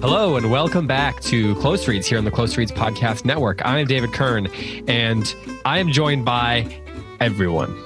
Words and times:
Hello 0.00 0.36
and 0.36 0.50
welcome 0.50 0.86
back 0.86 1.20
to 1.22 1.54
Close 1.56 1.88
Reads 1.88 2.06
here 2.06 2.18
on 2.18 2.24
the 2.24 2.30
Close 2.30 2.56
Reads 2.56 2.70
Podcast 2.70 3.24
Network. 3.24 3.64
I 3.66 3.78
am 3.78 3.86
David 3.86 4.12
Kern 4.12 4.46
and 4.88 5.34
I 5.64 5.78
am 5.78 5.90
joined 5.90 6.24
by 6.24 6.80
everyone. 7.18 7.76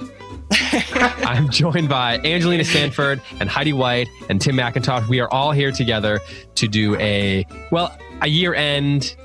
I'm 0.51 1.49
joined 1.49 1.89
by 1.89 2.19
Angelina 2.19 2.63
Stanford 2.63 3.21
and 3.39 3.49
Heidi 3.49 3.73
White 3.73 4.07
and 4.29 4.39
Tim 4.39 4.55
McIntosh. 4.55 5.07
We 5.07 5.19
are 5.19 5.29
all 5.31 5.51
here 5.51 5.71
together 5.71 6.19
to 6.55 6.67
do 6.67 6.95
a, 6.99 7.45
well, 7.71 7.97
a 8.21 8.27
year 8.27 8.53
end, 8.53 9.15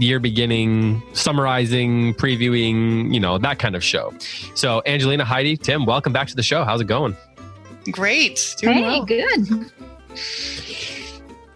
year 0.00 0.18
beginning, 0.18 1.02
summarizing, 1.12 2.14
previewing, 2.14 3.14
you 3.14 3.20
know, 3.20 3.38
that 3.38 3.58
kind 3.58 3.76
of 3.76 3.84
show. 3.84 4.12
So, 4.54 4.82
Angelina, 4.86 5.24
Heidi, 5.24 5.56
Tim, 5.56 5.86
welcome 5.86 6.12
back 6.12 6.26
to 6.28 6.36
the 6.36 6.42
show. 6.42 6.64
How's 6.64 6.80
it 6.80 6.86
going? 6.86 7.16
Great. 7.90 8.56
Doing 8.58 8.74
hey, 8.74 8.82
well. 8.82 9.04
good. 9.04 9.70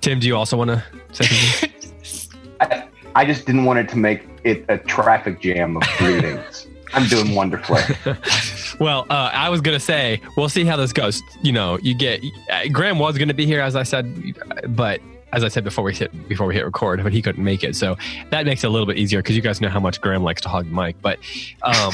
Tim, 0.01 0.20
do 0.20 0.27
you 0.27 0.37
also 0.37 0.56
want 0.56 0.70
to 0.70 0.84
say 1.12 1.25
something? 1.25 2.39
I, 2.61 2.89
I 3.15 3.25
just 3.25 3.47
didn't 3.47 3.65
want 3.65 3.78
it 3.78 3.89
to 3.91 3.98
make 3.98 4.28
it 4.45 4.65
a 4.69 4.78
traffic 4.78 5.41
jam 5.41 5.77
of 5.77 5.83
greetings. 5.98 6.67
I'm 6.95 7.06
doing 7.06 7.34
wonderfully. 7.34 7.83
well, 8.81 9.06
uh, 9.11 9.31
I 9.33 9.50
was 9.50 9.61
gonna 9.61 9.81
say 9.81 10.23
we'll 10.37 10.48
see 10.48 10.65
how 10.65 10.77
this 10.77 10.92
goes. 10.92 11.23
You 11.42 11.53
know, 11.53 11.78
you 11.83 11.95
get 11.95 12.23
uh, 12.50 12.69
Graham 12.73 12.98
was 12.98 13.19
gonna 13.19 13.34
be 13.34 13.45
here 13.45 13.61
as 13.61 13.77
I 13.77 13.83
said, 13.83 14.34
but 14.69 15.00
as 15.33 15.45
I 15.45 15.48
said 15.48 15.65
before 15.65 15.84
we 15.84 15.95
hit 15.95 16.28
before 16.28 16.47
we 16.47 16.55
hit 16.55 16.65
record, 16.65 17.03
but 17.03 17.12
he 17.12 17.20
couldn't 17.20 17.45
make 17.45 17.62
it, 17.62 17.77
so 17.77 17.97
that 18.31 18.47
makes 18.47 18.65
it 18.65 18.69
a 18.69 18.70
little 18.70 18.87
bit 18.87 18.97
easier 18.97 19.20
because 19.20 19.37
you 19.37 19.43
guys 19.43 19.61
know 19.61 19.69
how 19.69 19.81
much 19.81 20.00
Graham 20.00 20.22
likes 20.22 20.41
to 20.43 20.48
hog 20.48 20.65
the 20.65 20.75
mic. 20.75 20.97
But, 21.03 21.19
um, 21.62 21.93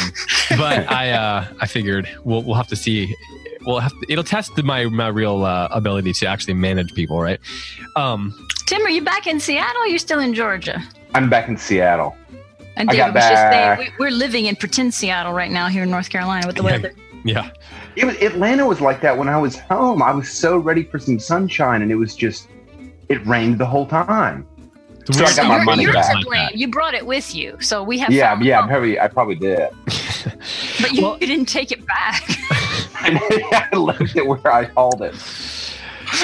but 0.51 0.91
I 0.91 1.11
uh, 1.11 1.47
I 1.61 1.67
figured 1.67 2.09
we'll 2.25 2.43
we'll 2.43 2.57
have 2.57 2.69
to 2.69 2.77
see. 2.77 3.15
We'll 3.67 3.81
have 3.81 3.93
to, 3.93 4.07
it'll 4.09 4.25
test 4.25 4.63
my 4.63 4.85
my 4.87 5.09
real 5.09 5.45
uh, 5.45 5.69
ability 5.71 6.13
to 6.15 6.27
actually 6.27 6.55
manage 6.55 6.95
people, 6.95 7.21
right? 7.21 7.41
Um, 7.97 8.35
Tim, 8.67 8.85
are 8.85 8.91
you 8.91 9.03
back 9.03 9.27
in 9.27 9.41
Seattle? 9.41 9.83
Or 9.83 9.87
you're 9.87 9.99
still 9.99 10.21
in 10.21 10.35
Georgia? 10.35 10.83
I'm 11.15 11.29
back 11.31 11.49
in 11.49 11.57
Seattle. 11.57 12.17
And 12.77 12.91
I 12.91 12.97
got 12.97 13.07
David 13.07 13.15
was 13.15 13.23
just 13.25 13.33
back. 13.35 13.79
saying 13.79 13.93
we, 13.99 14.05
we're 14.05 14.11
living 14.11 14.47
in 14.47 14.57
pretend 14.57 14.93
Seattle 14.95 15.33
right 15.33 15.51
now 15.51 15.69
here 15.69 15.85
in 15.85 15.91
North 15.91 16.11
Carolina 16.11 16.47
with 16.47 16.57
the 16.57 16.63
Yeah. 16.63 16.71
weather. 16.73 16.93
yeah, 17.25 17.51
It 17.97 18.05
was, 18.05 18.17
Atlanta 18.17 18.67
was 18.67 18.81
like 18.81 19.01
that 19.03 19.17
when 19.17 19.29
I 19.29 19.39
was 19.39 19.57
home. 19.59 20.03
I 20.03 20.13
was 20.13 20.29
so 20.31 20.59
ready 20.59 20.83
for 20.83 20.99
some 20.99 21.19
sunshine, 21.19 21.83
and 21.83 21.91
it 21.93 21.95
was 21.95 22.15
just 22.17 22.49
it 23.09 23.25
rained 23.27 23.59
the 23.59 23.67
whole 23.67 23.87
time. 23.87 24.47
So 25.13 25.23
I 25.25 25.35
got 25.37 25.47
my 25.47 25.57
you're, 25.57 25.65
money 25.65 25.83
you're 25.85 25.93
back. 25.93 26.19
to 26.19 26.25
blame. 26.25 26.49
You 26.55 26.67
brought 26.69 26.95
it 26.95 27.07
with 27.07 27.35
you, 27.35 27.57
so 27.61 27.83
we 27.83 27.99
have. 27.99 28.11
Yeah, 28.11 28.33
found 28.35 28.45
yeah, 28.45 28.59
fault. 28.61 28.71
probably 28.71 28.99
I 29.01 29.09
probably 29.09 29.35
did. 29.37 29.69
but 30.81 30.93
you, 30.93 31.03
Well- 31.03 31.19
you 31.21 31.27
didn't 31.27 31.49
take 31.49 31.71
it 31.73 31.87
back. 31.87 32.29
I 33.53 33.69
left 33.77 34.17
it 34.17 34.27
where 34.27 34.47
I 34.53 34.65
hauled 34.65 35.03
it. 35.03 35.15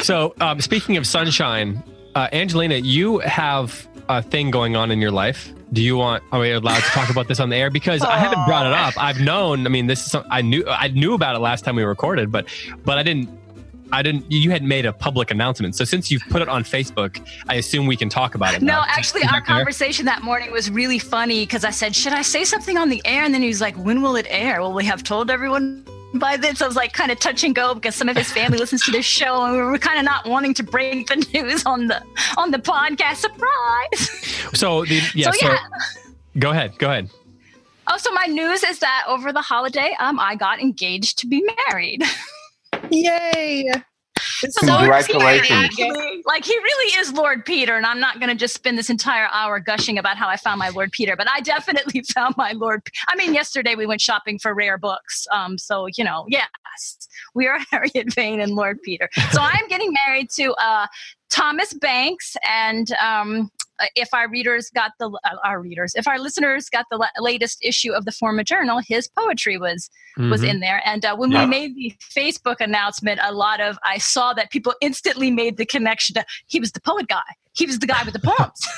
So, 0.03 0.35
um, 0.41 0.61
speaking 0.61 0.97
of 0.97 1.07
sunshine, 1.07 1.83
uh, 2.15 2.29
Angelina, 2.33 2.77
you 2.77 3.19
have 3.21 3.89
a 4.09 4.23
thing 4.23 4.51
going 4.51 4.77
on 4.77 4.91
in 4.91 5.01
your 5.01 5.11
life. 5.11 5.53
Do 5.73 5.83
you 5.83 5.97
want? 5.97 6.25
Are 6.33 6.41
we 6.41 6.51
allowed 6.51 6.81
to 6.81 6.91
talk 6.91 7.11
about 7.11 7.29
this 7.29 7.39
on 7.39 7.49
the 7.49 7.57
air? 7.57 7.71
Because 7.71 8.03
I 8.03 8.19
haven't 8.19 8.45
brought 8.45 8.67
it 8.67 8.73
up. 8.73 8.95
I've 8.97 9.21
known. 9.21 9.67
I 9.67 9.69
mean, 9.69 9.87
this 9.87 10.05
is. 10.05 10.11
Some, 10.11 10.25
I 10.29 10.43
knew. 10.43 10.65
I 10.67 10.89
knew 10.89 11.15
about 11.15 11.37
it 11.37 11.39
last 11.39 11.65
time 11.65 11.77
we 11.77 11.85
recorded, 11.85 12.33
but 12.33 12.47
but 12.85 12.99
I 12.99 13.05
didn't. 13.05 13.29
I 13.93 14.03
didn't. 14.03 14.31
You 14.31 14.51
had 14.51 14.65
made 14.65 14.85
a 14.85 14.93
public 14.93 15.31
announcement. 15.31 15.77
So 15.77 15.85
since 15.85 16.11
you've 16.11 16.23
put 16.29 16.43
it 16.43 16.49
on 16.49 16.65
Facebook, 16.65 17.25
I 17.49 17.55
assume 17.55 17.87
we 17.87 17.97
can 17.97 18.09
talk 18.09 18.35
about 18.35 18.55
it. 18.55 18.63
No, 18.63 18.75
now. 18.75 18.85
actually, 18.89 19.23
our 19.33 19.41
conversation 19.41 20.07
that 20.07 20.23
morning 20.23 20.51
was 20.51 20.71
really 20.71 20.99
funny 20.99 21.43
because 21.43 21.65
I 21.65 21.71
said, 21.71 21.95
"Should 21.95 22.15
I 22.15 22.23
say 22.23 22.43
something 22.45 22.77
on 22.77 22.89
the 22.89 23.01
air?" 23.05 23.23
And 23.23 23.33
then 23.33 23.43
he 23.43 23.49
was 23.49 23.61
like, 23.61 23.77
"When 23.77 24.03
will 24.03 24.17
it 24.17 24.27
air? 24.29 24.61
Will 24.61 24.73
we 24.73 24.85
have 24.87 25.05
told 25.05 25.31
everyone?" 25.31 25.85
By 26.15 26.37
this, 26.37 26.61
I 26.61 26.67
was 26.67 26.77
like 26.77 26.93
kind 26.93 27.13
of 27.13 27.21
touch 27.21 27.45
and 27.45 27.55
go 27.55 27.75
because 27.75 27.95
some 27.95 28.09
of 28.09 28.17
his 28.17 28.33
family 28.33 28.59
listens 28.59 28.85
to 28.85 28.91
this 28.91 29.05
show, 29.07 29.45
and 29.45 29.55
we 29.55 29.63
were 29.63 29.79
kind 29.79 29.99
of 29.99 30.05
not 30.05 30.27
wanting 30.27 30.55
to 30.55 30.63
break 30.63 31.07
the 31.07 31.17
news 31.35 31.65
on 31.65 31.87
the 31.87 32.03
on 32.37 32.51
the 32.51 32.59
podcast. 32.59 33.17
Surprise! 33.17 34.11
So 34.59 34.85
the 34.85 35.01
yeah. 35.15 35.31
so 35.31 35.39
So, 35.39 35.47
yeah. 35.47 35.59
go 36.39 36.51
ahead. 36.51 36.79
Go 36.79 36.91
ahead. 36.91 37.11
Oh, 37.87 37.97
so 37.97 38.13
my 38.13 38.27
news 38.27 38.63
is 38.63 38.79
that 38.81 39.05
over 39.09 39.33
the 39.33 39.41
holiday, 39.41 39.97
um, 39.99 40.21
I 40.21 40.37
got 40.37 40.61
engaged 40.61 41.19
to 41.21 41.27
be 41.27 41.45
married. 41.69 42.03
Yay. 42.91 43.73
So 44.49 44.67
Congratulations. 44.67 45.79
like 46.25 46.45
he 46.45 46.57
really 46.57 47.01
is 47.01 47.13
Lord 47.13 47.45
Peter, 47.45 47.77
and 47.77 47.85
I'm 47.85 48.01
not 48.01 48.19
going 48.19 48.31
to 48.31 48.35
just 48.35 48.55
spend 48.55 48.79
this 48.79 48.91
entire 48.91 49.29
hour 49.33 49.61
gushing 49.61 49.99
about 49.99 50.17
how 50.17 50.29
I 50.29 50.37
found 50.37 50.59
my 50.59 50.71
Lord 50.71 50.93
Peter, 50.93 51.17
but 51.17 51.29
I 51.31 51.41
definitely 51.41 52.03
found 52.15 52.37
my 52.37 52.53
Lord. 52.53 52.83
I 53.09 53.17
mean, 53.17 53.35
yesterday 53.35 53.75
we 53.75 53.87
went 53.87 54.01
shopping 54.01 54.39
for 54.39 54.55
rare 54.55 54.79
books, 54.79 55.27
um, 55.33 55.59
so 55.59 55.87
you 55.97 56.05
know, 56.05 56.25
yes, 56.29 56.49
we 57.35 57.47
are 57.47 57.59
Harriet 57.71 58.13
Vane 58.15 58.41
and 58.41 58.55
Lord 58.55 58.81
Peter. 58.83 59.09
So 59.33 59.41
I'm 59.41 59.69
getting 59.69 59.93
married 60.07 60.31
to 60.31 60.53
uh, 60.55 60.87
Thomas 61.29 61.75
Banks, 61.75 62.37
and 62.49 62.93
um, 62.93 63.51
if 63.97 64.09
our 64.13 64.29
readers 64.29 64.71
got 64.75 64.93
the 64.99 65.09
uh, 65.25 65.37
our 65.45 65.61
readers, 65.61 65.95
if 65.95 66.07
our 66.09 66.19
listeners 66.19 66.69
got 66.69 66.87
the 66.91 66.97
la- 66.97 67.09
latest 67.19 67.59
issue 67.63 67.93
of 67.93 68.05
the 68.05 68.13
Forma 68.13 68.45
Journal, 68.45 68.81
his 68.87 69.09
poetry 69.09 69.59
was 69.59 69.91
was 70.19 70.43
Mhm. 70.43 70.49
in 70.51 70.61
there. 70.61 70.83
And 70.85 71.05
uh, 71.05 71.17
when 71.17 71.31
Yeah. 71.31 71.45
we 71.45 71.51
made 71.51 71.75
the 71.77 71.95
Facebook 72.15 72.57
announcement, 72.61 73.21
a 73.23 73.33
lot 73.33 73.61
of 73.61 73.79
I 73.85 73.99
saw 73.99 74.33
that 74.35 74.51
people 74.51 74.75
instantly 74.81 75.31
made 75.31 75.57
the 75.57 75.67
connection 75.67 76.15
to 76.15 76.25
he 76.47 76.61
was 76.61 76.73
the 76.73 76.81
poet 76.81 77.09
guy. 77.09 77.23
He 77.53 77.67
was 77.67 77.79
the 77.81 77.87
guy 77.87 78.03
with 78.05 78.15
the 78.15 78.21
poems, 78.21 78.69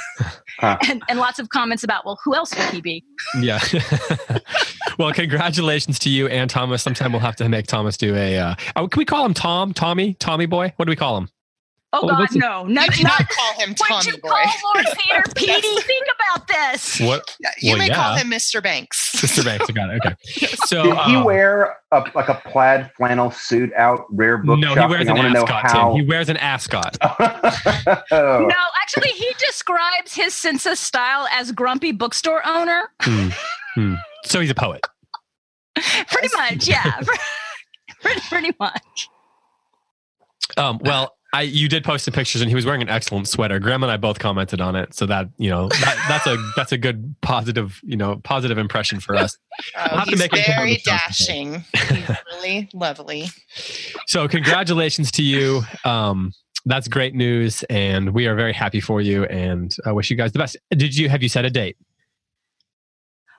Huh. 0.58 0.78
and, 0.88 1.02
and 1.08 1.18
lots 1.18 1.38
of 1.38 1.48
comments 1.50 1.84
about 1.84 2.04
well, 2.06 2.18
who 2.24 2.34
else 2.34 2.54
would 2.56 2.70
he 2.70 2.80
be? 2.80 3.04
Yeah. 3.40 3.60
well, 4.98 5.12
congratulations 5.12 5.98
to 6.00 6.10
you 6.10 6.26
and 6.28 6.48
Thomas. 6.48 6.82
Sometime 6.82 7.12
we'll 7.12 7.20
have 7.20 7.36
to 7.36 7.48
make 7.48 7.66
Thomas 7.66 7.96
do 7.96 8.14
a. 8.16 8.38
Uh, 8.38 8.54
oh, 8.76 8.88
can 8.88 8.98
we 8.98 9.04
call 9.04 9.24
him 9.24 9.34
Tom? 9.34 9.72
Tommy? 9.72 10.14
Tommy 10.14 10.46
boy? 10.46 10.72
What 10.76 10.86
do 10.86 10.90
we 10.90 10.96
call 10.96 11.16
him? 11.18 11.28
Oh 11.94 12.00
Oh, 12.04 12.08
God, 12.08 12.20
what's 12.20 12.34
it- 12.34 12.38
no, 12.38 12.64
You 12.66 12.74
not, 12.74 12.90
cannot 12.90 13.20
not 13.20 13.28
call 13.28 13.52
him 13.60 13.68
would 13.70 13.76
Tommy 13.78 14.06
you 14.12 14.18
Boy. 14.18 14.28
call 14.30 14.72
Lord 14.74 14.86
Peter 14.98 15.22
Petey? 15.36 15.80
Think 15.82 16.06
about 16.14 16.48
this. 16.48 17.00
What? 17.00 17.36
You 17.60 17.70
Well, 17.72 17.78
may 17.78 17.88
yeah. 17.88 17.94
call 17.94 18.14
him 18.16 18.30
Mr. 18.30 18.62
Banks. 18.62 19.12
Mr. 19.16 19.44
Banks. 19.44 19.66
I 19.68 19.72
got 19.72 19.90
it. 19.90 20.00
Okay. 20.06 20.16
So 20.66 20.84
Did 20.84 20.96
he 21.06 21.16
uh, 21.16 21.24
wear 21.24 21.76
a, 21.90 22.02
like 22.14 22.28
a 22.28 22.40
plaid 22.46 22.90
flannel 22.96 23.30
suit 23.30 23.72
out 23.74 24.06
rare 24.10 24.38
book 24.38 24.58
No, 24.58 24.74
he 24.74 24.86
wears 24.86 25.06
an 25.08 25.16
want 25.16 25.32
know 25.32 25.42
ascot. 25.42 25.70
how. 25.70 25.88
Tim. 25.92 26.00
He 26.00 26.06
wears 26.08 26.28
an 26.30 26.36
ascot. 26.38 26.96
Oh. 27.02 28.46
No, 28.48 28.56
actually, 28.80 29.10
he 29.10 29.30
describes 29.38 30.14
his 30.14 30.32
sense 30.34 30.64
of 30.66 30.78
style 30.78 31.26
as 31.32 31.52
grumpy 31.52 31.92
bookstore 31.92 32.46
owner. 32.46 32.88
Hmm. 33.02 33.28
Hmm. 33.74 33.94
So 34.24 34.40
he's 34.40 34.50
a 34.50 34.54
poet. 34.54 34.86
Pretty 35.74 36.28
much, 36.36 36.68
yeah. 36.68 37.00
pretty, 38.00 38.20
pretty 38.28 38.52
much. 38.60 39.08
Um, 40.56 40.78
well, 40.82 41.14
I 41.34 41.42
you 41.42 41.68
did 41.68 41.82
post 41.82 42.04
the 42.04 42.12
pictures, 42.12 42.42
and 42.42 42.50
he 42.50 42.54
was 42.54 42.66
wearing 42.66 42.82
an 42.82 42.90
excellent 42.90 43.26
sweater. 43.26 43.58
Graham 43.58 43.82
and 43.82 43.90
I 43.90 43.96
both 43.96 44.18
commented 44.18 44.60
on 44.60 44.76
it, 44.76 44.92
so 44.94 45.06
that 45.06 45.28
you 45.38 45.48
know 45.48 45.68
that, 45.68 46.04
that's 46.08 46.26
a 46.26 46.36
that's 46.56 46.72
a 46.72 46.78
good 46.78 47.14
positive 47.22 47.80
you 47.82 47.96
know 47.96 48.16
positive 48.22 48.58
impression 48.58 49.00
for 49.00 49.16
us. 49.16 49.36
Oh, 49.76 49.98
have 49.98 50.04
to 50.04 50.10
he's 50.10 50.18
make 50.18 50.32
very 50.46 50.78
dashing. 50.78 51.62
He's 51.88 52.08
really 52.32 52.70
lovely. 52.72 53.26
So 54.06 54.26
congratulations 54.26 55.10
to 55.12 55.22
you. 55.22 55.60
Um, 55.84 56.32
that's 56.64 56.88
great 56.88 57.14
news, 57.14 57.62
and 57.64 58.14
we 58.14 58.26
are 58.26 58.34
very 58.34 58.54
happy 58.54 58.80
for 58.80 59.02
you, 59.02 59.24
and 59.26 59.76
I 59.84 59.92
wish 59.92 60.10
you 60.10 60.16
guys 60.16 60.32
the 60.32 60.38
best. 60.38 60.56
Did 60.70 60.96
you 60.96 61.10
have 61.10 61.22
you 61.22 61.28
set 61.28 61.44
a 61.44 61.50
date 61.50 61.76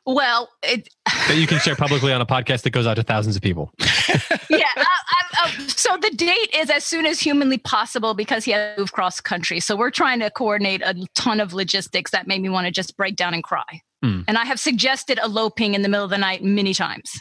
Well, 0.06 0.50
it, 0.62 0.88
that 1.06 1.38
you 1.38 1.48
can 1.48 1.60
share 1.60 1.76
publicly 1.76 2.14
on 2.14 2.22
a 2.22 2.26
podcast 2.26 2.62
that 2.64 2.72
goes 2.72 2.86
out 2.86 2.96
to 2.96 3.04
thousands 3.04 3.36
of 3.36 3.42
people? 3.42 3.72
yeah. 3.80 4.64
I, 4.76 4.88
So 5.68 5.98
the 5.98 6.12
date 6.12 6.50
is 6.54 6.70
as 6.70 6.84
soon 6.84 7.06
as 7.06 7.20
humanly 7.20 7.58
possible 7.58 8.14
because 8.14 8.46
he 8.46 8.52
had 8.52 8.76
to 8.76 8.82
move 8.82 8.94
cross 8.94 9.20
country. 9.20 9.60
So 9.60 9.76
we're 9.76 9.92
trying 9.92 10.20
to 10.22 10.30
coordinate 10.30 10.82
a 10.82 10.96
ton 11.16 11.40
of 11.40 11.54
logistics 11.54 12.12
that 12.12 12.28
made 12.28 12.42
me 12.42 12.50
want 12.50 12.66
to 12.66 12.72
just 12.72 12.96
break 12.98 13.16
down 13.16 13.34
and 13.34 13.44
cry. 13.44 13.82
Hmm. 14.02 14.22
And 14.28 14.38
I 14.38 14.46
have 14.46 14.60
suggested 14.60 15.20
eloping 15.24 15.74
in 15.74 15.82
the 15.82 15.90
middle 15.90 16.04
of 16.04 16.10
the 16.10 16.18
night 16.18 16.44
many 16.44 16.74
times. 16.74 17.12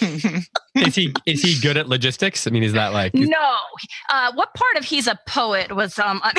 Is 0.00 0.94
he 0.94 1.14
is 1.24 1.42
he 1.42 1.58
good 1.60 1.76
at 1.76 1.88
logistics? 1.88 2.46
I 2.46 2.50
mean, 2.50 2.62
is 2.62 2.72
that 2.72 2.92
like 2.92 3.14
No, 3.14 3.56
uh, 4.10 4.32
what 4.34 4.52
part 4.54 4.76
of 4.76 4.84
he's 4.84 5.06
a 5.06 5.18
poet 5.26 5.74
was 5.74 5.98
um. 5.98 6.20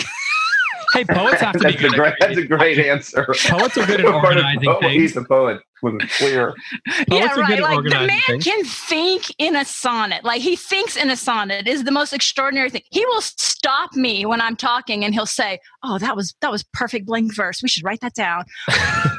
Hey, 0.96 1.04
poets 1.06 1.42
have 1.42 1.54
to 1.54 1.60
be 1.60 1.74
That's 1.74 1.84
a 1.84 1.90
great. 1.98 2.14
at 2.14 2.20
That's 2.20 2.38
a 2.38 2.46
great 2.46 2.80
answer. 2.80 3.26
Poets 3.48 3.78
are 3.78 3.86
good 3.86 4.00
at 4.06 4.06
organizing 4.06 4.64
poet, 4.64 4.80
things. 4.82 4.94
He's 5.02 5.18
a 5.18 5.24
poet. 5.26 5.62
Was 5.84 5.96
it 5.96 6.10
clear? 6.12 6.54
yeah, 7.10 7.28
Poets 7.28 7.38
are 7.38 7.44
good 7.48 7.60
right. 7.60 7.60
at 7.60 7.62
Like 7.62 7.84
the 7.84 8.08
man 8.08 8.22
things. 8.28 8.44
can 8.46 8.64
think 8.64 9.24
in 9.38 9.56
a 9.56 9.66
sonnet. 9.66 10.24
Like 10.24 10.42
he 10.42 10.56
thinks 10.56 10.96
in 10.96 11.10
a 11.10 11.18
sonnet 11.18 11.68
is 11.68 11.84
the 11.84 11.92
most 11.92 12.14
extraordinary 12.14 12.70
thing. 12.70 12.82
He 12.92 13.06
will 13.06 13.22
stop 13.22 13.94
me 13.96 14.26
when 14.26 14.40
I'm 14.42 14.56
talking 14.56 15.04
and 15.04 15.14
he'll 15.14 15.26
say, 15.26 15.60
"Oh, 15.84 15.98
that 16.00 16.16
was 16.16 16.34
that 16.42 16.52
was 16.52 16.64
perfect 16.74 17.06
blank 17.06 17.36
verse. 17.36 17.62
We 17.62 17.68
should 17.70 17.84
write 17.84 18.00
that 18.02 18.14
down." 18.14 18.46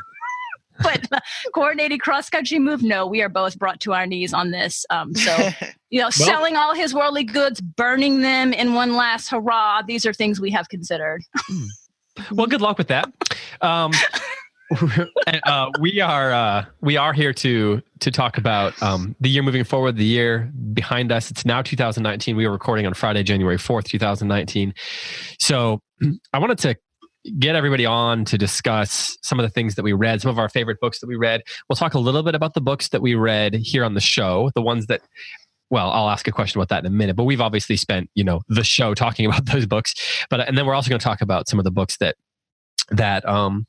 but 1.57 1.61
coordinated 1.61 2.01
cross 2.01 2.31
country 2.31 2.59
move, 2.59 2.83
no, 2.83 3.07
we 3.07 3.23
are 3.23 3.29
both 3.29 3.59
brought 3.59 3.81
to 3.81 3.93
our 3.93 4.07
knees 4.07 4.33
on 4.33 4.51
this. 4.51 4.85
Um, 4.91 5.15
so 5.15 5.49
you 5.91 6.01
know, 6.01 6.11
selling 6.11 6.57
all 6.57 6.75
his 6.75 6.95
worldly 6.95 7.25
goods, 7.25 7.61
burning 7.61 8.21
them 8.21 8.53
in 8.53 8.75
one 8.75 8.95
last 8.95 9.31
hurrah. 9.31 9.83
These 9.83 10.07
are 10.07 10.13
things 10.13 10.41
we 10.41 10.51
have 10.51 10.69
considered. 10.69 11.23
Well, 12.31 12.47
good 12.47 12.61
luck 12.61 12.79
with 12.79 12.89
that. 12.89 13.13
Um, 13.61 13.93
and, 15.27 15.41
uh, 15.47 15.71
we 15.81 16.01
are 16.01 16.33
uh, 16.33 16.65
we 16.81 16.97
are 16.97 17.13
here 17.13 17.33
to 17.33 17.83
to 18.01 18.11
talk 18.11 18.39
about 18.39 18.81
um, 18.83 19.15
the 19.21 19.29
year 19.29 19.43
moving 19.43 19.65
forward, 19.65 19.97
the 19.97 20.05
year 20.05 20.51
behind 20.73 21.13
us. 21.13 21.31
It's 21.31 21.45
now 21.45 21.63
2019. 21.63 22.37
We 22.37 22.47
are 22.47 22.51
recording 22.51 22.87
on 22.87 22.95
Friday, 22.95 23.23
January 23.23 23.59
4th, 23.59 23.85
2019. 23.85 24.75
So 25.39 25.81
I 26.33 26.39
wanted 26.39 26.59
to 26.59 26.77
get 27.39 27.57
everybody 27.57 27.87
on 27.87 28.25
to 28.27 28.39
discuss 28.39 29.17
some 29.23 29.39
of 29.39 29.45
the 29.45 29.51
things 29.51 29.75
that 29.75 29.83
we 29.83 29.93
read, 29.93 30.21
some 30.21 30.31
of 30.31 30.39
our 30.39 30.49
favorite 30.49 30.81
books 30.81 31.01
that 31.01 31.07
we 31.07 31.17
read. 31.17 31.43
We'll 31.69 31.77
talk 31.77 31.95
a 31.95 31.99
little 31.99 32.23
bit 32.23 32.35
about 32.35 32.55
the 32.55 32.61
books 32.61 32.89
that 32.89 33.03
we 33.03 33.15
read 33.15 33.55
here 33.55 33.85
on 33.85 33.95
the 33.95 34.01
show, 34.01 34.51
the 34.55 34.63
ones 34.63 34.87
that 34.87 35.03
well, 35.69 35.91
I'll 35.91 36.09
ask 36.09 36.29
a 36.29 36.33
question 36.33 36.61
about 36.61 36.69
that 36.69 36.85
in 36.85 36.87
a 36.87 36.95
minute, 36.95 37.17
but 37.17 37.25
we've 37.25 37.41
obviously 37.41 37.77
spent, 37.77 38.09
you 38.15 38.23
know, 38.23 38.41
the 38.49 38.63
show 38.63 38.95
talking 38.95 39.27
about 39.27 39.47
those 39.47 39.67
books. 39.67 39.95
But 40.31 40.47
and 40.47 40.57
then 40.57 40.67
we're 40.67 40.75
also 40.75 40.89
going 40.89 41.01
to 41.01 41.05
talk 41.05 41.21
about 41.21 41.49
some 41.49 41.59
of 41.59 41.65
the 41.65 41.71
books 41.71 41.97
that 41.99 42.17
that 42.91 43.27
um 43.29 43.67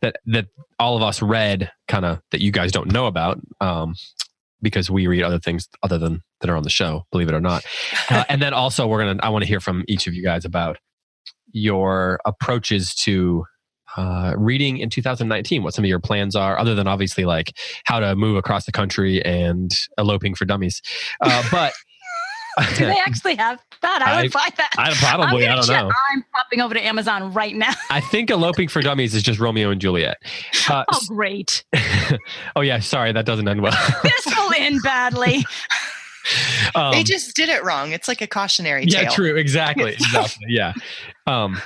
that 0.00 0.16
that 0.26 0.46
all 0.78 0.96
of 0.96 1.02
us 1.02 1.22
read 1.22 1.70
kind 1.88 2.04
of 2.04 2.20
that 2.30 2.40
you 2.40 2.50
guys 2.50 2.72
don't 2.72 2.92
know 2.92 3.06
about 3.06 3.40
um 3.60 3.94
because 4.62 4.90
we 4.90 5.06
read 5.06 5.22
other 5.22 5.38
things 5.38 5.68
other 5.82 5.98
than 5.98 6.22
that 6.40 6.50
are 6.50 6.56
on 6.56 6.62
the 6.62 6.70
show 6.70 7.04
believe 7.10 7.28
it 7.28 7.34
or 7.34 7.40
not 7.40 7.64
uh, 8.10 8.24
and 8.28 8.40
then 8.40 8.54
also 8.54 8.86
we're 8.86 9.04
gonna 9.04 9.18
i 9.22 9.28
want 9.28 9.42
to 9.42 9.48
hear 9.48 9.60
from 9.60 9.84
each 9.88 10.06
of 10.06 10.14
you 10.14 10.22
guys 10.22 10.44
about 10.44 10.78
your 11.54 12.20
approaches 12.26 12.94
to 12.94 13.44
uh, 13.96 14.34
reading 14.36 14.78
in 14.78 14.90
2019 14.90 15.62
what 15.62 15.72
some 15.72 15.84
of 15.84 15.88
your 15.88 16.00
plans 16.00 16.34
are 16.36 16.58
other 16.58 16.74
than 16.74 16.86
obviously 16.88 17.24
like 17.24 17.56
how 17.84 18.00
to 18.00 18.14
move 18.16 18.36
across 18.36 18.66
the 18.66 18.72
country 18.72 19.24
and 19.24 19.70
eloping 19.98 20.34
for 20.34 20.44
dummies 20.44 20.82
uh, 21.22 21.42
but 21.52 21.72
Do 22.76 22.86
they 22.86 22.98
actually 23.06 23.34
have 23.36 23.60
that? 23.82 24.02
I 24.02 24.22
would 24.22 24.26
I- 24.26 24.28
buy 24.36 24.48
that. 24.56 24.70
I 24.78 24.92
probably 24.94 25.46
I'm 25.46 25.56
don't 25.56 25.66
check- 25.66 25.82
know. 25.82 25.90
I'm 26.12 26.24
popping 26.36 26.60
over 26.60 26.72
to 26.74 26.80
Amazon 26.80 27.32
right 27.32 27.54
now. 27.54 27.72
I 27.90 28.00
think 28.00 28.30
eloping 28.30 28.68
for 28.68 28.80
dummies 28.82 29.12
is 29.14 29.22
just 29.24 29.40
Romeo 29.40 29.70
and 29.70 29.80
Juliet. 29.80 30.18
Uh, 30.70 30.84
Oh, 30.92 31.00
great. 31.08 31.62
oh 32.56 32.62
yeah, 32.62 32.78
sorry, 32.78 33.12
that 33.12 33.26
doesn't 33.26 33.46
end 33.46 33.60
well. 33.60 33.76
This 34.02 34.26
will 34.36 34.52
end 34.56 34.80
badly. 34.82 35.44
Um, 36.74 36.92
they 36.92 37.02
just 37.04 37.36
did 37.36 37.48
it 37.48 37.62
wrong. 37.62 37.92
It's 37.92 38.08
like 38.08 38.20
a 38.20 38.26
cautionary 38.26 38.84
yeah, 38.86 39.02
tale. 39.02 39.12
true, 39.12 39.36
exactly, 39.36 39.92
exactly, 40.00 40.46
yeah. 40.48 40.72
Um, 41.26 41.60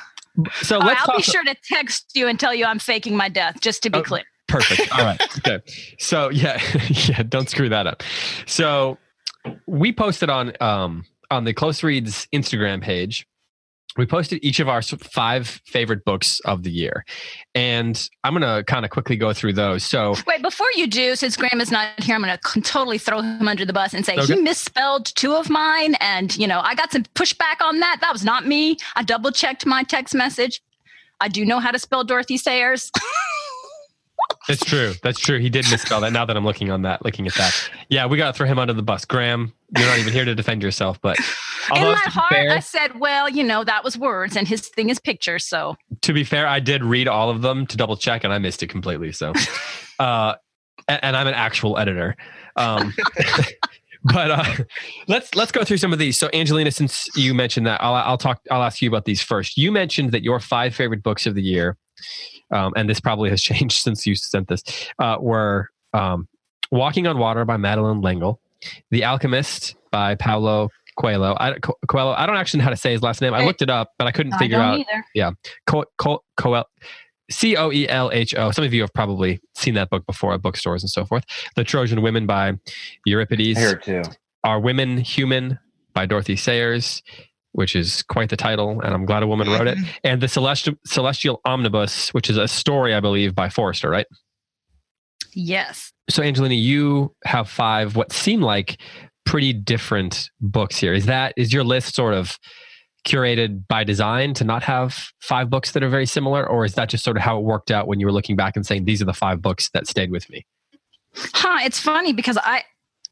so 0.63 0.79
let's 0.79 1.01
I'll 1.01 1.07
talk. 1.07 1.17
be 1.19 1.23
sure 1.23 1.43
to 1.45 1.57
text 1.65 2.11
you 2.15 2.27
and 2.29 2.39
tell 2.39 2.53
you 2.55 2.65
I'm 2.67 2.79
faking 2.79 3.17
my 3.17 3.29
death, 3.29 3.61
just 3.61 3.83
to 3.85 3.91
be 3.91 3.99
Oh, 3.99 4.03
clear. 4.03 4.25
Perfect. 4.49 4.91
All 4.99 5.05
right. 5.05 5.21
Okay. 5.39 5.61
So 5.99 6.31
yeah, 6.31 6.61
yeah. 7.09 7.23
Don't 7.23 7.49
screw 7.49 7.69
that 7.69 7.87
up. 7.87 8.03
So 8.47 8.99
we 9.67 9.93
posted 9.93 10.29
on 10.31 10.53
um 10.61 11.05
on 11.31 11.45
the 11.45 11.55
Close 11.55 11.83
Reads 11.83 12.27
Instagram 12.35 12.83
page. 12.83 13.27
We 13.97 14.07
posted 14.07 14.45
each 14.45 14.61
of 14.61 14.69
our 14.69 14.81
five 14.83 15.49
favorite 15.67 16.05
books 16.05 16.39
of 16.45 16.63
the 16.63 16.71
year, 16.71 17.05
and 17.55 18.01
I'm 18.23 18.33
gonna 18.33 18.63
kind 18.65 18.85
of 18.85 18.91
quickly 18.93 19.17
go 19.17 19.33
through 19.33 19.55
those. 19.55 19.83
So 19.83 20.15
Wait, 20.27 20.41
before 20.43 20.69
you 20.77 20.87
do, 20.87 21.17
since 21.17 21.37
Graham 21.37 21.61
is 21.61 21.71
not 21.73 22.01
here, 22.03 22.15
I'm 22.15 22.23
going 22.23 22.39
to 22.39 22.61
totally 22.61 22.99
throw 22.99 23.23
him 23.23 23.49
under 23.49 23.65
the 23.65 23.73
bus 23.73 23.95
and 23.95 24.05
say 24.07 24.15
Okay. 24.17 24.35
he 24.35 24.41
misspelled 24.41 25.07
two 25.17 25.35
of 25.35 25.51
mine. 25.51 25.95
And, 26.01 26.37
you 26.37 26.47
know, 26.47 26.61
I 26.61 26.75
got 26.75 26.93
some 26.93 27.03
pushback 27.15 27.61
on 27.61 27.81
that. 27.81 27.99
That 28.01 28.13
was 28.13 28.25
not 28.25 28.47
me. 28.47 28.77
I 28.95 29.03
double 29.03 29.33
checked 29.33 29.67
my 29.67 29.83
text 29.83 30.15
message. 30.15 30.61
I 31.21 31.29
do 31.29 31.45
know 31.45 31.59
how 31.59 31.71
to 31.73 31.79
spell 31.79 32.05
Dorothy 32.05 32.37
Sayers. 32.37 32.93
That's 34.47 34.65
true. 34.65 34.95
That's 35.03 35.19
true. 35.19 35.39
He 35.39 35.51
did 35.51 35.67
misspell 35.71 36.01
that. 36.01 36.13
Now 36.13 36.25
that 36.25 36.37
I'm 36.37 36.45
looking 36.45 36.71
on 36.71 36.83
that, 36.83 37.05
looking 37.05 37.27
at 37.27 37.35
that, 37.35 37.71
yeah, 37.89 38.07
we 38.07 38.17
got 38.17 38.33
to 38.33 38.33
throw 38.33 38.47
him 38.47 38.59
under 38.59 38.73
the 38.73 38.83
bus. 38.83 39.05
Graham, 39.05 39.53
you're 39.77 39.87
not 39.87 39.99
even 39.99 40.13
here 40.13 40.25
to 40.25 40.35
defend 40.35 40.63
yourself, 40.63 41.01
but 41.03 41.19
In 41.75 41.83
my 41.83 41.95
heart, 41.95 42.31
fair- 42.31 42.53
I 42.53 42.61
said, 42.61 42.99
well, 42.99 43.29
you 43.29 43.45
know, 43.45 43.65
that 43.65 43.85
was 43.85 43.99
words 43.99 44.37
and 44.37 44.49
his 44.49 44.69
thing 44.69 44.89
is 44.89 44.99
pictures. 44.99 45.45
So 45.45 45.77
to 46.03 46.13
be 46.13 46.25
fair, 46.25 46.47
I 46.47 46.61
did 46.61 46.83
read 46.83 47.09
all 47.09 47.31
of 47.31 47.43
them 47.43 47.67
to 47.67 47.77
double 47.77 47.97
check, 47.97 48.25
and 48.25 48.33
I 48.33 48.39
missed 48.39 48.63
it 48.63 48.69
completely. 48.69 49.13
So, 49.13 49.33
uh, 49.99 50.35
and, 50.89 51.05
and 51.05 51.17
I'm 51.17 51.27
an 51.27 51.35
actual 51.35 51.79
editor. 51.79 52.17
Um, 52.57 52.95
but 54.05 54.31
uh, 54.31 54.45
let's 55.09 55.35
let's 55.35 55.53
go 55.53 55.65
through 55.65 55.79
some 55.79 55.93
of 55.93 55.99
these. 55.99 56.19
So, 56.19 56.31
Angelina, 56.33 56.71
since 56.71 57.07
you 57.17 57.35
mentioned 57.35 57.67
that, 57.67 57.83
I'll 57.83 57.95
I'll 57.95 58.19
talk. 58.19 58.41
I'll 58.51 58.63
ask 58.63 58.81
you 58.81 58.89
about 58.89 59.05
these 59.05 59.23
first. 59.23 59.59
You 59.59 59.71
mentioned 59.71 60.13
that 60.13 60.23
your 60.23 60.41
five 60.41 60.75
favorite 60.75 61.03
books 61.03 61.27
of 61.27 61.35
the 61.35 61.43
year, 61.43 61.77
um, 62.51 62.73
and 62.77 62.89
this 62.89 63.01
probably 63.01 63.31
has 63.31 63.43
changed 63.51 63.81
since 63.83 64.07
you 64.07 64.15
sent 64.15 64.49
this, 64.49 64.63
uh, 64.99 65.17
were 65.21 65.69
um, 65.93 66.29
"Walking 66.71 67.07
on 67.07 67.19
Water" 67.19 67.45
by 67.45 67.57
Madeline 67.57 68.01
L'Engle, 68.01 68.41
"The 68.91 69.05
Alchemist" 69.05 69.75
by 69.91 70.15
Paulo 70.15 70.69
Coelho. 70.99 71.37
I, 71.39 71.59
Co- 71.59 71.79
Coelho. 71.89 72.13
I 72.13 72.27
don't 72.27 72.37
actually 72.37 72.59
know 72.59 72.65
how 72.65 72.71
to 72.71 72.77
say 72.77 72.93
his 72.93 73.03
last 73.03 73.21
name. 73.21 73.33
I 73.35 73.45
looked 73.45 73.63
it 73.63 73.71
up, 73.71 73.93
but 73.99 74.07
I 74.07 74.13
couldn't 74.13 74.35
I 74.35 74.39
figure 74.39 74.59
don't 74.59 74.81
out. 74.81 74.87
either. 75.15 75.37
Co- 75.67 75.85
Co- 75.97 76.25
Coel- 76.37 76.69
C 77.31 77.57
O 77.57 77.71
E 77.71 77.87
L 77.89 78.11
H 78.13 78.35
O. 78.35 78.51
Some 78.53 78.65
of 78.65 78.73
you 78.73 78.81
have 78.81 78.93
probably 78.95 79.41
seen 79.55 79.75
that 79.75 79.91
book 79.91 80.07
before 80.07 80.33
at 80.35 80.41
bookstores 80.43 80.83
and 80.83 80.89
so 80.91 81.05
forth. 81.05 81.25
The 81.57 81.65
Trojan 81.65 82.01
Women 82.03 82.27
by 82.27 82.55
Euripides. 83.05 83.59
Here 83.59 83.77
too. 83.77 84.03
Are 84.45 84.59
Women 84.59 84.97
Human 84.99 85.59
by 85.93 86.07
Dorothy 86.07 86.37
Sayers, 86.37 87.03
which 87.53 87.75
is 87.75 88.03
quite 88.03 88.29
the 88.29 88.37
title, 88.37 88.81
and 88.81 88.95
I'm 88.95 89.05
glad 89.05 89.23
a 89.23 89.27
woman 89.27 89.49
wrote 89.49 89.67
it. 89.67 89.79
Mhm. 89.79 89.89
And 90.05 90.21
The 90.21 90.29
Celestial, 90.29 90.75
Celestial 90.87 91.41
Omnibus, 91.45 92.13
which 92.15 92.31
is 92.31 92.37
a 92.37 92.47
story, 92.49 92.95
I 92.95 93.01
believe, 93.01 93.35
by 93.35 93.49
Forster, 93.49 93.89
right? 93.91 94.07
Yes. 95.35 95.93
So, 96.11 96.23
Angelina, 96.23 96.55
you 96.55 97.15
have 97.25 97.49
five 97.49 97.97
what 97.97 98.13
seem 98.13 98.41
like 98.41 98.81
pretty 99.27 99.53
different 99.53 100.31
books 100.41 100.79
here. 100.79 100.95
Is 100.95 101.07
that 101.07 101.35
is 101.37 101.53
your 101.53 101.65
list 101.65 101.95
sort 101.95 102.15
of 102.15 102.39
curated 103.07 103.67
by 103.69 103.85
design 103.85 104.35
to 104.35 104.45
not 104.45 104.63
have 104.63 105.11
five 105.21 105.49
books 105.51 105.73
that 105.73 105.83
are 105.83 105.89
very 105.89 106.07
similar, 106.07 106.47
or 106.49 106.65
is 106.65 106.75
that 106.75 106.89
just 106.89 107.05
sort 107.05 107.17
of 107.17 107.23
how 107.23 107.39
it 107.39 107.45
worked 107.45 107.71
out 107.71 107.87
when 107.87 108.01
you 108.01 108.07
were 108.07 108.13
looking 108.13 108.37
back 108.37 108.57
and 108.57 108.67
saying 108.67 108.85
these 108.85 109.01
are 109.03 109.07
the 109.07 109.13
five 109.15 109.41
books 109.41 109.71
that 109.71 109.87
stayed 109.87 110.11
with 110.11 110.29
me? 110.31 110.47
Huh. 111.15 111.59
It's 111.63 111.79
funny 111.79 112.13
because 112.13 112.39
I, 112.43 112.63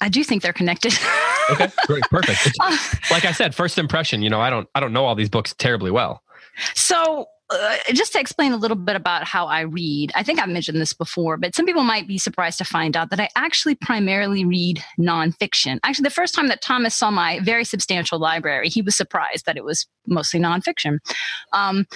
I 0.00 0.08
do 0.08 0.24
think 0.24 0.42
they're 0.42 0.52
connected. 0.52 0.92
Okay, 1.50 1.68
great, 1.86 2.02
perfect. 2.10 2.56
Uh, 2.62 2.76
like 3.10 3.24
I 3.24 3.32
said, 3.32 3.54
first 3.54 3.78
impression. 3.78 4.22
You 4.22 4.30
know, 4.30 4.40
I 4.40 4.50
don't 4.50 4.68
I 4.74 4.80
don't 4.80 4.92
know 4.92 5.04
all 5.04 5.14
these 5.14 5.28
books 5.28 5.54
terribly 5.58 5.90
well. 5.90 6.22
So, 6.74 7.26
uh, 7.50 7.76
just 7.92 8.12
to 8.12 8.20
explain 8.20 8.52
a 8.52 8.56
little 8.56 8.76
bit 8.76 8.96
about 8.96 9.24
how 9.24 9.46
I 9.46 9.60
read, 9.60 10.10
I 10.14 10.22
think 10.22 10.40
I've 10.40 10.48
mentioned 10.48 10.80
this 10.80 10.92
before, 10.92 11.36
but 11.36 11.54
some 11.54 11.64
people 11.64 11.84
might 11.84 12.08
be 12.08 12.18
surprised 12.18 12.58
to 12.58 12.64
find 12.64 12.96
out 12.96 13.10
that 13.10 13.20
I 13.20 13.28
actually 13.36 13.76
primarily 13.76 14.44
read 14.44 14.82
nonfiction. 14.98 15.78
Actually, 15.84 16.04
the 16.04 16.10
first 16.10 16.34
time 16.34 16.48
that 16.48 16.60
Thomas 16.60 16.94
saw 16.94 17.10
my 17.10 17.38
very 17.40 17.64
substantial 17.64 18.18
library, 18.18 18.68
he 18.68 18.82
was 18.82 18.96
surprised 18.96 19.46
that 19.46 19.56
it 19.56 19.64
was 19.64 19.86
mostly 20.08 20.40
nonfiction. 20.40 20.98
Um, 21.52 21.86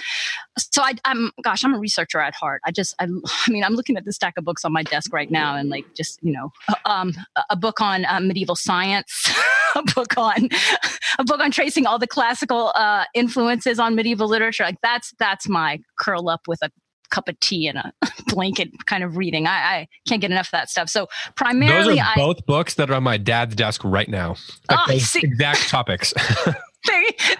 so, 0.57 0.83
I, 0.83 0.93
I'm, 1.03 1.31
gosh, 1.43 1.65
I'm 1.65 1.73
a 1.73 1.79
researcher 1.79 2.19
at 2.19 2.33
heart. 2.33 2.61
I 2.65 2.71
just, 2.71 2.95
I, 2.99 3.07
I 3.25 3.51
mean, 3.51 3.63
I'm 3.63 3.73
looking 3.73 3.97
at 3.97 4.05
the 4.05 4.13
stack 4.13 4.35
of 4.37 4.45
books 4.45 4.63
on 4.63 4.71
my 4.71 4.83
desk 4.83 5.11
right 5.13 5.29
now, 5.29 5.55
and 5.55 5.69
like, 5.69 5.85
just 5.95 6.19
you 6.21 6.31
know, 6.31 6.51
um, 6.85 7.13
a- 7.35 7.43
a 7.51 7.55
book 7.57 7.81
on 7.81 8.05
uh, 8.05 8.19
medieval 8.21 8.55
science, 8.55 9.29
a 9.75 9.83
book 9.83 10.17
on 10.17 10.49
a 11.19 11.23
book 11.23 11.39
on 11.39 11.51
tracing 11.51 11.85
all 11.85 11.99
the 11.99 12.07
classical 12.07 12.71
uh, 12.75 13.05
influences 13.13 13.79
on 13.79 13.95
medieval 13.95 14.27
literature. 14.27 14.63
Like 14.63 14.81
that's 14.81 15.13
that's 15.19 15.40
my 15.47 15.79
curl 15.99 16.29
up 16.29 16.41
with 16.47 16.59
a 16.61 16.69
cup 17.11 17.27
of 17.27 17.39
tea 17.39 17.67
and 17.67 17.77
a 17.77 17.93
blanket 18.27 18.69
kind 18.85 19.03
of 19.03 19.17
reading. 19.17 19.45
I, 19.45 19.51
I 19.51 19.87
can't 20.07 20.21
get 20.21 20.31
enough 20.31 20.47
of 20.47 20.51
that 20.51 20.69
stuff. 20.69 20.89
So 20.89 21.07
primarily, 21.35 21.95
Those 21.95 21.99
are 21.99 22.11
I 22.11 22.15
both 22.15 22.45
books 22.45 22.75
that 22.75 22.89
are 22.89 22.95
on 22.95 23.03
my 23.03 23.17
dad's 23.17 23.55
desk 23.55 23.81
right 23.83 24.09
now. 24.09 24.35
Like 24.69 24.79
Oh, 24.89 25.19
exact 25.21 25.69
topics. 25.69 26.13
there, 26.45 26.55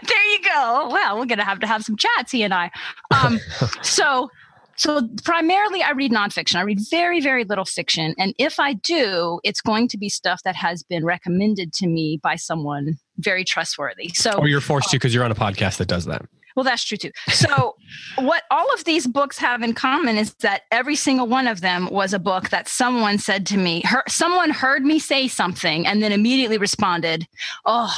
there 0.07 0.31
you 0.33 0.43
go. 0.43 0.89
Well, 0.91 1.17
we're 1.17 1.25
gonna 1.25 1.43
have 1.43 1.59
to 1.61 1.67
have 1.67 1.83
some 1.83 1.95
chats, 1.95 2.31
he 2.31 2.43
and 2.43 2.53
I. 2.53 2.69
Um, 3.11 3.39
so 3.81 4.29
so 4.77 5.07
primarily 5.23 5.83
I 5.83 5.91
read 5.91 6.11
nonfiction. 6.11 6.55
I 6.55 6.61
read 6.61 6.79
very, 6.89 7.21
very 7.21 7.43
little 7.43 7.65
fiction. 7.65 8.15
And 8.17 8.33
if 8.39 8.59
I 8.59 8.73
do, 8.73 9.39
it's 9.43 9.61
going 9.61 9.87
to 9.89 9.97
be 9.97 10.09
stuff 10.09 10.41
that 10.43 10.55
has 10.55 10.81
been 10.81 11.05
recommended 11.05 11.71
to 11.73 11.87
me 11.87 12.19
by 12.23 12.35
someone 12.35 12.97
very 13.17 13.43
trustworthy. 13.43 14.09
So 14.15 14.31
or 14.39 14.47
you're 14.47 14.59
forced 14.61 14.89
to 14.89 14.95
because 14.97 15.13
you're 15.13 15.23
on 15.23 15.31
a 15.31 15.35
podcast 15.35 15.77
that 15.77 15.87
does 15.87 16.05
that. 16.05 16.23
Well, 16.55 16.63
that's 16.63 16.83
true 16.83 16.97
too. 16.97 17.11
So, 17.29 17.75
what 18.15 18.43
all 18.51 18.73
of 18.73 18.83
these 18.83 19.07
books 19.07 19.37
have 19.37 19.61
in 19.61 19.73
common 19.73 20.17
is 20.17 20.33
that 20.35 20.63
every 20.71 20.95
single 20.95 21.27
one 21.27 21.47
of 21.47 21.61
them 21.61 21.89
was 21.89 22.13
a 22.13 22.19
book 22.19 22.49
that 22.49 22.67
someone 22.67 23.17
said 23.17 23.45
to 23.47 23.57
me, 23.57 23.81
her, 23.85 24.03
someone 24.07 24.49
heard 24.49 24.83
me 24.83 24.99
say 24.99 25.27
something 25.27 25.85
and 25.87 26.01
then 26.01 26.11
immediately 26.11 26.57
responded, 26.57 27.27
Oh, 27.65 27.93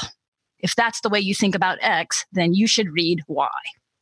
if 0.59 0.75
that's 0.75 1.01
the 1.01 1.09
way 1.09 1.19
you 1.19 1.35
think 1.35 1.55
about 1.55 1.77
X, 1.81 2.25
then 2.31 2.53
you 2.53 2.67
should 2.67 2.91
read 2.93 3.21
Y. 3.27 3.49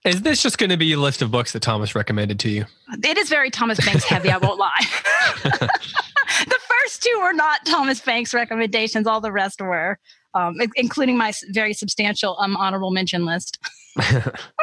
Is 0.05 0.24
this 0.24 0.41
just 0.41 0.58
going 0.58 0.72
to 0.72 0.77
be 0.77 0.93
a 0.93 0.98
list 0.98 1.22
of 1.22 1.29
books 1.29 1.53
that 1.53 1.62
Thomas 1.62 1.93
recommended 1.93 2.39
to 2.39 2.50
you? 2.50 2.65
It 3.03 3.17
is 3.17 3.29
very 3.29 3.51
Thomas 3.51 3.84
Banks 3.86 4.03
heavy, 4.03 4.31
I 4.31 4.38
won't 4.38 4.60
lie. 4.60 4.81
the 5.43 6.60
first 6.67 7.03
two 7.03 7.20
were 7.22 7.34
not 7.34 7.65
Thomas 7.65 8.00
Banks 8.00 8.34
recommendations, 8.34 9.05
all 9.05 9.22
the 9.22 9.31
rest 9.31 9.62
were, 9.62 10.00
um, 10.34 10.55
including 10.75 11.17
my 11.17 11.34
very 11.50 11.74
substantial 11.74 12.36
um, 12.39 12.58
honorable 12.58 12.91
mention 12.91 13.25
list. 13.25 13.60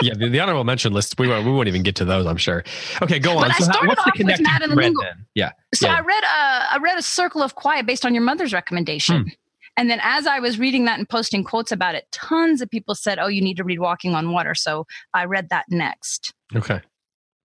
yeah, 0.02 0.14
the, 0.14 0.28
the, 0.30 0.40
honorable 0.40 0.64
mention 0.64 0.92
list, 0.92 1.18
we 1.18 1.28
won't, 1.28 1.44
we 1.44 1.52
won't 1.52 1.68
even 1.68 1.82
get 1.82 1.94
to 1.96 2.04
those, 2.04 2.26
I'm 2.26 2.36
sure. 2.36 2.64
Okay, 3.02 3.18
go 3.18 3.36
on. 3.36 3.48
But 3.48 3.56
so 3.56 3.64
I 3.64 3.72
started 3.72 3.98
how, 3.98 4.10
off 4.10 4.18
with 4.18 4.40
Madeline 4.40 4.76
L'Engle. 4.76 5.04
Yeah. 5.34 5.52
So 5.74 5.86
yeah. 5.86 5.96
I 5.96 6.00
read 6.00 6.24
a, 6.24 6.72
I 6.74 6.78
read 6.80 6.98
a 6.98 7.02
Circle 7.02 7.42
of 7.42 7.54
Quiet 7.54 7.86
based 7.86 8.06
on 8.06 8.14
your 8.14 8.22
mother's 8.22 8.52
recommendation. 8.52 9.22
Hmm. 9.22 9.28
And 9.76 9.88
then 9.88 10.00
as 10.02 10.26
I 10.26 10.40
was 10.40 10.58
reading 10.58 10.86
that 10.86 10.98
and 10.98 11.08
posting 11.08 11.44
quotes 11.44 11.70
about 11.70 11.94
it, 11.94 12.06
tons 12.10 12.60
of 12.60 12.68
people 12.68 12.96
said, 12.96 13.20
"Oh, 13.20 13.28
you 13.28 13.40
need 13.40 13.56
to 13.58 13.64
read 13.64 13.78
Walking 13.78 14.12
on 14.12 14.32
Water." 14.32 14.56
So 14.56 14.86
I 15.14 15.26
read 15.26 15.50
that 15.50 15.66
next. 15.68 16.34
Okay. 16.56 16.80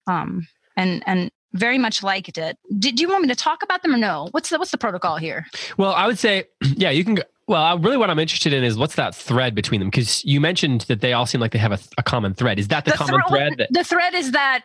Um, 0.06 0.48
and 0.74 1.02
and 1.06 1.30
very 1.52 1.76
much 1.76 2.02
liked 2.02 2.38
it. 2.38 2.56
Did 2.78 3.00
you 3.00 3.08
want 3.08 3.22
me 3.22 3.28
to 3.28 3.34
talk 3.34 3.62
about 3.62 3.82
them 3.82 3.94
or 3.94 3.98
no? 3.98 4.28
What's 4.30 4.48
the 4.48 4.58
what's 4.58 4.70
the 4.70 4.78
protocol 4.78 5.18
here? 5.18 5.46
Well, 5.76 5.92
I 5.92 6.06
would 6.06 6.18
say, 6.18 6.44
yeah, 6.62 6.90
you 6.90 7.04
can. 7.04 7.18
Well, 7.48 7.78
really, 7.78 7.96
what 7.96 8.08
I'm 8.08 8.18
interested 8.18 8.52
in 8.52 8.62
is 8.62 8.76
what's 8.76 8.94
that 8.94 9.14
thread 9.14 9.54
between 9.54 9.80
them? 9.80 9.90
Because 9.90 10.24
you 10.24 10.40
mentioned 10.40 10.82
that 10.82 11.00
they 11.00 11.12
all 11.12 11.26
seem 11.26 11.40
like 11.40 11.50
they 11.52 11.58
have 11.58 11.72
a, 11.72 11.78
a 11.98 12.02
common 12.02 12.34
thread. 12.34 12.58
Is 12.58 12.68
that 12.68 12.84
the, 12.84 12.92
the 12.92 12.96
common 12.96 13.20
thread? 13.28 13.54
That- 13.58 13.68
the 13.72 13.84
thread 13.84 14.14
is 14.14 14.32
that 14.32 14.64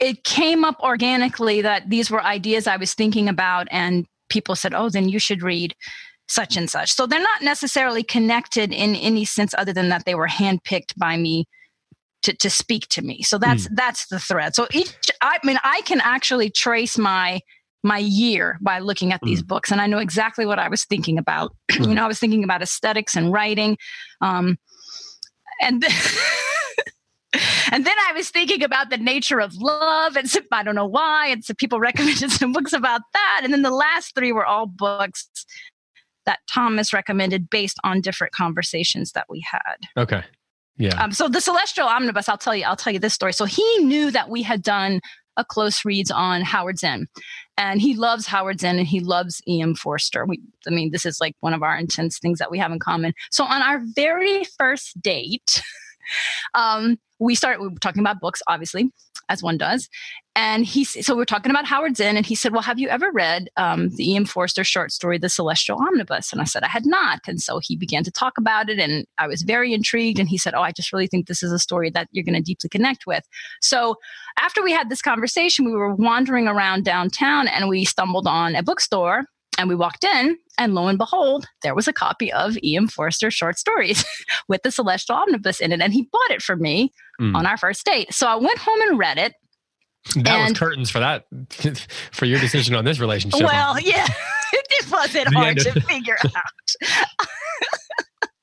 it 0.00 0.24
came 0.24 0.64
up 0.64 0.78
organically 0.80 1.62
that 1.62 1.88
these 1.88 2.10
were 2.10 2.22
ideas 2.22 2.66
I 2.66 2.76
was 2.76 2.94
thinking 2.94 3.28
about, 3.28 3.68
and 3.70 4.06
people 4.28 4.56
said, 4.56 4.74
"Oh, 4.74 4.88
then 4.88 5.08
you 5.08 5.18
should 5.18 5.42
read." 5.42 5.74
such 6.26 6.56
and 6.56 6.70
such. 6.70 6.90
So 6.90 7.06
they're 7.06 7.20
not 7.20 7.42
necessarily 7.42 8.02
connected 8.02 8.72
in 8.72 8.96
any 8.96 9.26
sense 9.26 9.54
other 9.58 9.74
than 9.74 9.90
that 9.90 10.06
they 10.06 10.14
were 10.14 10.26
handpicked 10.26 10.96
by 10.96 11.18
me 11.18 11.46
to, 12.22 12.34
to 12.36 12.48
speak 12.48 12.88
to 12.88 13.02
me. 13.02 13.22
So 13.22 13.38
that's 13.38 13.68
mm. 13.68 13.76
that's 13.76 14.06
the 14.06 14.18
thread. 14.18 14.54
So 14.54 14.66
each 14.72 14.90
I 15.20 15.38
mean 15.44 15.58
I 15.62 15.82
can 15.82 16.00
actually 16.00 16.50
trace 16.50 16.96
my 16.96 17.40
my 17.84 17.98
year 17.98 18.58
by 18.62 18.78
looking 18.78 19.12
at 19.12 19.20
these 19.22 19.42
mm. 19.42 19.46
books 19.46 19.70
and 19.70 19.80
I 19.80 19.86
know 19.86 19.98
exactly 19.98 20.46
what 20.46 20.58
I 20.58 20.68
was 20.68 20.84
thinking 20.84 21.18
about. 21.18 21.54
you 21.78 21.94
know, 21.94 22.04
I 22.04 22.08
was 22.08 22.18
thinking 22.18 22.42
about 22.42 22.62
aesthetics 22.62 23.14
and 23.14 23.30
writing. 23.30 23.76
Um, 24.20 24.58
and 25.60 25.82
then, 25.82 25.90
and 27.70 27.84
then 27.86 27.96
I 28.08 28.12
was 28.14 28.30
thinking 28.30 28.62
about 28.62 28.90
the 28.90 28.96
nature 28.96 29.40
of 29.40 29.54
love, 29.56 30.16
and 30.16 30.28
so, 30.28 30.40
I 30.50 30.62
don't 30.62 30.74
know 30.74 30.86
why. 30.86 31.28
And 31.28 31.44
so 31.44 31.54
people 31.54 31.78
recommended 31.90 32.30
some 32.32 32.52
books 32.52 32.72
about 32.72 33.02
that. 33.12 33.40
And 33.44 33.52
then 33.52 33.62
the 33.62 33.70
last 33.70 34.14
three 34.14 34.32
were 34.32 34.46
all 34.46 34.66
books 34.66 35.28
that 36.26 36.38
Thomas 36.50 36.92
recommended 36.92 37.50
based 37.50 37.78
on 37.84 38.00
different 38.00 38.32
conversations 38.32 39.12
that 39.12 39.26
we 39.28 39.44
had. 39.48 39.76
Okay. 39.96 40.22
Yeah. 40.76 41.00
Um, 41.02 41.12
so 41.12 41.28
the 41.28 41.40
Celestial 41.40 41.86
Omnibus, 41.86 42.28
I'll 42.28 42.38
tell 42.38 42.56
you, 42.56 42.64
I'll 42.64 42.76
tell 42.76 42.92
you 42.92 42.98
this 42.98 43.14
story. 43.14 43.32
So 43.32 43.44
he 43.44 43.78
knew 43.78 44.10
that 44.10 44.30
we 44.30 44.42
had 44.42 44.62
done 44.62 45.00
a 45.36 45.44
close 45.44 45.84
reads 45.84 46.10
on 46.10 46.42
Howards 46.42 46.82
End, 46.82 47.08
and 47.56 47.80
he 47.80 47.94
loves 47.94 48.26
Howards 48.26 48.64
End 48.64 48.78
and 48.78 48.88
he 48.88 49.00
loves 49.00 49.40
E.M. 49.46 49.74
Forster. 49.74 50.24
We, 50.26 50.40
I 50.66 50.70
mean, 50.70 50.90
this 50.90 51.06
is 51.06 51.20
like 51.20 51.36
one 51.40 51.54
of 51.54 51.62
our 51.62 51.76
intense 51.76 52.18
things 52.18 52.38
that 52.38 52.50
we 52.50 52.58
have 52.58 52.72
in 52.72 52.78
common. 52.78 53.14
So 53.30 53.44
on 53.44 53.62
our 53.62 53.80
very 53.94 54.44
first 54.58 55.00
date, 55.00 55.62
um, 56.54 56.98
we 57.18 57.34
start 57.34 57.60
we 57.60 57.68
were 57.68 57.74
talking 57.80 58.00
about 58.00 58.20
books, 58.20 58.42
obviously, 58.48 58.90
as 59.28 59.42
one 59.42 59.58
does. 59.58 59.88
And 60.36 60.66
he, 60.66 60.82
so 60.84 61.16
we're 61.16 61.24
talking 61.24 61.50
about 61.50 61.64
Howards 61.64 62.00
End, 62.00 62.16
and 62.16 62.26
he 62.26 62.34
said, 62.34 62.52
"Well, 62.52 62.62
have 62.62 62.78
you 62.78 62.88
ever 62.88 63.12
read 63.12 63.48
um, 63.56 63.90
the 63.90 64.10
E.M. 64.10 64.24
Forster 64.24 64.64
short 64.64 64.90
story, 64.90 65.16
The 65.16 65.28
Celestial 65.28 65.78
Omnibus?" 65.78 66.32
And 66.32 66.40
I 66.40 66.44
said, 66.44 66.64
"I 66.64 66.68
had 66.68 66.86
not." 66.86 67.20
And 67.28 67.40
so 67.40 67.60
he 67.62 67.76
began 67.76 68.02
to 68.02 68.10
talk 68.10 68.36
about 68.36 68.68
it, 68.68 68.80
and 68.80 69.06
I 69.18 69.28
was 69.28 69.42
very 69.42 69.72
intrigued. 69.72 70.18
And 70.18 70.28
he 70.28 70.36
said, 70.36 70.54
"Oh, 70.54 70.62
I 70.62 70.72
just 70.72 70.92
really 70.92 71.06
think 71.06 71.28
this 71.28 71.42
is 71.42 71.52
a 71.52 71.58
story 71.58 71.88
that 71.90 72.08
you're 72.10 72.24
going 72.24 72.34
to 72.34 72.40
deeply 72.40 72.68
connect 72.68 73.06
with." 73.06 73.24
So 73.60 73.96
after 74.40 74.60
we 74.62 74.72
had 74.72 74.88
this 74.88 75.02
conversation, 75.02 75.64
we 75.64 75.72
were 75.72 75.94
wandering 75.94 76.48
around 76.48 76.84
downtown, 76.84 77.46
and 77.46 77.68
we 77.68 77.84
stumbled 77.84 78.26
on 78.26 78.56
a 78.56 78.62
bookstore 78.62 79.26
and 79.58 79.68
we 79.68 79.74
walked 79.74 80.04
in, 80.04 80.36
and 80.58 80.74
lo 80.74 80.88
and 80.88 80.98
behold, 80.98 81.46
there 81.62 81.74
was 81.74 81.88
a 81.88 81.92
copy 81.92 82.32
of 82.32 82.56
E.M. 82.62 82.88
Forster 82.88 83.30
short 83.30 83.58
stories 83.58 84.04
with 84.48 84.62
the 84.62 84.70
Celestial 84.70 85.16
Omnibus 85.16 85.60
in 85.60 85.72
it. 85.72 85.80
And 85.80 85.92
he 85.92 86.08
bought 86.10 86.30
it 86.30 86.42
for 86.42 86.56
me 86.56 86.92
mm. 87.20 87.34
on 87.34 87.46
our 87.46 87.56
first 87.56 87.84
date. 87.84 88.12
So 88.12 88.26
I 88.26 88.36
went 88.36 88.58
home 88.58 88.80
and 88.82 88.98
read 88.98 89.18
it. 89.18 89.34
That 90.16 90.28
and, 90.28 90.50
was 90.50 90.58
curtains 90.58 90.90
for 90.90 90.98
that, 90.98 91.26
for 92.12 92.26
your 92.26 92.38
decision 92.38 92.74
on 92.74 92.84
this 92.84 93.00
relationship. 93.00 93.42
Well, 93.42 93.80
yeah, 93.80 94.06
it 94.52 94.90
wasn't 94.90 95.32
hard 95.32 95.58
to 95.58 95.80
figure 95.80 96.16
out. 96.22 96.90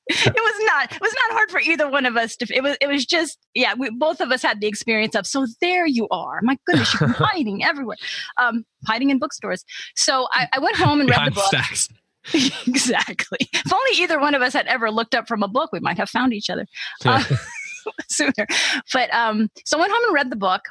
It 0.08 0.34
was 0.34 0.66
not 0.66 0.92
it 0.92 1.00
was 1.00 1.14
not 1.28 1.36
hard 1.36 1.50
for 1.50 1.60
either 1.60 1.88
one 1.88 2.06
of 2.06 2.16
us 2.16 2.36
to 2.36 2.46
it 2.54 2.62
was 2.62 2.76
it 2.80 2.88
was 2.88 3.06
just 3.06 3.38
yeah 3.54 3.74
we 3.78 3.90
both 3.90 4.20
of 4.20 4.30
us 4.32 4.42
had 4.42 4.60
the 4.60 4.66
experience 4.66 5.14
of 5.14 5.26
so 5.26 5.46
there 5.60 5.86
you 5.86 6.08
are. 6.10 6.40
My 6.42 6.58
goodness 6.66 6.92
you're 7.00 7.08
hiding 7.12 7.64
everywhere. 7.64 7.96
Um 8.36 8.64
hiding 8.86 9.10
in 9.10 9.18
bookstores. 9.18 9.64
So 9.96 10.28
i, 10.32 10.48
I 10.52 10.58
went 10.58 10.76
home 10.76 11.00
and 11.00 11.08
read 11.08 11.26
the 11.26 11.30
book. 11.32 11.44
stacks. 11.44 11.88
exactly. 12.66 13.38
If 13.52 13.72
only 13.72 14.02
either 14.02 14.20
one 14.20 14.34
of 14.34 14.42
us 14.42 14.52
had 14.52 14.66
ever 14.66 14.90
looked 14.90 15.14
up 15.14 15.28
from 15.28 15.42
a 15.42 15.48
book 15.48 15.70
we 15.72 15.80
might 15.80 15.98
have 15.98 16.10
found 16.10 16.32
each 16.32 16.50
other 16.50 16.66
uh, 17.04 17.22
sooner. 18.08 18.46
But 18.92 19.12
um 19.14 19.48
so 19.64 19.78
i 19.78 19.80
went 19.80 19.92
home 19.92 20.04
and 20.04 20.14
read 20.14 20.30
the 20.30 20.36
book 20.36 20.62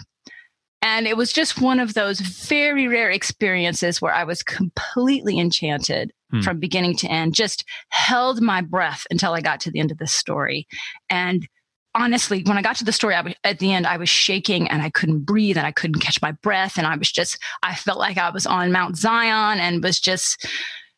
and 0.81 1.07
it 1.07 1.15
was 1.15 1.31
just 1.31 1.61
one 1.61 1.79
of 1.79 1.93
those 1.93 2.19
very 2.19 2.88
rare 2.88 3.11
experiences 3.11 4.01
where 4.01 4.13
I 4.13 4.23
was 4.23 4.41
completely 4.41 5.39
enchanted 5.39 6.11
hmm. 6.31 6.41
from 6.41 6.59
beginning 6.59 6.95
to 6.97 7.07
end, 7.07 7.35
just 7.35 7.63
held 7.89 8.41
my 8.41 8.61
breath 8.61 9.05
until 9.11 9.33
I 9.33 9.41
got 9.41 9.59
to 9.61 9.71
the 9.71 9.79
end 9.79 9.91
of 9.91 10.00
the 10.00 10.07
story. 10.07 10.67
And 11.09 11.47
honestly, 11.93 12.43
when 12.45 12.57
I 12.57 12.61
got 12.61 12.77
to 12.77 12.85
the 12.85 12.91
story 12.91 13.15
was, 13.21 13.35
at 13.43 13.59
the 13.59 13.71
end, 13.71 13.85
I 13.85 13.97
was 13.97 14.09
shaking 14.09 14.67
and 14.69 14.81
I 14.81 14.89
couldn't 14.89 15.25
breathe 15.25 15.57
and 15.57 15.67
I 15.67 15.71
couldn't 15.71 16.01
catch 16.01 16.21
my 16.21 16.31
breath. 16.31 16.77
And 16.77 16.88
I 16.88 16.95
was 16.97 17.11
just, 17.11 17.38
I 17.61 17.75
felt 17.75 18.00
like 18.00 18.17
I 18.17 18.29
was 18.31 18.45
on 18.45 18.71
Mount 18.71 18.97
Zion 18.97 19.59
and 19.59 19.83
was 19.83 20.00
just 20.00 20.47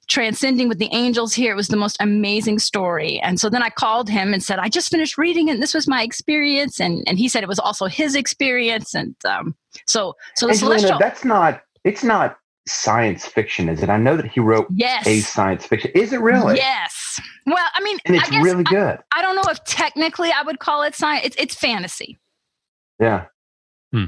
transcending 0.07 0.67
with 0.69 0.79
the 0.79 0.89
angels 0.91 1.33
here. 1.33 1.53
It 1.53 1.55
was 1.55 1.67
the 1.67 1.77
most 1.77 1.97
amazing 1.99 2.59
story. 2.59 3.19
And 3.21 3.39
so 3.39 3.49
then 3.49 3.63
I 3.63 3.69
called 3.69 4.09
him 4.09 4.33
and 4.33 4.43
said, 4.43 4.59
I 4.59 4.69
just 4.69 4.89
finished 4.89 5.17
reading 5.17 5.47
it. 5.47 5.53
And 5.53 5.63
this 5.63 5.73
was 5.73 5.87
my 5.87 6.03
experience. 6.03 6.79
And, 6.79 7.03
and 7.07 7.17
he 7.17 7.27
said 7.27 7.43
it 7.43 7.49
was 7.49 7.59
also 7.59 7.85
his 7.85 8.15
experience. 8.15 8.93
And 8.93 9.15
um, 9.25 9.55
so, 9.87 10.15
so 10.35 10.47
the 10.47 10.53
Angelina, 10.53 10.79
celestial. 10.79 10.99
That's 10.99 11.25
not, 11.25 11.61
it's 11.83 12.03
not 12.03 12.37
science 12.67 13.25
fiction, 13.25 13.69
is 13.69 13.83
it? 13.83 13.89
I 13.89 13.97
know 13.97 14.15
that 14.15 14.25
he 14.25 14.39
wrote 14.39 14.67
yes. 14.69 15.05
a 15.07 15.19
science 15.19 15.65
fiction. 15.65 15.91
Is 15.95 16.13
it 16.13 16.21
really? 16.21 16.55
Yes. 16.55 17.19
Well, 17.45 17.65
I 17.73 17.83
mean, 17.83 17.97
and 18.05 18.15
it's 18.15 18.29
really 18.31 18.63
good. 18.63 18.99
I, 19.13 19.19
I, 19.19 19.21
don't 19.21 19.35
know 19.35 19.51
if 19.51 19.63
technically 19.65 20.31
I 20.31 20.43
would 20.43 20.59
call 20.59 20.83
it 20.83 20.95
science. 20.95 21.25
It's, 21.25 21.35
it's 21.37 21.55
fantasy. 21.55 22.19
Yeah. 22.99 23.25
Hmm 23.91 24.05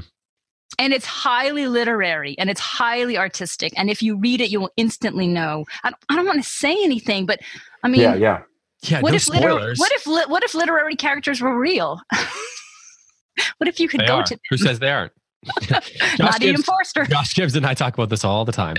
and 0.78 0.92
it's 0.92 1.06
highly 1.06 1.66
literary 1.68 2.36
and 2.38 2.50
it's 2.50 2.60
highly 2.60 3.16
artistic 3.16 3.72
and 3.76 3.88
if 3.90 4.02
you 4.02 4.16
read 4.18 4.40
it 4.40 4.50
you 4.50 4.60
will 4.60 4.72
instantly 4.76 5.26
know 5.26 5.64
i 5.84 5.90
don't, 5.90 6.02
I 6.08 6.16
don't 6.16 6.26
want 6.26 6.42
to 6.42 6.48
say 6.48 6.72
anything 6.82 7.26
but 7.26 7.40
i 7.82 7.88
mean 7.88 8.00
yeah 8.00 8.14
yeah 8.14 8.42
yeah 8.82 9.00
what 9.00 9.10
no 9.10 9.16
if 9.16 9.22
spoilers. 9.22 9.44
Liter- 9.44 9.74
what 9.78 9.92
if 9.92 10.06
li- 10.06 10.24
what 10.28 10.42
if 10.42 10.54
literary 10.54 10.96
characters 10.96 11.40
were 11.40 11.58
real 11.58 12.00
what 13.58 13.68
if 13.68 13.80
you 13.80 13.88
could 13.88 14.00
they 14.00 14.06
go 14.06 14.16
are. 14.16 14.22
to 14.24 14.34
them? 14.34 14.40
who 14.50 14.56
says 14.56 14.78
they 14.78 14.90
aren't 14.90 15.12
Not 16.18 16.40
Gibbs, 16.40 16.64
Forster. 16.64 17.04
Josh 17.04 17.34
Gibbs 17.34 17.54
and 17.54 17.64
I 17.64 17.74
talk 17.74 17.94
about 17.94 18.08
this 18.08 18.24
all 18.24 18.44
the 18.44 18.50
time. 18.52 18.74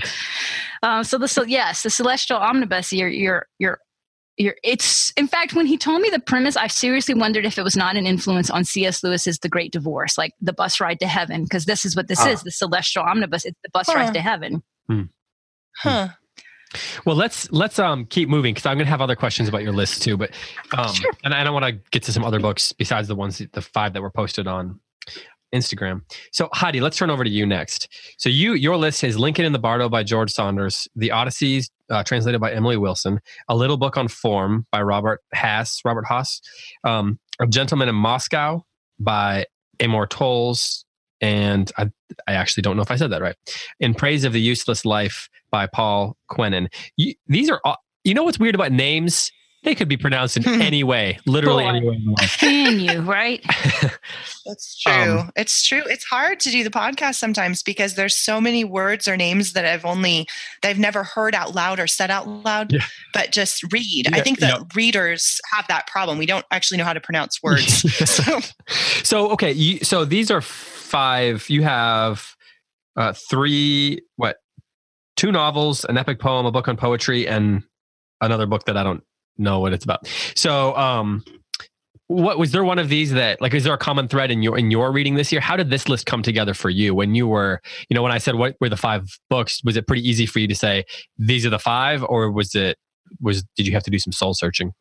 Um, 0.82 1.02
so 1.02 1.16
the 1.16 1.26
so 1.26 1.42
yes, 1.42 1.82
the 1.82 1.88
celestial 1.88 2.36
omnibus. 2.36 2.92
You're 2.92 3.08
you're 3.08 3.46
you're 3.58 3.80
you're, 4.38 4.56
it's 4.62 5.12
in 5.16 5.26
fact 5.26 5.54
when 5.54 5.66
he 5.66 5.76
told 5.76 6.00
me 6.00 6.08
the 6.10 6.20
premise 6.20 6.56
i 6.56 6.66
seriously 6.66 7.14
wondered 7.14 7.44
if 7.44 7.58
it 7.58 7.62
was 7.62 7.76
not 7.76 7.96
an 7.96 8.06
influence 8.06 8.48
on 8.50 8.64
cs 8.64 9.02
lewis's 9.02 9.38
the 9.40 9.48
great 9.48 9.72
divorce 9.72 10.16
like 10.16 10.32
the 10.40 10.52
bus 10.52 10.80
ride 10.80 11.00
to 11.00 11.06
heaven 11.06 11.42
because 11.42 11.64
this 11.64 11.84
is 11.84 11.94
what 11.96 12.08
this 12.08 12.24
is 12.24 12.42
the 12.42 12.50
celestial 12.50 13.02
omnibus 13.02 13.44
it's 13.44 13.58
the 13.62 13.70
bus 13.70 13.86
huh. 13.88 13.94
ride 13.94 14.14
to 14.14 14.20
heaven 14.20 14.62
hmm. 14.88 15.02
huh 15.76 16.08
well 17.04 17.16
let's 17.16 17.50
let's 17.50 17.78
um 17.78 18.06
keep 18.06 18.28
moving 18.28 18.54
because 18.54 18.66
i'm 18.66 18.76
going 18.76 18.86
to 18.86 18.90
have 18.90 19.00
other 19.00 19.16
questions 19.16 19.48
about 19.48 19.62
your 19.62 19.72
list 19.72 20.02
too 20.02 20.16
but 20.16 20.30
um 20.76 20.92
sure. 20.94 21.10
and 21.24 21.34
i 21.34 21.42
don't 21.42 21.54
want 21.54 21.64
to 21.64 21.72
get 21.90 22.02
to 22.02 22.12
some 22.12 22.24
other 22.24 22.40
books 22.40 22.72
besides 22.72 23.08
the 23.08 23.16
ones 23.16 23.42
the 23.52 23.62
five 23.62 23.92
that 23.92 24.02
were 24.02 24.10
posted 24.10 24.46
on 24.46 24.78
Instagram. 25.54 26.02
So 26.32 26.48
Heidi, 26.52 26.80
let's 26.80 26.96
turn 26.96 27.10
over 27.10 27.24
to 27.24 27.30
you 27.30 27.46
next. 27.46 27.88
So 28.18 28.28
you 28.28 28.54
your 28.54 28.76
list 28.76 29.02
is 29.04 29.18
Lincoln 29.18 29.44
in 29.44 29.52
the 29.52 29.58
Bardo 29.58 29.88
by 29.88 30.02
George 30.02 30.30
Saunders, 30.30 30.88
The 30.96 31.10
Odysseys 31.10 31.70
uh, 31.90 32.02
translated 32.02 32.40
by 32.40 32.52
Emily 32.52 32.76
Wilson, 32.76 33.20
A 33.48 33.56
Little 33.56 33.76
Book 33.76 33.96
on 33.96 34.08
Form 34.08 34.66
by 34.70 34.82
Robert 34.82 35.22
Hass, 35.32 35.80
Robert 35.84 36.04
Hass, 36.06 36.40
um, 36.84 37.18
A 37.40 37.46
Gentleman 37.46 37.88
in 37.88 37.94
Moscow 37.94 38.64
by 38.98 39.46
Amor 39.80 40.06
Towles, 40.06 40.84
and 41.20 41.70
I, 41.78 41.90
I 42.26 42.34
actually 42.34 42.62
don't 42.62 42.76
know 42.76 42.82
if 42.82 42.90
I 42.90 42.96
said 42.96 43.10
that 43.10 43.22
right. 43.22 43.36
In 43.80 43.94
Praise 43.94 44.24
of 44.24 44.32
the 44.32 44.40
Useless 44.40 44.84
Life 44.84 45.28
by 45.50 45.66
Paul 45.66 46.16
Quenon. 46.30 46.68
You, 46.96 47.14
these 47.26 47.50
are 47.50 47.60
all, 47.64 47.76
you 48.04 48.14
know 48.14 48.24
what's 48.24 48.38
weird 48.38 48.54
about 48.54 48.72
names? 48.72 49.30
They 49.68 49.74
could 49.74 49.88
be 49.88 49.98
pronounced 49.98 50.38
in 50.38 50.48
any 50.62 50.82
way, 50.82 51.18
literally 51.26 51.64
Boy. 51.64 51.68
any 51.68 51.86
way. 51.86 51.96
in 51.96 52.04
the 52.04 52.10
world. 52.10 52.20
Can 52.20 52.80
you, 52.80 53.00
right? 53.02 53.44
That's 54.46 54.80
true. 54.80 55.18
Um, 55.20 55.30
it's 55.36 55.66
true. 55.66 55.82
It's 55.84 56.04
hard 56.04 56.40
to 56.40 56.50
do 56.50 56.64
the 56.64 56.70
podcast 56.70 57.16
sometimes 57.16 57.62
because 57.62 57.94
there's 57.94 58.16
so 58.16 58.40
many 58.40 58.64
words 58.64 59.06
or 59.06 59.16
names 59.16 59.52
that 59.52 59.66
I've 59.66 59.84
only 59.84 60.26
that 60.62 60.70
I've 60.70 60.78
never 60.78 61.04
heard 61.04 61.34
out 61.34 61.54
loud 61.54 61.78
or 61.78 61.86
said 61.86 62.10
out 62.10 62.26
loud, 62.26 62.72
Yeah. 62.72 62.80
but 63.12 63.30
just 63.30 63.62
read. 63.70 64.06
Yeah, 64.10 64.16
I 64.16 64.22
think 64.22 64.38
that 64.38 64.58
yeah. 64.58 64.64
readers 64.74 65.38
have 65.52 65.66
that 65.68 65.86
problem. 65.86 66.16
We 66.16 66.26
don't 66.26 66.46
actually 66.50 66.78
know 66.78 66.84
how 66.84 66.94
to 66.94 67.00
pronounce 67.00 67.42
words. 67.42 67.82
so, 68.08 68.40
so 69.02 69.30
okay, 69.32 69.52
you, 69.52 69.80
so 69.84 70.06
these 70.06 70.30
are 70.30 70.40
five. 70.40 71.44
You 71.50 71.62
have 71.62 72.34
uh, 72.96 73.12
three 73.12 74.00
what? 74.16 74.38
Two 75.16 75.32
novels, 75.32 75.84
an 75.84 75.98
epic 75.98 76.20
poem, 76.20 76.46
a 76.46 76.52
book 76.52 76.68
on 76.68 76.76
poetry, 76.76 77.26
and 77.26 77.64
another 78.20 78.46
book 78.46 78.64
that 78.66 78.76
I 78.76 78.84
don't 78.84 79.02
know 79.38 79.60
what 79.60 79.72
it's 79.72 79.84
about. 79.84 80.06
So, 80.34 80.76
um, 80.76 81.24
what 82.08 82.38
was 82.38 82.52
there 82.52 82.64
one 82.64 82.78
of 82.78 82.88
these 82.88 83.12
that 83.12 83.40
like 83.40 83.52
is 83.52 83.64
there 83.64 83.74
a 83.74 83.78
common 83.78 84.08
thread 84.08 84.30
in 84.30 84.42
your 84.42 84.58
in 84.58 84.70
your 84.70 84.90
reading 84.90 85.14
this 85.14 85.30
year? 85.30 85.40
How 85.40 85.56
did 85.56 85.70
this 85.70 85.88
list 85.88 86.06
come 86.06 86.22
together 86.22 86.54
for 86.54 86.70
you 86.70 86.94
when 86.94 87.14
you 87.14 87.28
were 87.28 87.60
you 87.88 87.94
know 87.94 88.02
when 88.02 88.12
I 88.12 88.18
said 88.18 88.34
what 88.34 88.56
were 88.60 88.70
the 88.70 88.78
five 88.78 89.06
books? 89.28 89.62
Was 89.62 89.76
it 89.76 89.86
pretty 89.86 90.08
easy 90.08 90.24
for 90.24 90.38
you 90.38 90.48
to 90.48 90.54
say 90.54 90.84
these 91.18 91.44
are 91.44 91.50
the 91.50 91.58
five, 91.58 92.02
or 92.02 92.30
was 92.30 92.54
it 92.54 92.78
was 93.20 93.44
did 93.56 93.66
you 93.66 93.74
have 93.74 93.82
to 93.84 93.90
do 93.90 93.98
some 93.98 94.12
soul 94.12 94.32
searching? 94.32 94.72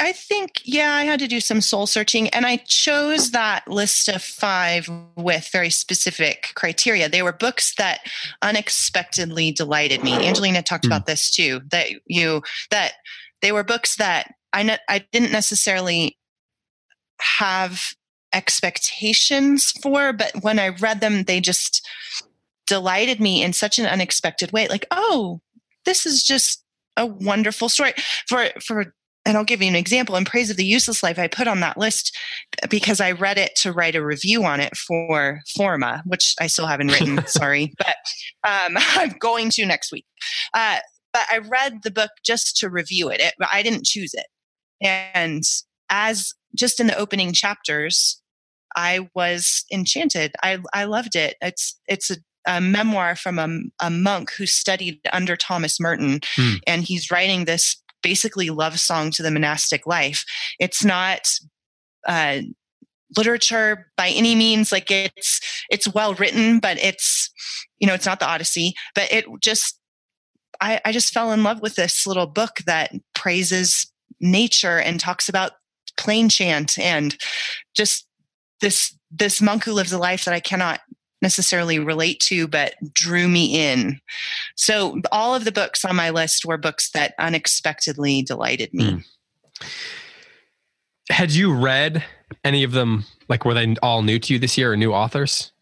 I 0.00 0.12
think, 0.12 0.62
yeah, 0.64 0.94
I 0.94 1.04
had 1.04 1.20
to 1.20 1.28
do 1.28 1.40
some 1.40 1.60
soul 1.60 1.86
searching 1.86 2.28
and 2.30 2.46
I 2.46 2.56
chose 2.56 3.32
that 3.32 3.68
list 3.68 4.08
of 4.08 4.22
five 4.22 4.88
with 5.16 5.48
very 5.52 5.68
specific 5.70 6.48
criteria. 6.54 7.08
They 7.08 7.22
were 7.22 7.32
books 7.32 7.74
that 7.76 8.00
unexpectedly 8.40 9.52
delighted 9.52 10.02
me. 10.02 10.14
Angelina 10.26 10.62
talked 10.62 10.86
Hmm. 10.86 10.92
about 10.92 11.06
this 11.06 11.30
too, 11.30 11.60
that 11.70 11.88
you, 12.06 12.42
that 12.70 12.94
they 13.42 13.52
were 13.52 13.62
books 13.62 13.96
that 13.96 14.34
I, 14.52 14.62
ne- 14.62 14.78
I 14.88 15.04
didn't 15.12 15.32
necessarily 15.32 16.18
have 17.20 17.94
expectations 18.32 19.70
for, 19.82 20.12
but 20.12 20.32
when 20.40 20.58
I 20.58 20.68
read 20.68 21.00
them, 21.00 21.24
they 21.24 21.40
just 21.40 21.86
delighted 22.66 23.20
me 23.20 23.42
in 23.42 23.52
such 23.52 23.78
an 23.78 23.86
unexpected 23.86 24.52
way. 24.52 24.66
Like, 24.68 24.86
oh, 24.90 25.40
this 25.84 26.06
is 26.06 26.22
just 26.22 26.64
a 26.96 27.04
wonderful 27.06 27.68
story. 27.68 27.92
For, 28.28 28.48
for, 28.64 28.94
and 29.26 29.36
I'll 29.36 29.44
give 29.44 29.60
you 29.62 29.68
an 29.68 29.74
example. 29.76 30.16
In 30.16 30.24
Praise 30.24 30.50
of 30.50 30.56
the 30.56 30.64
Useless 30.64 31.02
Life, 31.02 31.18
I 31.18 31.28
put 31.28 31.46
on 31.46 31.60
that 31.60 31.76
list 31.76 32.16
because 32.68 33.00
I 33.00 33.12
read 33.12 33.38
it 33.38 33.52
to 33.56 33.72
write 33.72 33.94
a 33.94 34.04
review 34.04 34.44
on 34.44 34.60
it 34.60 34.76
for 34.76 35.40
Forma, 35.56 36.02
which 36.06 36.34
I 36.40 36.46
still 36.46 36.66
haven't 36.66 36.88
written, 36.92 37.26
sorry, 37.26 37.72
but 37.78 37.96
um, 38.48 38.76
I'm 38.96 39.10
going 39.18 39.50
to 39.50 39.66
next 39.66 39.92
week. 39.92 40.06
Uh, 40.54 40.78
but 41.12 41.22
I 41.30 41.38
read 41.38 41.80
the 41.82 41.90
book 41.90 42.10
just 42.24 42.56
to 42.58 42.70
review 42.70 43.08
it. 43.10 43.20
it. 43.20 43.34
I 43.52 43.62
didn't 43.62 43.84
choose 43.84 44.14
it. 44.14 44.26
And 44.80 45.42
as 45.90 46.32
just 46.56 46.80
in 46.80 46.86
the 46.86 46.96
opening 46.96 47.32
chapters, 47.32 48.22
I 48.76 49.08
was 49.14 49.64
enchanted. 49.72 50.32
I, 50.42 50.58
I 50.72 50.84
loved 50.84 51.16
it. 51.16 51.36
It's, 51.42 51.78
it's 51.88 52.10
a, 52.10 52.16
a 52.46 52.60
memoir 52.60 53.16
from 53.16 53.38
a, 53.38 53.48
a 53.84 53.90
monk 53.90 54.30
who 54.32 54.46
studied 54.46 55.00
under 55.12 55.36
Thomas 55.36 55.78
Merton, 55.80 56.20
Hmm. 56.36 56.54
and 56.66 56.82
he's 56.82 57.10
writing 57.10 57.44
this 57.44 57.76
basically 58.02 58.50
love 58.50 58.78
song 58.80 59.10
to 59.12 59.22
the 59.22 59.30
monastic 59.30 59.86
life. 59.86 60.24
It's 60.58 60.84
not 60.84 61.28
uh, 62.06 62.40
literature 63.16 63.90
by 63.96 64.08
any 64.08 64.34
means. 64.34 64.72
Like 64.72 64.90
it's 64.90 65.40
it's 65.70 65.92
well 65.92 66.14
written, 66.14 66.60
but 66.60 66.78
it's 66.78 67.30
you 67.78 67.86
know 67.86 67.94
it's 67.94 68.06
not 68.06 68.20
the 68.20 68.28
Odyssey. 68.28 68.74
But 68.94 69.12
it 69.12 69.26
just 69.40 69.78
I, 70.60 70.80
I 70.84 70.92
just 70.92 71.12
fell 71.12 71.32
in 71.32 71.42
love 71.42 71.62
with 71.62 71.74
this 71.74 72.06
little 72.06 72.26
book 72.26 72.58
that 72.66 72.92
praises 73.14 73.90
nature 74.20 74.78
and 74.78 75.00
talks 75.00 75.28
about 75.28 75.52
plain 75.96 76.28
chant 76.28 76.78
and 76.78 77.16
just 77.74 78.06
this 78.60 78.96
this 79.10 79.42
monk 79.42 79.64
who 79.64 79.72
lives 79.72 79.92
a 79.92 79.98
life 79.98 80.24
that 80.24 80.34
I 80.34 80.40
cannot 80.40 80.80
necessarily 81.22 81.78
relate 81.78 82.20
to 82.20 82.46
but 82.48 82.74
drew 82.94 83.28
me 83.28 83.56
in 83.70 84.00
so 84.56 85.00
all 85.12 85.34
of 85.34 85.44
the 85.44 85.52
books 85.52 85.84
on 85.84 85.94
my 85.96 86.10
list 86.10 86.44
were 86.44 86.56
books 86.58 86.90
that 86.90 87.14
unexpectedly 87.18 88.22
delighted 88.22 88.72
me 88.74 88.84
Mm. 88.92 89.04
Had 91.10 91.32
you 91.32 91.52
read 91.52 92.04
any 92.44 92.62
of 92.62 92.72
them? 92.72 93.04
Like, 93.28 93.44
were 93.44 93.52
they 93.54 93.74
all 93.82 94.02
new 94.02 94.18
to 94.20 94.32
you 94.32 94.38
this 94.38 94.56
year 94.56 94.72
or 94.72 94.76
new 94.76 94.92
authors? 94.92 95.52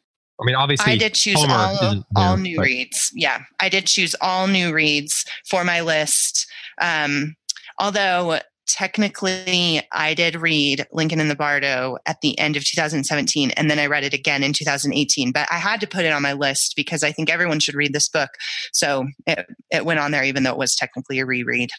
I 0.41 0.45
mean, 0.45 0.55
obviously, 0.55 0.93
I 0.93 0.97
did 0.97 1.15
choose 1.15 1.41
Homer 1.41 1.55
all 1.55 2.05
all 2.17 2.37
new, 2.37 2.43
new 2.51 2.57
but- 2.59 2.63
reads. 2.67 3.11
Yeah, 3.15 3.41
I 3.59 3.69
did 3.69 3.87
choose 3.87 4.15
all 4.21 4.47
new 4.47 4.73
reads 4.73 5.25
for 5.49 5.65
my 5.65 5.81
list. 5.81 6.47
Um, 6.81 7.35
although 7.81 8.39
technically, 8.69 9.81
I 9.93 10.15
did 10.15 10.37
read 10.37 10.87
Lincoln 10.93 11.21
in 11.21 11.29
the 11.29 11.35
Bardo 11.35 11.97
at 12.07 12.21
the 12.21 12.39
end 12.39 12.57
of 12.57 12.65
2017, 12.65 13.51
and 13.53 13.71
then 13.71 13.79
I 13.79 13.87
read 13.87 14.05
it 14.05 14.15
again 14.15 14.43
in 14.43 14.53
2018. 14.53 15.33
But 15.33 15.49
I 15.51 15.57
had 15.57 15.81
to 15.81 15.87
put 15.87 16.05
it 16.05 16.13
on 16.13 16.23
my 16.23 16.35
list 16.35 16.75
because 16.77 17.03
I 17.03 17.11
think 17.13 17.31
everyone 17.31 17.61
should 17.61 17.75
read 17.75 17.93
this 17.93 18.09
book. 18.09 18.31
So 18.73 19.09
it, 19.27 19.47
it 19.71 19.85
went 19.85 20.01
on 20.01 20.11
there, 20.11 20.23
even 20.25 20.43
though 20.43 20.53
it 20.53 20.59
was 20.59 20.77
technically 20.77 21.19
a 21.19 21.27
reread. 21.27 21.71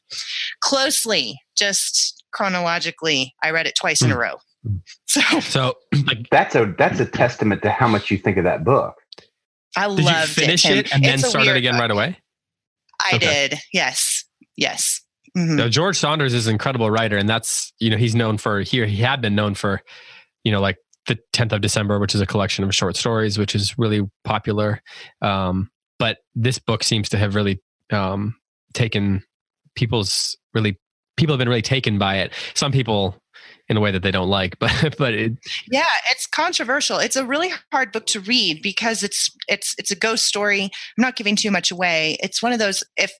Closely, 0.61 1.39
just 1.55 2.23
chronologically, 2.31 3.33
I 3.43 3.51
read 3.51 3.67
it 3.67 3.75
twice 3.79 4.01
in 4.01 4.11
a 4.11 4.15
Hmm. 4.15 4.19
row. 4.19 4.35
So 5.05 5.21
So, 5.39 5.73
like, 6.05 6.29
That's 6.31 6.55
a 6.55 6.73
that's 6.77 6.99
a 6.99 7.05
testament 7.05 7.61
to 7.61 7.69
how 7.71 7.87
much 7.87 8.11
you 8.11 8.17
think 8.17 8.37
of 8.37 8.43
that 8.43 8.63
book. 8.63 8.95
I 9.77 9.87
did 9.87 9.99
you 9.99 10.05
loved 10.05 10.29
finish 10.31 10.63
Tim. 10.63 10.79
it 10.79 10.93
and 10.93 11.03
then 11.03 11.13
It's 11.15 11.23
a 11.23 11.29
start 11.29 11.47
it 11.47 11.55
again 11.55 11.73
book. 11.75 11.81
right 11.81 11.91
away? 11.91 12.17
I 13.01 13.15
Okay. 13.15 13.47
did. 13.49 13.59
Yes. 13.71 14.25
Yes. 14.57 15.01
Mhm. 15.37 15.55
Now, 15.55 15.67
George 15.67 15.97
Saunders 15.97 16.33
is 16.33 16.47
an 16.47 16.53
incredible 16.53 16.89
writer, 16.89 17.17
and 17.17 17.29
that's 17.29 17.71
you 17.79 17.89
know 17.89 17.97
he's 17.97 18.15
known 18.15 18.37
for 18.37 18.61
here. 18.61 18.85
He 18.85 18.97
had 18.97 19.21
been 19.21 19.35
known 19.35 19.55
for, 19.55 19.81
you 20.43 20.51
know, 20.51 20.61
like 20.61 20.77
the 21.07 21.17
10th 21.33 21.51
of 21.51 21.61
December, 21.61 21.99
which 21.99 22.15
is 22.15 22.21
a 22.21 22.25
collection 22.25 22.63
of 22.63 22.73
short 22.73 22.95
stories, 22.95 23.37
which 23.37 23.55
is 23.55 23.77
really 23.77 24.01
popular. 24.23 24.81
Um, 25.21 25.69
but 25.97 26.19
this 26.35 26.59
book 26.59 26.83
seems 26.83 27.09
to 27.09 27.17
have 27.17 27.35
really 27.35 27.61
um, 27.91 28.35
taken 28.73 29.23
people's 29.75 30.37
really 30.53 30.79
people 31.17 31.33
have 31.33 31.39
been 31.39 31.49
really 31.49 31.61
taken 31.61 31.97
by 31.97 32.17
it. 32.17 32.31
Some 32.53 32.71
people 32.71 33.21
in 33.67 33.77
a 33.77 33.79
way 33.79 33.91
that 33.91 34.03
they 34.03 34.11
don't 34.11 34.29
like, 34.29 34.57
but 34.59 34.95
but 34.97 35.13
it, 35.13 35.33
Yeah, 35.71 35.85
it's 36.11 36.25
controversial. 36.25 36.97
It's 36.97 37.15
a 37.15 37.25
really 37.25 37.51
hard 37.71 37.91
book 37.91 38.05
to 38.07 38.19
read 38.19 38.61
because 38.61 39.03
it's 39.03 39.29
it's 39.47 39.75
it's 39.77 39.91
a 39.91 39.95
ghost 39.95 40.25
story. 40.25 40.63
I'm 40.63 41.01
not 41.01 41.15
giving 41.15 41.35
too 41.35 41.51
much 41.51 41.71
away. 41.71 42.17
It's 42.21 42.41
one 42.41 42.51
of 42.51 42.59
those 42.59 42.83
if 42.97 43.11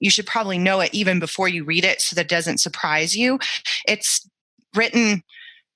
you 0.00 0.10
should 0.10 0.26
probably 0.26 0.58
know 0.58 0.80
it 0.80 0.94
even 0.94 1.18
before 1.18 1.48
you 1.48 1.64
read 1.64 1.84
it 1.84 2.00
so 2.00 2.14
that 2.14 2.26
it 2.26 2.28
doesn't 2.28 2.58
surprise 2.58 3.16
you. 3.16 3.38
It's 3.86 4.28
written 4.74 5.22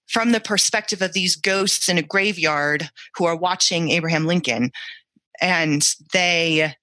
from 0.07 0.33
the 0.33 0.41
perspective 0.41 1.01
of 1.01 1.13
these 1.13 1.37
ghosts 1.37 1.89
in 1.89 1.99
a 1.99 2.03
graveyard 2.03 2.91
who 3.17 3.25
are 3.25 3.37
watching 3.37 3.91
Abraham 3.91 4.27
Lincoln 4.27 4.71
and 5.41 5.89
they 6.13 6.75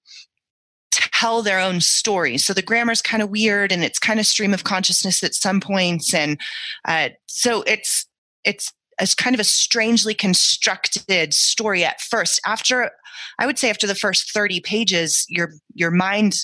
tell 0.92 1.42
their 1.42 1.60
own 1.60 1.80
stories. 1.80 2.44
So 2.44 2.52
the 2.52 2.62
grammar's 2.62 3.02
kind 3.02 3.22
of 3.22 3.30
weird 3.30 3.72
and 3.72 3.84
it's 3.84 3.98
kind 3.98 4.18
of 4.18 4.26
stream 4.26 4.52
of 4.52 4.64
consciousness 4.64 5.22
at 5.22 5.34
some 5.34 5.60
points 5.60 6.12
and 6.12 6.40
uh, 6.86 7.10
so 7.26 7.62
it's 7.62 8.06
it's 8.44 8.72
it's 9.00 9.14
kind 9.14 9.34
of 9.34 9.40
a 9.40 9.44
strangely 9.44 10.12
constructed 10.12 11.32
story 11.32 11.84
at 11.84 12.00
first. 12.00 12.40
After 12.44 12.90
I 13.38 13.46
would 13.46 13.58
say 13.58 13.70
after 13.70 13.86
the 13.86 13.94
first 13.94 14.32
30 14.32 14.60
pages, 14.60 15.24
your 15.28 15.52
your 15.74 15.90
mind 15.90 16.34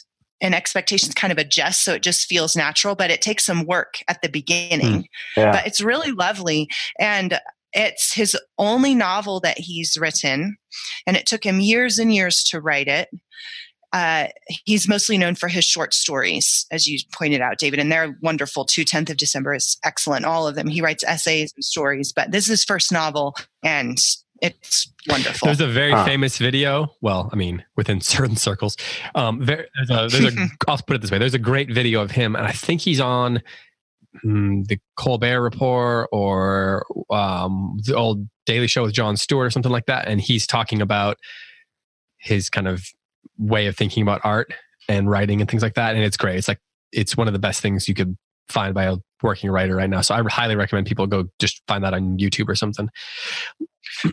and 0.40 0.54
expectations 0.54 1.14
kind 1.14 1.32
of 1.32 1.38
adjust 1.38 1.84
so 1.84 1.94
it 1.94 2.02
just 2.02 2.26
feels 2.26 2.56
natural, 2.56 2.94
but 2.94 3.10
it 3.10 3.22
takes 3.22 3.46
some 3.46 3.64
work 3.64 3.94
at 4.08 4.20
the 4.22 4.28
beginning. 4.28 5.08
Yeah. 5.36 5.52
But 5.52 5.66
it's 5.66 5.80
really 5.80 6.12
lovely. 6.12 6.68
And 6.98 7.40
it's 7.72 8.14
his 8.14 8.36
only 8.58 8.94
novel 8.94 9.40
that 9.40 9.58
he's 9.58 9.98
written, 9.98 10.56
and 11.06 11.16
it 11.16 11.26
took 11.26 11.44
him 11.44 11.60
years 11.60 11.98
and 11.98 12.14
years 12.14 12.42
to 12.44 12.60
write 12.60 12.88
it. 12.88 13.08
Uh, 13.92 14.28
he's 14.64 14.88
mostly 14.88 15.16
known 15.16 15.34
for 15.34 15.48
his 15.48 15.64
short 15.64 15.94
stories, 15.94 16.66
as 16.70 16.86
you 16.86 16.98
pointed 17.12 17.40
out, 17.40 17.58
David, 17.58 17.78
and 17.78 17.90
they're 17.90 18.16
wonderful 18.20 18.64
too. 18.64 18.82
10th 18.82 19.10
of 19.10 19.16
December 19.16 19.54
is 19.54 19.78
excellent, 19.84 20.24
all 20.24 20.46
of 20.46 20.54
them. 20.54 20.68
He 20.68 20.82
writes 20.82 21.04
essays 21.04 21.52
and 21.54 21.64
stories, 21.64 22.12
but 22.12 22.30
this 22.30 22.44
is 22.44 22.50
his 22.50 22.64
first 22.64 22.90
novel, 22.92 23.34
and 23.62 23.98
it's 24.42 24.92
wonderful. 25.08 25.46
there's 25.46 25.60
a 25.60 25.66
very 25.66 25.92
Huh. 25.92 26.04
famous 26.04 26.38
video. 26.38 26.94
Well, 27.00 27.30
I 27.32 27.36
mean, 27.36 27.64
within 27.76 28.00
certain 28.14 28.36
circles, 28.36 28.76
um, 29.14 29.44
there, 29.44 29.66
there's 29.76 29.90
a, 29.90 30.18
there's 30.18 30.36
a 30.36 30.48
I'll 30.68 30.78
put 30.78 30.96
it 30.96 31.02
this 31.02 31.10
way: 31.10 31.18
there's 31.18 31.34
a 31.34 31.38
great 31.38 31.70
video 31.72 32.02
of 32.02 32.10
him, 32.10 32.36
and 32.36 32.46
I 32.46 32.52
think 32.52 32.80
he's 32.80 33.00
on 33.00 33.42
mm, 34.24 34.66
the 34.66 34.78
Colbert 34.96 35.40
Report 35.42 36.08
or 36.12 36.86
um, 37.10 37.78
the 37.84 37.94
old 37.94 38.28
Daily 38.46 38.66
Show 38.66 38.82
with 38.82 38.92
Jon 38.92 39.16
Stewart 39.16 39.46
or 39.46 39.50
something 39.50 39.72
like 39.72 39.86
that, 39.86 40.06
and 40.08 40.20
he's 40.20 40.46
talking 40.46 40.80
about 40.82 41.18
his 42.18 42.48
kind 42.50 42.68
of 42.68 42.84
way 43.38 43.66
of 43.66 43.76
thinking 43.76 44.02
about 44.02 44.20
art 44.24 44.52
and 44.88 45.10
writing 45.10 45.40
and 45.40 45.50
things 45.50 45.62
like 45.62 45.74
that, 45.74 45.94
and 45.94 46.04
it's 46.04 46.16
great. 46.16 46.36
It's 46.36 46.48
like 46.48 46.60
it's 46.92 47.16
one 47.16 47.26
of 47.26 47.32
the 47.32 47.38
best 47.38 47.60
things 47.60 47.88
you 47.88 47.94
could 47.94 48.16
find 48.48 48.74
by 48.74 48.84
a 48.84 48.96
working 49.22 49.50
writer 49.50 49.76
right 49.76 49.90
now. 49.90 50.00
So 50.00 50.14
I 50.14 50.22
highly 50.28 50.56
recommend 50.56 50.86
people 50.86 51.06
go 51.06 51.28
just 51.38 51.62
find 51.66 51.84
that 51.84 51.94
on 51.94 52.18
YouTube 52.18 52.48
or 52.48 52.54
something. 52.54 52.88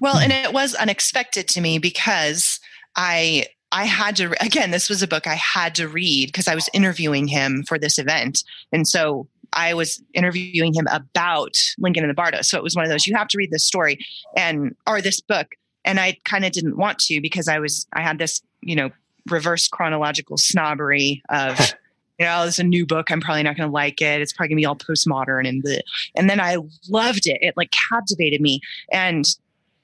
Well, 0.01 0.17
and 0.17 0.31
it 0.31 0.53
was 0.53 0.75
unexpected 0.75 1.47
to 1.49 1.61
me 1.61 1.77
because 1.79 2.59
I 2.95 3.47
I 3.71 3.85
had 3.85 4.15
to 4.17 4.35
again. 4.43 4.71
This 4.71 4.89
was 4.89 5.01
a 5.01 5.07
book 5.07 5.27
I 5.27 5.35
had 5.35 5.75
to 5.75 5.87
read 5.87 6.27
because 6.27 6.47
I 6.47 6.55
was 6.55 6.69
interviewing 6.73 7.27
him 7.27 7.63
for 7.67 7.79
this 7.79 7.97
event, 7.97 8.43
and 8.71 8.87
so 8.87 9.27
I 9.51 9.73
was 9.73 10.01
interviewing 10.13 10.73
him 10.73 10.87
about 10.91 11.55
Lincoln 11.79 12.03
in 12.03 12.07
the 12.07 12.13
Bardo. 12.13 12.41
So 12.41 12.57
it 12.57 12.63
was 12.63 12.75
one 12.75 12.85
of 12.85 12.91
those 12.91 13.07
you 13.07 13.15
have 13.15 13.27
to 13.29 13.37
read 13.37 13.51
this 13.51 13.65
story 13.65 13.97
and 14.37 14.75
or 14.87 15.01
this 15.01 15.21
book, 15.21 15.47
and 15.83 15.99
I 15.99 16.17
kind 16.23 16.45
of 16.45 16.51
didn't 16.51 16.77
want 16.77 16.99
to 16.99 17.19
because 17.19 17.47
I 17.47 17.59
was 17.59 17.87
I 17.93 18.01
had 18.01 18.19
this 18.19 18.41
you 18.61 18.75
know 18.75 18.91
reverse 19.29 19.67
chronological 19.67 20.37
snobbery 20.37 21.21
of. 21.29 21.59
you 22.19 22.25
know, 22.25 22.43
it's 22.43 22.59
a 22.59 22.63
new 22.63 22.85
book. 22.85 23.11
I'm 23.11 23.21
probably 23.21 23.43
not 23.43 23.57
going 23.57 23.67
to 23.67 23.73
like 23.73 24.01
it. 24.01 24.21
It's 24.21 24.33
probably 24.33 24.49
going 24.49 24.57
to 24.57 24.61
be 24.61 24.65
all 24.65 24.75
postmodern 24.75 25.47
and 25.47 25.63
the, 25.63 25.81
and 26.15 26.29
then 26.29 26.39
I 26.39 26.57
loved 26.89 27.27
it. 27.27 27.39
It 27.41 27.55
like 27.57 27.71
captivated 27.71 28.39
me. 28.39 28.61
And 28.91 29.25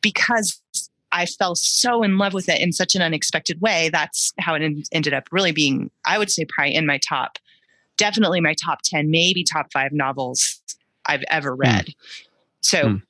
because 0.02 0.62
I 1.12 1.26
fell 1.26 1.56
so 1.56 2.04
in 2.04 2.18
love 2.18 2.34
with 2.34 2.48
it 2.50 2.62
in 2.62 2.72
such 2.72 2.96
an 2.96 3.02
unexpected 3.02 3.62
way, 3.62 3.90
that's 3.90 4.34
how 4.40 4.54
it 4.54 4.62
en- 4.62 4.84
ended 4.92 5.14
up 5.14 5.26
really 5.32 5.52
being, 5.52 5.90
I 6.06 6.18
would 6.18 6.30
say, 6.30 6.46
probably 6.46 6.76
in 6.76 6.86
my 6.86 7.00
top, 7.00 7.40
definitely 7.98 8.42
my 8.42 8.54
top 8.54 8.82
10, 8.84 9.10
maybe 9.10 9.44
top 9.44 9.72
five 9.74 9.92
novels 9.92 10.62
I've 11.06 11.24
ever 11.30 11.56
read. 11.56 11.88
Mm. 11.88 11.94
So 12.62 12.84
mm. 12.84 13.02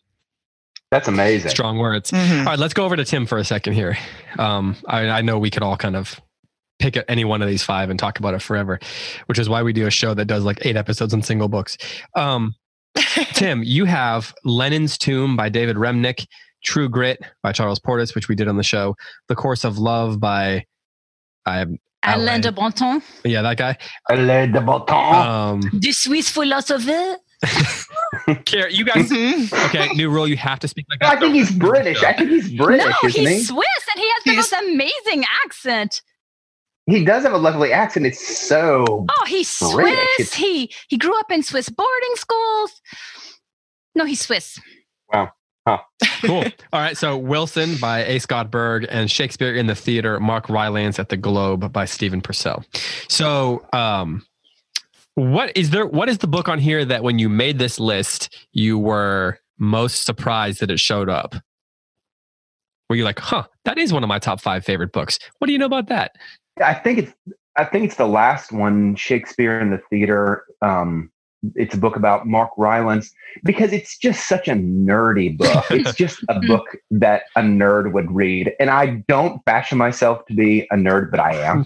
that's 0.92 1.10
amazing. 1.10 1.50
Strong 1.50 1.78
words. 1.80 2.12
Mm-hmm. 2.12 2.40
All 2.40 2.46
right, 2.46 2.60
let's 2.60 2.74
go 2.74 2.86
over 2.86 2.96
to 2.96 3.04
Tim 3.04 3.26
for 3.26 3.38
a 3.38 3.44
second 3.44 3.74
here. 3.74 3.98
Um, 4.38 4.78
I, 4.88 5.10
I 5.10 5.22
know 5.22 5.38
we 5.38 5.50
could 5.50 5.64
all 5.64 5.76
kind 5.76 5.98
of 5.98 6.22
pick 6.80 6.98
any 7.08 7.26
one 7.26 7.42
of 7.42 7.48
these 7.48 7.64
five 7.64 7.90
and 7.90 8.00
talk 8.00 8.20
about 8.20 8.34
it 8.34 8.42
forever, 8.42 8.80
which 9.28 9.38
is 9.38 9.50
why 9.50 9.62
we 9.62 9.74
do 9.74 9.86
a 9.86 9.92
show 9.92 10.14
that 10.14 10.26
does 10.26 10.44
like 10.44 10.66
eight 10.66 10.78
episodes 10.78 11.14
on 11.14 11.22
single 11.22 11.48
books. 11.48 11.78
Um, 12.16 12.56
Tim, 13.34 13.64
you 13.64 13.86
have 13.86 14.34
Lenin's 14.44 14.98
Tomb 14.98 15.36
by 15.36 15.50
David 15.50 15.76
Remnick, 15.76 16.26
True 16.64 16.90
Grit 16.90 17.20
by 17.44 17.52
Charles 17.52 17.80
Portis, 17.80 18.16
which 18.16 18.28
we 18.28 18.36
did 18.36 18.48
on 18.48 18.58
the 18.58 18.64
show, 18.64 18.96
The 19.28 19.36
Course 19.36 19.64
of 19.64 19.78
Love 19.78 20.20
by 20.20 20.66
I 21.46 21.66
Alain 22.04 22.42
de 22.42 22.52
Botton. 22.52 23.02
Yeah, 23.24 23.42
that 23.42 23.58
guy. 23.58 23.78
Alain 24.10 24.52
de 24.52 24.62
Botton. 24.62 24.96
Um, 24.96 25.62
the 25.74 25.92
Swiss 25.92 26.30
philosopher. 26.30 27.18
Care, 28.46 28.70
you 28.70 28.84
guys. 28.86 29.10
Mm-hmm. 29.10 29.66
Okay, 29.68 29.94
new 29.94 30.10
rule: 30.10 30.28
you 30.28 30.38
have 30.38 30.60
to 30.60 30.68
speak 30.68 30.86
like 30.90 31.00
that. 31.00 31.18
I 31.18 31.20
think 31.20 31.36
he's 31.36 31.52
British. 31.52 32.04
I 32.04 32.14
think 32.14 32.30
he's 32.30 32.52
British. 32.52 32.86
No, 32.86 33.10
he's 33.10 33.16
he? 33.16 33.44
Swiss, 33.44 33.86
and 33.96 34.04
he 34.04 34.10
has 34.10 34.24
the 34.26 34.32
he's, 34.32 34.38
most 34.38 34.54
amazing 34.54 35.26
accent. 35.46 36.02
He 36.90 37.06
does 37.06 37.24
have 37.24 37.34
a 37.34 37.38
lovely 37.38 37.72
accent. 37.72 38.06
It's 38.06 38.26
so. 38.48 39.06
Oh, 39.10 39.26
he's 39.28 39.50
Swiss. 39.50 40.34
He 40.34 40.72
he 40.88 40.98
grew 40.98 41.18
up 41.20 41.32
in 41.32 41.44
Swiss 41.44 41.70
boarding 41.70 42.16
schools. 42.16 42.82
No, 43.96 44.06
he's 44.06 44.22
Swiss. 44.22 44.60
Wow. 45.14 45.32
Huh. 45.68 45.80
cool. 46.22 46.44
All 46.74 46.82
right. 46.82 46.98
So 46.98 47.18
Wilson 47.18 47.78
by 47.78 48.04
A. 48.06 48.20
Scott 48.20 48.50
Berg 48.50 48.88
and 48.90 49.12
Shakespeare 49.12 49.54
in 49.54 49.68
the 49.68 49.76
Theater, 49.76 50.20
Mark 50.20 50.50
Rylance 50.50 51.00
at 51.00 51.10
the 51.10 51.18
Globe 51.18 51.72
by 51.72 51.86
Stephen 51.86 52.22
Purcell. 52.22 52.64
So, 53.08 53.66
um, 53.74 54.26
what 55.16 55.56
is 55.56 55.72
there? 55.72 55.86
What 55.86 56.10
is 56.10 56.20
the 56.20 56.28
book 56.28 56.48
on 56.48 56.60
here 56.60 56.86
that 56.86 57.04
when 57.04 57.20
you 57.20 57.30
made 57.30 57.60
this 57.60 57.80
list, 57.80 58.36
you 58.52 58.80
were 58.80 59.38
most 59.58 60.06
surprised 60.06 60.62
that 60.62 60.72
it 60.72 60.80
showed 60.80 61.10
up? 61.10 61.36
Were 62.90 62.96
you 62.96 63.04
like, 63.04 63.20
huh, 63.20 63.44
that 63.66 63.78
is 63.78 63.94
one 63.94 64.04
of 64.04 64.08
my 64.08 64.18
top 64.18 64.42
five 64.42 64.66
favorite 64.66 64.92
books? 64.92 65.20
What 65.38 65.48
do 65.48 65.54
you 65.54 65.60
know 65.60 65.68
about 65.68 65.88
that? 65.90 66.14
I 66.62 66.74
think 66.74 67.00
it's 67.00 67.14
I 67.56 67.66
think 67.66 67.86
it's 67.86 67.96
the 67.96 68.08
last 68.08 68.52
one, 68.52 68.96
Shakespeare 68.96 69.60
in 69.60 69.72
the 69.72 69.82
Theater. 69.90 70.46
Um, 70.62 71.12
it's 71.56 71.74
a 71.74 71.78
book 71.78 71.96
about 71.96 72.28
Mark 72.28 72.52
Rylance 72.58 73.14
because 73.44 73.72
it's 73.72 73.98
just 73.98 74.28
such 74.28 74.48
a 74.48 74.54
nerdy 74.54 75.38
book. 75.38 75.66
it's 75.70 75.94
just 75.94 76.24
a 76.28 76.40
book 76.42 76.66
that 76.92 77.24
a 77.36 77.42
nerd 77.42 77.94
would 77.94 78.12
read. 78.12 78.54
And 78.60 78.70
I 78.70 79.04
don't 79.08 79.44
fashion 79.46 79.78
myself 79.78 80.26
to 80.28 80.34
be 80.34 80.68
a 80.72 80.76
nerd, 80.76 81.12
but 81.12 81.20
I 81.20 81.36
am. 81.36 81.66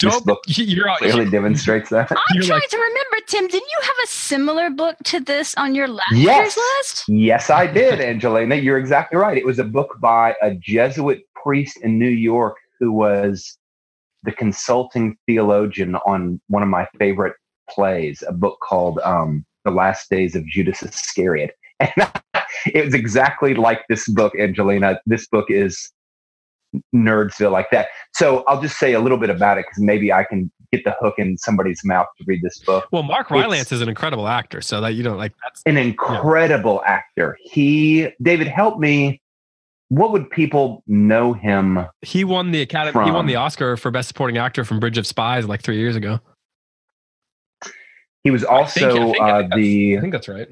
this 0.00 0.20
book 0.20 0.40
you're, 0.46 0.88
clearly 0.98 1.30
demonstrates 1.30 1.90
that. 1.90 2.10
I'm 2.10 2.18
you're 2.34 2.42
trying 2.44 2.60
like, 2.60 2.68
to 2.70 2.78
remember, 2.78 3.26
Tim, 3.26 3.46
didn't 3.46 3.68
you 3.68 3.80
have 3.82 3.96
a 4.04 4.06
similar 4.08 4.70
book 4.70 4.96
to 5.04 5.20
this 5.20 5.54
on 5.56 5.74
your 5.74 5.88
last 5.88 6.12
yes. 6.12 6.38
year's 6.38 6.56
list? 6.56 7.04
Yes, 7.08 7.50
I 7.50 7.66
did, 7.66 8.00
Angelina. 8.00 8.56
You're 8.56 8.78
exactly 8.78 9.18
right. 9.18 9.38
It 9.38 9.46
was 9.46 9.58
a 9.58 9.64
book 9.64 9.98
by 10.00 10.34
a 10.42 10.54
Jesuit 10.54 11.22
priest 11.34 11.78
in 11.78 11.98
New 11.98 12.08
York 12.08 12.56
who 12.80 12.90
was 12.92 13.56
the 14.22 14.32
consulting 14.32 15.16
theologian 15.26 15.96
on 15.96 16.40
one 16.48 16.62
of 16.62 16.68
my 16.68 16.86
favorite 16.98 17.34
plays, 17.68 18.22
a 18.26 18.32
book 18.32 18.58
called 18.62 18.98
um, 19.04 19.44
The 19.64 19.70
Last 19.70 20.10
Days 20.10 20.34
of 20.34 20.46
Judas 20.46 20.82
Iscariot. 20.82 21.54
And 21.96 22.12
it 22.66 22.84
was 22.84 22.94
exactly 22.94 23.54
like 23.54 23.80
this 23.88 24.08
book, 24.08 24.34
Angelina. 24.38 25.00
This 25.06 25.26
book 25.26 25.50
is 25.50 25.90
nerdsville 26.94 27.50
like 27.50 27.70
that. 27.70 27.88
So 28.14 28.44
I'll 28.46 28.60
just 28.60 28.78
say 28.78 28.92
a 28.92 29.00
little 29.00 29.18
bit 29.18 29.30
about 29.30 29.58
it 29.58 29.66
because 29.68 29.82
maybe 29.82 30.12
I 30.12 30.24
can 30.24 30.50
get 30.72 30.84
the 30.84 30.94
hook 31.00 31.14
in 31.18 31.36
somebody's 31.38 31.84
mouth 31.84 32.06
to 32.18 32.24
read 32.26 32.40
this 32.42 32.58
book. 32.60 32.86
Well, 32.92 33.02
Mark 33.02 33.30
Rylance 33.30 33.72
is 33.72 33.80
an 33.80 33.88
incredible 33.88 34.26
actor, 34.26 34.60
so 34.60 34.80
that 34.80 34.94
you 34.94 35.02
don't 35.02 35.18
like 35.18 35.32
that's 35.42 35.62
an 35.66 35.76
incredible 35.76 36.80
yeah. 36.84 36.92
actor. 36.92 37.38
He 37.42 38.08
David, 38.22 38.48
help 38.48 38.78
me. 38.78 39.20
What 39.92 40.10
would 40.12 40.30
people 40.30 40.82
know 40.86 41.34
him? 41.34 41.84
He 42.00 42.24
won 42.24 42.50
the 42.50 42.62
Academy. 42.62 42.92
From? 42.92 43.04
He 43.04 43.10
won 43.10 43.26
the 43.26 43.36
Oscar 43.36 43.76
for 43.76 43.90
Best 43.90 44.08
Supporting 44.08 44.38
Actor 44.38 44.64
from 44.64 44.80
Bridge 44.80 44.96
of 44.96 45.06
Spies 45.06 45.46
like 45.46 45.60
three 45.60 45.76
years 45.76 45.96
ago. 45.96 46.18
He 48.24 48.30
was 48.30 48.42
also 48.42 48.88
I 48.88 48.92
think, 48.94 49.20
I 49.20 49.42
think, 49.42 49.52
uh, 49.52 49.56
the. 49.56 49.98
I 49.98 50.00
think 50.00 50.14
that's 50.14 50.28
right. 50.28 50.48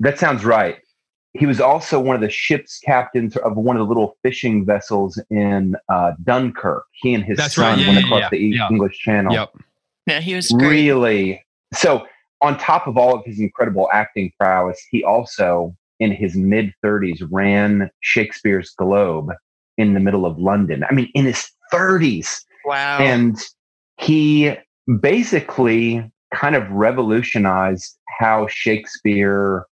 That 0.00 0.18
sounds 0.18 0.44
right. 0.44 0.76
He 1.32 1.46
was 1.46 1.62
also 1.62 1.98
one 1.98 2.14
of 2.14 2.20
the 2.20 2.28
ship's 2.28 2.78
captains 2.80 3.38
of 3.38 3.56
one 3.56 3.76
of 3.76 3.80
the 3.80 3.86
little 3.86 4.18
fishing 4.22 4.66
vessels 4.66 5.18
in 5.30 5.76
uh, 5.88 6.12
Dunkirk. 6.22 6.84
He 6.92 7.14
and 7.14 7.24
his 7.24 7.38
that's 7.38 7.54
son 7.54 7.64
right. 7.64 7.78
yeah, 7.78 7.86
went 7.86 8.00
yeah, 8.00 8.04
across 8.04 8.20
yeah, 8.20 8.28
the 8.32 8.64
English 8.70 8.98
Channel. 8.98 9.32
Yep. 9.32 9.56
Yeah, 10.08 10.20
he 10.20 10.34
was 10.34 10.50
great. 10.50 10.68
really 10.68 11.42
so. 11.72 12.06
On 12.42 12.58
top 12.58 12.86
of 12.86 12.98
all 12.98 13.14
of 13.14 13.24
his 13.24 13.40
incredible 13.40 13.88
acting 13.94 14.30
prowess, 14.38 14.78
he 14.90 15.02
also, 15.02 15.74
in 16.00 16.12
his 16.12 16.36
mid 16.36 16.72
30s, 16.84 17.26
ran 17.30 17.90
Shakespeare's 18.00 18.70
Globe 18.70 19.30
in 19.76 19.94
the 19.94 20.00
middle 20.00 20.26
of 20.26 20.38
London. 20.38 20.84
I 20.88 20.94
mean, 20.94 21.10
in 21.14 21.24
his 21.24 21.50
30s. 21.72 22.42
Wow. 22.64 22.98
And 22.98 23.36
he 23.98 24.54
basically 25.00 26.10
kind 26.34 26.56
of 26.56 26.68
revolutionized 26.70 27.96
how 28.18 28.46
Shakespeare 28.48 29.66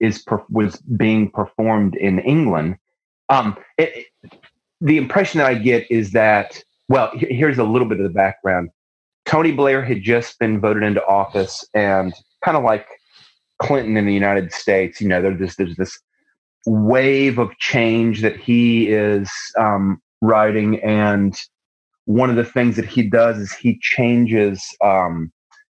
is 0.00 0.24
was 0.50 0.76
being 0.96 1.30
performed 1.30 1.96
in 1.96 2.18
England. 2.20 2.76
Um, 3.28 3.56
it, 3.78 4.06
the 4.80 4.98
impression 4.98 5.38
that 5.38 5.46
I 5.46 5.54
get 5.54 5.90
is 5.90 6.12
that 6.12 6.62
well, 6.88 7.10
here's 7.14 7.58
a 7.58 7.64
little 7.64 7.88
bit 7.88 7.98
of 7.98 8.04
the 8.04 8.12
background. 8.12 8.68
Tony 9.24 9.52
Blair 9.52 9.82
had 9.82 10.02
just 10.02 10.38
been 10.38 10.60
voted 10.60 10.82
into 10.82 11.04
office, 11.06 11.64
and 11.74 12.12
kind 12.44 12.56
of 12.56 12.62
like 12.62 12.86
Clinton 13.60 13.96
in 13.96 14.06
the 14.06 14.14
United 14.14 14.52
States, 14.52 15.00
you 15.00 15.08
know, 15.08 15.22
there's 15.22 15.38
this 15.38 15.56
there's 15.56 15.76
this 15.76 15.98
wave 16.66 17.38
of 17.38 17.56
change 17.58 18.22
that 18.22 18.36
he 18.36 18.88
is 18.88 19.30
um, 19.58 20.00
writing, 20.20 20.82
and 20.82 21.38
one 22.06 22.30
of 22.30 22.36
the 22.36 22.44
things 22.44 22.76
that 22.76 22.86
he 22.86 23.02
does 23.02 23.38
is 23.38 23.52
he 23.52 23.78
changes 23.80 24.62
um, 24.82 25.32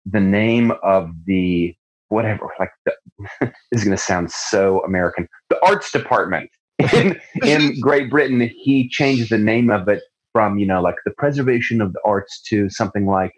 the 0.06 0.20
name 0.20 0.72
of 0.84 1.12
the 1.26 1.76
whatever 2.10 2.50
like 2.60 2.70
the, 2.86 2.94
this 3.42 3.52
is 3.72 3.84
going 3.84 3.96
to 3.96 4.02
sound 4.02 4.32
so 4.32 4.84
american 4.86 5.28
the 5.50 5.66
arts 5.66 5.92
department. 5.92 6.50
In 6.94 7.20
in 7.44 7.80
great 7.82 8.10
britain 8.10 8.40
he 8.42 8.88
changed 8.90 9.30
the 9.30 9.38
name 9.38 9.70
of 9.70 9.88
it 9.88 10.04
from 10.34 10.60
you 10.60 10.68
know 10.68 10.82
like 10.82 10.96
the 11.06 11.12
preservation 11.12 11.82
of 11.82 11.94
the 11.94 12.00
arts 12.06 12.42
to 12.44 12.70
something 12.70 13.06
like 13.06 13.32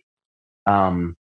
um 0.65 1.15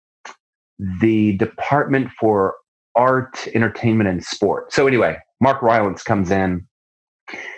the 1.01 1.37
department 1.37 2.11
for 2.19 2.55
art 2.97 3.47
entertainment 3.55 4.09
and 4.09 4.25
sport 4.25 4.73
so 4.73 4.87
anyway 4.87 5.17
mark 5.41 5.61
rylance 5.63 6.03
comes 6.03 6.31
in 6.31 6.67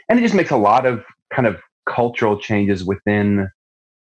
and 0.09 0.18
it 0.18 0.22
just 0.22 0.35
makes 0.35 0.51
a 0.51 0.57
lot 0.57 0.87
of 0.87 1.05
kind 1.33 1.46
of 1.46 1.61
cultural 1.88 2.38
changes 2.38 2.85
within 2.85 3.49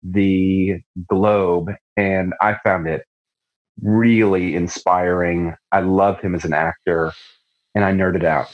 the 0.02 0.74
globe 1.08 1.70
and 1.96 2.34
i 2.40 2.56
found 2.64 2.86
it 2.86 3.04
really 3.82 4.54
inspiring. 4.54 5.54
I 5.72 5.80
love 5.80 6.20
him 6.20 6.34
as 6.34 6.44
an 6.44 6.52
actor, 6.52 7.12
and 7.74 7.84
I 7.84 7.92
nerded 7.92 8.24
out. 8.24 8.50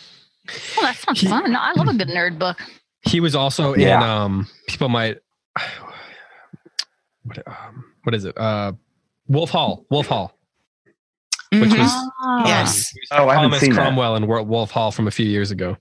Well, 0.77 0.87
that 0.87 0.97
sounds 0.97 1.23
fun. 1.23 1.55
I 1.55 1.73
love 1.73 1.89
a 1.89 1.95
good 1.95 2.09
nerd 2.09 2.39
book. 2.39 2.59
He 3.03 3.21
was 3.21 3.35
also 3.35 3.75
yeah. 3.75 3.97
in. 3.97 4.03
Um, 4.03 4.49
people 4.69 4.89
might. 4.89 5.19
What, 7.23 7.47
um, 7.47 7.85
what 8.05 8.15
is 8.15 8.25
it? 8.25 8.37
Uh, 8.37 8.73
Wolf 9.29 9.51
Hall. 9.51 9.85
Wolf 9.91 10.07
Hall. 10.07 10.35
Which 11.53 11.63
mm-hmm. 11.63 11.83
was 11.83 12.11
oh. 12.23 12.43
yes. 12.47 12.93
oh, 13.11 13.29
I 13.29 13.35
haven't 13.35 13.51
Thomas 13.51 13.61
seen 13.61 13.75
Cromwell 13.75 14.15
that. 14.15 14.23
and 14.23 14.49
Wolf 14.49 14.71
Hall 14.71 14.93
from 14.93 15.09
a 15.09 15.11
few 15.11 15.27
years 15.27 15.51
ago. 15.51 15.77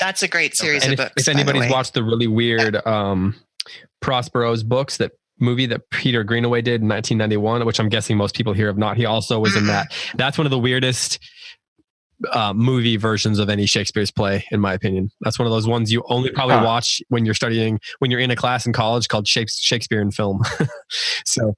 That's 0.00 0.22
a 0.24 0.28
great 0.28 0.56
series 0.56 0.82
and 0.82 0.94
of 0.94 1.00
if, 1.00 1.06
books. 1.06 1.28
If 1.28 1.34
anybody's 1.34 1.68
the 1.68 1.72
watched 1.72 1.94
the 1.94 2.02
really 2.02 2.26
weird 2.26 2.84
um, 2.86 3.36
Prospero's 4.00 4.64
books 4.64 4.96
that 4.96 5.12
movie 5.38 5.66
that 5.66 5.88
Peter 5.90 6.24
Greenaway 6.24 6.62
did 6.62 6.80
in 6.82 6.88
1991, 6.88 7.64
which 7.64 7.78
I'm 7.78 7.88
guessing 7.88 8.16
most 8.16 8.34
people 8.34 8.52
here 8.52 8.66
have 8.66 8.78
not. 8.78 8.96
He 8.96 9.04
also 9.04 9.38
was 9.38 9.56
in 9.56 9.66
that. 9.66 9.92
That's 10.16 10.36
one 10.36 10.46
of 10.46 10.50
the 10.50 10.58
weirdest 10.58 11.18
uh, 12.32 12.52
movie 12.54 12.96
versions 12.96 13.38
of 13.38 13.48
any 13.48 13.66
Shakespeare's 13.66 14.10
play, 14.10 14.44
in 14.50 14.60
my 14.60 14.72
opinion. 14.72 15.10
That's 15.20 15.38
one 15.38 15.46
of 15.46 15.52
those 15.52 15.66
ones 15.66 15.92
you 15.92 16.04
only 16.08 16.30
probably 16.30 16.56
Huh. 16.56 16.64
watch 16.64 17.02
when 17.08 17.24
you're 17.24 17.34
studying, 17.34 17.80
when 17.98 18.10
you're 18.10 18.20
in 18.20 18.30
a 18.30 18.36
class 18.36 18.66
in 18.66 18.72
college 18.72 19.08
called 19.08 19.26
Shakespeare 19.26 20.00
and 20.00 20.14
film. 20.14 20.40
so, 21.24 21.54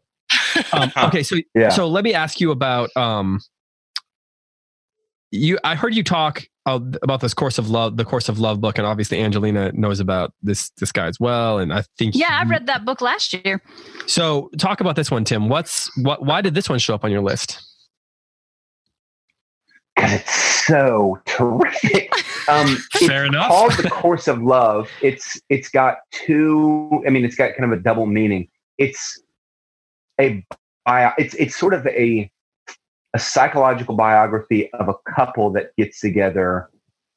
um, 0.72 0.92
okay, 1.04 1.22
so 1.22 1.36
Yeah. 1.54 1.68
so 1.70 1.88
let 1.88 2.04
me 2.04 2.14
ask 2.14 2.40
you 2.40 2.50
about 2.50 2.94
um, 2.96 3.40
you. 5.30 5.58
I 5.64 5.74
heard 5.74 5.94
you 5.94 6.02
talk 6.02 6.42
uh, 6.66 6.80
about 7.02 7.20
this 7.20 7.34
course 7.34 7.58
of 7.58 7.70
love, 7.70 7.96
the 7.96 8.04
course 8.04 8.28
of 8.28 8.38
love 8.38 8.60
book, 8.60 8.78
and 8.78 8.86
obviously 8.86 9.20
Angelina 9.22 9.70
knows 9.72 10.00
about 10.00 10.32
this 10.42 10.70
this 10.78 10.92
guy 10.92 11.06
as 11.06 11.20
well. 11.20 11.58
And 11.58 11.72
I 11.72 11.84
think 11.98 12.14
Yeah, 12.14 12.40
I 12.42 12.48
read 12.48 12.66
that 12.66 12.84
book 12.84 13.00
last 13.00 13.32
year. 13.32 13.62
So 14.06 14.50
talk 14.58 14.80
about 14.80 14.96
this 14.96 15.10
one, 15.10 15.24
Tim. 15.24 15.48
What's 15.48 15.90
what? 15.98 16.24
Why 16.24 16.40
did 16.40 16.54
this 16.54 16.68
one 16.68 16.78
show 16.78 16.94
up 16.94 17.04
on 17.04 17.10
your 17.10 17.22
list? 17.22 17.62
God, 19.96 20.12
it's 20.12 20.34
so 20.66 21.20
terrific. 21.26 22.10
Um, 22.48 22.76
Fair 22.92 23.24
it's 23.24 23.30
enough. 23.34 23.48
Called 23.48 23.72
the 23.72 23.90
course 23.90 24.28
of 24.28 24.40
love. 24.40 24.88
It's 25.02 25.40
it's 25.48 25.68
got 25.68 25.96
two. 26.12 27.02
I 27.04 27.10
mean, 27.10 27.24
it's 27.24 27.34
got 27.34 27.56
kind 27.56 27.64
of 27.72 27.76
a 27.76 27.82
double 27.82 28.06
meaning. 28.06 28.46
It's 28.78 29.20
a 30.20 30.44
bio. 30.84 31.12
It's 31.18 31.34
it's 31.34 31.56
sort 31.56 31.74
of 31.74 31.86
a 31.86 32.30
a 33.14 33.18
psychological 33.18 33.96
biography 33.96 34.70
of 34.72 34.88
a 34.88 35.12
couple 35.14 35.50
that 35.52 35.74
gets 35.76 36.00
together 36.00 36.68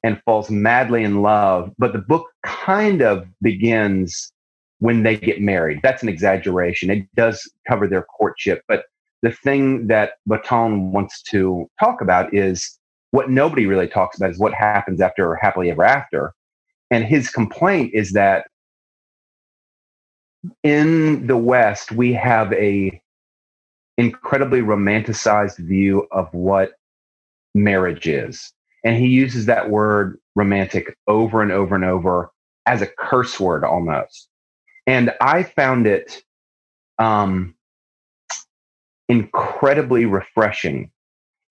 and 0.04 0.22
falls 0.24 0.50
madly 0.50 1.04
in 1.04 1.22
love. 1.22 1.72
But 1.78 1.94
the 1.94 2.00
book 2.00 2.28
kind 2.44 3.02
of 3.02 3.28
begins 3.42 4.32
when 4.80 5.04
they 5.04 5.18
get 5.18 5.42
married. 5.42 5.82
That's 5.84 6.02
an 6.04 6.10
exaggeration. 6.10 6.90
It 6.90 7.08
does 7.16 7.52
cover 7.68 7.86
their 7.88 8.04
courtship, 8.04 8.64
but 8.68 8.86
the 9.22 9.32
thing 9.32 9.88
that 9.88 10.14
Botton 10.26 10.94
wants 10.94 11.22
to 11.24 11.70
talk 11.80 12.02
about 12.02 12.34
is 12.34 12.80
what 13.12 13.30
nobody 13.30 13.66
really 13.66 13.88
talks 13.88 14.18
about 14.18 14.30
is 14.30 14.40
what 14.40 14.54
happens 14.54 15.02
after 15.02 15.36
happily 15.36 15.72
ever 15.72 15.84
after. 15.84 16.34
And 16.92 17.04
his 17.04 17.30
complaint 17.30 17.92
is 17.94 18.14
that 18.14 18.48
in 20.64 21.28
the 21.28 21.38
West, 21.38 21.92
we 21.92 22.14
have 22.14 22.54
a 22.54 23.02
incredibly 23.98 24.62
romanticized 24.62 25.58
view 25.58 26.08
of 26.12 26.34
what 26.34 26.74
marriage 27.54 28.08
is. 28.08 28.54
And 28.86 28.96
he 28.96 29.08
uses 29.08 29.46
that 29.48 29.70
word 29.70 30.18
romantic 30.36 30.96
over 31.08 31.42
and 31.42 31.52
over 31.52 31.76
and 31.76 31.84
over 31.84 32.32
as 32.66 32.82
a 32.82 32.88
curse 32.88 33.40
word 33.40 33.66
almost. 33.66 34.30
And 34.88 35.14
I 35.20 35.44
found 35.44 35.86
it 35.86 36.24
um, 36.98 37.56
incredibly 39.10 40.06
refreshing. 40.06 40.92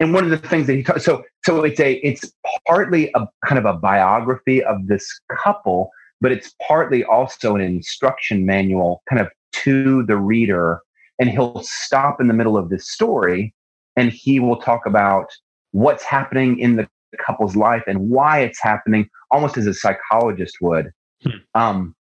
And 0.00 0.14
one 0.14 0.24
of 0.24 0.30
the 0.30 0.38
things 0.38 0.66
that 0.68 0.74
he 0.74 0.82
talks 0.82 1.04
so 1.04 1.24
so 1.44 1.64
it's 1.64 1.80
a 1.80 1.94
it's 1.94 2.32
partly 2.66 3.10
a 3.14 3.26
kind 3.44 3.58
of 3.58 3.64
a 3.64 3.74
biography 3.74 4.62
of 4.62 4.86
this 4.86 5.20
couple, 5.42 5.90
but 6.20 6.32
it's 6.32 6.54
partly 6.66 7.04
also 7.04 7.54
an 7.54 7.60
instruction 7.60 8.44
manual 8.46 9.02
kind 9.08 9.20
of 9.20 9.28
to 9.52 10.04
the 10.04 10.16
reader. 10.16 10.80
And 11.20 11.28
he'll 11.28 11.62
stop 11.64 12.20
in 12.20 12.28
the 12.28 12.34
middle 12.34 12.56
of 12.56 12.70
this 12.70 12.88
story 12.90 13.54
and 13.96 14.12
he 14.12 14.38
will 14.38 14.56
talk 14.56 14.86
about 14.86 15.26
what's 15.72 16.04
happening 16.04 16.58
in 16.60 16.76
the 16.76 16.88
couple's 17.24 17.56
life 17.56 17.82
and 17.86 18.08
why 18.08 18.40
it's 18.40 18.60
happening, 18.62 19.08
almost 19.30 19.56
as 19.56 19.66
a 19.66 19.74
psychologist 19.74 20.56
would. 20.60 20.90
Hmm. 21.22 21.30
Um, 21.54 21.94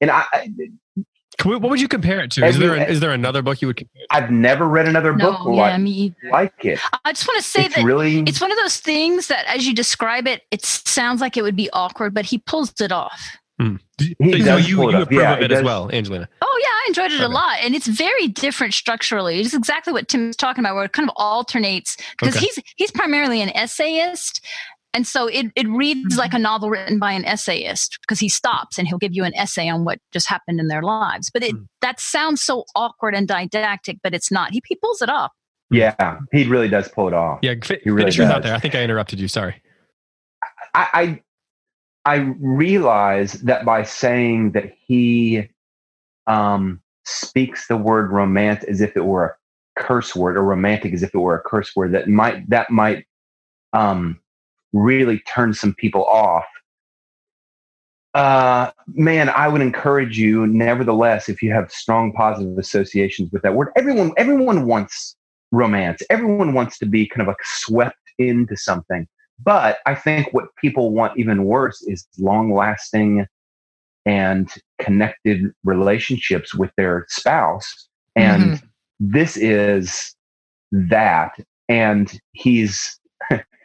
and 0.00 0.10
I, 0.10 0.24
I- 0.32 0.40
Can 0.42 0.54
we- 0.58 0.70
what 1.44 1.62
would 1.62 1.80
you 1.80 1.88
compare 1.88 2.20
it 2.20 2.30
to? 2.32 2.44
Is 2.44 2.56
Every- 2.56 2.66
there 2.66 2.76
an, 2.76 2.90
is 2.90 3.00
there 3.00 3.12
another 3.12 3.42
book 3.42 3.60
you 3.60 3.68
would 3.68 3.76
compare? 3.76 4.02
It 4.02 4.06
I've 4.10 4.30
never 4.30 4.66
read 4.66 4.88
another 4.88 5.12
book 5.12 5.38
yeah, 5.44 5.50
like, 5.52 5.80
me 5.80 6.14
like 6.30 6.64
it. 6.64 6.78
I 7.04 7.12
just 7.12 7.26
want 7.28 7.38
to 7.42 7.48
say 7.48 7.64
it's 7.66 7.74
that 7.76 7.84
really 7.84 8.20
it's 8.20 8.40
one 8.40 8.50
of 8.52 8.58
those 8.58 8.78
things 8.78 9.28
that, 9.28 9.44
as 9.46 9.66
you 9.66 9.74
describe 9.74 10.26
it, 10.26 10.42
it 10.50 10.64
sounds 10.64 11.20
like 11.20 11.36
it 11.36 11.42
would 11.42 11.56
be 11.56 11.70
awkward, 11.72 12.14
but 12.14 12.24
he 12.26 12.38
pulls 12.38 12.72
it 12.80 12.92
off. 12.92 13.36
Hmm. 13.58 13.76
to? 13.98 14.14
He 14.18 14.40
so 14.42 14.44
does 14.44 14.68
you, 14.68 14.76
pull 14.76 14.88
it 14.90 14.92
you 14.92 14.98
up. 14.98 15.02
approve 15.04 15.20
Yeah, 15.22 15.32
of 15.34 15.38
it 15.42 15.50
it 15.50 15.52
as 15.52 15.64
well, 15.64 15.90
Angelina. 15.90 16.28
Oh 16.42 16.60
yeah, 16.62 16.68
I 16.68 16.84
enjoyed 16.88 17.12
it 17.12 17.24
a 17.24 17.28
lot, 17.28 17.58
and 17.62 17.74
it's 17.74 17.86
very 17.86 18.28
different 18.28 18.74
structurally. 18.74 19.40
It's 19.40 19.54
exactly 19.54 19.94
what 19.94 20.08
Tim's 20.08 20.36
talking 20.36 20.62
about, 20.62 20.74
where 20.74 20.84
it 20.84 20.92
kind 20.92 21.08
of 21.08 21.14
alternates 21.16 21.96
because 22.18 22.36
Okay. 22.36 22.44
he's 22.46 22.62
he's 22.76 22.90
primarily 22.90 23.40
an 23.40 23.48
essayist, 23.56 24.44
and 24.96 25.06
so 25.06 25.26
it 25.28 25.46
it 25.54 25.68
reads 25.68 26.16
like 26.16 26.32
a 26.34 26.38
novel 26.38 26.70
written 26.70 26.98
by 26.98 27.12
an 27.12 27.24
essayist 27.24 27.98
because 28.00 28.18
he 28.18 28.28
stops 28.28 28.78
and 28.78 28.88
he'll 28.88 28.98
give 28.98 29.12
you 29.14 29.22
an 29.24 29.34
essay 29.36 29.68
on 29.68 29.84
what 29.84 29.98
just 30.12 30.28
happened 30.28 30.58
in 30.58 30.68
their 30.68 30.82
lives. 30.82 31.30
But 31.32 31.42
it 31.44 31.52
Hmm. 31.52 31.62
that 31.82 32.00
sounds 32.00 32.42
so 32.42 32.64
awkward 32.74 33.14
and 33.14 33.28
didactic, 33.28 33.98
but 34.02 34.14
it's 34.14 34.32
not. 34.32 34.50
He 34.52 34.62
he 34.66 34.74
pulls 34.76 35.02
it 35.02 35.10
off. 35.10 35.30
yeah, 35.70 36.18
he 36.32 36.44
really 36.46 36.68
does 36.68 36.88
pull 36.88 37.08
it 37.08 37.14
off. 37.14 37.40
Yeah, 37.42 37.54
fi- 37.62 37.78
He 37.84 37.90
really 37.90 38.02
finish 38.04 38.16
your 38.18 38.26
thought 38.28 38.42
there. 38.42 38.54
I 38.54 38.58
think 38.58 38.74
I 38.74 38.82
interrupted 38.82 39.20
you. 39.20 39.28
Sorry. 39.28 39.60
I, 40.74 41.20
I 42.04 42.14
I 42.14 42.16
realize 42.40 43.32
that 43.42 43.64
by 43.64 43.82
saying 43.82 44.52
that 44.52 44.72
he 44.86 45.48
um, 46.28 46.80
speaks 47.04 47.66
the 47.66 47.76
word 47.76 48.12
romance 48.12 48.62
as 48.64 48.80
if 48.80 48.96
it 48.96 49.04
were 49.04 49.24
a 49.24 49.82
curse 49.82 50.14
word, 50.14 50.36
or 50.36 50.44
romantic 50.44 50.92
as 50.94 51.02
if 51.02 51.14
it 51.14 51.18
were 51.18 51.36
a 51.36 51.42
curse 51.42 51.74
word, 51.74 51.92
that 51.92 52.08
might 52.08 52.48
that 52.50 52.70
might 52.70 53.04
um, 53.72 54.20
really 54.72 55.20
turn 55.20 55.54
some 55.54 55.74
people 55.74 56.04
off. 56.04 56.44
Uh, 58.14 58.70
man, 58.88 59.28
I 59.28 59.46
would 59.46 59.60
encourage 59.60 60.18
you, 60.18 60.46
nevertheless, 60.46 61.28
if 61.28 61.42
you 61.42 61.52
have 61.52 61.70
strong 61.70 62.12
positive 62.12 62.56
associations 62.56 63.30
with 63.30 63.42
that 63.42 63.54
word. 63.54 63.68
Everyone, 63.76 64.12
everyone 64.16 64.66
wants 64.66 65.16
romance. 65.52 66.02
Everyone 66.08 66.54
wants 66.54 66.78
to 66.78 66.86
be 66.86 67.06
kind 67.06 67.20
of 67.22 67.28
like 67.28 67.44
swept 67.44 67.98
into 68.18 68.56
something. 68.56 69.06
But 69.44 69.78
I 69.84 69.94
think 69.94 70.32
what 70.32 70.46
people 70.56 70.92
want 70.92 71.18
even 71.18 71.44
worse 71.44 71.82
is 71.82 72.06
long 72.18 72.54
lasting 72.54 73.26
and 74.06 74.50
connected 74.78 75.52
relationships 75.64 76.54
with 76.54 76.70
their 76.76 77.04
spouse. 77.08 77.88
And 78.14 78.62
this 78.98 79.36
is 79.36 80.14
that. 80.72 81.32
And 81.68 82.18
he's 82.32 82.98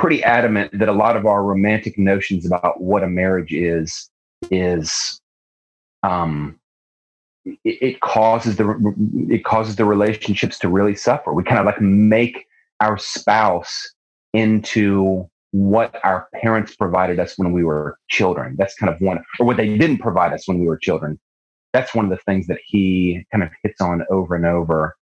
pretty 0.00 0.22
adamant 0.24 0.78
that 0.78 0.88
a 0.88 0.92
lot 0.92 1.16
of 1.16 1.26
our 1.26 1.44
romantic 1.44 1.98
notions 1.98 2.46
about 2.46 2.80
what 2.80 3.04
a 3.04 3.06
marriage 3.06 3.52
is, 3.52 4.10
is, 4.50 5.20
um, 6.02 6.58
it, 7.64 8.00
causes 8.00 8.56
the 8.56 8.94
it 9.28 9.44
causes 9.44 9.76
the 9.76 9.84
relationships 9.84 10.58
to 10.58 10.68
really 10.68 10.94
suffer. 10.94 11.32
We 11.32 11.42
kind 11.42 11.58
of 11.58 11.66
like 11.66 11.80
make 11.80 12.46
our 12.80 12.98
spouse 12.98 13.92
into 14.32 15.28
what 15.52 15.98
our 16.04 16.28
parents 16.34 16.76
provided 16.76 17.18
us 17.18 17.36
when 17.36 17.52
we 17.52 17.64
were 17.64 17.98
children. 18.08 18.56
That's 18.58 18.74
kind 18.74 18.92
of 18.92 19.00
one, 19.00 19.22
or 19.38 19.46
what 19.46 19.56
they 19.56 19.76
didn't 19.76 19.98
provide 19.98 20.32
us 20.32 20.46
when 20.46 20.58
we 20.60 20.66
were 20.66 20.78
children. 20.78 21.18
That's 21.72 21.94
one 21.94 22.04
of 22.04 22.10
the 22.10 22.18
things 22.24 22.46
that 22.46 22.60
he 22.64 23.24
kind 23.32 23.42
of 23.42 23.50
hits 23.62 23.80
on 23.80 24.04
over 24.10 24.34
and 24.34 24.46
over. 24.46 24.96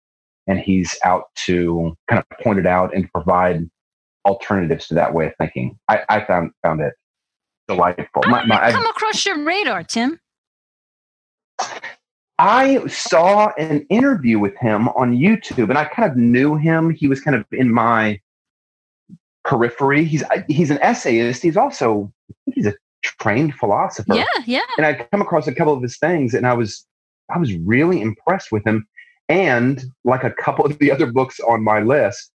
And 0.47 0.59
he's 0.59 0.95
out 1.03 1.25
to 1.45 1.95
kind 2.09 2.23
of 2.23 2.37
point 2.39 2.59
it 2.59 2.65
out 2.65 2.95
and 2.95 3.11
provide 3.11 3.69
alternatives 4.25 4.87
to 4.87 4.93
that 4.95 5.13
way 5.13 5.27
of 5.27 5.33
thinking. 5.39 5.77
I, 5.89 6.01
I 6.09 6.25
found 6.25 6.51
found 6.63 6.81
it 6.81 6.93
delightful. 7.67 8.21
How 8.25 8.31
My- 8.31 8.39
did 8.41 8.49
my- 8.49 8.55
it 8.57 8.63
I- 8.69 8.71
come 8.71 8.85
across 8.87 9.25
your 9.25 9.43
radar, 9.43 9.83
Tim? 9.83 10.19
I 12.39 12.85
saw 12.87 13.51
an 13.57 13.85
interview 13.89 14.37
with 14.37 14.55
him 14.57 14.89
on 14.89 15.15
YouTube, 15.17 15.69
and 15.69 15.77
I 15.77 15.85
kind 15.85 16.09
of 16.11 16.17
knew 16.17 16.55
him. 16.55 16.91
He 16.91 17.07
was 17.07 17.19
kind 17.19 17.35
of 17.35 17.43
in 17.51 17.73
my 17.73 18.19
periphery. 19.43 20.03
He's 20.03 20.23
he's 20.47 20.69
an 20.69 20.77
essayist. 20.81 21.41
He's 21.41 21.57
also 21.57 22.11
he's 22.45 22.67
a 22.67 22.75
trained 23.03 23.55
philosopher. 23.55 24.13
Yeah, 24.15 24.25
yeah. 24.45 24.61
And 24.77 24.85
I'd 24.85 25.09
come 25.09 25.21
across 25.21 25.47
a 25.47 25.53
couple 25.55 25.73
of 25.73 25.81
his 25.81 25.97
things, 25.97 26.35
and 26.35 26.45
I 26.45 26.53
was 26.53 26.85
I 27.33 27.39
was 27.39 27.53
really 27.55 28.01
impressed 28.01 28.51
with 28.51 28.65
him. 28.67 28.87
And 29.29 29.83
like 30.05 30.23
a 30.23 30.31
couple 30.31 30.65
of 30.65 30.77
the 30.79 30.91
other 30.91 31.11
books 31.11 31.39
on 31.41 31.63
my 31.63 31.81
list, 31.81 32.31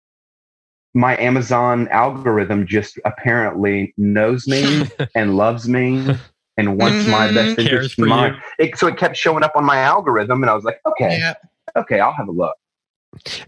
my 0.94 1.16
Amazon 1.18 1.88
algorithm 1.88 2.66
just 2.66 2.98
apparently 3.04 3.94
knows 3.96 4.46
me 4.46 4.86
and 5.14 5.36
loves 5.36 5.68
me 5.68 6.16
and 6.58 6.78
wants 6.78 7.06
my 7.08 7.28
Mhm. 7.28 7.34
best 7.34 7.58
interest 7.58 7.98
in 7.98 8.06
mind. 8.08 8.36
It, 8.58 8.76
so 8.76 8.86
it 8.86 8.96
kept 8.98 9.16
showing 9.16 9.42
up 9.42 9.52
on 9.56 9.64
my 9.64 9.78
algorithm, 9.78 10.42
and 10.42 10.50
I 10.50 10.54
was 10.54 10.64
like, 10.64 10.80
okay, 10.86 11.16
Yeah. 11.18 11.34
okay, 11.76 11.98
I'll 12.00 12.12
have 12.12 12.28
a 12.28 12.32
look. 12.32 12.54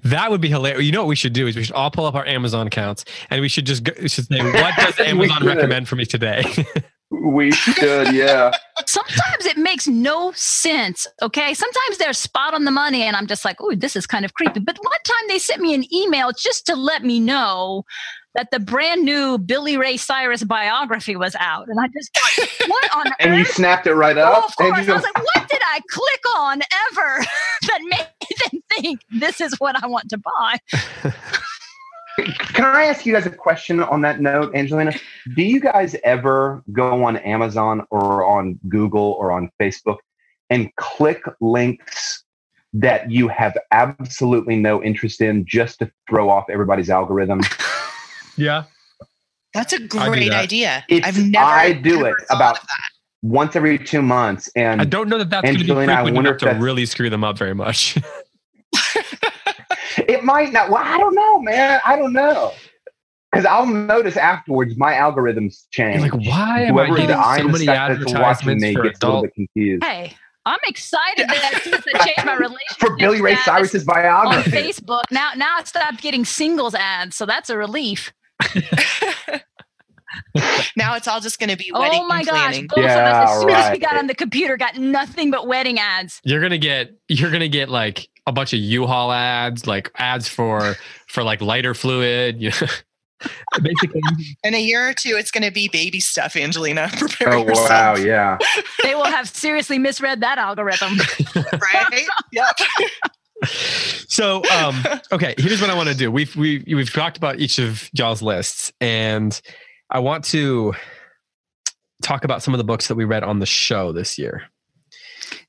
That 0.02 0.30
would 0.30 0.40
be 0.42 0.48
hilarious. 0.48 0.84
You 0.84 0.92
know 0.92 1.00
what 1.02 1.08
we 1.08 1.16
should 1.16 1.32
do 1.32 1.46
is 1.46 1.56
we 1.56 1.64
should 1.64 1.74
all 1.74 1.90
pull 1.90 2.04
up 2.04 2.14
our 2.14 2.26
Amazon 2.26 2.66
accounts 2.66 3.04
and 3.30 3.40
we 3.40 3.48
should 3.48 3.64
just 3.64 3.82
go, 3.84 3.92
we 4.00 4.08
should 4.10 4.26
say, 4.26 4.38
what 4.52 4.74
does 4.76 4.98
Amazon 5.00 5.44
recommend 5.46 5.88
for 5.88 5.96
me 5.96 6.04
today? 6.04 6.44
We 7.22 7.52
should, 7.52 8.12
yeah. 8.14 8.50
Sometimes 8.86 9.44
it 9.46 9.56
makes 9.56 9.86
no 9.86 10.32
sense. 10.32 11.06
Okay. 11.22 11.54
Sometimes 11.54 11.98
they're 11.98 12.12
spot 12.12 12.54
on 12.54 12.64
the 12.64 12.70
money, 12.70 13.02
and 13.02 13.16
I'm 13.16 13.26
just 13.26 13.44
like, 13.44 13.56
oh, 13.60 13.74
this 13.74 13.96
is 13.96 14.06
kind 14.06 14.24
of 14.24 14.34
creepy. 14.34 14.60
But 14.60 14.76
one 14.80 14.98
time 15.04 15.28
they 15.28 15.38
sent 15.38 15.60
me 15.60 15.74
an 15.74 15.84
email 15.94 16.30
just 16.36 16.66
to 16.66 16.76
let 16.76 17.04
me 17.04 17.20
know 17.20 17.84
that 18.34 18.50
the 18.50 18.58
brand 18.58 19.04
new 19.04 19.38
Billy 19.38 19.76
Ray 19.76 19.96
Cyrus 19.96 20.42
biography 20.42 21.14
was 21.14 21.36
out. 21.38 21.68
And 21.68 21.78
I 21.78 21.86
just 21.96 22.12
thought, 22.16 22.48
what 22.68 22.96
on 22.96 23.06
earth? 23.06 23.14
and 23.20 23.36
you 23.38 23.44
snapped 23.44 23.86
it 23.86 23.94
right 23.94 24.18
Oh, 24.18 24.22
up. 24.24 24.44
of 24.48 24.56
course. 24.56 24.76
and 24.80 24.90
I 24.90 24.94
was 24.94 25.04
like, 25.04 25.16
what 25.18 25.48
did 25.48 25.60
I 25.64 25.80
click 25.88 26.20
on 26.36 26.60
ever 26.90 27.24
that 27.68 27.78
made 27.84 28.50
them 28.50 28.60
think 28.72 29.00
this 29.12 29.40
is 29.40 29.54
what 29.60 29.80
I 29.80 29.86
want 29.86 30.08
to 30.10 30.18
buy? 30.18 30.58
Can 32.16 32.64
I 32.64 32.84
ask 32.84 33.04
you 33.04 33.12
guys 33.12 33.26
a 33.26 33.30
question 33.30 33.80
on 33.80 34.00
that 34.02 34.20
note, 34.20 34.54
Angelina? 34.54 34.92
Do 35.34 35.42
you 35.42 35.60
guys 35.60 35.96
ever 36.04 36.62
go 36.72 37.04
on 37.04 37.16
Amazon 37.18 37.86
or 37.90 38.24
on 38.24 38.58
Google 38.68 39.16
or 39.18 39.32
on 39.32 39.50
Facebook 39.60 39.98
and 40.50 40.74
click 40.76 41.22
links 41.40 42.22
that 42.72 43.10
you 43.10 43.28
have 43.28 43.56
absolutely 43.72 44.56
no 44.56 44.82
interest 44.82 45.20
in 45.20 45.44
just 45.46 45.78
to 45.80 45.90
throw 46.08 46.30
off 46.30 46.44
everybody's 46.50 46.90
algorithm? 46.90 47.40
Yeah. 48.36 48.64
That's 49.52 49.72
a 49.72 49.78
great 49.80 50.30
that. 50.30 50.42
idea. 50.42 50.84
It's- 50.88 51.16
I've 51.16 51.24
never 51.24 51.44
I 51.44 51.72
do 51.72 51.96
never 51.98 52.08
it 52.10 52.14
thought 52.28 52.36
about- 52.36 52.56
of 52.58 52.62
that. 52.62 52.90
Once 53.22 53.56
every 53.56 53.78
two 53.78 54.02
months. 54.02 54.50
And 54.54 54.82
I 54.82 54.84
don't 54.84 55.08
know 55.08 55.16
that 55.16 55.30
that's 55.30 55.44
going 55.46 55.56
to 55.56 55.64
be 55.64 55.70
Angelina, 55.70 55.92
I 55.92 55.96
frequent 55.96 56.14
wonder 56.16 56.30
enough 56.36 56.56
to 56.58 56.62
really 56.62 56.84
screw 56.84 57.08
them 57.08 57.24
up 57.24 57.38
very 57.38 57.54
much. 57.54 57.96
It 60.24 60.26
might 60.26 60.52
not. 60.54 60.70
Well, 60.70 60.82
I 60.82 60.96
don't 60.96 61.14
know, 61.14 61.38
man. 61.42 61.82
I 61.84 61.96
don't 61.96 62.14
know. 62.14 62.52
Because 63.30 63.44
I'll 63.44 63.66
notice 63.66 64.16
afterwards 64.16 64.74
my 64.78 64.94
algorithms 64.94 65.64
change. 65.70 66.00
You're 66.00 66.10
like, 66.10 66.26
why 66.26 66.62
am 66.62 66.78
I 66.78 66.86
Whoever 66.86 66.96
getting 66.96 67.16
I'm 67.16 67.40
so 67.40 67.48
many 67.48 67.64
stuck 67.64 67.98
that's 67.98 68.04
watching 68.14 68.16
advertisements 68.16 68.62
me 68.62 68.74
for 68.74 68.82
gets 68.84 69.02
a 69.02 69.06
adult? 69.06 69.34
confused. 69.34 69.84
Hey, 69.84 70.14
I'm 70.46 70.58
excited 70.66 71.28
that 71.28 71.60
since 71.62 71.84
I 71.94 72.04
changed 72.06 72.24
my 72.24 72.34
relationship 72.38 72.78
For 72.78 72.96
Billy 72.96 73.20
Ray 73.20 73.34
status 73.36 73.72
Cyrus's 73.72 73.86
on 73.86 73.94
biography. 73.96 74.50
Facebook. 74.50 75.02
Now, 75.10 75.32
now 75.36 75.56
I 75.58 75.64
stopped 75.64 76.00
getting 76.00 76.24
singles 76.24 76.74
ads, 76.74 77.16
so 77.16 77.26
that's 77.26 77.50
a 77.50 77.58
relief. 77.58 78.10
now 80.76 80.94
it's 80.96 81.06
all 81.08 81.20
just 81.20 81.38
going 81.38 81.50
to 81.50 81.56
be 81.56 81.70
wedding 81.72 82.00
Oh 82.02 82.06
my 82.08 82.24
gosh! 82.24 82.34
planning. 82.34 82.66
Both 82.66 82.78
of 82.78 82.84
us, 82.84 82.94
Yeah, 82.94 83.24
as 83.34 83.40
soon 83.40 83.50
as 83.50 83.70
we 83.72 83.78
got 83.78 83.96
on 83.96 84.06
the 84.06 84.14
computer, 84.14 84.56
got 84.56 84.76
nothing 84.76 85.30
but 85.30 85.46
wedding 85.46 85.78
ads. 85.78 86.20
You're 86.24 86.40
gonna 86.40 86.58
get 86.58 86.92
you're 87.08 87.30
gonna 87.30 87.48
get 87.48 87.68
like 87.68 88.08
a 88.26 88.32
bunch 88.32 88.52
of 88.52 88.58
U-Haul 88.58 89.12
ads, 89.12 89.66
like 89.66 89.90
ads 89.96 90.28
for 90.28 90.74
for 91.08 91.22
like 91.22 91.40
lighter 91.40 91.74
fluid. 91.74 92.40
You 92.40 92.50
know? 92.50 92.66
Basically, 93.62 94.00
In 94.42 94.54
a 94.54 94.60
year 94.60 94.88
or 94.88 94.92
two, 94.92 95.14
it's 95.16 95.30
going 95.30 95.44
to 95.44 95.50
be 95.50 95.68
baby 95.68 95.98
stuff, 96.00 96.36
Angelina. 96.36 96.90
Prepare 96.98 97.32
Oh 97.34 97.46
yourself. 97.46 97.70
wow, 97.70 97.94
yeah. 97.96 98.36
They 98.82 98.94
will 98.94 99.04
have 99.06 99.28
seriously 99.30 99.78
misread 99.78 100.20
that 100.20 100.36
algorithm. 100.36 100.98
Right? 101.34 102.06
yep. 102.32 102.54
so 104.08 104.42
um 104.54 104.82
okay 105.12 105.34
here's 105.38 105.60
what 105.60 105.68
i 105.68 105.74
want 105.74 105.88
to 105.88 105.94
do 105.94 106.10
we've 106.10 106.34
we, 106.36 106.58
have 106.58 106.64
we've 106.68 106.92
talked 106.92 107.16
about 107.18 107.38
each 107.40 107.58
of 107.58 107.90
y'all's 107.92 108.22
lists 108.22 108.72
and 108.80 109.40
i 109.94 109.98
want 109.98 110.24
to 110.24 110.74
talk 112.02 112.24
about 112.24 112.42
some 112.42 112.52
of 112.52 112.58
the 112.58 112.64
books 112.64 112.88
that 112.88 112.96
we 112.96 113.04
read 113.04 113.22
on 113.24 113.38
the 113.38 113.46
show 113.46 113.90
this 113.92 114.18
year. 114.18 114.42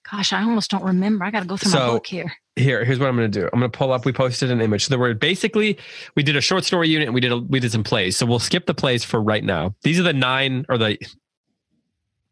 Gosh, 0.10 0.32
I 0.32 0.42
almost 0.44 0.72
don't 0.72 0.84
remember. 0.84 1.26
I 1.26 1.32
got 1.32 1.42
to 1.42 1.46
go 1.48 1.58
through 1.58 1.72
So- 1.72 1.80
my 1.80 1.88
book 1.88 2.08
here. 2.08 2.32
here 2.56 2.86
here's 2.86 2.98
what 3.00 3.10
i'm 3.10 3.18
going 3.18 3.30
to 3.30 3.40
do. 3.42 3.50
I'm 3.52 3.60
going 3.60 3.70
to 3.70 3.78
pull 3.78 3.92
up 3.92 4.06
we 4.06 4.14
posted 4.14 4.50
an 4.52 4.62
image. 4.62 4.86
So 4.86 4.90
there 4.90 5.00
were 5.00 5.14
basically 5.14 5.78
we 6.16 6.24
did 6.24 6.38
a 6.38 6.42
short 6.42 6.64
story 6.64 6.88
unit 6.88 7.08
and 7.10 7.14
we 7.16 7.20
did 7.20 7.34
a, 7.34 7.38
we 7.40 7.60
did 7.60 7.72
some 7.74 7.84
plays. 7.84 8.16
So 8.16 8.26
we'll 8.26 8.40
skip 8.40 8.68
the 8.68 8.74
plays 8.74 9.04
for 9.04 9.22
right 9.22 9.44
now. 9.44 9.76
These 9.82 10.00
are 10.00 10.04
the 10.04 10.14
nine 10.14 10.66
or 10.70 10.78
the 10.78 10.98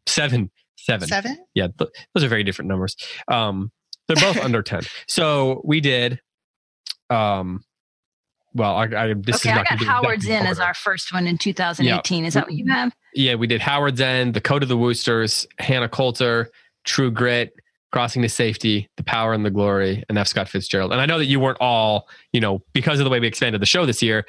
seven 0.06 0.50
seven. 0.78 1.08
Seven? 1.08 1.36
yeah 1.54 1.68
th- 1.78 1.90
those 2.14 2.24
are 2.24 2.28
very 2.28 2.44
different 2.44 2.68
numbers. 2.70 2.96
Um 3.28 3.70
they're 4.06 4.16
both 4.16 4.38
under 4.44 4.62
10 4.62 4.82
so 5.08 5.60
we 5.64 5.80
did 5.80 6.20
um 7.10 7.64
well 8.54 8.76
i, 8.76 8.84
I 8.84 9.14
this 9.14 9.44
Okay, 9.44 9.52
is 9.52 9.58
I 9.58 9.64
got 9.64 9.82
Howards 9.82 10.26
End 10.28 10.46
as 10.46 10.60
our 10.60 10.74
first 10.74 11.12
one 11.12 11.26
in 11.26 11.38
2018. 11.38 12.24
Is 12.24 12.34
that 12.34 12.46
what 12.46 12.54
you 12.54 12.66
have? 12.68 12.94
yeah 13.14 13.34
we 13.34 13.46
did 13.46 13.60
howard's 13.60 14.00
end 14.00 14.34
the 14.34 14.40
code 14.40 14.62
of 14.62 14.68
the 14.68 14.76
woosters 14.76 15.46
hannah 15.58 15.88
coulter 15.88 16.50
true 16.84 17.10
grit 17.10 17.52
crossing 17.92 18.22
to 18.22 18.28
safety 18.28 18.88
the 18.96 19.04
power 19.04 19.32
and 19.34 19.44
the 19.46 19.52
glory 19.52 20.02
and 20.08 20.18
f. 20.18 20.26
Scott 20.26 20.48
fitzgerald. 20.48 20.90
And 20.90 21.00
i 21.00 21.06
know 21.06 21.16
that 21.16 21.26
you 21.26 21.38
weren't 21.38 21.58
all 21.60 22.08
you 22.32 22.40
know 22.40 22.58
because 22.72 22.98
of 22.98 23.04
the 23.04 23.10
way 23.10 23.20
we 23.20 23.28
expanded 23.28 23.62
the 23.62 23.66
show 23.66 23.86
this 23.86 24.02
year 24.02 24.24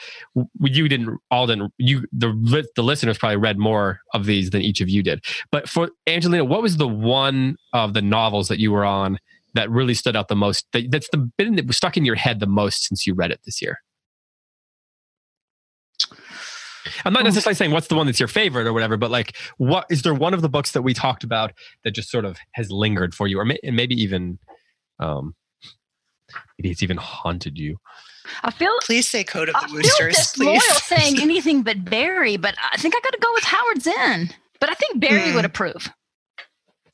you 0.62 0.88
didn't 0.88 1.18
all 1.32 1.48
didn't 1.48 1.74
you 1.80 2.06
the 2.12 2.64
the 2.76 2.84
listeners 2.84 3.18
probably 3.18 3.38
read 3.38 3.58
more 3.58 4.02
of 4.14 4.26
these 4.28 4.52
than 4.52 4.62
each 4.62 4.82
of 4.82 4.90
you 4.90 5.02
did. 5.02 5.24
But 5.52 5.68
for 5.68 5.90
angelina 6.08 6.46
what 6.46 6.62
was 6.62 6.78
the 6.78 6.88
one 6.88 7.56
of 7.74 7.96
the 7.96 8.04
novels 8.04 8.50
that 8.50 8.60
you 8.60 8.72
were 8.72 8.86
on 8.86 9.18
that 9.56 9.72
really 9.72 9.96
stood 9.96 10.16
out 10.16 10.28
the 10.28 10.36
most 10.36 10.68
that, 10.74 10.92
that's 10.92 11.10
the 11.12 11.18
bit 11.18 11.56
that 11.56 11.66
was 11.66 11.76
stuck 11.76 11.98
in 11.98 12.06
your 12.06 12.14
head 12.16 12.40
the 12.40 12.46
most 12.46 12.86
since 12.86 13.08
you 13.08 13.16
read 13.16 13.32
it 13.32 13.40
this 13.46 13.64
year 13.64 13.80
i'm 17.06 17.13
not 17.13 17.21
Oh. 17.21 17.26
necessarily 17.26 17.56
saying 17.56 17.71
what's 17.71 17.88
the 17.88 17.95
one 17.95 18.06
that's 18.06 18.19
your 18.19 18.28
favorite 18.28 18.67
or 18.67 18.74
whatever 18.74 18.98
but 18.98 19.12
like 19.12 19.36
what 19.58 19.86
is 19.89 20.02
there 20.04 20.13
one 20.13 20.34
of 20.34 20.41
the 20.41 20.50
books 20.50 20.71
that 20.71 20.82
we 20.84 20.93
talked 20.93 21.24
about 21.24 21.54
that 21.84 21.91
just 21.91 22.10
sort 22.10 22.26
of 22.26 22.38
has 22.54 22.71
lingered 22.71 23.13
for 23.15 23.28
you 23.28 23.39
or 23.39 23.45
may, 23.45 23.58
maybe 23.63 23.95
even 24.02 24.38
um 25.00 25.36
maybe 26.58 26.71
it's 26.71 26.84
even 26.84 26.98
haunted 26.98 27.58
you 27.58 27.78
I 28.43 28.50
feel 28.50 28.71
Please 28.84 29.08
say 29.08 29.24
Code 29.24 29.50
of 29.50 29.56
I 29.56 29.62
the 29.62 29.67
feel 29.67 29.76
Woosters, 29.78 30.15
disloyal 30.15 30.54
please. 30.60 30.84
saying 30.86 31.21
anything 31.21 31.62
but 31.62 31.86
Berry, 31.86 32.38
but 32.38 32.56
I 32.71 32.78
think 32.78 32.95
I 32.95 33.00
got 33.02 33.13
to 33.13 33.19
go 33.19 33.32
with 33.34 33.43
Howards 33.43 33.86
End. 33.86 34.36
But 34.60 34.71
I 34.71 34.74
think 34.74 35.00
Berry 35.00 35.30
Hmm. 35.30 35.36
would 35.36 35.45
approve. 35.45 35.91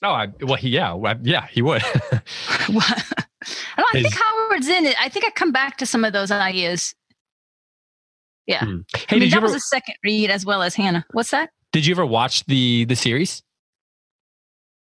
oh 0.03 0.09
I, 0.11 0.27
well 0.41 0.55
he 0.57 0.67
yeah 0.69 0.91
well, 0.93 1.15
yeah 1.21 1.47
he 1.47 1.61
would 1.61 1.81
no, 2.11 2.19
I 2.81 3.83
think 3.93 4.07
His- 4.07 4.13
Howards 4.21 4.67
End. 4.67 4.93
I 4.99 5.07
think 5.07 5.23
I 5.23 5.29
come 5.31 5.53
back 5.53 5.77
to 5.77 5.85
some 5.85 6.03
of 6.03 6.11
those 6.11 6.31
ideas. 6.31 6.93
Yeah, 8.51 8.65
Hmm. 8.65 8.77
I 9.09 9.15
mean, 9.17 9.29
that 9.29 9.37
ever 9.37 9.45
was 9.47 9.55
a 9.55 9.59
second 9.59 9.95
read 10.03 10.29
as 10.29 10.45
well 10.45 10.61
as 10.61 10.75
Hannah. 10.75 11.05
What's 11.11 11.31
that? 11.31 11.49
did 11.71 11.85
you 11.85 11.93
ever 11.93 12.05
watch 12.05 12.43
the 12.45 12.85
the 12.85 12.95
series 12.95 13.41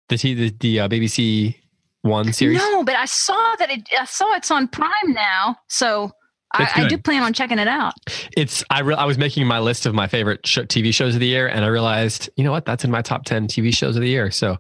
the 0.09 0.17
T, 0.17 0.33
the, 0.35 0.51
the 0.61 0.81
uh, 0.81 0.89
bbc 0.89 1.55
one 2.03 2.33
series 2.33 2.59
No, 2.59 2.85
but 2.85 2.95
I 2.95 3.05
saw 3.05 3.57
that 3.59 3.71
it. 3.71 3.89
I 3.99 4.05
saw 4.05 4.33
it's 4.35 4.51
on 4.51 4.69
Prime 4.69 5.13
now, 5.13 5.57
so 5.69 6.13
I, 6.55 6.71
I 6.77 6.89
do 6.89 6.97
plan 6.97 7.23
on 7.23 7.33
checking 7.35 7.59
it 7.59 7.69
out. 7.69 7.93
it's 8.37 8.65
I 8.71 8.81
re- 8.81 8.95
I 8.95 9.05
was 9.05 9.19
making 9.19 9.47
my 9.47 9.59
list 9.59 9.85
of 9.85 9.95
my 9.95 10.07
favorite 10.07 10.47
sh- 10.47 10.59
TV 10.61 10.95
shows 10.95 11.15
of 11.15 11.21
the 11.21 11.27
year, 11.27 11.47
and 11.49 11.65
I 11.65 11.69
realized 11.69 12.31
you 12.37 12.45
know 12.45 12.53
what 12.53 12.65
that's 12.65 12.85
in 12.85 12.91
my 12.91 13.03
top 13.03 13.25
ten 13.25 13.49
TV 13.49 13.75
shows 13.75 13.97
of 13.97 14.03
the 14.03 14.09
year. 14.09 14.31
So 14.31 14.57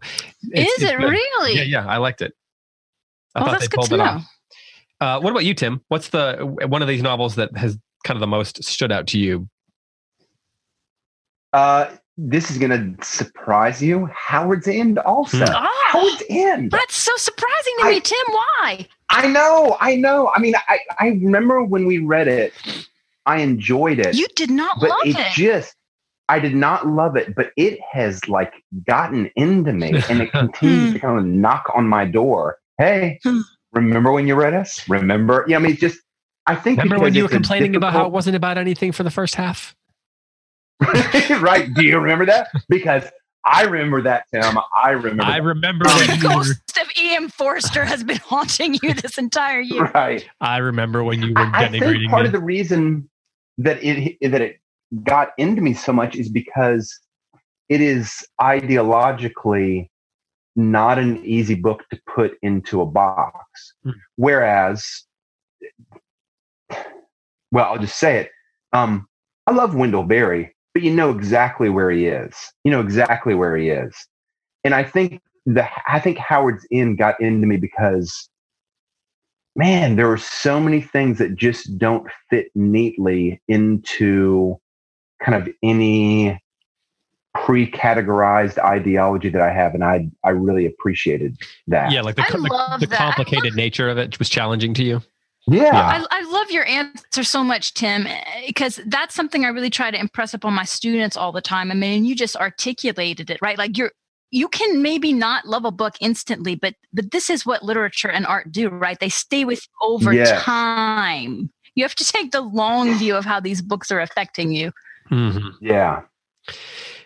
Is 0.53 0.83
it 0.83 0.99
good. 0.99 1.09
really? 1.09 1.57
Yeah, 1.57 1.63
yeah, 1.63 1.87
I 1.87 1.97
liked 1.99 2.21
it. 2.21 2.35
I 3.35 3.41
Oh, 3.41 3.45
thought 3.45 3.53
that's 3.53 3.63
they 3.65 3.69
good 3.69 3.83
to 3.85 3.89
pulled 3.89 4.01
it 4.01 4.05
know. 4.05 4.11
off. 4.11 4.25
Uh, 5.01 5.21
what 5.21 5.31
about 5.31 5.45
you, 5.45 5.55
Tim? 5.55 5.81
What's 5.89 6.09
the 6.09 6.37
one 6.69 6.83
of 6.83 6.89
these 6.89 7.03
novels 7.03 7.37
that 7.37 7.57
has 7.57 7.79
kind 8.05 8.17
of 8.17 8.21
the 8.21 8.27
most 8.27 8.63
stood 8.65 8.93
out 8.93 9.07
to 9.09 9.19
you? 9.19 9.49
Uh, 11.53 11.91
this 12.17 12.51
is 12.51 12.59
gonna 12.59 12.95
surprise 13.03 13.83
you. 13.83 14.09
Howard's 14.15 14.67
End 14.69 14.99
also. 14.99 15.39
Hmm. 15.39 15.45
Oh, 15.55 15.83
Howard's 15.87 16.23
End. 16.29 16.71
that's 16.71 16.97
so 16.97 17.13
surprising 17.17 17.75
to 17.81 17.87
I- 17.87 17.91
me, 17.91 18.01
Tim. 18.01 18.19
Why? 18.29 18.87
I 19.11 19.27
know, 19.27 19.77
I 19.81 19.97
know. 19.97 20.31
I 20.37 20.39
mean, 20.41 20.55
I, 20.69 20.79
I 21.01 21.07
remember 21.09 21.65
when 21.65 21.87
we 21.87 21.99
read 21.99 22.29
it, 22.29 22.53
I 23.25 23.39
enjoyed 23.41 23.99
it. 24.01 24.15
You 24.15 24.27
did 24.37 24.51
not 24.51 24.77
but 24.81 24.91
love 24.91 25.01
it, 25.07 25.17
it. 25.19 25.33
just 25.33 25.75
I 26.29 26.39
did 26.39 26.55
not 26.55 26.87
love 26.87 27.17
it, 27.17 27.35
but 27.35 27.53
it 27.57 27.79
has 27.91 28.29
like 28.29 28.53
gotten 28.87 29.31
into 29.37 29.73
me 29.73 29.95
and 30.11 30.21
it 30.21 30.31
continues 30.33 30.93
to 30.93 30.99
kind 30.99 31.19
of 31.19 31.25
knock 31.25 31.71
on 31.75 31.89
my 31.89 32.05
door. 32.05 32.59
Hey, 32.77 33.19
Hmm. 33.23 33.41
remember 33.73 34.13
when 34.13 34.27
you 34.27 34.35
read 34.35 34.53
us? 34.53 34.87
Remember? 34.91 35.47
Yeah, 35.49 35.57
I 35.57 35.61
mean, 35.61 35.73
it's 35.73 35.81
just 35.81 36.01
I 36.49 36.55
think 36.55 36.83
Remember 36.83 37.05
when 37.05 37.15
you 37.15 37.25
were 37.25 37.27
it's 37.27 37.35
a 37.35 37.37
complaining 37.37 37.77
about 37.77 37.93
how 37.93 38.07
it 38.07 38.13
wasn't 38.13 38.35
about 38.35 38.57
anything 38.57 38.91
for 38.93 39.03
the 39.03 39.11
first 39.11 39.35
half? 39.35 39.77
right? 41.41 41.73
Do 41.75 41.85
you 41.85 41.99
remember 41.99 42.25
that? 42.27 42.49
Because 42.69 43.05
I 43.45 43.65
remember 43.65 44.01
that, 44.03 44.25
Tim. 44.33 44.59
I 44.75 44.91
remember. 44.91 45.25
I 45.25 45.41
that. 45.41 45.45
remember 45.45 45.85
the 45.85 45.91
when 45.91 46.21
you 46.21 46.29
were, 46.29 46.35
ghost 46.37 46.79
of 46.81 46.89
E.M. 46.99 47.29
Forster 47.29 47.85
has 47.85 48.03
been 48.03 48.17
haunting 48.25 48.79
you 48.83 48.95
this 48.95 49.19
entire 49.19 49.61
year. 49.61 49.91
right. 49.95 50.27
I 50.41 50.57
remember 50.59 51.05
when 51.05 51.23
you 51.23 51.35
were 51.35 51.41
I, 51.41 51.65
I 51.65 51.69
think 51.69 51.85
denigrating 51.85 52.09
part 52.09 52.23
me. 52.23 52.27
of 52.29 52.33
the 52.33 52.41
reason 52.41 53.11
that 53.59 53.83
it 53.83 54.17
that 54.23 54.41
it 54.41 54.59
got 55.03 55.33
into 55.37 55.61
me 55.61 55.75
so 55.75 55.93
much 55.93 56.17
is 56.17 56.31
because 56.31 56.99
it 57.69 57.83
is 57.83 58.27
ideologically 58.41 59.91
not 60.57 60.99
an 60.99 61.25
easy 61.25 61.55
book 61.55 61.85
to 61.91 62.01
put 62.07 62.33
into 62.43 62.81
a 62.81 62.87
box. 62.87 63.75
Hmm. 63.85 63.91
Whereas, 64.17 65.05
well, 67.52 67.66
I'll 67.66 67.78
just 67.78 67.98
say 67.98 68.18
it. 68.18 68.31
Um, 68.72 69.07
I 69.46 69.52
love 69.52 69.74
Wendell 69.74 70.02
Berry, 70.04 70.54
but 70.74 70.83
you 70.83 70.90
know 70.92 71.11
exactly 71.11 71.68
where 71.68 71.90
he 71.90 72.07
is. 72.07 72.35
You 72.64 72.70
know 72.70 72.81
exactly 72.81 73.35
where 73.35 73.57
he 73.57 73.70
is, 73.70 73.94
and 74.64 74.74
I 74.74 74.85
think 74.85 75.20
the 75.46 75.66
I 75.87 76.00
think 76.00 76.18
Howards 76.18 76.66
End 76.70 76.98
got 76.98 77.20
into 77.20 77.46
me 77.46 77.57
because 77.57 78.28
man, 79.57 79.96
there 79.96 80.11
are 80.11 80.18
so 80.18 80.61
many 80.61 80.81
things 80.81 81.18
that 81.18 81.35
just 81.35 81.78
don't 81.78 82.07
fit 82.31 82.48
neatly 82.54 83.42
into 83.48 84.57
kind 85.20 85.35
of 85.42 85.52
any 85.64 86.40
pre-categorized 87.35 88.59
ideology 88.59 89.28
that 89.28 89.42
I 89.42 89.52
have, 89.52 89.74
and 89.74 89.85
I 89.85 90.09
I 90.24 90.31
really 90.31 90.66
appreciated 90.66 91.37
that. 91.66 91.90
yeah, 91.90 92.02
like 92.02 92.16
the, 92.16 92.22
the, 92.22 92.38
the 92.38 92.87
that. 92.87 92.90
Love- 92.90 92.90
complicated 92.90 93.54
nature 93.54 93.88
of 93.88 93.98
it 93.98 94.18
was 94.18 94.28
challenging 94.28 94.74
to 94.74 94.85
you. 94.85 95.02
Yeah, 95.51 95.73
I, 95.73 96.07
I 96.11 96.31
love 96.31 96.51
your 96.51 96.67
answer 96.67 97.25
so 97.25 97.43
much, 97.43 97.75
Tim, 97.75 98.07
because 98.47 98.81
that's 98.87 99.15
something 99.15 99.45
I 99.45 99.49
really 99.49 99.71
try 99.71 99.91
to 99.91 99.99
impress 99.99 100.35
upon 100.35 100.55
my 100.55 100.65
students 100.65 101.17
all 101.17 101.33
the 101.33 101.41
time. 101.41 101.71
I 101.71 101.75
mean, 101.75 102.05
you 102.05 102.15
just 102.15 102.37
articulated 102.37 103.31
it, 103.31 103.39
right? 103.43 103.59
Like 103.59 103.77
you're 103.79 103.93
you 104.31 104.49
can 104.49 104.83
maybe 104.83 105.13
not 105.13 105.47
love 105.47 105.65
a 105.65 105.71
book 105.71 105.95
instantly, 106.01 106.55
but 106.55 106.75
but 106.92 107.11
this 107.13 107.31
is 107.31 107.46
what 107.46 107.63
literature 107.63 108.11
and 108.11 108.27
art 108.27 108.53
do, 108.53 108.69
right? 108.69 108.99
They 109.01 109.09
stay 109.09 109.44
with 109.44 109.61
you 109.61 109.88
over 109.88 110.13
Yes. 110.13 110.42
time. 110.42 111.51
You 111.75 111.85
have 111.85 111.94
to 111.94 112.05
take 112.05 112.33
the 112.33 112.40
long 112.40 112.99
view 112.99 113.15
of 113.17 113.25
how 113.25 113.40
these 113.40 113.63
books 113.63 113.90
are 113.90 114.01
affecting 114.01 114.53
you. 114.53 114.73
Mm-hmm. 115.11 115.65
Yeah. 115.65 116.03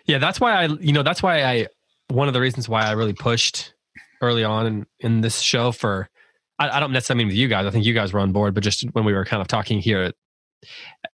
Yeah, 0.05 0.17
that's 0.17 0.39
why 0.39 0.53
I, 0.53 0.65
you 0.65 0.91
know, 0.91 1.03
that's 1.03 1.23
why 1.23 1.43
I, 1.43 1.67
one 2.09 2.27
of 2.27 2.33
the 2.33 2.41
reasons 2.41 2.67
why 2.67 2.83
I 2.83 2.91
really 2.91 3.13
pushed 3.13 3.73
early 4.21 4.43
on 4.43 4.65
in, 4.65 4.85
in 4.99 5.21
this 5.21 5.39
show 5.39 5.71
for, 5.71 6.09
I, 6.63 6.77
I 6.77 6.79
don't 6.79 6.91
necessarily 6.91 7.23
mean 7.23 7.27
with 7.29 7.37
you 7.37 7.47
guys. 7.47 7.65
I 7.65 7.71
think 7.71 7.85
you 7.85 7.93
guys 7.93 8.13
were 8.13 8.19
on 8.19 8.31
board, 8.31 8.53
but 8.53 8.63
just 8.63 8.83
when 8.93 9.05
we 9.05 9.13
were 9.13 9.25
kind 9.25 9.41
of 9.41 9.47
talking 9.47 9.79
here 9.79 10.13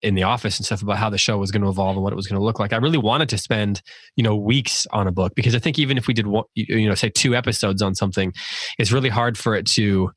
in 0.01 0.15
the 0.15 0.23
office 0.23 0.57
and 0.57 0.65
stuff 0.65 0.81
about 0.81 0.97
how 0.97 1.09
the 1.09 1.17
show 1.17 1.37
was 1.37 1.51
going 1.51 1.63
to 1.63 1.69
evolve 1.69 1.95
and 1.95 2.03
what 2.03 2.13
it 2.13 2.15
was 2.15 2.27
going 2.27 2.39
to 2.39 2.45
look 2.45 2.59
like. 2.59 2.71
I 2.73 2.77
really 2.77 2.97
wanted 2.97 3.29
to 3.29 3.37
spend, 3.37 3.81
you 4.15 4.23
know, 4.23 4.35
weeks 4.35 4.85
on 4.91 5.07
a 5.07 5.11
book 5.11 5.33
because 5.35 5.55
I 5.55 5.59
think 5.59 5.79
even 5.79 5.97
if 5.97 6.07
we 6.07 6.13
did, 6.13 6.27
you 6.55 6.87
know, 6.87 6.95
say 6.95 7.09
two 7.09 7.35
episodes 7.35 7.81
on 7.81 7.95
something, 7.95 8.33
it's 8.77 8.91
really 8.91 9.09
hard 9.09 9.37
for 9.37 9.55
it 9.55 9.65
to, 9.67 10.11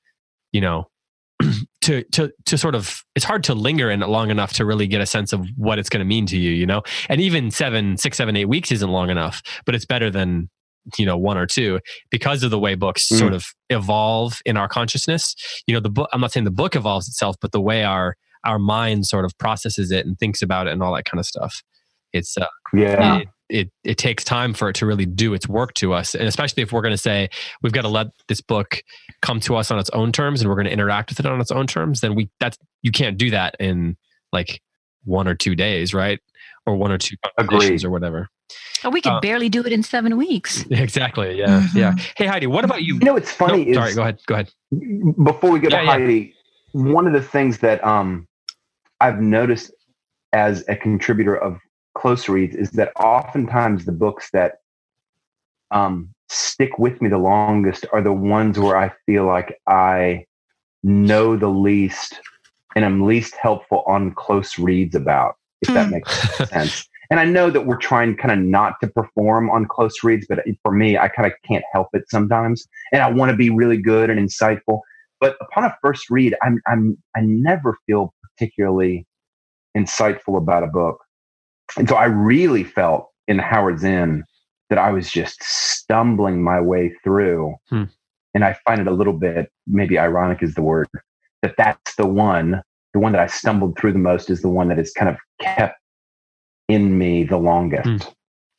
you 0.52 0.60
know, 0.60 0.88
to 1.80 2.04
to 2.12 2.30
to 2.44 2.58
sort 2.58 2.74
of 2.74 3.02
it's 3.14 3.24
hard 3.24 3.42
to 3.44 3.54
linger 3.54 3.90
in 3.90 4.02
it 4.02 4.08
long 4.08 4.30
enough 4.30 4.52
to 4.52 4.64
really 4.64 4.86
get 4.86 5.00
a 5.00 5.06
sense 5.06 5.32
of 5.32 5.46
what 5.56 5.78
it's 5.78 5.88
going 5.88 5.98
to 5.98 6.04
mean 6.04 6.26
to 6.26 6.36
you 6.36 6.50
you 6.50 6.66
know 6.66 6.82
and 7.08 7.20
even 7.20 7.50
seven 7.50 7.96
six 7.96 8.16
seven 8.16 8.36
eight 8.36 8.44
weeks 8.44 8.70
isn't 8.70 8.90
long 8.90 9.10
enough 9.10 9.42
but 9.64 9.74
it's 9.74 9.86
better 9.86 10.10
than 10.10 10.48
you 10.98 11.06
know 11.06 11.16
one 11.16 11.38
or 11.38 11.46
two 11.46 11.78
because 12.10 12.42
of 12.42 12.50
the 12.50 12.58
way 12.58 12.74
books 12.74 13.08
mm. 13.08 13.18
sort 13.18 13.32
of 13.32 13.46
evolve 13.70 14.40
in 14.44 14.56
our 14.56 14.68
consciousness. 14.68 15.34
You 15.66 15.74
know 15.74 15.80
the 15.80 15.90
book 15.90 16.08
i'm 16.12 16.20
not 16.20 16.32
saying 16.32 16.44
the 16.44 16.50
book 16.50 16.74
evolves 16.74 17.08
itself 17.08 17.36
but 17.40 17.52
the 17.52 17.60
way 17.60 17.84
our 17.84 18.16
our 18.44 18.58
mind 18.58 19.06
sort 19.06 19.24
of 19.24 19.36
processes 19.38 19.90
it 19.90 20.06
and 20.06 20.18
thinks 20.18 20.42
about 20.42 20.66
it 20.66 20.72
and 20.72 20.82
all 20.82 20.94
that 20.94 21.04
kind 21.04 21.20
of 21.20 21.26
stuff. 21.26 21.62
It's 22.12 22.36
uh, 22.36 22.46
yeah. 22.74 23.18
it, 23.18 23.28
it, 23.48 23.70
it 23.84 23.98
takes 23.98 24.24
time 24.24 24.54
for 24.54 24.68
it 24.68 24.74
to 24.76 24.86
really 24.86 25.06
do 25.06 25.34
its 25.34 25.48
work 25.48 25.74
to 25.74 25.92
us 25.92 26.14
and 26.14 26.26
especially 26.26 26.62
if 26.62 26.72
we're 26.72 26.82
going 26.82 26.94
to 26.94 26.98
say 26.98 27.28
we've 27.62 27.72
got 27.72 27.82
to 27.82 27.88
let 27.88 28.08
this 28.28 28.40
book 28.40 28.82
come 29.20 29.40
to 29.40 29.56
us 29.56 29.70
on 29.70 29.78
its 29.78 29.90
own 29.90 30.10
terms 30.12 30.40
and 30.40 30.48
we're 30.48 30.56
going 30.56 30.66
to 30.66 30.72
interact 30.72 31.10
with 31.10 31.20
it 31.20 31.26
on 31.26 31.40
its 31.40 31.50
own 31.50 31.66
terms 31.66 32.00
then 32.00 32.14
we 32.14 32.30
that's 32.40 32.56
you 32.82 32.90
can't 32.90 33.18
do 33.18 33.30
that 33.30 33.54
in 33.60 33.96
like 34.32 34.60
one 35.04 35.28
or 35.28 35.34
two 35.34 35.54
days 35.54 35.92
right 35.92 36.20
or 36.66 36.76
one 36.76 36.92
or 36.92 36.98
two 36.98 37.16
conversations 37.38 37.84
or 37.84 37.90
whatever 37.90 38.28
Oh, 38.84 38.90
we 38.90 39.00
could 39.00 39.12
uh, 39.12 39.20
barely 39.20 39.48
do 39.48 39.64
it 39.64 39.72
in 39.72 39.82
seven 39.82 40.16
weeks. 40.16 40.64
Exactly. 40.70 41.38
Yeah. 41.38 41.60
Mm-hmm. 41.60 41.78
Yeah. 41.78 41.94
Hey, 42.16 42.26
Heidi, 42.26 42.46
what 42.46 42.64
about 42.64 42.82
you? 42.82 42.94
You 42.94 43.00
know, 43.00 43.16
it's 43.16 43.30
funny. 43.30 43.64
No, 43.64 43.70
is, 43.70 43.76
sorry. 43.76 43.94
Go 43.94 44.02
ahead. 44.02 44.20
Go 44.26 44.34
ahead. 44.34 44.50
Before 45.22 45.50
we 45.50 45.60
go 45.60 45.68
yeah, 45.68 45.78
to 45.78 45.84
yeah. 45.84 45.90
Heidi, 45.90 46.34
one 46.72 47.06
of 47.06 47.12
the 47.12 47.22
things 47.22 47.58
that 47.58 47.82
um, 47.84 48.26
I've 49.00 49.20
noticed 49.20 49.72
as 50.32 50.64
a 50.68 50.74
contributor 50.74 51.36
of 51.36 51.58
close 51.94 52.28
reads 52.28 52.56
is 52.56 52.70
that 52.72 52.92
oftentimes 52.98 53.84
the 53.84 53.92
books 53.92 54.30
that 54.32 54.54
um, 55.70 56.08
stick 56.28 56.78
with 56.78 57.00
me 57.00 57.08
the 57.08 57.18
longest 57.18 57.86
are 57.92 58.02
the 58.02 58.12
ones 58.12 58.58
where 58.58 58.76
I 58.76 58.92
feel 59.06 59.24
like 59.24 59.60
I 59.66 60.24
know 60.82 61.36
the 61.36 61.48
least 61.48 62.20
and 62.74 62.84
I'm 62.84 63.06
least 63.06 63.34
helpful 63.36 63.84
on 63.86 64.14
close 64.14 64.58
reads 64.58 64.94
about, 64.94 65.36
if 65.62 65.68
mm. 65.68 65.74
that 65.74 65.86
hmm. 65.86 65.92
makes 65.92 66.38
sense. 66.50 66.88
And 67.10 67.20
I 67.20 67.24
know 67.24 67.50
that 67.50 67.66
we're 67.66 67.76
trying 67.76 68.16
kind 68.16 68.32
of 68.32 68.38
not 68.38 68.80
to 68.80 68.88
perform 68.88 69.50
on 69.50 69.66
close 69.66 70.02
reads, 70.02 70.26
but 70.26 70.40
for 70.62 70.72
me, 70.72 70.96
I 70.96 71.08
kind 71.08 71.30
of 71.30 71.34
can't 71.46 71.64
help 71.70 71.88
it 71.92 72.04
sometimes. 72.08 72.66
And 72.90 73.02
I 73.02 73.10
want 73.10 73.30
to 73.30 73.36
be 73.36 73.50
really 73.50 73.76
good 73.76 74.08
and 74.08 74.18
insightful. 74.18 74.80
But 75.20 75.36
upon 75.40 75.64
a 75.64 75.76
first 75.82 76.08
read, 76.08 76.34
I'm, 76.42 76.60
I'm, 76.66 76.96
I 77.14 77.20
never 77.20 77.76
feel 77.86 78.14
particularly 78.22 79.06
insightful 79.76 80.38
about 80.38 80.62
a 80.62 80.68
book. 80.68 80.98
And 81.76 81.86
so 81.86 81.96
I 81.96 82.06
really 82.06 82.64
felt 82.64 83.10
in 83.28 83.38
Howards 83.38 83.84
End 83.84 84.24
that 84.70 84.78
I 84.78 84.90
was 84.90 85.10
just 85.10 85.42
stumbling 85.42 86.42
my 86.42 86.62
way 86.62 86.94
through. 87.04 87.54
Hmm. 87.68 87.84
And 88.34 88.42
I 88.42 88.56
find 88.64 88.80
it 88.80 88.86
a 88.86 88.92
little 88.92 89.12
bit, 89.12 89.52
maybe 89.66 89.98
ironic 89.98 90.42
is 90.42 90.54
the 90.54 90.62
word, 90.62 90.88
that 91.42 91.56
that's 91.58 91.94
the 91.96 92.06
one, 92.06 92.62
the 92.92 93.00
one 93.00 93.12
that 93.12 93.20
I 93.20 93.26
stumbled 93.26 93.78
through 93.78 93.92
the 93.92 93.98
most 93.98 94.30
is 94.30 94.42
the 94.42 94.48
one 94.48 94.68
that 94.68 94.78
has 94.78 94.92
kind 94.92 95.08
of 95.08 95.16
kept 95.40 95.78
in 96.68 96.98
me 96.98 97.24
the 97.24 97.38
longest. 97.38 98.12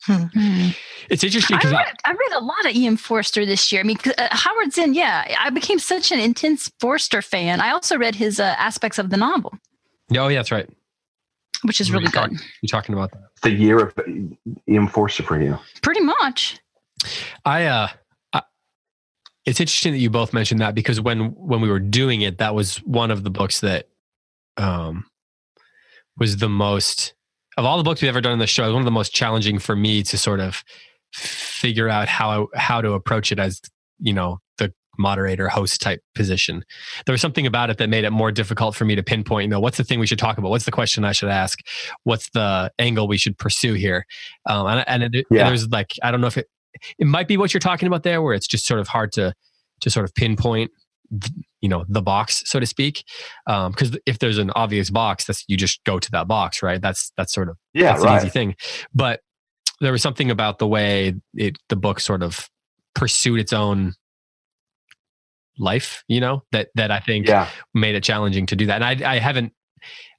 Hmm. 0.05 0.23
Hmm. 0.33 0.69
It's 1.09 1.23
interesting 1.23 1.57
because 1.57 1.71
I, 1.71 1.83
read, 1.83 1.95
I 2.03 2.11
read 2.11 2.31
a 2.33 2.43
lot 2.43 2.65
of 2.65 2.75
E.M. 2.75 2.97
Forster 2.97 3.45
this 3.45 3.71
year. 3.71 3.81
I 3.81 3.83
mean, 3.85 3.97
uh, 4.17 4.27
Howards 4.31 4.77
End, 4.77 4.95
yeah, 4.95 5.35
I 5.39 5.49
became 5.49 5.79
such 5.79 6.11
an 6.11 6.19
intense 6.19 6.69
Forster 6.79 7.21
fan. 7.21 7.61
I 7.61 7.71
also 7.71 7.97
read 7.97 8.15
his 8.15 8.39
uh, 8.39 8.55
aspects 8.57 8.99
of 8.99 9.11
the 9.11 9.17
novel. 9.17 9.53
Oh, 10.15 10.27
yeah, 10.27 10.39
that's 10.39 10.51
right 10.51 10.69
which 11.63 11.81
is 11.81 11.91
really 11.91 12.07
good. 12.07 12.31
You're 12.61 12.67
talking 12.67 12.93
about 12.93 13.11
that. 13.11 13.29
The 13.41 13.51
year 13.51 13.79
of 13.79 13.93
E.M. 14.69 14.87
Forster 14.87 15.23
for 15.23 15.41
you. 15.41 15.57
Pretty 15.81 16.01
much. 16.01 16.59
I 17.45 17.65
uh 17.65 17.87
I, 18.31 18.41
it's 19.45 19.59
interesting 19.59 19.93
that 19.93 19.99
you 19.99 20.09
both 20.09 20.33
mentioned 20.33 20.61
that 20.61 20.75
because 20.75 21.01
when 21.01 21.31
when 21.35 21.61
we 21.61 21.69
were 21.69 21.79
doing 21.79 22.21
it, 22.21 22.37
that 22.37 22.55
was 22.55 22.77
one 22.77 23.11
of 23.11 23.23
the 23.23 23.29
books 23.29 23.61
that 23.61 23.89
um 24.57 25.05
was 26.17 26.37
the 26.37 26.49
most 26.49 27.13
of 27.57 27.65
all 27.65 27.77
the 27.77 27.83
books 27.83 28.01
we've 28.01 28.09
ever 28.09 28.21
done 28.21 28.33
in 28.33 28.39
the 28.39 28.47
show, 28.47 28.71
one 28.71 28.81
of 28.81 28.85
the 28.85 28.91
most 28.91 29.13
challenging 29.13 29.59
for 29.59 29.75
me 29.75 30.03
to 30.03 30.17
sort 30.17 30.39
of 30.39 30.63
figure 31.13 31.89
out 31.89 32.07
how 32.07 32.47
how 32.55 32.81
to 32.81 32.93
approach 32.93 33.31
it 33.31 33.39
as 33.39 33.61
you 33.99 34.13
know 34.13 34.39
the 34.57 34.73
moderator 34.97 35.47
host 35.47 35.81
type 35.81 36.01
position. 36.15 36.63
There 37.05 37.13
was 37.13 37.21
something 37.21 37.45
about 37.45 37.69
it 37.69 37.77
that 37.77 37.89
made 37.89 38.03
it 38.03 38.11
more 38.11 38.31
difficult 38.31 38.75
for 38.75 38.85
me 38.85 38.95
to 38.95 39.03
pinpoint, 39.03 39.43
you 39.43 39.49
know, 39.49 39.59
what's 39.59 39.77
the 39.77 39.83
thing 39.83 39.99
we 39.99 40.07
should 40.07 40.19
talk 40.19 40.37
about? 40.37 40.49
What's 40.49 40.65
the 40.65 40.71
question 40.71 41.03
I 41.03 41.11
should 41.11 41.29
ask? 41.29 41.59
What's 42.03 42.29
the 42.31 42.71
angle 42.79 43.07
we 43.07 43.17
should 43.17 43.37
pursue 43.37 43.73
here? 43.73 44.05
Um, 44.45 44.67
and, 44.67 44.83
and, 44.87 45.15
it, 45.15 45.25
yeah. 45.31 45.41
and 45.41 45.49
there's 45.49 45.67
like, 45.69 45.93
I 46.03 46.11
don't 46.11 46.21
know 46.21 46.27
if 46.27 46.37
it, 46.37 46.47
it 46.99 47.07
might 47.07 47.27
be 47.27 47.37
what 47.37 47.53
you're 47.53 47.59
talking 47.59 47.87
about 47.87 48.03
there, 48.03 48.21
where 48.21 48.33
it's 48.33 48.47
just 48.47 48.65
sort 48.65 48.79
of 48.79 48.87
hard 48.87 49.11
to, 49.13 49.33
to 49.81 49.89
sort 49.89 50.05
of 50.05 50.13
pinpoint, 50.13 50.71
you 51.61 51.69
know, 51.69 51.85
the 51.87 52.01
box, 52.01 52.43
so 52.45 52.59
to 52.59 52.65
speak. 52.65 53.03
Um, 53.47 53.73
cause 53.73 53.97
if 54.05 54.19
there's 54.19 54.37
an 54.37 54.51
obvious 54.55 54.89
box, 54.89 55.25
that's, 55.25 55.43
you 55.47 55.57
just 55.57 55.83
go 55.83 55.99
to 55.99 56.11
that 56.11 56.27
box, 56.27 56.63
right? 56.63 56.81
That's, 56.81 57.11
that's 57.17 57.33
sort 57.33 57.49
of, 57.49 57.57
yeah, 57.73 57.93
that's 57.93 58.03
right. 58.03 58.13
an 58.13 58.17
easy 58.17 58.29
thing. 58.29 58.55
But 58.93 59.21
there 59.79 59.91
was 59.91 60.01
something 60.01 60.31
about 60.31 60.59
the 60.59 60.67
way 60.67 61.13
it, 61.33 61.57
the 61.69 61.75
book 61.75 61.99
sort 61.99 62.23
of 62.23 62.49
pursued 62.95 63.39
its 63.39 63.53
own 63.53 63.93
life 65.57 66.03
you 66.07 66.19
know 66.19 66.43
that 66.51 66.69
that 66.75 66.89
i 66.89 66.99
think 66.99 67.27
yeah. 67.27 67.47
made 67.73 67.95
it 67.95 68.03
challenging 68.03 68.45
to 68.45 68.55
do 68.55 68.65
that 68.65 68.81
and 68.81 69.03
i 69.03 69.15
i 69.15 69.19
haven't 69.19 69.53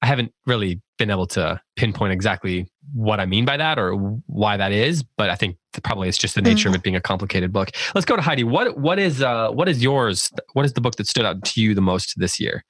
i 0.00 0.06
haven't 0.06 0.32
really 0.46 0.80
been 0.98 1.10
able 1.10 1.26
to 1.26 1.60
pinpoint 1.76 2.12
exactly 2.12 2.70
what 2.92 3.18
i 3.20 3.26
mean 3.26 3.44
by 3.44 3.56
that 3.56 3.78
or 3.78 3.94
why 4.26 4.56
that 4.56 4.70
is 4.70 5.02
but 5.16 5.28
i 5.28 5.34
think 5.34 5.56
probably 5.82 6.08
it's 6.08 6.18
just 6.18 6.34
the 6.34 6.42
nature 6.42 6.68
mm-hmm. 6.68 6.74
of 6.74 6.80
it 6.80 6.82
being 6.82 6.96
a 6.96 7.00
complicated 7.00 7.52
book. 7.52 7.70
Let's 7.94 8.04
go 8.04 8.16
to 8.16 8.22
heidi. 8.22 8.44
What 8.44 8.78
what 8.78 8.98
is 8.98 9.22
uh 9.22 9.50
what 9.50 9.68
is 9.68 9.82
yours? 9.82 10.30
What 10.52 10.64
is 10.64 10.74
the 10.74 10.80
book 10.80 10.96
that 10.96 11.06
stood 11.06 11.24
out 11.24 11.44
to 11.44 11.60
you 11.60 11.74
the 11.74 11.80
most 11.80 12.14
this 12.18 12.38
year? 12.38 12.64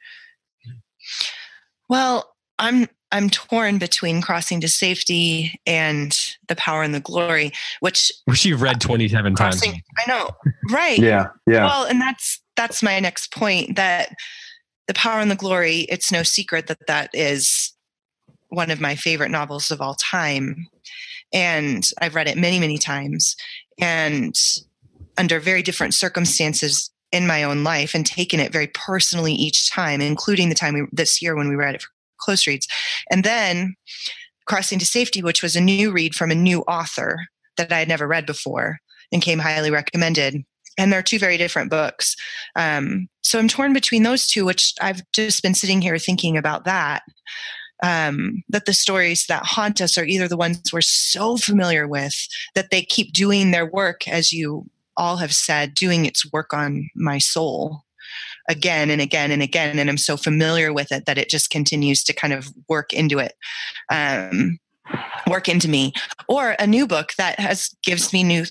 Well 1.88 2.30
i'm 2.60 2.86
i'm 3.10 3.28
torn 3.28 3.78
between 3.78 4.22
crossing 4.22 4.60
to 4.60 4.68
safety 4.68 5.58
and 5.66 6.16
the 6.46 6.54
power 6.54 6.84
and 6.84 6.94
the 6.94 7.00
glory 7.00 7.50
which 7.80 8.12
which 8.26 8.44
you've 8.44 8.62
read 8.62 8.80
27 8.80 9.34
crossing, 9.34 9.72
times. 9.72 9.82
I 10.06 10.10
know. 10.10 10.30
Right. 10.70 10.98
Yeah 10.98 11.28
yeah. 11.46 11.64
Well 11.64 11.84
and 11.84 12.00
that's 12.00 12.40
that's 12.56 12.82
my 12.82 13.00
next 13.00 13.32
point 13.32 13.76
that 13.76 14.14
the 14.86 14.94
power 14.94 15.20
and 15.20 15.30
the 15.30 15.36
glory 15.36 15.80
it's 15.88 16.12
no 16.12 16.22
secret 16.22 16.68
that 16.68 16.86
that 16.86 17.10
is 17.12 17.73
one 18.48 18.70
of 18.70 18.80
my 18.80 18.94
favorite 18.94 19.30
novels 19.30 19.70
of 19.70 19.80
all 19.80 19.94
time 19.94 20.66
and 21.32 21.90
i've 22.00 22.14
read 22.14 22.28
it 22.28 22.38
many 22.38 22.58
many 22.58 22.78
times 22.78 23.36
and 23.78 24.36
under 25.16 25.40
very 25.40 25.62
different 25.62 25.94
circumstances 25.94 26.90
in 27.12 27.26
my 27.26 27.42
own 27.42 27.62
life 27.62 27.94
and 27.94 28.04
taken 28.06 28.40
it 28.40 28.52
very 28.52 28.68
personally 28.68 29.32
each 29.32 29.70
time 29.70 30.00
including 30.00 30.48
the 30.48 30.54
time 30.54 30.74
we, 30.74 30.82
this 30.92 31.22
year 31.22 31.36
when 31.36 31.48
we 31.48 31.56
read 31.56 31.74
it 31.74 31.82
for 31.82 31.88
close 32.18 32.46
reads 32.46 32.66
and 33.10 33.24
then 33.24 33.74
crossing 34.46 34.78
to 34.78 34.86
safety 34.86 35.22
which 35.22 35.42
was 35.42 35.56
a 35.56 35.60
new 35.60 35.90
read 35.92 36.14
from 36.14 36.30
a 36.30 36.34
new 36.34 36.60
author 36.62 37.26
that 37.56 37.72
i 37.72 37.78
had 37.78 37.88
never 37.88 38.06
read 38.06 38.26
before 38.26 38.78
and 39.12 39.22
came 39.22 39.38
highly 39.38 39.70
recommended 39.70 40.44
and 40.78 40.92
they're 40.92 41.02
two 41.02 41.18
very 41.18 41.36
different 41.36 41.70
books. 41.70 42.16
Um, 42.56 43.08
so 43.22 43.38
I'm 43.38 43.48
torn 43.48 43.72
between 43.72 44.02
those 44.02 44.26
two, 44.26 44.44
which 44.44 44.74
I've 44.80 45.02
just 45.12 45.42
been 45.42 45.54
sitting 45.54 45.80
here 45.80 45.98
thinking 45.98 46.36
about 46.36 46.64
that. 46.64 47.02
Um, 47.84 48.42
that 48.48 48.64
the 48.64 48.72
stories 48.72 49.26
that 49.26 49.44
haunt 49.44 49.82
us 49.82 49.98
are 49.98 50.06
either 50.06 50.26
the 50.26 50.38
ones 50.38 50.72
we're 50.72 50.80
so 50.80 51.36
familiar 51.36 51.86
with 51.86 52.14
that 52.54 52.70
they 52.70 52.82
keep 52.82 53.12
doing 53.12 53.50
their 53.50 53.66
work, 53.66 54.08
as 54.08 54.32
you 54.32 54.70
all 54.96 55.18
have 55.18 55.34
said, 55.34 55.74
doing 55.74 56.06
its 56.06 56.30
work 56.32 56.54
on 56.54 56.88
my 56.94 57.18
soul 57.18 57.82
again 58.48 58.88
and 58.88 59.02
again 59.02 59.30
and 59.30 59.42
again. 59.42 59.78
And 59.78 59.90
I'm 59.90 59.98
so 59.98 60.16
familiar 60.16 60.72
with 60.72 60.92
it 60.92 61.04
that 61.04 61.18
it 61.18 61.28
just 61.28 61.50
continues 61.50 62.02
to 62.04 62.14
kind 62.14 62.32
of 62.32 62.48
work 62.68 62.92
into 62.94 63.18
it. 63.18 63.34
Um, 63.90 64.58
work 65.28 65.48
into 65.48 65.68
me 65.68 65.92
or 66.28 66.56
a 66.58 66.66
new 66.66 66.86
book 66.86 67.14
that 67.16 67.38
has 67.38 67.74
gives 67.82 68.12
me 68.12 68.22
new 68.22 68.44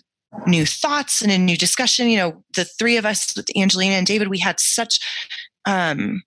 new 0.47 0.65
thoughts 0.65 1.21
and 1.21 1.31
a 1.31 1.37
new 1.37 1.57
discussion. 1.57 2.09
You 2.09 2.17
know, 2.17 2.43
the 2.55 2.65
three 2.65 2.97
of 2.97 3.05
us 3.05 3.35
with 3.35 3.47
Angelina 3.55 3.95
and 3.95 4.07
David, 4.07 4.29
we 4.29 4.39
had 4.39 4.59
such, 4.59 4.99
um, 5.65 6.23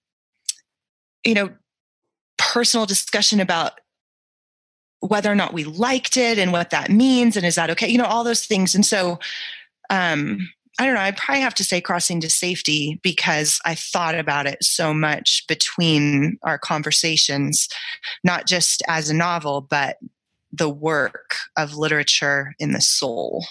you 1.25 1.35
know, 1.35 1.51
personal 2.39 2.87
discussion 2.87 3.41
about 3.41 3.81
whether 5.01 5.31
or 5.31 5.35
not 5.35 5.53
we 5.53 5.65
liked 5.65 6.17
it 6.17 6.39
and 6.39 6.53
what 6.53 6.71
that 6.71 6.91
means 6.91 7.37
and 7.37 7.45
is 7.47 7.55
that 7.55 7.71
okay 7.71 7.89
you 7.89 7.99
know 7.99 8.05
all 8.05 8.25
those 8.25 8.47
things 8.47 8.75
and 8.75 8.85
so 8.85 9.19
um 9.91 10.49
I 10.79 10.85
don't 10.85 10.95
know. 10.95 11.01
I'd 11.01 11.17
probably 11.17 11.41
have 11.41 11.55
to 11.55 11.65
say 11.65 11.81
Crossing 11.81 12.21
to 12.21 12.29
Safety 12.29 13.01
because 13.03 13.61
I 13.65 13.75
thought 13.75 14.15
about 14.15 14.47
it 14.47 14.63
so 14.63 14.93
much 14.93 15.45
between 15.49 16.39
our 16.43 16.59
conversations, 16.59 17.69
not 18.23 18.47
just 18.47 18.83
as 18.87 19.09
a 19.09 19.15
novel, 19.15 19.63
but 19.63 19.97
the 20.53 20.69
work 20.69 21.37
of 21.57 21.77
literature 21.77 22.55
in 22.59 22.73
the 22.73 22.81
soul. 22.83 23.47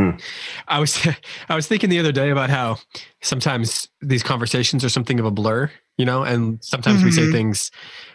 Hmm. 0.00 0.16
I 0.68 0.80
was 0.80 1.06
I 1.48 1.54
was 1.54 1.66
thinking 1.66 1.90
the 1.90 1.98
other 1.98 2.12
day 2.12 2.30
about 2.30 2.50
how 2.50 2.78
sometimes 3.22 3.88
these 4.00 4.22
conversations 4.22 4.84
are 4.84 4.88
something 4.88 5.20
of 5.20 5.26
a 5.26 5.30
blur, 5.30 5.70
you 5.98 6.04
know, 6.04 6.22
and 6.22 6.62
sometimes 6.62 6.98
mm-hmm. 6.98 7.06
we 7.06 7.12
say 7.12 7.22
mm-hmm. 7.22 7.32
things, 7.32 7.70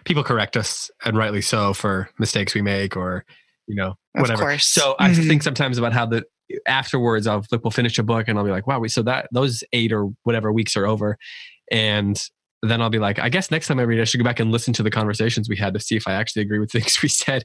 people 0.06 0.24
correct 0.24 0.58
us, 0.58 0.90
and 1.04 1.18
rightly 1.18 1.42
so 1.42 1.74
for 1.74 2.10
mistakes 2.18 2.56
we 2.56 2.62
make 2.62 2.96
or 2.96 3.26
you 3.68 3.76
know 3.76 3.96
whatever. 4.14 4.58
So 4.58 4.94
mm-hmm. 4.94 5.04
I 5.04 5.14
think 5.14 5.44
sometimes 5.44 5.78
about 5.78 5.94
how 5.94 6.06
the 6.06 6.24
afterwards 6.66 7.28
I'll 7.28 7.46
like 7.52 7.64
we'll 7.64 7.72
finish 7.72 7.98
a 7.98 8.04
book 8.04 8.28
and 8.28 8.38
I'll 8.38 8.46
be 8.46 8.52
like, 8.52 8.68
wow, 8.68 8.80
we 8.80 8.90
so 8.90 9.04
that 9.04 9.28
those 9.32 9.64
eight 9.74 9.92
or 9.92 10.12
whatever 10.24 10.52
weeks 10.52 10.76
are 10.76 10.88
over, 10.88 11.18
and 11.72 12.22
then 12.70 12.82
I'll 12.82 12.89
be 12.89 12.99
like, 12.99 13.20
I 13.20 13.30
guess 13.30 13.51
next 13.51 13.68
time 13.68 13.80
I 13.80 13.84
read, 13.84 13.99
I 13.99 14.03
should 14.03 14.18
go 14.18 14.24
back 14.24 14.39
and 14.39 14.51
listen 14.51 14.74
to 14.74 14.84
the 14.84 14.91
conversations 14.91 15.49
we 15.49 15.57
had 15.57 15.74
to 15.74 15.80
see 15.80 15.95
if 15.95 16.07
I 16.07 16.13
actually 16.13 16.41
agree 16.41 16.59
with 16.59 16.72
things 16.74 17.01
we 17.01 17.09
said. 17.09 17.43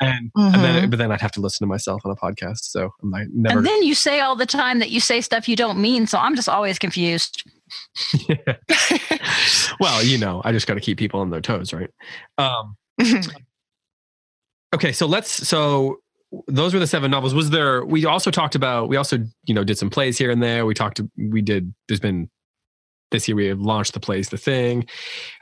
And, 0.00 0.32
mm-hmm. 0.32 0.54
and 0.54 0.64
then, 0.64 0.74
mm-hmm. 0.74 0.90
but 0.90 0.98
then 0.98 1.12
I'd 1.12 1.20
have 1.20 1.32
to 1.32 1.40
listen 1.40 1.66
to 1.66 1.68
myself 1.68 2.02
on 2.04 2.10
a 2.10 2.16
podcast. 2.16 2.60
So 2.62 2.90
I'm 3.02 3.10
like, 3.10 3.28
never. 3.32 3.58
And 3.58 3.66
then 3.66 3.82
you 3.82 3.94
say 3.94 4.20
all 4.20 4.36
the 4.36 4.46
time 4.46 4.78
that 4.78 4.90
you 4.90 5.00
say 5.00 5.20
stuff 5.20 5.48
you 5.48 5.56
don't 5.56 5.78
mean. 5.78 6.06
So 6.06 6.18
I'm 6.18 6.36
just 6.36 6.48
always 6.48 6.78
confused. 6.78 7.42
well, 9.80 10.02
you 10.02 10.18
know, 10.18 10.42
I 10.44 10.52
just 10.52 10.66
got 10.66 10.74
to 10.74 10.80
keep 10.80 10.98
people 10.98 11.20
on 11.20 11.30
their 11.30 11.40
toes, 11.40 11.72
right? 11.72 11.90
Um, 12.38 12.76
okay, 14.74 14.92
so 14.92 15.06
let's. 15.06 15.30
So 15.30 15.98
those 16.48 16.74
were 16.74 16.80
the 16.80 16.86
seven 16.86 17.10
novels. 17.10 17.34
Was 17.34 17.50
there? 17.50 17.84
We 17.84 18.04
also 18.06 18.30
talked 18.30 18.54
about. 18.54 18.88
We 18.88 18.96
also, 18.96 19.18
you 19.44 19.54
know, 19.54 19.64
did 19.64 19.78
some 19.78 19.90
plays 19.90 20.18
here 20.18 20.30
and 20.30 20.42
there. 20.42 20.66
We 20.66 20.74
talked. 20.74 21.00
We 21.16 21.42
did. 21.42 21.74
There's 21.88 22.00
been 22.00 22.30
this 23.10 23.28
year 23.28 23.36
we 23.36 23.46
have 23.46 23.60
launched 23.60 23.94
the 23.94 24.00
plays 24.00 24.28
the 24.28 24.38
thing. 24.38 24.86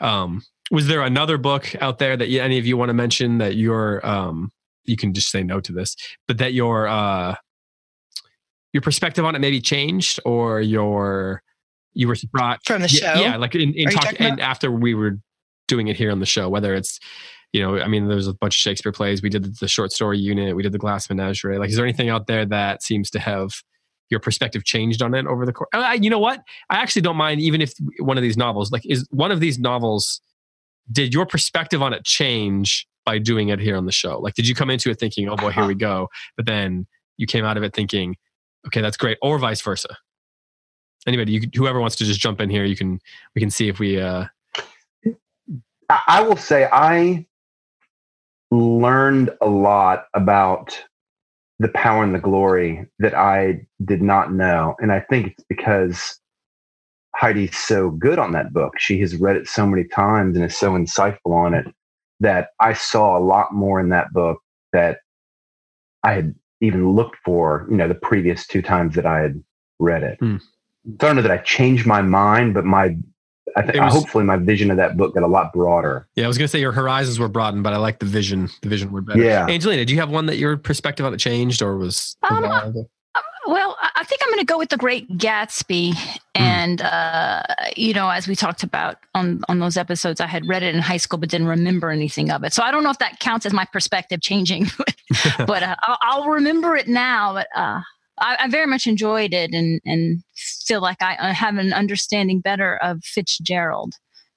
Um, 0.01 0.43
was 0.71 0.87
there 0.87 1.03
another 1.03 1.39
book 1.39 1.75
out 1.81 1.99
there 1.99 2.17
that 2.17 2.27
any 2.27 2.59
of 2.59 2.67
you 2.67 2.77
want 2.77 2.89
to 2.89 2.95
mention 2.95 3.39
that 3.39 3.57
you're 3.57 4.05
um, 4.07 4.53
you 4.85 4.97
can 4.97 5.15
just 5.15 5.31
say 5.31 5.43
no 5.43 5.61
to 5.61 5.73
this 5.73 5.97
but 6.27 6.39
that 6.39 6.53
your 6.53 6.87
uh, 6.87 7.35
your 8.73 8.81
perspective 8.81 9.25
on 9.25 9.35
it 9.35 9.41
maybe 9.41 9.61
changed 9.61 10.21
or 10.25 10.61
your 10.61 11.43
you 11.93 12.09
were 12.09 12.17
brought 12.33 12.61
from 12.65 12.83
the 12.83 12.89
yeah, 12.89 13.15
show? 13.15 13.21
yeah 13.21 13.37
like 13.37 13.55
in, 13.55 13.73
in 13.75 13.89
talk 13.89 14.21
and 14.21 14.41
after 14.41 14.71
we 14.71 14.95
were 14.95 15.19
doing 15.69 15.89
it 15.89 15.97
here 15.97 16.11
on 16.11 16.21
the 16.21 16.27
show 16.27 16.49
whether 16.49 16.75
it's 16.75 16.99
you 17.53 17.63
know 17.63 17.79
i 17.81 17.87
mean 17.87 18.09
there's 18.09 18.27
a 18.27 18.35
bunch 18.35 18.57
of 18.57 18.59
shakespeare 18.59 18.93
plays 18.93 19.23
we 19.23 19.29
did 19.29 19.57
the 19.59 19.69
short 19.69 19.93
story 19.93 20.19
unit 20.19 20.57
we 20.57 20.63
did 20.63 20.73
the 20.73 20.79
glass 20.79 21.09
menagerie 21.09 21.59
like 21.59 21.71
is 21.71 21.77
there 21.77 21.85
anything 21.85 22.09
out 22.09 22.27
there 22.27 22.45
that 22.45 22.83
seems 22.83 23.11
to 23.11 23.19
have 23.19 23.51
your 24.11 24.21
perspective 24.21 24.65
changed 24.65 25.03
on 25.03 25.15
it 25.15 25.27
over 25.27 25.47
the 25.47 25.53
course. 25.53 25.69
I, 25.73 25.95
you 25.95 26.11
know 26.11 26.19
what? 26.19 26.43
I 26.71 26.77
actually 26.77 27.03
don't 27.03 27.17
mind 27.17 27.41
even 27.41 27.61
if 27.61 27.73
one 27.99 28.17
of 28.17 28.23
these 28.23 28.37
novels, 28.37 28.71
like, 28.71 28.83
is 28.85 29.07
one 29.11 29.33
of 29.33 29.41
these 29.41 29.59
novels, 29.59 30.21
did 30.93 31.15
your 31.15 31.27
perspective 31.27 31.83
on 31.83 31.93
it 31.93 32.05
change 32.05 32.87
by 33.05 33.19
doing 33.19 33.49
it 33.49 33.59
here 33.59 33.77
on 33.77 33.87
the 33.87 33.93
show? 33.93 34.19
Like, 34.19 34.35
did 34.35 34.47
you 34.47 34.55
come 34.55 34.71
into 34.71 34.91
it 34.91 34.99
thinking, 34.99 35.29
oh 35.29 35.37
boy, 35.37 35.51
here 35.51 35.67
we 35.67 35.75
go, 35.75 36.09
but 36.37 36.47
then 36.47 36.87
you 37.17 37.27
came 37.27 37.45
out 37.45 37.57
of 37.57 37.63
it 37.63 37.75
thinking, 37.75 38.17
okay, 38.67 38.81
that's 38.81 38.97
great, 38.97 39.19
or 39.23 39.39
vice 39.39 39.61
versa? 39.61 39.97
Anybody, 41.07 41.33
you, 41.33 41.41
whoever 41.55 41.81
wants 41.81 41.97
to 41.97 42.05
just 42.05 42.19
jump 42.19 42.41
in 42.41 42.49
here, 42.49 42.65
you 42.65 42.77
can. 42.77 42.99
We 43.35 43.41
can 43.41 43.51
see 43.51 43.69
if 43.69 43.79
we. 43.79 44.01
uh 44.01 44.25
I 45.91 46.23
will 46.23 46.37
say 46.37 46.67
I 46.73 47.27
learned 48.51 49.31
a 49.43 49.47
lot 49.47 50.07
about 50.15 50.83
the 51.59 51.69
power 51.69 52.03
and 52.03 52.15
the 52.15 52.21
glory 52.21 52.87
that 52.99 53.15
I 53.15 53.67
did 53.85 54.03
not 54.03 54.33
know. 54.33 54.75
And 54.81 54.91
I 54.93 55.01
think 55.01 55.29
it's 55.29 55.45
because 55.49 56.19
Heidi's 57.15 57.57
so 57.57 57.91
good 57.91 58.19
on 58.19 58.33
that 58.33 58.53
book. 58.53 58.75
She 58.79 59.01
has 59.01 59.17
read 59.17 59.37
it 59.37 59.49
so 59.49 59.67
many 59.67 59.85
times 59.85 60.37
and 60.37 60.45
is 60.45 60.57
so 60.57 60.73
insightful 60.73 61.33
on 61.33 61.55
it 61.55 61.67
that 62.21 62.49
I 62.61 62.73
saw 62.73 63.17
a 63.17 63.23
lot 63.23 63.53
more 63.53 63.81
in 63.81 63.91
that 63.91 64.13
book 64.13 64.39
that 64.73 64.99
I 66.03 66.13
had 66.13 66.35
even 66.61 66.93
looked 66.93 67.17
for, 67.25 67.67
you 67.71 67.77
know, 67.77 67.89
the 67.89 67.95
previous 67.95 68.47
two 68.47 68.63
times 68.63 68.95
that 68.97 69.07
I 69.07 69.21
had 69.21 69.43
read 69.79 70.03
it. 70.03 70.19
Mm. 70.21 70.41
So 70.41 70.47
I 70.93 71.07
don't 71.07 71.17
know 71.17 71.23
that 71.23 71.31
I 71.31 71.39
changed 71.39 71.87
my 71.87 72.03
mind, 72.03 72.55
but 72.55 72.65
my 72.65 72.97
I 73.57 73.63
think 73.63 73.85
was, 73.85 73.93
hopefully 73.93 74.25
my 74.25 74.37
vision 74.37 74.71
of 74.71 74.77
that 74.79 74.97
book 74.97 75.15
got 75.15 75.23
a 75.23 75.29
lot 75.29 75.53
broader. 75.53 76.09
Yeah, 76.15 76.25
I 76.25 76.29
was 76.29 76.39
going 76.39 76.45
to 76.47 76.51
say 76.51 76.61
your 76.61 76.73
horizons 76.73 77.19
were 77.19 77.29
broadened, 77.29 77.63
but 77.63 77.73
I 77.73 77.77
like 77.77 77.99
the 77.99 78.07
vision. 78.07 78.49
The 78.63 78.69
vision 78.69 78.91
word 78.91 79.07
better. 79.07 79.23
Yeah, 79.23 79.47
Angelina, 79.47 79.85
do 79.85 79.93
you 79.93 80.01
have 80.01 80.11
one 80.11 80.27
that 80.27 80.39
your 80.39 80.57
perspective 80.57 81.05
on 81.05 81.15
it 81.15 81.19
changed 81.19 81.63
or 81.63 81.77
was? 81.77 82.17
Um, 82.29 82.45
uh, 82.45 82.73
well, 83.47 83.77
I 83.95 84.05
think 84.05 84.23
I'm 84.25 84.31
going 84.31 84.41
to 84.41 84.47
go 84.47 84.59
with 84.59 84.71
the 84.71 84.77
Great 84.77 85.09
Gatsby, 85.19 85.93
mm. 85.93 86.19
and 86.35 86.81
uh, 86.81 87.43
you 87.77 87.93
know, 87.93 88.09
as 88.09 88.27
we 88.27 88.35
talked 88.35 88.63
about 88.63 88.97
on 89.15 89.43
on 89.49 89.59
those 89.59 89.77
episodes, 89.77 90.21
I 90.21 90.27
had 90.27 90.49
read 90.49 90.63
it 90.63 90.75
in 90.75 90.81
high 90.81 90.97
school 90.97 91.19
but 91.19 91.29
didn't 91.29 91.47
remember 91.47 91.91
anything 91.91 92.31
of 92.31 92.43
it. 92.45 92.53
So 92.55 92.63
I 92.63 92.71
don't 92.71 92.83
know 92.83 92.91
if 92.91 92.99
that 92.99 93.21
counts 93.21 93.45
as 93.45 93.53
my 93.53 93.67
perspective 93.67 94.21
changing, 94.21 94.67
but 95.47 95.63
uh, 95.63 95.77
I'll, 95.83 95.99
I'll, 96.03 96.29
remember 96.31 96.75
it 96.77 96.89
now. 96.89 97.35
But 97.35 97.49
uh, 97.55 97.81
I, 98.19 98.37
I, 98.41 98.49
very 98.49 98.67
much 98.67 98.87
enjoyed 98.87 99.35
it 99.35 99.53
and 99.53 99.81
and 99.85 100.23
feel 100.37 100.81
like 100.81 101.03
I 101.03 101.17
uh, 101.17 101.33
have 101.33 101.57
an 101.57 101.73
understanding 101.73 102.41
better 102.41 102.77
of 102.77 103.03
Fitzgerald, 103.03 103.95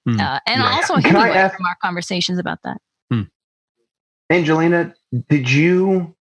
mm. 0.07 0.19
uh, 0.19 0.39
and 0.47 0.61
yeah. 0.61 0.71
also 0.71 0.95
Hemingway 0.95 1.37
ask, 1.37 1.55
from 1.55 1.65
our 1.65 1.77
conversations 1.81 2.39
about 2.39 2.59
that. 2.63 2.77
Mm. 3.13 3.29
Angelina, 4.31 4.93
did 5.29 5.49
you 5.49 6.15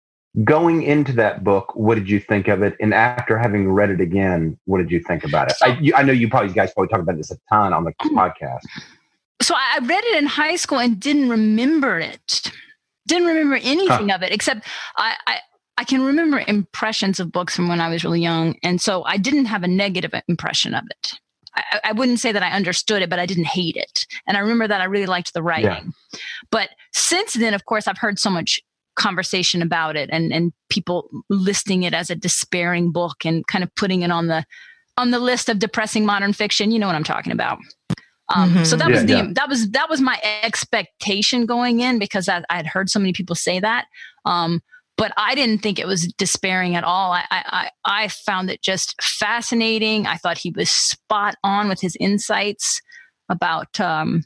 going 0.43 0.83
into 0.83 1.13
that 1.13 1.45
book? 1.45 1.73
What 1.77 1.95
did 1.95 2.09
you 2.09 2.19
think 2.19 2.49
of 2.49 2.63
it? 2.63 2.75
And 2.81 2.93
after 2.93 3.39
having 3.39 3.71
read 3.71 3.91
it 3.91 4.01
again, 4.01 4.59
what 4.65 4.79
did 4.79 4.91
you 4.91 5.01
think 5.01 5.25
about 5.25 5.51
it? 5.51 5.57
So, 5.57 5.67
I, 5.67 5.79
you, 5.79 5.95
I, 5.95 6.03
know 6.03 6.13
you 6.13 6.29
probably 6.29 6.49
you 6.49 6.55
guys 6.55 6.73
probably 6.73 6.89
talk 6.89 7.01
about 7.01 7.17
this 7.17 7.31
a 7.31 7.37
ton 7.49 7.73
on 7.73 7.85
the 7.85 7.93
mm. 7.93 8.11
podcast. 8.11 8.63
So 9.43 9.55
I 9.57 9.79
read 9.83 10.05
it 10.05 10.19
in 10.19 10.27
high 10.27 10.57
school 10.57 10.79
and 10.79 10.99
didn't 10.99 11.29
remember 11.29 11.99
it 11.99 12.51
didn't 13.07 13.27
remember 13.27 13.57
anything 13.57 14.09
huh. 14.09 14.17
of 14.17 14.23
it 14.23 14.33
except 14.33 14.67
I, 14.97 15.15
I, 15.27 15.39
I 15.77 15.85
can 15.85 16.03
remember 16.03 16.43
impressions 16.47 17.19
of 17.19 17.33
books 17.33 17.57
from 17.57 17.69
when 17.69 17.81
I 17.81 17.89
was 17.89 18.05
really 18.05 18.21
young. 18.21 18.57
And 18.63 18.81
so 18.81 19.05
I 19.05 19.17
didn't 19.17 19.47
have 19.47 19.63
a 19.63 19.69
negative 19.69 20.13
impression 20.29 20.75
of 20.75 20.85
it. 20.89 21.15
I, 21.57 21.81
I, 21.85 21.93
wouldn't 21.93 22.21
say 22.21 22.33
that 22.33 22.43
I 22.43 22.51
understood 22.51 23.03
it, 23.03 23.11
but 23.11 23.19
I 23.19 23.27
didn't 23.27 23.47
hate 23.47 23.77
it. 23.77 24.07
And 24.27 24.37
I 24.37 24.41
remember 24.41 24.69
that 24.69 24.81
I 24.81 24.85
really 24.85 25.07
liked 25.07 25.33
the 25.35 25.43
writing. 25.43 25.93
Yeah. 26.13 26.19
But 26.51 26.71
since 26.93 27.35
then, 27.35 27.55
of 27.55 27.65
course, 27.65 27.87
I've 27.89 27.99
heard 27.99 28.19
so 28.19 28.31
much 28.31 28.61
conversation 28.97 29.63
about 29.63 29.97
it 29.97 30.09
and, 30.13 30.33
and 30.33 30.53
people 30.69 31.09
listing 31.29 31.83
it 31.83 31.95
as 31.95 32.11
a 32.11 32.15
despairing 32.15 32.93
book 32.93 33.25
and 33.25 33.47
kind 33.47 33.65
of 33.65 33.75
putting 33.75 34.03
it 34.03 34.11
on 34.11 34.29
the 34.29 34.45
on 34.97 35.11
the 35.11 35.19
list 35.19 35.49
of 35.49 35.59
depressing 35.59 36.07
modern 36.07 36.33
fiction. 36.33 36.71
You 36.71 36.79
know 36.79 36.87
what 36.87 36.97
I'm 36.97 37.05
talking 37.05 37.33
about. 37.33 37.59
Um, 38.35 38.55
mm-hmm. 38.55 38.65
So 38.65 38.77
that 38.77 38.89
yeah, 38.89 38.95
was 38.95 39.07
the 39.07 39.13
yeah. 39.13 39.27
that 39.33 39.49
was 39.49 39.71
that 39.71 39.91
was 39.91 40.01
my 40.01 40.21
expectation 40.43 41.47
going 41.47 41.81
in 41.81 41.99
because 41.99 42.29
I, 42.29 42.43
I 42.49 42.57
had 42.57 42.67
heard 42.67 42.89
so 42.89 42.99
many 42.99 43.13
people 43.13 43.37
say 43.37 43.61
that. 43.61 43.87
Um, 44.25 44.63
but 44.97 45.13
I 45.17 45.35
didn't 45.35 45.63
think 45.63 45.79
it 45.79 45.87
was 45.87 46.07
despairing 46.15 46.77
at 46.77 46.85
all. 46.85 47.13
I, 47.13 47.25
I, 47.31 47.71
I 47.85 48.09
found 48.09 48.51
it 48.51 48.63
just 48.63 48.95
fascinating. 49.03 50.07
I 50.07 50.17
thought 50.17 50.39
he 50.39 50.53
was 50.57 50.71
spot 50.71 51.37
on 51.43 51.69
with 51.69 51.81
his 51.81 51.97
insights 51.99 52.81
about, 53.29 53.81
um, 53.81 54.23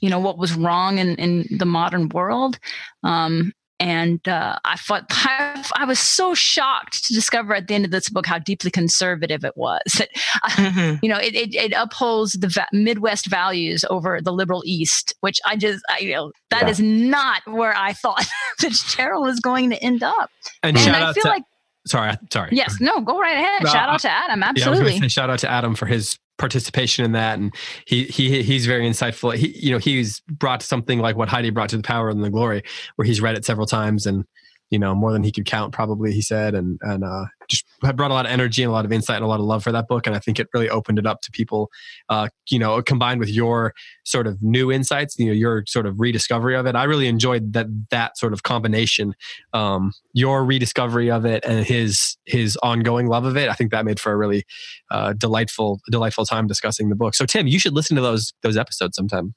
you 0.00 0.08
know, 0.08 0.20
what 0.20 0.38
was 0.38 0.54
wrong 0.54 0.98
in, 0.98 1.16
in 1.16 1.46
the 1.58 1.66
modern 1.66 2.08
world. 2.10 2.58
Um, 3.02 3.52
and 3.78 4.26
uh, 4.28 4.58
I 4.64 4.76
thought 4.76 5.06
I, 5.10 5.64
I, 5.76 5.84
was 5.84 5.98
so 5.98 6.34
shocked 6.34 7.04
to 7.06 7.14
discover 7.14 7.54
at 7.54 7.66
the 7.66 7.74
end 7.74 7.84
of 7.84 7.90
this 7.90 8.08
book 8.08 8.26
how 8.26 8.38
deeply 8.38 8.70
conservative 8.70 9.44
it 9.44 9.56
was. 9.56 9.80
That 9.92 10.72
mm-hmm. 10.72 10.96
you 11.02 11.08
know, 11.08 11.18
it, 11.18 11.34
it, 11.34 11.54
it 11.54 11.72
upholds 11.76 12.32
the 12.32 12.48
va- 12.48 12.66
Midwest 12.72 13.26
values 13.26 13.84
over 13.90 14.20
the 14.20 14.32
liberal 14.32 14.62
East, 14.64 15.14
which 15.20 15.40
I 15.46 15.56
just 15.56 15.84
I, 15.88 15.98
you 15.98 16.14
know 16.14 16.32
that 16.50 16.62
yeah. 16.62 16.68
is 16.68 16.80
not 16.80 17.42
where 17.46 17.74
I 17.76 17.92
thought 17.92 18.24
Fitzgerald 18.58 19.24
was 19.26 19.40
going 19.40 19.70
to 19.70 19.82
end 19.82 20.02
up. 20.02 20.30
And, 20.62 20.76
and 20.76 20.96
I 20.96 21.12
feel 21.12 21.22
to, 21.24 21.28
like 21.28 21.42
sorry, 21.86 22.14
sorry. 22.32 22.50
Yes, 22.52 22.76
no, 22.80 23.00
go 23.00 23.18
right 23.20 23.36
ahead. 23.36 23.68
shout 23.68 23.88
out 23.88 24.00
to 24.00 24.10
Adam. 24.10 24.42
Absolutely. 24.42 24.96
Yeah, 24.96 25.08
shout 25.08 25.30
out 25.30 25.38
to 25.40 25.50
Adam 25.50 25.74
for 25.74 25.86
his 25.86 26.18
participation 26.38 27.04
in 27.04 27.12
that. 27.12 27.38
And 27.38 27.54
he 27.86 28.04
he 28.04 28.42
he's 28.42 28.66
very 28.66 28.88
insightful. 28.88 29.34
He 29.34 29.48
you 29.58 29.72
know 29.72 29.78
he's 29.78 30.20
brought 30.20 30.62
something 30.62 30.98
like 30.98 31.16
what 31.16 31.28
heidi 31.28 31.50
brought 31.50 31.70
to 31.70 31.76
the 31.76 31.82
power 31.82 32.08
and 32.08 32.22
the 32.22 32.30
glory 32.30 32.62
where 32.96 33.06
he's 33.06 33.20
read 33.20 33.36
it 33.36 33.44
several 33.44 33.66
times 33.66 34.06
and 34.06 34.24
you 34.72 34.78
know 34.78 34.94
more 34.94 35.12
than 35.12 35.22
he 35.22 35.30
could 35.30 35.44
count 35.44 35.72
probably 35.72 36.12
he 36.12 36.22
said 36.22 36.54
and 36.54 36.78
and 36.82 37.04
uh, 37.04 37.26
just 37.52 37.66
brought 37.80 38.10
a 38.10 38.14
lot 38.14 38.24
of 38.24 38.32
energy 38.32 38.62
and 38.62 38.70
a 38.70 38.72
lot 38.72 38.84
of 38.84 38.92
insight 38.92 39.16
and 39.16 39.24
a 39.24 39.28
lot 39.28 39.38
of 39.38 39.46
love 39.46 39.62
for 39.62 39.72
that 39.72 39.86
book. 39.86 40.06
And 40.06 40.16
I 40.16 40.18
think 40.18 40.40
it 40.40 40.48
really 40.54 40.70
opened 40.70 40.98
it 40.98 41.06
up 41.06 41.20
to 41.22 41.30
people, 41.30 41.70
uh, 42.08 42.28
you 42.48 42.58
know, 42.58 42.80
combined 42.82 43.20
with 43.20 43.28
your 43.28 43.74
sort 44.04 44.26
of 44.26 44.42
new 44.42 44.72
insights, 44.72 45.18
you 45.18 45.26
know, 45.26 45.32
your 45.32 45.64
sort 45.66 45.86
of 45.86 46.00
rediscovery 46.00 46.56
of 46.56 46.66
it. 46.66 46.74
I 46.74 46.84
really 46.84 47.06
enjoyed 47.06 47.52
that, 47.52 47.66
that 47.90 48.16
sort 48.16 48.32
of 48.32 48.42
combination, 48.42 49.14
um, 49.52 49.92
your 50.14 50.44
rediscovery 50.44 51.10
of 51.10 51.24
it 51.24 51.44
and 51.44 51.64
his, 51.64 52.16
his 52.24 52.56
ongoing 52.62 53.06
love 53.06 53.24
of 53.24 53.36
it. 53.36 53.48
I 53.48 53.54
think 53.54 53.70
that 53.70 53.84
made 53.84 54.00
for 54.00 54.12
a 54.12 54.16
really, 54.16 54.44
uh, 54.90 55.12
delightful, 55.12 55.80
delightful 55.90 56.24
time 56.24 56.46
discussing 56.46 56.88
the 56.88 56.96
book. 56.96 57.14
So 57.14 57.26
Tim, 57.26 57.46
you 57.46 57.58
should 57.58 57.74
listen 57.74 57.96
to 57.96 58.02
those, 58.02 58.32
those 58.42 58.56
episodes 58.56 58.96
sometime. 58.96 59.34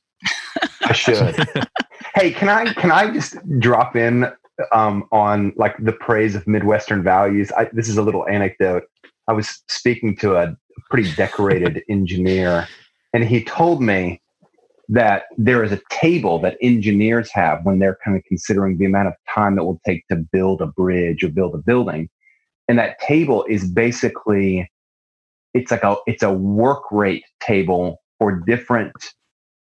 I 0.82 0.94
should. 0.94 1.36
hey, 2.16 2.32
can 2.32 2.50
I, 2.50 2.74
can 2.74 2.92
I 2.92 3.12
just 3.12 3.38
drop 3.60 3.96
in 3.96 4.32
um, 4.72 5.06
on 5.12 5.54
like 5.56 5.76
the 5.84 5.92
praise 5.92 6.36
of 6.36 6.48
Midwestern 6.48 7.04
values. 7.04 7.52
I, 7.52 7.70
this 7.74 7.90
is 7.90 7.98
a 7.98 8.02
little 8.02 8.28
anecdote. 8.28 8.84
I 9.28 9.34
was 9.34 9.62
speaking 9.68 10.16
to 10.18 10.36
a 10.36 10.56
pretty 10.90 11.12
decorated 11.14 11.84
engineer, 11.90 12.68
and 13.14 13.24
he 13.24 13.44
told 13.44 13.82
me 13.82 14.22
that 14.88 15.24
there 15.38 15.64
is 15.64 15.72
a 15.72 15.82
table 15.90 16.40
that 16.40 16.58
engineers 16.62 17.32
have 17.32 17.66
when 17.66 17.80
they're 17.80 17.98
kind 18.06 18.16
of 18.16 18.24
considering 18.26 18.78
the 18.78 18.86
amount 18.86 19.08
of 19.08 19.16
time 19.34 19.56
that 19.56 19.64
will 19.64 19.82
take 19.86 20.08
to 20.08 20.16
build 20.16 20.62
a 20.62 20.68
bridge 20.68 21.24
or 21.24 21.30
build 21.30 21.56
a 21.56 21.58
building. 21.58 22.08
And 22.68 22.78
that 22.78 23.00
table 23.00 23.46
is 23.50 23.68
basically 23.68 24.70
it's 25.54 25.72
like 25.72 25.84
a 25.84 25.96
it's 26.06 26.22
a 26.22 26.32
work 26.32 26.84
rate 26.92 27.24
table 27.40 28.02
for 28.20 28.44
different 28.46 28.94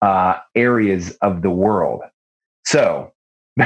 uh, 0.00 0.36
areas 0.54 1.16
of 1.22 1.42
the 1.42 1.50
world. 1.50 2.02
So, 2.64 3.12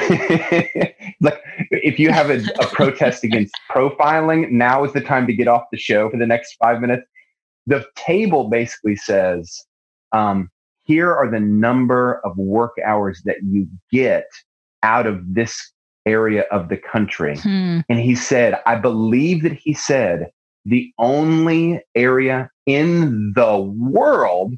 like 1.20 1.40
if 1.70 1.98
you 1.98 2.10
have 2.10 2.30
a, 2.30 2.42
a 2.60 2.66
protest 2.72 3.24
against 3.24 3.54
profiling, 3.70 4.50
now 4.50 4.84
is 4.84 4.92
the 4.92 5.00
time 5.00 5.26
to 5.26 5.32
get 5.32 5.48
off 5.48 5.64
the 5.72 5.78
show 5.78 6.10
for 6.10 6.16
the 6.16 6.26
next 6.26 6.54
five 6.54 6.80
minutes. 6.80 7.06
The 7.66 7.84
table 7.96 8.48
basically 8.48 8.96
says, 8.96 9.64
um, 10.12 10.50
here 10.82 11.12
are 11.12 11.30
the 11.30 11.40
number 11.40 12.20
of 12.24 12.36
work 12.36 12.76
hours 12.84 13.20
that 13.24 13.38
you 13.42 13.66
get 13.90 14.26
out 14.82 15.06
of 15.06 15.20
this 15.34 15.72
area 16.06 16.44
of 16.52 16.68
the 16.68 16.76
country. 16.76 17.36
Hmm. 17.36 17.80
And 17.88 17.98
he 17.98 18.14
said, 18.14 18.60
I 18.66 18.76
believe 18.76 19.42
that 19.42 19.54
he 19.54 19.74
said 19.74 20.30
the 20.64 20.92
only 20.98 21.80
area 21.94 22.50
in 22.66 23.32
the 23.34 23.58
world 23.58 24.54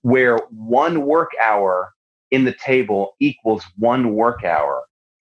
where 0.00 0.38
one 0.50 1.04
work 1.04 1.30
hour 1.40 1.92
in 2.30 2.44
the 2.44 2.54
table 2.54 3.14
equals 3.20 3.64
one 3.76 4.14
work 4.14 4.42
hour 4.42 4.82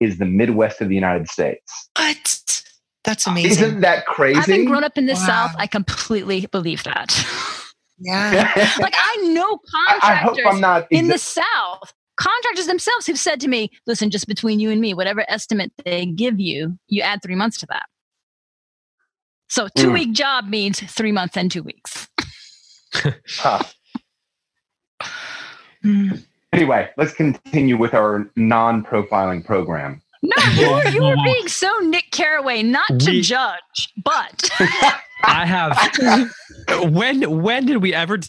is 0.04 0.18
the 0.18 0.26
Midwest 0.26 0.82
of 0.82 0.90
the 0.90 0.96
United 0.96 1.28
States. 1.30 1.90
What? 1.96 2.64
That's 3.04 3.28
amazing. 3.28 3.52
Isn't 3.52 3.82
that 3.82 4.06
crazy? 4.06 4.40
Having 4.40 4.66
grown 4.66 4.84
up 4.84 4.98
in 4.98 5.06
the 5.08 5.14
Wow. 5.14 5.26
South, 5.26 5.52
I 5.58 5.68
completely 5.68 6.46
believe 6.52 6.84
that. 6.84 7.14
yeah. 8.00 8.54
like 8.80 8.94
I 8.98 9.18
know 9.34 9.60
I, 9.90 10.00
I 10.02 10.16
hope 10.16 10.38
I'm 10.46 10.62
not 10.62 10.88
in 10.90 11.08
the 11.10 11.18
South, 11.18 11.94
contractors 12.16 12.68
themselves 12.68 13.06
who've 13.08 13.20
said 13.20 13.40
to 13.42 13.48
me, 13.50 13.70
listen, 13.88 14.10
just 14.10 14.28
between 14.28 14.60
you 14.60 14.72
and 14.72 14.80
me, 14.80 14.94
whatever 14.94 15.26
estimate 15.30 15.72
they 15.84 16.06
give 16.06 16.40
you, 16.40 16.78
you 16.88 17.02
add 17.02 17.22
three 17.22 17.36
months 17.36 17.58
to 17.60 17.66
that. 17.68 17.84
So 19.50 19.68
two 19.78 19.90
Mm. 19.90 19.94
week 19.94 20.12
job 20.14 20.48
means 20.48 20.80
three 20.80 21.12
months 21.12 21.36
and 21.38 21.52
two 21.52 21.64
weeks. 21.64 22.08
Huh. 23.28 23.64
Mm. 25.84 26.24
Anyway, 26.54 26.90
let's 26.98 27.14
continue 27.14 27.76
with 27.78 27.94
our 27.94 28.30
non-profiling 28.36 29.44
program. 29.44 30.02
No, 30.22 30.32
you 30.54 30.70
were, 30.72 30.88
you 30.90 31.04
were 31.04 31.16
being 31.26 31.48
so 31.48 31.70
Nick 31.80 32.06
Carraway, 32.12 32.64
not 32.64 32.88
to 33.00 33.12
We- 33.12 33.22
judge, 33.22 33.92
but 34.04 34.50
I 35.24 35.46
have. 35.46 36.32
when 36.94 37.42
when 37.42 37.66
did 37.66 37.78
we 37.78 37.94
ever 37.94 38.20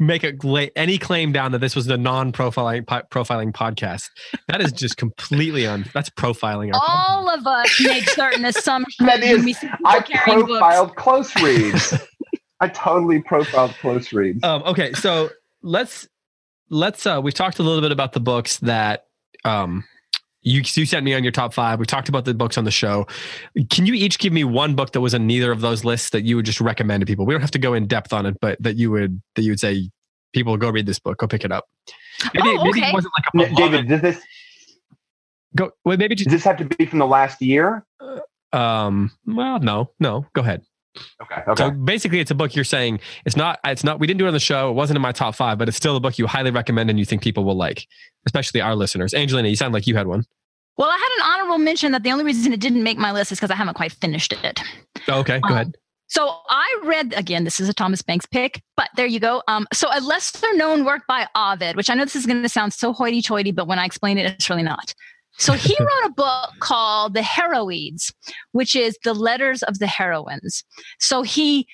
make 0.00 0.24
a 0.24 0.32
lay 0.42 0.70
any 0.74 0.98
claim 0.98 1.30
down 1.30 1.52
that 1.52 1.60
this 1.60 1.76
was 1.76 1.86
the 1.86 1.96
non-profiling 1.96 2.86
po- 2.86 3.02
profiling 3.10 3.52
podcast? 3.52 4.04
That 4.48 4.60
is 4.60 4.72
just 4.72 4.96
completely 4.96 5.66
on. 5.66 5.84
That's 5.94 6.10
profiling. 6.10 6.72
Our 6.74 6.80
podcast. 6.80 7.08
all 7.08 7.30
of 7.30 7.46
us 7.46 7.80
make 7.84 8.08
certain 8.08 8.44
assumptions. 8.44 8.96
That 9.06 9.22
is- 9.22 9.36
when 9.36 9.44
we 9.44 9.52
see 9.52 9.66
people 9.68 9.86
I 9.86 10.00
carrying 10.00 10.46
books. 10.46 10.58
profiled 10.58 10.96
close 10.96 11.36
reads. 11.42 11.94
I 12.60 12.68
totally 12.68 13.20
profiled 13.22 13.72
close 13.80 14.12
reads. 14.12 14.42
Um, 14.42 14.62
okay, 14.64 14.92
so 14.94 15.28
let's 15.62 16.08
let's. 16.70 17.06
Uh, 17.06 17.20
we've 17.22 17.34
talked 17.34 17.58
a 17.58 17.62
little 17.62 17.80
bit 17.80 17.92
about 17.92 18.12
the 18.12 18.20
books 18.20 18.58
that 18.58 19.06
um, 19.44 19.84
you 20.42 20.62
you 20.74 20.86
sent 20.86 21.04
me 21.04 21.14
on 21.14 21.22
your 21.22 21.32
top 21.32 21.54
five. 21.54 21.78
We 21.78 21.86
talked 21.86 22.08
about 22.08 22.24
the 22.24 22.34
books 22.34 22.56
on 22.58 22.64
the 22.64 22.70
show. 22.70 23.06
Can 23.70 23.86
you 23.86 23.94
each 23.94 24.18
give 24.18 24.32
me 24.32 24.44
one 24.44 24.74
book 24.74 24.92
that 24.92 25.00
was 25.00 25.14
in 25.14 25.26
neither 25.26 25.50
of 25.52 25.60
those 25.60 25.84
lists 25.84 26.10
that 26.10 26.22
you 26.22 26.36
would 26.36 26.44
just 26.46 26.60
recommend 26.60 27.00
to 27.00 27.06
people? 27.06 27.26
We 27.26 27.34
don't 27.34 27.40
have 27.40 27.50
to 27.52 27.58
go 27.58 27.74
in 27.74 27.86
depth 27.86 28.12
on 28.12 28.26
it, 28.26 28.36
but 28.40 28.62
that 28.62 28.76
you 28.76 28.90
would 28.90 29.20
that 29.36 29.42
you 29.42 29.52
would 29.52 29.60
say 29.60 29.90
people 30.32 30.56
go 30.56 30.70
read 30.70 30.86
this 30.86 30.98
book, 30.98 31.18
go 31.18 31.26
pick 31.26 31.44
it 31.44 31.52
up. 31.52 31.66
Maybe, 32.34 32.48
Oh, 32.48 32.64
maybe 32.64 32.80
okay. 32.80 32.88
it 32.90 32.94
wasn't 32.94 33.12
like 33.18 33.26
a 33.26 33.48
N- 33.48 33.54
beloved- 33.54 33.72
David, 33.72 33.88
does 33.88 34.00
this 34.02 34.24
Go. 35.56 35.70
Well, 35.84 35.96
maybe 35.96 36.16
does 36.16 36.26
this 36.26 36.42
have 36.44 36.56
to 36.56 36.64
be 36.64 36.84
from 36.84 36.98
the 36.98 37.06
last 37.06 37.40
year? 37.40 37.86
Um. 38.52 39.12
Well, 39.26 39.60
no, 39.60 39.90
no. 40.00 40.26
Go 40.34 40.40
ahead. 40.42 40.62
Okay. 41.22 41.42
Okay. 41.48 41.64
So 41.64 41.70
basically, 41.70 42.20
it's 42.20 42.30
a 42.30 42.34
book 42.34 42.54
you're 42.54 42.64
saying 42.64 43.00
it's 43.24 43.36
not. 43.36 43.58
It's 43.64 43.84
not. 43.84 43.98
We 44.00 44.06
didn't 44.06 44.18
do 44.18 44.24
it 44.24 44.28
on 44.28 44.34
the 44.34 44.40
show. 44.40 44.70
It 44.70 44.74
wasn't 44.74 44.96
in 44.96 45.02
my 45.02 45.12
top 45.12 45.34
five, 45.34 45.58
but 45.58 45.68
it's 45.68 45.76
still 45.76 45.96
a 45.96 46.00
book 46.00 46.18
you 46.18 46.26
highly 46.26 46.50
recommend 46.50 46.90
and 46.90 46.98
you 46.98 47.04
think 47.04 47.22
people 47.22 47.44
will 47.44 47.56
like, 47.56 47.86
especially 48.26 48.60
our 48.60 48.74
listeners. 48.76 49.14
Angelina, 49.14 49.48
you 49.48 49.56
sound 49.56 49.74
like 49.74 49.86
you 49.86 49.96
had 49.96 50.06
one. 50.06 50.24
Well, 50.76 50.88
I 50.88 50.96
had 50.96 51.24
an 51.24 51.32
honorable 51.32 51.58
mention 51.58 51.92
that 51.92 52.02
the 52.02 52.10
only 52.10 52.24
reason 52.24 52.52
it 52.52 52.60
didn't 52.60 52.82
make 52.82 52.98
my 52.98 53.12
list 53.12 53.30
is 53.32 53.38
because 53.38 53.50
I 53.50 53.54
haven't 53.54 53.74
quite 53.74 53.92
finished 53.92 54.32
it. 54.32 54.60
Oh, 55.08 55.20
okay, 55.20 55.38
go 55.40 55.48
Um, 55.48 55.54
ahead. 55.54 55.76
So 56.08 56.36
I 56.48 56.80
read 56.84 57.14
again. 57.16 57.44
This 57.44 57.58
is 57.60 57.68
a 57.68 57.72
Thomas 57.74 58.02
Banks 58.02 58.26
pick, 58.26 58.62
but 58.76 58.88
there 58.96 59.06
you 59.06 59.18
go. 59.18 59.42
Um, 59.48 59.66
so 59.72 59.88
a 59.92 60.00
lesser 60.00 60.46
known 60.54 60.84
work 60.84 61.02
by 61.08 61.26
Ovid, 61.34 61.76
which 61.76 61.90
I 61.90 61.94
know 61.94 62.04
this 62.04 62.14
is 62.14 62.26
going 62.26 62.42
to 62.42 62.48
sound 62.48 62.72
so 62.72 62.92
hoity-toity, 62.92 63.52
but 63.52 63.66
when 63.66 63.78
I 63.78 63.84
explain 63.84 64.18
it, 64.18 64.26
it's 64.26 64.48
really 64.50 64.62
not. 64.62 64.94
So 65.38 65.52
he 65.54 65.76
wrote 65.80 66.06
a 66.06 66.12
book 66.12 66.50
called 66.60 67.14
The 67.14 67.22
Heroides, 67.22 68.12
which 68.52 68.74
is 68.76 68.98
the 69.04 69.14
letters 69.14 69.62
of 69.62 69.78
the 69.78 69.86
heroines. 69.86 70.64
So 70.98 71.22
he, 71.22 71.66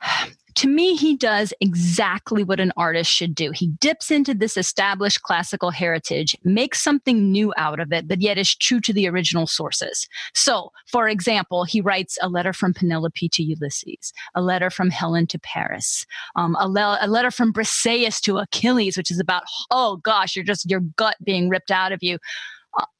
to 0.54 0.68
me, 0.68 0.94
he 0.94 1.16
does 1.16 1.52
exactly 1.60 2.44
what 2.44 2.60
an 2.60 2.72
artist 2.76 3.10
should 3.10 3.34
do. 3.34 3.50
He 3.50 3.72
dips 3.80 4.12
into 4.12 4.34
this 4.34 4.56
established 4.56 5.22
classical 5.22 5.72
heritage, 5.72 6.36
makes 6.44 6.80
something 6.80 7.32
new 7.32 7.52
out 7.56 7.80
of 7.80 7.92
it, 7.92 8.06
but 8.06 8.20
yet 8.20 8.38
is 8.38 8.54
true 8.54 8.80
to 8.82 8.92
the 8.92 9.08
original 9.08 9.48
sources. 9.48 10.06
So, 10.32 10.70
for 10.86 11.08
example, 11.08 11.64
he 11.64 11.80
writes 11.80 12.16
a 12.22 12.28
letter 12.28 12.52
from 12.52 12.72
Penelope 12.72 13.28
to 13.30 13.42
Ulysses, 13.42 14.12
a 14.36 14.42
letter 14.42 14.70
from 14.70 14.90
Helen 14.90 15.26
to 15.26 15.40
Paris, 15.40 16.06
um, 16.36 16.56
a, 16.60 16.68
le- 16.68 16.98
a 17.00 17.08
letter 17.08 17.32
from 17.32 17.52
Briseis 17.52 18.20
to 18.20 18.38
Achilles, 18.38 18.96
which 18.96 19.10
is 19.10 19.18
about, 19.18 19.42
oh 19.72 19.96
gosh, 19.96 20.36
you're 20.36 20.44
just 20.44 20.70
your 20.70 20.80
gut 20.80 21.16
being 21.24 21.48
ripped 21.48 21.72
out 21.72 21.90
of 21.90 22.00
you. 22.00 22.18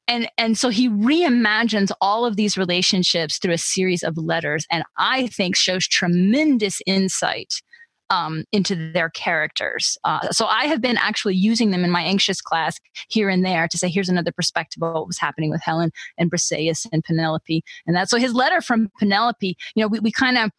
And 0.07 0.29
and 0.37 0.55
so 0.57 0.69
he 0.69 0.87
reimagines 0.87 1.91
all 1.99 2.25
of 2.25 2.35
these 2.35 2.57
relationships 2.57 3.39
through 3.39 3.53
a 3.53 3.57
series 3.57 4.03
of 4.03 4.17
letters, 4.17 4.67
and 4.71 4.83
I 4.97 5.27
think 5.27 5.55
shows 5.55 5.87
tremendous 5.87 6.79
insight 6.85 7.55
um, 8.11 8.43
into 8.51 8.91
their 8.91 9.09
characters. 9.09 9.97
Uh, 10.03 10.29
so 10.31 10.45
I 10.45 10.65
have 10.65 10.79
been 10.79 10.97
actually 10.97 11.35
using 11.35 11.71
them 11.71 11.83
in 11.83 11.89
my 11.89 12.03
ancients 12.03 12.39
class 12.39 12.77
here 13.09 13.29
and 13.29 13.43
there 13.43 13.67
to 13.67 13.77
say, 13.79 13.89
here's 13.89 14.09
another 14.09 14.31
perspective 14.31 14.83
of 14.83 14.93
what 14.93 15.07
was 15.07 15.17
happening 15.17 15.49
with 15.49 15.63
Helen 15.63 15.89
and 16.19 16.29
Briseis 16.29 16.85
and 16.91 17.03
Penelope, 17.03 17.63
and 17.87 17.95
that. 17.95 18.09
So 18.09 18.17
his 18.17 18.35
letter 18.35 18.61
from 18.61 18.91
Penelope, 18.99 19.57
you 19.75 19.81
know, 19.81 19.87
we, 19.87 19.99
we 19.99 20.11
kind 20.11 20.37
of. 20.37 20.51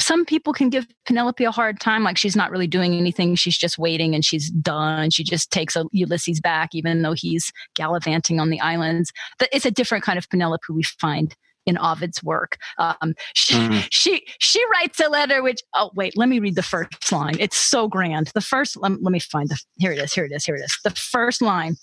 Some 0.00 0.24
people 0.24 0.52
can 0.52 0.70
give 0.70 0.86
Penelope 1.06 1.44
a 1.44 1.50
hard 1.50 1.80
time, 1.80 2.02
like 2.02 2.18
she's 2.18 2.36
not 2.36 2.50
really 2.50 2.66
doing 2.66 2.94
anything. 2.94 3.34
She's 3.36 3.56
just 3.56 3.78
waiting 3.78 4.14
and 4.14 4.24
she's 4.24 4.50
done. 4.50 5.10
She 5.10 5.24
just 5.24 5.50
takes 5.50 5.76
a, 5.76 5.84
Ulysses 5.92 6.40
back, 6.40 6.70
even 6.74 7.02
though 7.02 7.12
he's 7.12 7.52
gallivanting 7.74 8.40
on 8.40 8.50
the 8.50 8.60
islands. 8.60 9.12
But 9.38 9.48
it's 9.52 9.66
a 9.66 9.70
different 9.70 10.04
kind 10.04 10.18
of 10.18 10.28
Penelope 10.30 10.64
we 10.70 10.82
find 10.82 11.34
in 11.66 11.78
Ovid's 11.78 12.22
work. 12.22 12.58
Um, 12.78 13.14
she, 13.34 13.54
Mhm. 13.54 13.86
she 13.90 14.26
she 14.38 14.62
writes 14.70 15.00
a 15.00 15.08
letter 15.08 15.42
which 15.42 15.60
oh 15.74 15.90
wait 15.94 16.14
let 16.16 16.28
me 16.28 16.38
read 16.38 16.56
the 16.56 16.62
first 16.62 17.10
line 17.10 17.36
it's 17.38 17.56
so 17.56 17.88
grand 17.88 18.30
the 18.34 18.40
first 18.42 18.76
let, 18.76 19.02
let 19.02 19.12
me 19.12 19.18
find 19.18 19.48
the 19.48 19.58
here 19.78 19.92
it 19.92 19.98
is 19.98 20.12
here 20.12 20.26
it 20.26 20.32
is 20.32 20.44
here 20.44 20.56
it 20.56 20.60
is 20.62 20.78
the 20.84 20.90
first 20.90 21.40
line 21.40 21.76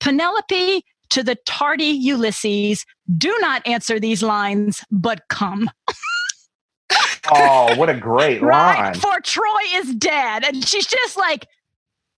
penelope 0.00 0.82
to 1.10 1.22
the 1.22 1.36
tardy 1.44 1.84
ulysses 1.84 2.86
do 3.18 3.36
not 3.40 3.66
answer 3.66 4.00
these 4.00 4.22
lines 4.22 4.82
but 4.90 5.20
come 5.28 5.68
oh, 7.32 7.76
what 7.76 7.88
a 7.88 7.94
great 7.94 8.40
right 8.42 8.92
line! 8.92 8.94
for 8.94 9.20
troy 9.20 9.62
is 9.74 9.94
dead 9.94 10.44
and 10.44 10.66
she's 10.66 10.86
just 10.86 11.16
like 11.16 11.46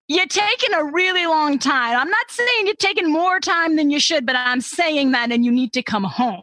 you're 0.09 0.27
taking 0.27 0.73
a 0.75 0.85
really 0.85 1.27
long 1.27 1.59
time 1.59 1.97
i'm 1.99 2.11
not 2.11 2.31
saying 2.31 2.67
you're 2.67 2.75
taking 2.77 3.11
more 3.11 3.41
time 3.41 3.77
than 3.77 3.91
you 3.91 4.01
should 4.01 4.25
but 4.27 4.37
i'm 4.37 4.61
saying 4.61 5.13
that 5.13 5.31
and 5.33 5.45
you 5.45 5.53
need 5.53 5.73
to 5.73 5.83
come 5.83 6.05
home 6.05 6.43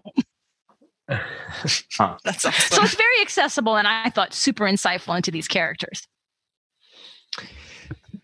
That's 1.08 2.42
so 2.42 2.82
it's 2.84 2.96
very 2.96 3.22
accessible 3.22 3.78
and 3.78 3.88
i 3.88 4.10
thought 4.10 4.34
super 4.34 4.66
insightful 4.66 5.16
into 5.16 5.32
these 5.32 5.48
characters 5.48 6.08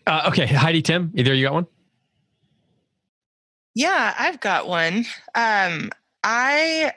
Uh, 0.04 0.24
okay, 0.26 0.46
Heidi, 0.46 0.82
Tim, 0.82 1.12
either 1.14 1.32
you 1.32 1.44
got 1.46 1.54
one? 1.54 1.66
Yeah, 3.74 4.14
I've 4.18 4.40
got 4.40 4.66
one. 4.66 5.06
Um, 5.36 5.90
I 6.24 6.92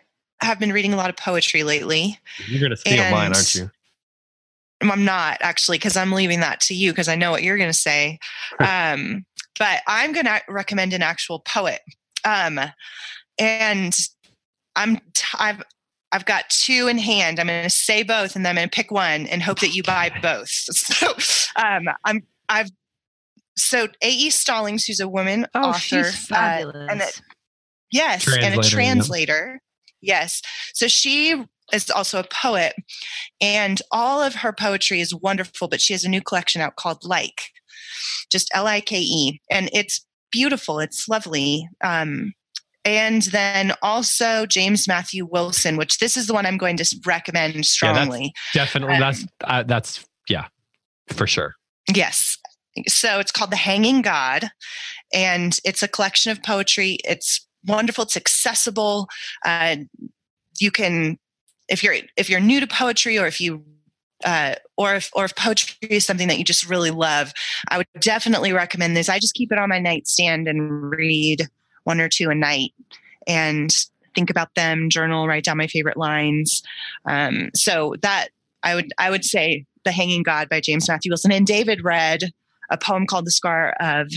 have 0.46 0.60
been 0.60 0.72
reading 0.72 0.94
a 0.94 0.98
lot 0.98 1.10
of 1.10 1.18
poetry 1.18 1.64
lately. 1.64 2.20
You're 2.48 2.62
gonna 2.62 2.78
steal 2.78 2.98
mine, 3.12 3.34
aren't 3.34 3.56
you? 3.56 3.70
I'm 4.82 5.06
not 5.06 5.38
actually 5.42 5.78
because 5.78 5.98
I'm 5.98 6.12
leaving 6.12 6.42
that 6.42 6.60
to 6.62 6.74
you 6.74 6.92
because 6.92 7.08
I 7.08 7.16
know 7.16 7.32
what 7.32 7.44
you're 7.44 7.58
going 7.58 7.70
to 7.70 7.78
say. 7.78 8.20
um, 8.60 9.26
but 9.58 9.82
I'm 9.88 10.12
going 10.12 10.26
to 10.26 10.42
recommend 10.50 10.94
an 10.94 11.02
actual 11.02 11.40
poet. 11.40 11.80
Um, 12.26 12.60
and 13.40 13.98
I'm 14.76 14.98
t- 15.14 15.38
I've 15.40 15.64
I've 16.12 16.26
got 16.26 16.50
two 16.50 16.88
in 16.88 16.98
hand. 16.98 17.40
I'm 17.40 17.48
going 17.48 17.64
to 17.64 17.70
say 17.70 18.04
both, 18.04 18.36
and 18.36 18.46
then 18.46 18.52
I'm 18.52 18.56
going 18.56 18.70
to 18.70 18.76
pick 18.76 18.92
one 18.92 19.28
and 19.28 19.42
hope 19.42 19.60
that 19.60 19.74
you 19.74 19.84
buy 19.84 20.12
both. 20.22 20.50
So 20.72 21.14
um, 21.56 21.88
I'm 22.04 22.24
I've 22.50 22.70
so 23.58 23.88
A.E. 24.02 24.30
Stallings, 24.30 24.86
who's 24.86 25.00
a 25.00 25.08
woman 25.08 25.48
oh 25.56 25.70
author, 25.70 25.80
she's 25.80 26.32
uh, 26.32 26.72
and 26.90 27.02
it- 27.02 27.22
Yes, 27.92 28.28
and 28.28 28.38
a 28.38 28.58
Translator, 28.58 28.66
yeah. 28.66 28.70
translator. 28.70 29.62
Yes. 30.06 30.42
So 30.74 30.88
she 30.88 31.44
is 31.74 31.90
also 31.90 32.20
a 32.20 32.28
poet, 32.32 32.76
and 33.42 33.82
all 33.92 34.22
of 34.22 34.36
her 34.36 34.54
poetry 34.54 35.02
is 35.02 35.14
wonderful. 35.14 35.68
But 35.68 35.82
she 35.82 35.94
has 35.94 36.06
a 36.06 36.10
new 36.10 36.22
collection 36.22 36.62
out 36.62 36.76
called 36.76 37.04
Like, 37.04 37.42
just 38.32 38.50
L 38.54 38.68
I 38.68 38.82
K 38.82 39.00
E, 39.00 39.42
and 39.50 39.70
it's 39.74 40.06
beautiful. 40.32 40.80
It's 40.80 41.08
lovely. 41.08 41.68
Um, 41.84 42.34
and 42.84 43.24
then 43.24 43.74
also 43.82 44.46
James 44.46 44.88
Matthew 44.88 45.26
Wilson, 45.26 45.76
which 45.76 45.98
this 45.98 46.16
is 46.16 46.28
the 46.28 46.34
one 46.34 46.46
I'm 46.46 46.58
going 46.58 46.78
to 46.78 47.00
recommend 47.06 47.66
strongly. 47.66 48.32
Yeah, 48.54 48.64
definitely, 48.64 48.96
um, 48.96 49.00
that's 49.00 49.26
uh, 49.44 49.64
that's 49.64 50.06
yeah, 50.30 50.48
for 51.10 51.26
sure. 51.26 51.56
Yes. 51.94 52.38
So 52.88 53.20
it's 53.20 53.32
called 53.32 53.52
The 53.52 53.56
Hanging 53.56 54.02
God, 54.02 54.50
and 55.14 55.58
it's 55.64 55.82
a 55.82 55.88
collection 55.88 56.32
of 56.32 56.44
poetry. 56.44 56.98
It's 57.06 57.45
wonderful. 57.66 58.04
It's 58.04 58.18
accessible. 58.18 59.08
Uh, 59.44 59.78
you 60.60 60.72
can, 60.72 61.18
if 61.68 61.84
you're 61.84 61.96
if 62.18 62.30
you're 62.30 62.40
new 62.40 62.60
to 62.60 62.68
poetry, 62.68 63.18
or 63.20 63.28
if 63.28 63.42
you 63.42 63.64
uh, 64.24 64.56
or 64.78 64.96
if 64.96 65.12
or 65.14 65.26
if 65.26 65.36
poetry 65.36 65.88
is 65.90 66.06
something 66.06 66.28
that 66.28 66.38
you 66.38 66.44
just 66.44 66.68
really 66.68 66.92
love, 66.92 67.34
I 67.70 67.78
would 67.78 67.88
definitely 68.00 68.54
recommend 68.54 68.96
this. 68.96 69.10
I 69.10 69.20
just 69.20 69.36
keep 69.36 69.52
it 69.52 69.58
on 69.58 69.70
my 69.70 69.80
nightstand 69.80 70.48
and 70.48 70.92
read 70.92 71.48
one 71.84 72.00
or 72.00 72.10
two 72.10 72.30
a 72.30 72.36
night 72.36 72.74
and 73.28 73.72
think 74.16 74.30
about 74.30 74.56
them, 74.56 74.90
journal, 74.90 75.28
write 75.28 75.44
down 75.44 75.58
my 75.58 75.68
favorite 75.68 75.98
lines. 75.98 76.64
Um, 77.06 77.50
so 77.54 77.96
that 78.02 78.30
I 78.64 78.76
would 78.76 78.92
I 78.98 79.10
would 79.10 79.26
say 79.26 79.66
The 79.84 79.92
Hanging 79.92 80.24
God 80.24 80.50
by 80.50 80.60
James 80.62 80.88
Matthew 80.88 81.12
Wilson. 81.12 81.32
And 81.32 81.46
David 81.46 81.84
read 81.84 82.32
a 82.70 82.78
poem 82.78 83.06
called 83.06 83.26
The 83.26 83.32
Scar 83.32 83.76
of 83.80 84.12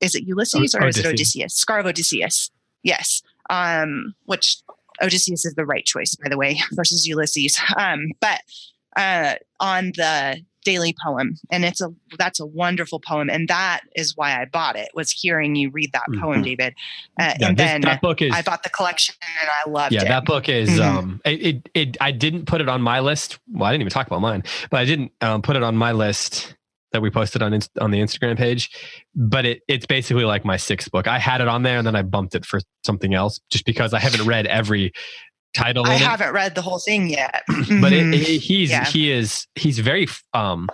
is 0.00 0.14
it 0.14 0.24
Ulysses 0.24 0.74
or 0.74 0.82
Odysseus. 0.82 0.98
is 0.98 1.04
it 1.04 1.08
Odysseus? 1.08 1.54
Scar 1.54 1.78
of 1.78 1.86
Odysseus. 1.86 2.50
Yes. 2.86 3.22
Um, 3.50 4.14
which 4.26 4.58
Odysseus 5.02 5.44
is 5.44 5.54
the 5.54 5.66
right 5.66 5.84
choice, 5.84 6.14
by 6.14 6.28
the 6.28 6.38
way, 6.38 6.60
versus 6.72 7.06
Ulysses. 7.06 7.60
Um, 7.76 8.12
but 8.20 8.40
uh, 8.96 9.34
on 9.60 9.92
the 9.96 10.40
daily 10.64 10.96
poem 11.04 11.36
and 11.52 11.64
it's 11.64 11.80
a 11.80 11.94
that's 12.18 12.40
a 12.40 12.44
wonderful 12.44 12.98
poem 12.98 13.30
and 13.30 13.46
that 13.46 13.82
is 13.94 14.16
why 14.16 14.40
i 14.40 14.44
bought 14.44 14.74
it 14.74 14.88
was 14.94 15.12
hearing 15.12 15.54
you 15.54 15.70
read 15.70 15.92
that 15.92 16.02
mm-hmm. 16.10 16.20
poem 16.20 16.42
david 16.42 16.74
uh, 17.20 17.34
yeah, 17.38 17.48
and 17.48 17.56
this, 17.56 17.66
then 17.68 17.80
that 17.82 18.00
book 18.00 18.20
is 18.20 18.34
i 18.34 18.42
bought 18.42 18.64
the 18.64 18.68
collection 18.70 19.14
and 19.40 19.48
i 19.48 19.70
loved 19.70 19.92
yeah, 19.92 20.00
it 20.00 20.02
yeah 20.02 20.08
that 20.08 20.24
book 20.24 20.48
is 20.48 20.70
mm-hmm. 20.70 20.98
um 20.98 21.20
it, 21.24 21.40
it, 21.40 21.68
it 21.72 21.96
i 22.00 22.10
didn't 22.10 22.46
put 22.46 22.60
it 22.60 22.68
on 22.68 22.82
my 22.82 22.98
list 22.98 23.38
well 23.52 23.62
i 23.62 23.70
didn't 23.70 23.82
even 23.82 23.92
talk 23.92 24.08
about 24.08 24.20
mine 24.20 24.42
but 24.68 24.80
i 24.80 24.84
didn't 24.84 25.12
um, 25.20 25.40
put 25.40 25.54
it 25.54 25.62
on 25.62 25.76
my 25.76 25.92
list 25.92 26.55
that 26.96 27.02
we 27.02 27.10
posted 27.10 27.42
on 27.42 27.52
on 27.80 27.90
the 27.90 28.00
Instagram 28.00 28.36
page, 28.36 28.70
but 29.14 29.44
it 29.44 29.62
it's 29.68 29.84
basically 29.86 30.24
like 30.24 30.44
my 30.44 30.56
sixth 30.56 30.90
book. 30.90 31.06
I 31.06 31.18
had 31.18 31.40
it 31.42 31.48
on 31.48 31.62
there 31.62 31.76
and 31.76 31.86
then 31.86 31.94
I 31.94 32.02
bumped 32.02 32.34
it 32.34 32.46
for 32.46 32.60
something 32.84 33.14
else 33.14 33.38
just 33.50 33.66
because 33.66 33.92
I 33.92 33.98
haven't 33.98 34.26
read 34.26 34.46
every 34.46 34.92
title. 35.54 35.84
I 35.86 35.94
haven't 35.94 36.28
it. 36.28 36.32
read 36.32 36.54
the 36.54 36.62
whole 36.62 36.78
thing 36.78 37.08
yet, 37.08 37.42
but 37.80 37.92
it, 37.92 38.14
it, 38.14 38.40
he's 38.40 38.70
yeah. 38.70 38.84
he 38.84 39.12
is 39.12 39.46
he's 39.54 39.78
very 39.78 40.08
um 40.32 40.68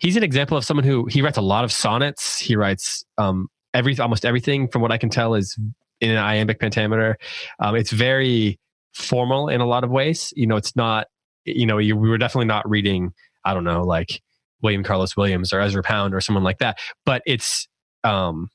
he's 0.00 0.16
an 0.16 0.24
example 0.24 0.56
of 0.56 0.64
someone 0.64 0.84
who 0.84 1.06
he 1.06 1.22
writes 1.22 1.38
a 1.38 1.42
lot 1.42 1.64
of 1.64 1.72
sonnets. 1.72 2.38
He 2.38 2.56
writes 2.56 3.04
um 3.16 3.48
every 3.74 3.96
almost 3.98 4.24
everything 4.24 4.68
from 4.68 4.82
what 4.82 4.90
I 4.90 4.98
can 4.98 5.08
tell 5.08 5.34
is 5.34 5.56
in 6.00 6.10
an 6.10 6.18
iambic 6.18 6.58
pentameter. 6.58 7.16
Um, 7.60 7.76
it's 7.76 7.92
very 7.92 8.58
formal 8.92 9.48
in 9.48 9.60
a 9.60 9.66
lot 9.66 9.84
of 9.84 9.90
ways. 9.90 10.32
You 10.36 10.48
know, 10.48 10.56
it's 10.56 10.74
not 10.74 11.06
you 11.44 11.66
know 11.66 11.78
you, 11.78 11.96
we 11.96 12.08
were 12.08 12.18
definitely 12.18 12.46
not 12.46 12.68
reading 12.68 13.12
I 13.44 13.54
don't 13.54 13.64
know 13.64 13.84
like 13.84 14.20
William 14.62 14.82
Carlos 14.82 15.16
Williams 15.16 15.52
or 15.52 15.60
Ezra 15.60 15.82
Pound 15.82 16.14
or 16.14 16.20
someone 16.20 16.44
like 16.44 16.58
that, 16.58 16.78
but 17.04 17.22
it's 17.26 17.68
um 18.04 18.48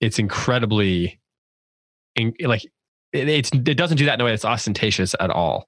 it's 0.00 0.18
incredibly 0.18 1.20
in, 2.14 2.34
like 2.40 2.62
it, 3.12 3.28
it's 3.28 3.50
it 3.52 3.76
doesn't 3.76 3.96
do 3.96 4.04
that 4.04 4.14
in 4.14 4.20
a 4.20 4.24
way 4.24 4.30
that's 4.30 4.44
ostentatious 4.44 5.14
at 5.20 5.30
all. 5.30 5.66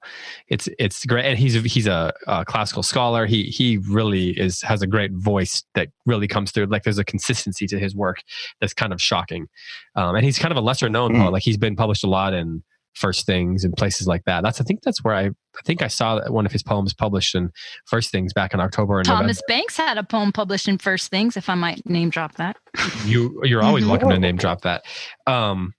It's 0.48 0.68
it's 0.78 1.04
great, 1.06 1.24
and 1.24 1.38
he's 1.38 1.54
he's 1.72 1.86
a, 1.86 2.12
a, 2.26 2.44
classical 2.44 2.82
scholar. 2.82 3.26
He 3.26 3.44
he 3.44 3.78
really 3.78 4.30
is 4.30 4.60
has 4.62 4.82
a 4.82 4.86
great 4.86 5.12
voice 5.12 5.62
that 5.74 5.88
really 6.06 6.28
comes 6.28 6.50
through. 6.50 6.66
Like 6.66 6.82
there's 6.82 6.98
a 6.98 7.04
consistency 7.04 7.66
to 7.68 7.78
his 7.78 7.94
work 7.94 8.22
that's 8.60 8.74
kind 8.74 8.92
of 8.92 9.00
shocking, 9.00 9.46
um, 9.94 10.14
and 10.14 10.24
he's 10.24 10.38
kind 10.38 10.52
of 10.52 10.58
a 10.58 10.62
lesser 10.62 10.88
known 10.88 11.14
mm. 11.14 11.22
poet. 11.22 11.32
Like 11.32 11.42
he's 11.42 11.56
been 11.56 11.76
published 11.76 12.04
a 12.04 12.08
lot 12.08 12.34
in 12.34 12.62
First 12.98 13.26
Things 13.26 13.64
and 13.64 13.74
places 13.76 14.06
like 14.06 14.24
that. 14.24 14.42
That's 14.42 14.60
I 14.60 14.64
think 14.64 14.82
that's 14.82 15.02
where 15.02 15.14
I 15.14 15.26
I 15.26 15.62
think 15.64 15.82
I 15.82 15.88
saw 15.88 16.20
one 16.28 16.46
of 16.46 16.52
his 16.52 16.62
poems 16.62 16.92
published 16.92 17.34
in 17.34 17.50
First 17.86 18.10
Things 18.10 18.32
back 18.32 18.52
in 18.54 18.60
October. 18.60 18.98
And 18.98 19.06
Thomas 19.06 19.40
November. 19.40 19.44
Banks 19.48 19.76
had 19.76 19.98
a 19.98 20.04
poem 20.04 20.32
published 20.32 20.68
in 20.68 20.78
First 20.78 21.10
Things. 21.10 21.36
If 21.36 21.48
I 21.48 21.54
might 21.54 21.84
name 21.86 22.10
drop 22.10 22.34
that, 22.34 22.56
you 23.04 23.40
you're 23.44 23.62
always 23.62 23.84
mm-hmm. 23.84 23.90
welcome 23.90 24.10
to 24.10 24.18
name 24.18 24.36
drop 24.36 24.62
that. 24.62 24.84
Um, 25.26 25.74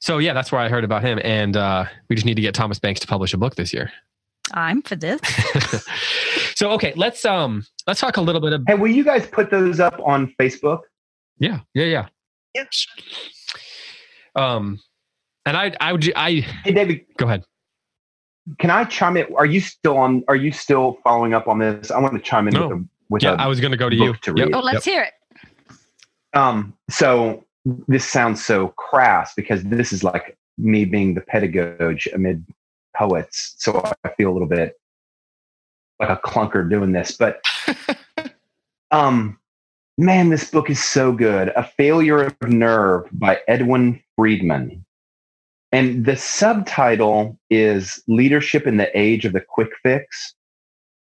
so 0.00 0.18
yeah, 0.18 0.32
that's 0.32 0.52
where 0.52 0.60
I 0.60 0.68
heard 0.68 0.84
about 0.84 1.02
him, 1.02 1.18
and 1.22 1.56
uh, 1.56 1.86
we 2.08 2.16
just 2.16 2.26
need 2.26 2.36
to 2.36 2.42
get 2.42 2.54
Thomas 2.54 2.78
Banks 2.78 3.00
to 3.00 3.06
publish 3.06 3.34
a 3.34 3.38
book 3.38 3.56
this 3.56 3.72
year. 3.72 3.92
I'm 4.52 4.82
for 4.82 4.94
this. 4.96 5.20
so 6.54 6.70
okay, 6.72 6.92
let's 6.96 7.24
um 7.24 7.64
let's 7.86 8.00
talk 8.00 8.16
a 8.16 8.20
little 8.20 8.40
bit. 8.40 8.52
Of, 8.52 8.62
hey, 8.66 8.74
will 8.74 8.90
you 8.90 9.04
guys 9.04 9.26
put 9.26 9.50
those 9.50 9.80
up 9.80 9.98
on 10.04 10.32
Facebook? 10.40 10.80
Yeah, 11.38 11.60
yeah, 11.74 11.84
yeah. 11.84 12.06
Yes. 12.54 12.86
Um, 14.34 14.78
and 15.46 15.56
I, 15.56 15.72
I 15.80 15.92
would, 15.92 16.12
I. 16.14 16.32
Hey, 16.64 16.72
David, 16.72 17.06
go 17.16 17.26
ahead. 17.26 17.44
Can 18.58 18.70
I 18.70 18.84
chime 18.84 19.16
in? 19.16 19.26
Are 19.36 19.46
you 19.46 19.60
still 19.60 19.96
on? 19.96 20.22
Are 20.28 20.36
you 20.36 20.52
still 20.52 20.98
following 21.02 21.34
up 21.34 21.48
on 21.48 21.58
this? 21.58 21.90
I 21.90 21.98
want 21.98 22.14
to 22.14 22.20
chime 22.20 22.48
in 22.48 22.54
no. 22.54 22.68
with 22.68 22.78
a. 22.78 22.84
With 23.08 23.22
yeah, 23.22 23.36
I 23.38 23.46
was 23.46 23.60
going 23.60 23.70
to 23.70 23.76
go 23.76 23.88
to 23.88 23.96
you. 23.96 24.14
To 24.14 24.34
yep. 24.36 24.50
Oh, 24.52 24.60
let's 24.60 24.86
yep. 24.86 24.94
hear 24.94 25.02
it. 25.02 26.38
Um. 26.38 26.74
So 26.90 27.44
this 27.88 28.08
sounds 28.08 28.44
so 28.44 28.68
crass 28.76 29.32
because 29.34 29.62
this 29.64 29.92
is 29.92 30.04
like 30.04 30.36
me 30.58 30.84
being 30.84 31.14
the 31.14 31.20
pedagogue 31.20 32.00
amid 32.12 32.44
poets. 32.96 33.54
So 33.58 33.82
I 34.04 34.08
feel 34.10 34.30
a 34.30 34.32
little 34.32 34.48
bit 34.48 34.78
like 36.00 36.08
a 36.08 36.16
clunker 36.16 36.68
doing 36.68 36.92
this, 36.92 37.16
but 37.16 37.42
um, 38.90 39.38
man, 39.98 40.28
this 40.28 40.50
book 40.50 40.70
is 40.70 40.82
so 40.82 41.12
good. 41.12 41.48
A 41.56 41.64
Failure 41.64 42.22
of 42.22 42.36
Nerve 42.42 43.08
by 43.12 43.40
Edwin 43.48 44.02
Friedman. 44.14 44.84
And 45.72 46.06
the 46.06 46.16
subtitle 46.16 47.38
is 47.50 48.02
Leadership 48.06 48.66
in 48.66 48.76
the 48.76 48.96
Age 48.98 49.24
of 49.24 49.32
the 49.32 49.40
Quick 49.40 49.70
Fix, 49.82 50.34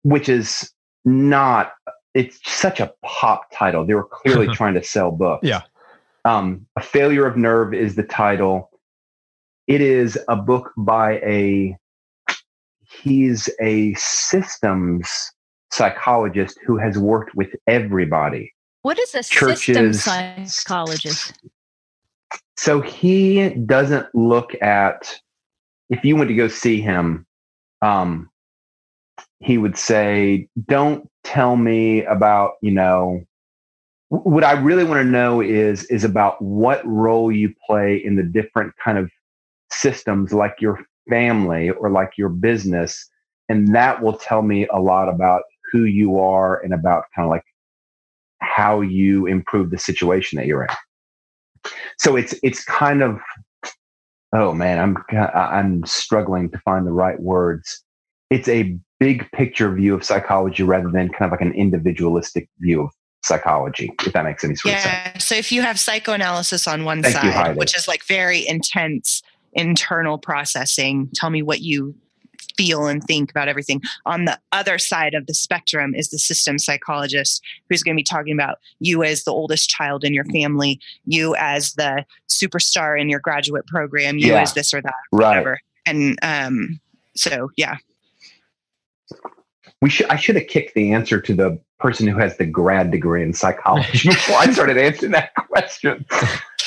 which 0.02 0.28
is 0.28 0.72
not, 1.04 1.72
it's 2.14 2.40
such 2.44 2.80
a 2.80 2.92
pop 3.04 3.44
title. 3.52 3.86
They 3.86 3.94
were 3.94 4.04
clearly 4.04 4.48
trying 4.54 4.74
to 4.74 4.82
sell 4.82 5.12
books. 5.12 5.46
Yeah. 5.46 5.62
Um, 6.24 6.66
a 6.76 6.82
Failure 6.82 7.26
of 7.26 7.36
Nerve 7.36 7.72
is 7.72 7.94
the 7.94 8.02
title. 8.02 8.70
It 9.66 9.80
is 9.80 10.18
a 10.28 10.36
book 10.36 10.72
by 10.76 11.18
a, 11.20 11.76
he's 13.02 13.48
a 13.60 13.94
systems 13.94 15.32
psychologist 15.70 16.58
who 16.66 16.76
has 16.76 16.98
worked 16.98 17.34
with 17.34 17.54
everybody. 17.66 18.52
What 18.82 18.98
is 18.98 19.14
a 19.14 19.22
Churches, 19.22 20.02
system 20.02 20.46
psychologist? 20.46 21.34
So 22.60 22.82
he 22.82 23.48
doesn't 23.64 24.14
look 24.14 24.54
at, 24.60 25.18
if 25.88 26.04
you 26.04 26.14
went 26.14 26.28
to 26.28 26.34
go 26.34 26.46
see 26.46 26.82
him, 26.82 27.26
um, 27.80 28.28
he 29.38 29.56
would 29.56 29.78
say, 29.78 30.46
don't 30.68 31.08
tell 31.24 31.56
me 31.56 32.04
about, 32.04 32.56
you 32.60 32.70
know, 32.70 33.22
what 34.10 34.44
I 34.44 34.52
really 34.52 34.84
want 34.84 35.00
to 35.00 35.10
know 35.10 35.40
is 35.40 35.84
is 35.84 36.04
about 36.04 36.42
what 36.42 36.86
role 36.86 37.32
you 37.32 37.54
play 37.66 37.96
in 37.96 38.16
the 38.16 38.22
different 38.22 38.74
kind 38.84 38.98
of 38.98 39.10
systems 39.72 40.34
like 40.34 40.56
your 40.60 40.84
family 41.08 41.70
or 41.70 41.90
like 41.90 42.12
your 42.18 42.28
business 42.28 43.08
and 43.48 43.74
that 43.74 44.02
will 44.02 44.18
tell 44.18 44.42
me 44.42 44.66
a 44.66 44.78
lot 44.78 45.08
about 45.08 45.44
who 45.72 45.84
you 45.84 46.18
are 46.18 46.60
and 46.62 46.74
about 46.74 47.04
kind 47.16 47.24
of 47.24 47.30
like 47.30 47.44
how 48.40 48.82
you 48.82 49.24
improve 49.24 49.70
the 49.70 49.78
situation 49.78 50.36
that 50.36 50.46
you're 50.46 50.64
in. 50.64 50.70
So 51.98 52.16
it's 52.16 52.34
it's 52.42 52.64
kind 52.64 53.02
of 53.02 53.18
oh 54.32 54.52
man, 54.52 54.78
I'm 54.78 55.18
I'm 55.34 55.84
struggling 55.84 56.50
to 56.50 56.58
find 56.58 56.86
the 56.86 56.92
right 56.92 57.20
words. 57.20 57.82
It's 58.30 58.48
a 58.48 58.78
big 59.00 59.30
picture 59.32 59.74
view 59.74 59.94
of 59.94 60.04
psychology 60.04 60.62
rather 60.62 60.90
than 60.90 61.08
kind 61.08 61.24
of 61.24 61.30
like 61.32 61.40
an 61.40 61.52
individualistic 61.52 62.48
view 62.60 62.82
of 62.82 62.90
psychology, 63.24 63.92
if 64.06 64.12
that 64.12 64.24
makes 64.24 64.44
any 64.44 64.54
sort 64.54 64.72
yeah, 64.72 64.78
of 64.78 65.12
sense. 65.12 65.26
So 65.26 65.34
if 65.34 65.50
you 65.52 65.62
have 65.62 65.78
psychoanalysis 65.78 66.66
on 66.68 66.84
one 66.84 67.02
Thank 67.02 67.16
side, 67.16 67.56
which 67.56 67.76
is 67.76 67.88
like 67.88 68.04
very 68.04 68.46
intense 68.46 69.22
internal 69.52 70.18
processing, 70.18 71.10
tell 71.14 71.30
me 71.30 71.42
what 71.42 71.60
you 71.60 71.94
feel 72.56 72.86
and 72.86 73.02
think 73.04 73.30
about 73.30 73.48
everything. 73.48 73.80
On 74.06 74.24
the 74.24 74.38
other 74.52 74.78
side 74.78 75.14
of 75.14 75.26
the 75.26 75.34
spectrum 75.34 75.94
is 75.94 76.10
the 76.10 76.18
system 76.18 76.58
psychologist 76.58 77.42
who's 77.68 77.82
going 77.82 77.96
to 77.96 78.00
be 78.00 78.04
talking 78.04 78.32
about 78.32 78.58
you 78.78 79.02
as 79.02 79.24
the 79.24 79.32
oldest 79.32 79.70
child 79.70 80.04
in 80.04 80.14
your 80.14 80.24
family, 80.26 80.80
you 81.04 81.34
as 81.36 81.74
the 81.74 82.04
superstar 82.28 83.00
in 83.00 83.08
your 83.08 83.20
graduate 83.20 83.66
program, 83.66 84.18
you 84.18 84.28
yeah, 84.28 84.42
as 84.42 84.54
this 84.54 84.72
or 84.74 84.80
that, 84.82 84.94
right. 85.12 85.28
whatever. 85.28 85.60
And 85.86 86.18
um, 86.22 86.80
so, 87.16 87.50
yeah. 87.56 87.76
We 89.82 89.88
should. 89.88 90.06
I 90.08 90.16
should 90.16 90.36
have 90.36 90.46
kicked 90.46 90.74
the 90.74 90.92
answer 90.92 91.20
to 91.22 91.34
the 91.34 91.58
person 91.78 92.06
who 92.06 92.18
has 92.18 92.36
the 92.36 92.44
grad 92.44 92.90
degree 92.90 93.22
in 93.22 93.32
psychology 93.32 94.08
before 94.10 94.36
I 94.36 94.52
started 94.52 94.76
answering 94.76 95.12
that 95.12 95.34
question. 95.34 96.04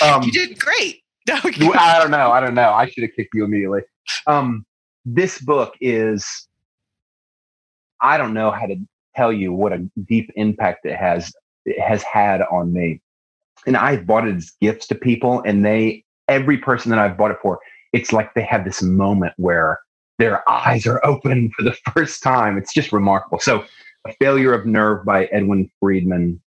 Um, 0.01 0.23
you 0.23 0.31
did 0.31 0.59
great. 0.59 1.03
I 1.29 1.99
don't 2.01 2.11
know. 2.11 2.31
I 2.31 2.41
don't 2.41 2.55
know. 2.55 2.71
I 2.73 2.89
should 2.89 3.03
have 3.03 3.11
kicked 3.15 3.29
you 3.33 3.45
immediately. 3.45 3.81
Um, 4.27 4.65
this 5.05 5.39
book 5.39 5.75
is, 5.81 6.47
I 8.01 8.17
don't 8.17 8.33
know 8.33 8.51
how 8.51 8.65
to 8.65 8.75
tell 9.15 9.31
you 9.31 9.53
what 9.53 9.73
a 9.73 9.79
deep 10.07 10.31
impact 10.35 10.85
it 10.85 10.95
has 10.95 11.33
it 11.65 11.79
has 11.79 12.03
had 12.03 12.41
on 12.51 12.73
me. 12.73 13.01
And 13.65 13.77
I've 13.77 14.05
bought 14.05 14.27
it 14.27 14.35
as 14.35 14.51
gifts 14.61 14.87
to 14.87 14.95
people, 14.95 15.41
and 15.45 15.65
they 15.65 16.03
every 16.27 16.57
person 16.57 16.89
that 16.89 16.99
I've 16.99 17.17
bought 17.17 17.31
it 17.31 17.37
for, 17.41 17.59
it's 17.93 18.11
like 18.11 18.33
they 18.33 18.43
have 18.43 18.65
this 18.65 18.81
moment 18.81 19.33
where 19.37 19.79
their 20.19 20.47
eyes 20.49 20.85
are 20.85 21.03
open 21.05 21.51
for 21.57 21.63
the 21.63 21.75
first 21.93 22.21
time. 22.23 22.57
It's 22.57 22.73
just 22.73 22.91
remarkable. 22.91 23.39
So, 23.39 23.63
A 24.05 24.13
Failure 24.19 24.53
of 24.53 24.65
Nerve 24.65 25.05
by 25.05 25.25
Edwin 25.25 25.69
Friedman. 25.79 26.41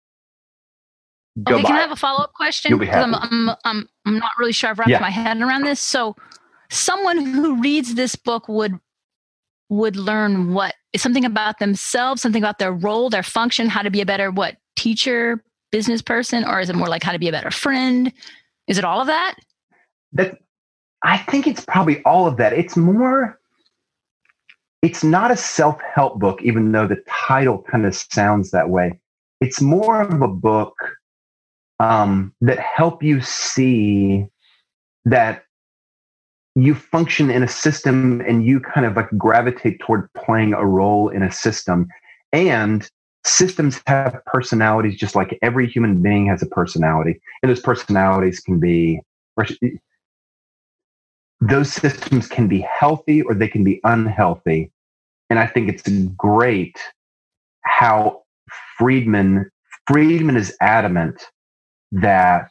Go 1.43 1.57
okay, 1.57 1.65
can 1.65 1.77
I 1.77 1.81
have 1.81 1.91
a 1.91 1.97
follow 1.97 2.23
up 2.23 2.33
question? 2.33 2.79
Because 2.79 3.05
I'm, 3.05 3.15
I'm, 3.15 3.51
I'm, 3.65 3.89
I'm 4.07 4.19
not 4.19 4.33
really 4.39 4.53
sure 4.53 4.71
I've 4.71 4.79
wrapped 4.79 4.91
yeah. 4.91 5.01
my 5.01 5.11
head 5.11 5.39
around 5.41 5.65
this. 5.65 5.81
So, 5.81 6.17
someone 6.71 7.25
who 7.25 7.61
reads 7.61 7.95
this 7.95 8.17
book 8.17 8.49
would 8.49 8.79
would 9.69 9.97
learn 9.97 10.55
what 10.55 10.75
something 10.97 11.25
about 11.25 11.59
themselves, 11.59 12.23
something 12.23 12.43
about 12.43 12.59
their 12.59 12.73
role, 12.73 13.11
their 13.11 13.23
function, 13.23 13.69
how 13.69 13.83
to 13.83 13.91
be 13.91 14.01
a 14.01 14.07
better 14.07 14.31
what 14.31 14.57
teacher, 14.77 15.43
business 15.73 16.03
person, 16.03 16.45
or 16.45 16.61
is 16.61 16.71
it 16.71 16.77
more 16.77 16.89
like 16.89 17.03
how 17.03 17.13
to 17.13 17.19
be 17.19 17.29
a 17.29 17.33
better 17.33 17.51
friend? 17.51 18.13
Is 18.69 18.79
it 18.79 18.85
all 18.85 19.01
of 19.01 19.07
that? 19.09 19.37
That 20.13 20.39
I 21.03 21.19
think 21.19 21.47
it's 21.47 21.65
probably 21.65 22.03
all 22.05 22.27
of 22.27 22.37
that. 22.37 22.53
It's 22.53 22.77
more 22.77 23.39
it's 24.83 25.03
not 25.03 25.31
a 25.31 25.37
self-help 25.37 26.21
book 26.21 26.41
even 26.43 26.71
though 26.71 26.87
the 26.87 27.03
title 27.09 27.65
kind 27.69 27.87
of 27.87 27.95
sounds 27.95 28.51
that 28.53 28.71
way. 28.71 29.01
It's 29.41 29.61
more 29.61 30.01
of 30.01 30.23
a 30.23 30.29
book 30.29 30.75
um, 31.81 32.33
that 32.41 32.59
help 32.59 33.03
you 33.03 33.21
see 33.21 34.27
that 35.05 35.46
you 36.57 36.75
function 36.75 37.31
in 37.31 37.43
a 37.43 37.49
system 37.49 38.23
and 38.23 38.45
you 38.45 38.61
kind 38.61 38.87
of 38.87 38.97
like 38.97 39.11
gravitate 39.19 39.79
toward 39.81 40.11
playing 40.15 40.55
a 40.55 40.65
role 40.65 41.11
in 41.11 41.23
a 41.23 41.31
system. 41.31 41.87
And 42.33 42.89
systems 43.25 43.83
have 43.87 44.19
personalities 44.25 44.97
just 44.97 45.15
like 45.15 45.39
every 45.43 45.69
human 45.69 46.01
being 46.01 46.27
has 46.27 46.43
a 46.43 46.47
personality. 46.47 47.21
And 47.43 47.51
those 47.51 47.61
personalities 47.61 48.41
can 48.41 48.59
be 48.59 49.01
those 51.43 51.71
systems 51.71 52.27
can 52.27 52.49
be 52.49 52.61
healthy 52.61 53.21
or 53.21 53.35
they 53.35 53.49
can 53.49 53.63
be 53.63 53.81
unhealthy. 53.85 54.73
And 55.29 55.39
i 55.39 55.47
think 55.47 55.69
it's 55.69 55.87
great 56.17 56.79
how 57.63 58.23
friedman 58.79 59.51
friedman 59.87 60.37
is 60.37 60.57
adamant 60.61 61.21
that 61.93 62.51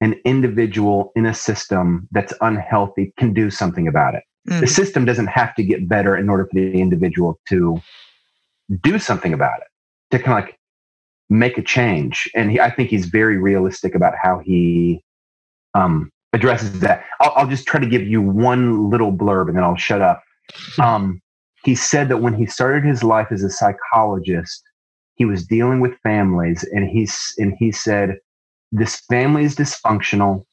an 0.00 0.14
individual 0.24 1.12
in 1.14 1.26
a 1.26 1.34
system 1.34 2.08
that's 2.10 2.32
unhealthy 2.40 3.12
can 3.18 3.32
do 3.32 3.50
something 3.50 3.86
about 3.86 4.14
it. 4.14 4.22
Mm. 4.48 4.60
The 4.60 4.66
system 4.66 5.04
doesn't 5.04 5.26
have 5.26 5.54
to 5.56 5.62
get 5.62 5.88
better 5.88 6.16
in 6.16 6.28
order 6.28 6.46
for 6.46 6.54
the 6.54 6.80
individual 6.80 7.38
to 7.48 7.80
do 8.82 8.98
something 8.98 9.32
about 9.32 9.60
it, 9.60 10.16
to 10.16 10.22
kind 10.22 10.38
of 10.38 10.44
like 10.44 10.58
make 11.28 11.58
a 11.58 11.62
change. 11.62 12.28
And 12.34 12.50
he, 12.50 12.60
I 12.60 12.70
think 12.70 12.90
he's 12.90 13.06
very 13.06 13.36
realistic 13.36 13.94
about 13.94 14.14
how 14.20 14.38
he 14.38 15.02
um, 15.74 16.10
addresses 16.32 16.80
that. 16.80 17.04
I'll, 17.20 17.32
I'll, 17.36 17.46
just 17.46 17.66
try 17.66 17.78
to 17.78 17.86
give 17.86 18.02
you 18.02 18.22
one 18.22 18.90
little 18.90 19.12
blurb 19.12 19.48
and 19.48 19.56
then 19.56 19.64
I'll 19.64 19.76
shut 19.76 20.02
up. 20.02 20.22
Um, 20.80 21.20
he 21.62 21.74
said 21.74 22.08
that 22.08 22.18
when 22.18 22.34
he 22.34 22.46
started 22.46 22.84
his 22.84 23.04
life 23.04 23.28
as 23.30 23.44
a 23.44 23.50
psychologist, 23.50 24.62
he 25.14 25.24
was 25.24 25.46
dealing 25.46 25.80
with 25.80 25.98
families, 26.02 26.64
and 26.72 26.88
he's 26.88 27.34
and 27.38 27.54
he 27.58 27.70
said 27.70 28.16
this 28.72 29.00
family 29.08 29.44
is 29.44 29.56
dysfunctional. 29.56 30.44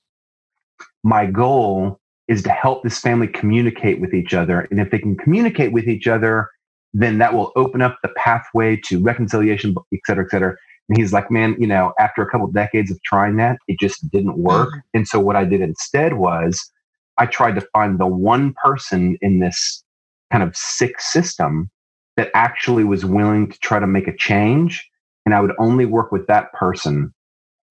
My 1.04 1.26
goal 1.26 2.00
is 2.28 2.44
to 2.44 2.50
help 2.50 2.84
this 2.84 3.00
family 3.00 3.28
communicate 3.28 4.02
with 4.02 4.14
each 4.14 4.34
other. 4.34 4.68
And 4.70 4.80
if 4.80 4.92
they 4.92 5.00
can 5.00 5.16
communicate 5.16 5.72
with 5.72 5.88
each 5.88 6.08
other, 6.08 6.50
then 6.94 7.20
that 7.20 7.34
will 7.34 7.52
open 7.56 7.82
up 7.82 7.98
the 8.02 8.10
pathway 8.10 8.76
to 8.86 9.02
reconciliation, 9.02 9.76
et 9.94 10.00
cetera, 10.06 10.26
et 10.26 10.32
cetera. 10.32 10.56
And 10.90 10.98
he's 10.98 11.14
like, 11.14 11.30
man, 11.30 11.56
you 11.60 11.68
know, 11.68 11.94
after 12.00 12.22
a 12.22 12.30
couple 12.30 12.48
of 12.48 12.54
decades 12.54 12.92
of 12.92 13.02
trying 13.04 13.38
that, 13.38 13.58
it 13.68 13.78
just 13.80 14.10
didn't 14.10 14.38
work. 14.38 14.70
Mm-hmm. 14.70 14.80
And 14.96 15.08
so 15.08 15.20
what 15.20 15.36
I 15.36 15.46
did 15.46 15.62
instead 15.62 16.14
was 16.14 16.72
I 17.18 17.26
tried 17.26 17.56
to 17.56 17.68
find 17.74 18.00
the 18.00 18.08
one 18.08 18.54
person 18.64 19.18
in 19.22 19.40
this 19.40 19.84
kind 20.32 20.44
of 20.44 20.56
sick 20.56 21.00
system 21.00 21.70
that 22.16 22.32
actually 22.34 22.84
was 22.84 23.06
willing 23.06 23.50
to 23.52 23.60
try 23.60 23.80
to 23.80 23.88
make 23.88 24.08
a 24.08 24.16
change. 24.16 24.90
And 25.26 25.36
I 25.36 25.42
would 25.42 25.54
only 25.60 25.86
work 25.86 26.12
with 26.12 26.28
that 26.28 26.52
person 26.54 27.14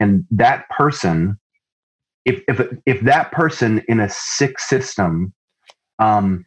and 0.01 0.25
that 0.31 0.69
person 0.71 1.39
if 2.25 2.43
if 2.49 2.61
if 2.87 3.01
that 3.03 3.33
person 3.33 3.83
in 3.89 4.01
a 4.01 4.09
sick 4.09 4.59
system 4.59 5.33
um, 5.99 6.45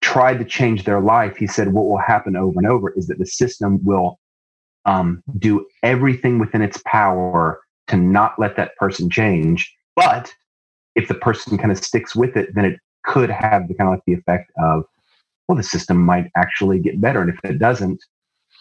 tried 0.00 0.38
to 0.38 0.44
change 0.44 0.84
their 0.84 1.00
life 1.00 1.36
he 1.36 1.46
said 1.46 1.72
what 1.72 1.86
will 1.86 1.98
happen 1.98 2.36
over 2.36 2.58
and 2.58 2.66
over 2.66 2.92
is 2.92 3.06
that 3.08 3.18
the 3.18 3.26
system 3.26 3.84
will 3.84 4.18
um, 4.86 5.22
do 5.38 5.66
everything 5.82 6.38
within 6.38 6.62
its 6.62 6.80
power 6.86 7.60
to 7.88 7.96
not 7.96 8.38
let 8.38 8.56
that 8.56 8.76
person 8.76 9.10
change. 9.10 9.72
But 9.96 10.32
if 10.94 11.08
the 11.08 11.14
person 11.14 11.58
kind 11.58 11.72
of 11.72 11.82
sticks 11.82 12.16
with 12.16 12.36
it 12.36 12.54
then 12.54 12.64
it 12.64 12.78
could 13.04 13.30
have 13.30 13.68
the 13.68 13.74
kind 13.74 13.88
of 13.88 13.94
like 13.94 14.02
the 14.06 14.14
effect 14.14 14.50
of 14.62 14.84
well 15.46 15.56
the 15.56 15.62
system 15.62 15.98
might 15.98 16.30
actually 16.36 16.78
get 16.78 17.00
better. 17.00 17.20
And 17.20 17.30
if 17.30 17.38
it 17.44 17.58
doesn't 17.58 18.02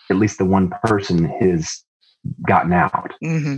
at 0.09 0.17
least 0.17 0.37
the 0.37 0.45
one 0.45 0.71
person 0.83 1.25
has 1.25 1.83
gotten 2.47 2.73
out. 2.73 3.13
Mm-hmm. 3.23 3.57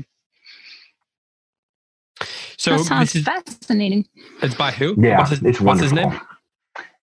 So 2.58 2.78
that 2.78 2.86
sounds 2.86 3.16
is, 3.16 3.24
fascinating. 3.24 4.08
It's 4.42 4.56
by 4.56 4.72
who? 4.72 4.96
Yeah, 4.98 5.20
what's 5.20 5.30
his, 5.30 5.44
it's 5.44 5.62
what's 5.62 5.82
his 5.82 5.94
name? 5.94 6.20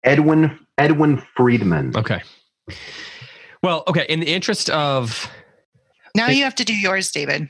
Edwin 0.03 0.59
Edwin 0.77 1.23
Friedman. 1.35 1.95
Okay. 1.95 2.21
Well, 3.63 3.83
okay. 3.87 4.05
In 4.09 4.19
the 4.19 4.27
interest 4.27 4.69
of 4.69 5.29
now, 6.15 6.27
you 6.27 6.43
have 6.43 6.55
to 6.55 6.65
do 6.65 6.73
yours, 6.73 7.11
David. 7.11 7.49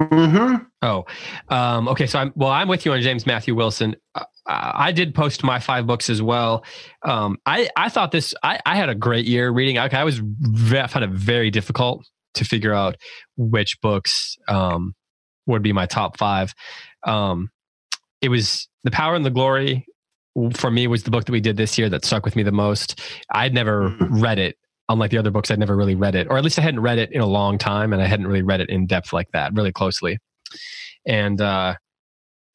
Mm-hmm. 0.00 0.64
Oh, 0.82 1.06
um, 1.48 1.88
okay. 1.88 2.06
So 2.06 2.20
I'm 2.20 2.32
well. 2.36 2.50
I'm 2.50 2.68
with 2.68 2.86
you 2.86 2.92
on 2.92 3.02
James 3.02 3.26
Matthew 3.26 3.54
Wilson. 3.54 3.96
Uh, 4.14 4.24
I 4.46 4.92
did 4.92 5.14
post 5.14 5.42
my 5.42 5.58
five 5.58 5.86
books 5.86 6.08
as 6.08 6.22
well. 6.22 6.64
Um, 7.02 7.36
I 7.46 7.68
I 7.76 7.88
thought 7.88 8.12
this. 8.12 8.32
I, 8.42 8.60
I 8.64 8.76
had 8.76 8.88
a 8.88 8.94
great 8.94 9.26
year 9.26 9.50
reading. 9.50 9.76
Okay, 9.76 9.96
I 9.96 10.04
was 10.04 10.20
I 10.72 10.86
found 10.86 11.04
it 11.04 11.10
very 11.10 11.50
difficult 11.50 12.06
to 12.34 12.44
figure 12.44 12.72
out 12.72 12.96
which 13.36 13.80
books 13.82 14.36
um, 14.46 14.94
would 15.46 15.62
be 15.62 15.72
my 15.72 15.86
top 15.86 16.16
five. 16.16 16.54
Um, 17.04 17.50
it 18.20 18.28
was 18.28 18.68
The 18.84 18.90
Power 18.90 19.14
and 19.14 19.24
the 19.24 19.30
Glory 19.30 19.86
for 20.54 20.70
me 20.70 20.86
was 20.86 21.02
the 21.02 21.10
book 21.10 21.24
that 21.24 21.32
we 21.32 21.40
did 21.40 21.56
this 21.56 21.78
year 21.78 21.88
that 21.88 22.04
stuck 22.04 22.24
with 22.24 22.36
me 22.36 22.42
the 22.42 22.52
most. 22.52 23.00
I'd 23.32 23.54
never 23.54 23.90
mm-hmm. 23.90 24.20
read 24.20 24.38
it. 24.38 24.56
Unlike 24.90 25.10
the 25.10 25.18
other 25.18 25.30
books, 25.30 25.50
I'd 25.50 25.58
never 25.58 25.76
really 25.76 25.94
read 25.94 26.14
it, 26.14 26.28
or 26.30 26.38
at 26.38 26.44
least 26.44 26.58
I 26.58 26.62
hadn't 26.62 26.80
read 26.80 26.96
it 26.98 27.12
in 27.12 27.20
a 27.20 27.26
long 27.26 27.58
time, 27.58 27.92
and 27.92 28.00
I 28.00 28.06
hadn't 28.06 28.26
really 28.26 28.40
read 28.40 28.62
it 28.62 28.70
in 28.70 28.86
depth 28.86 29.12
like 29.12 29.30
that, 29.32 29.52
really 29.52 29.70
closely. 29.70 30.18
And 31.04 31.38
uh, 31.42 31.74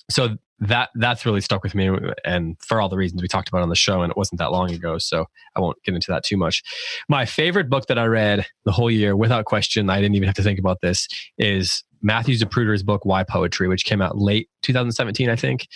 so 0.10 0.38
that 0.58 0.90
that's 0.96 1.28
really 1.28 1.42
stuck 1.42 1.62
with 1.62 1.76
me, 1.76 1.92
and 2.26 2.58
for 2.60 2.82
all 2.82 2.90
the 2.90 2.98
reasons 2.98 3.22
we 3.22 3.28
talked 3.28 3.50
about 3.50 3.62
on 3.62 3.70
the 3.70 3.76
show, 3.76 4.02
and 4.02 4.10
it 4.10 4.18
wasn't 4.18 4.40
that 4.40 4.52
long 4.52 4.72
ago, 4.72 4.98
so 4.98 5.28
I 5.56 5.60
won't 5.60 5.78
get 5.84 5.94
into 5.94 6.12
that 6.12 6.24
too 6.24 6.36
much. 6.36 6.64
My 7.08 7.26
favorite 7.26 7.70
book 7.70 7.86
that 7.86 8.00
I 8.00 8.06
read 8.06 8.48
the 8.66 8.72
whole 8.72 8.90
year, 8.90 9.16
without 9.16 9.46
question, 9.46 9.92
I 9.92 10.02
didn't 10.02 10.16
even 10.16 10.26
have 10.26 10.36
to 10.38 10.44
think 10.44 10.58
about 10.58 10.82
this, 10.82 11.08
is 11.38 11.84
Matthew 12.04 12.36
Zapruder's 12.36 12.84
book 12.84 13.06
Why 13.06 13.24
Poetry, 13.24 13.68
which 13.68 13.86
came 13.86 14.02
out 14.02 14.18
late 14.18 14.50
2017, 14.62 15.30
I 15.30 15.36
think. 15.36 15.68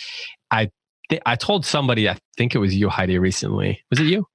I 0.50 0.70
th- 1.08 1.22
I 1.26 1.34
told 1.34 1.64
somebody, 1.66 2.08
I 2.08 2.18
think 2.36 2.54
it 2.54 2.58
was 2.58 2.76
you, 2.76 2.88
Heidi, 2.88 3.18
recently. 3.18 3.82
Was 3.90 3.98
it 3.98 4.04
you? 4.04 4.26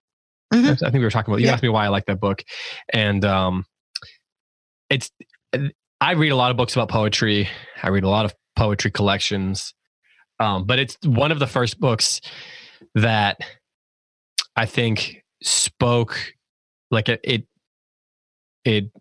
Mm-hmm. 0.53 0.71
I 0.71 0.75
think 0.75 0.93
we 0.95 0.99
were 0.99 1.11
talking 1.11 1.31
about. 1.31 1.39
You 1.39 1.47
yeah. 1.47 1.53
asked 1.53 1.63
me 1.63 1.69
why 1.69 1.85
I 1.85 1.89
like 1.89 2.05
that 2.07 2.19
book, 2.19 2.43
and 2.91 3.23
um, 3.23 3.65
it's. 4.89 5.11
I 6.01 6.11
read 6.11 6.31
a 6.31 6.35
lot 6.35 6.51
of 6.51 6.57
books 6.57 6.75
about 6.75 6.89
poetry. 6.89 7.47
I 7.81 7.89
read 7.89 8.03
a 8.03 8.09
lot 8.09 8.25
of 8.25 8.33
poetry 8.55 8.91
collections, 8.91 9.73
um, 10.39 10.65
but 10.65 10.79
it's 10.79 10.97
one 11.05 11.31
of 11.31 11.39
the 11.39 11.47
first 11.47 11.79
books 11.79 12.21
that 12.95 13.39
I 14.55 14.65
think 14.65 15.23
spoke 15.41 16.33
like 16.91 17.09
it. 17.09 17.21
It, 17.23 17.47
it 18.65 18.91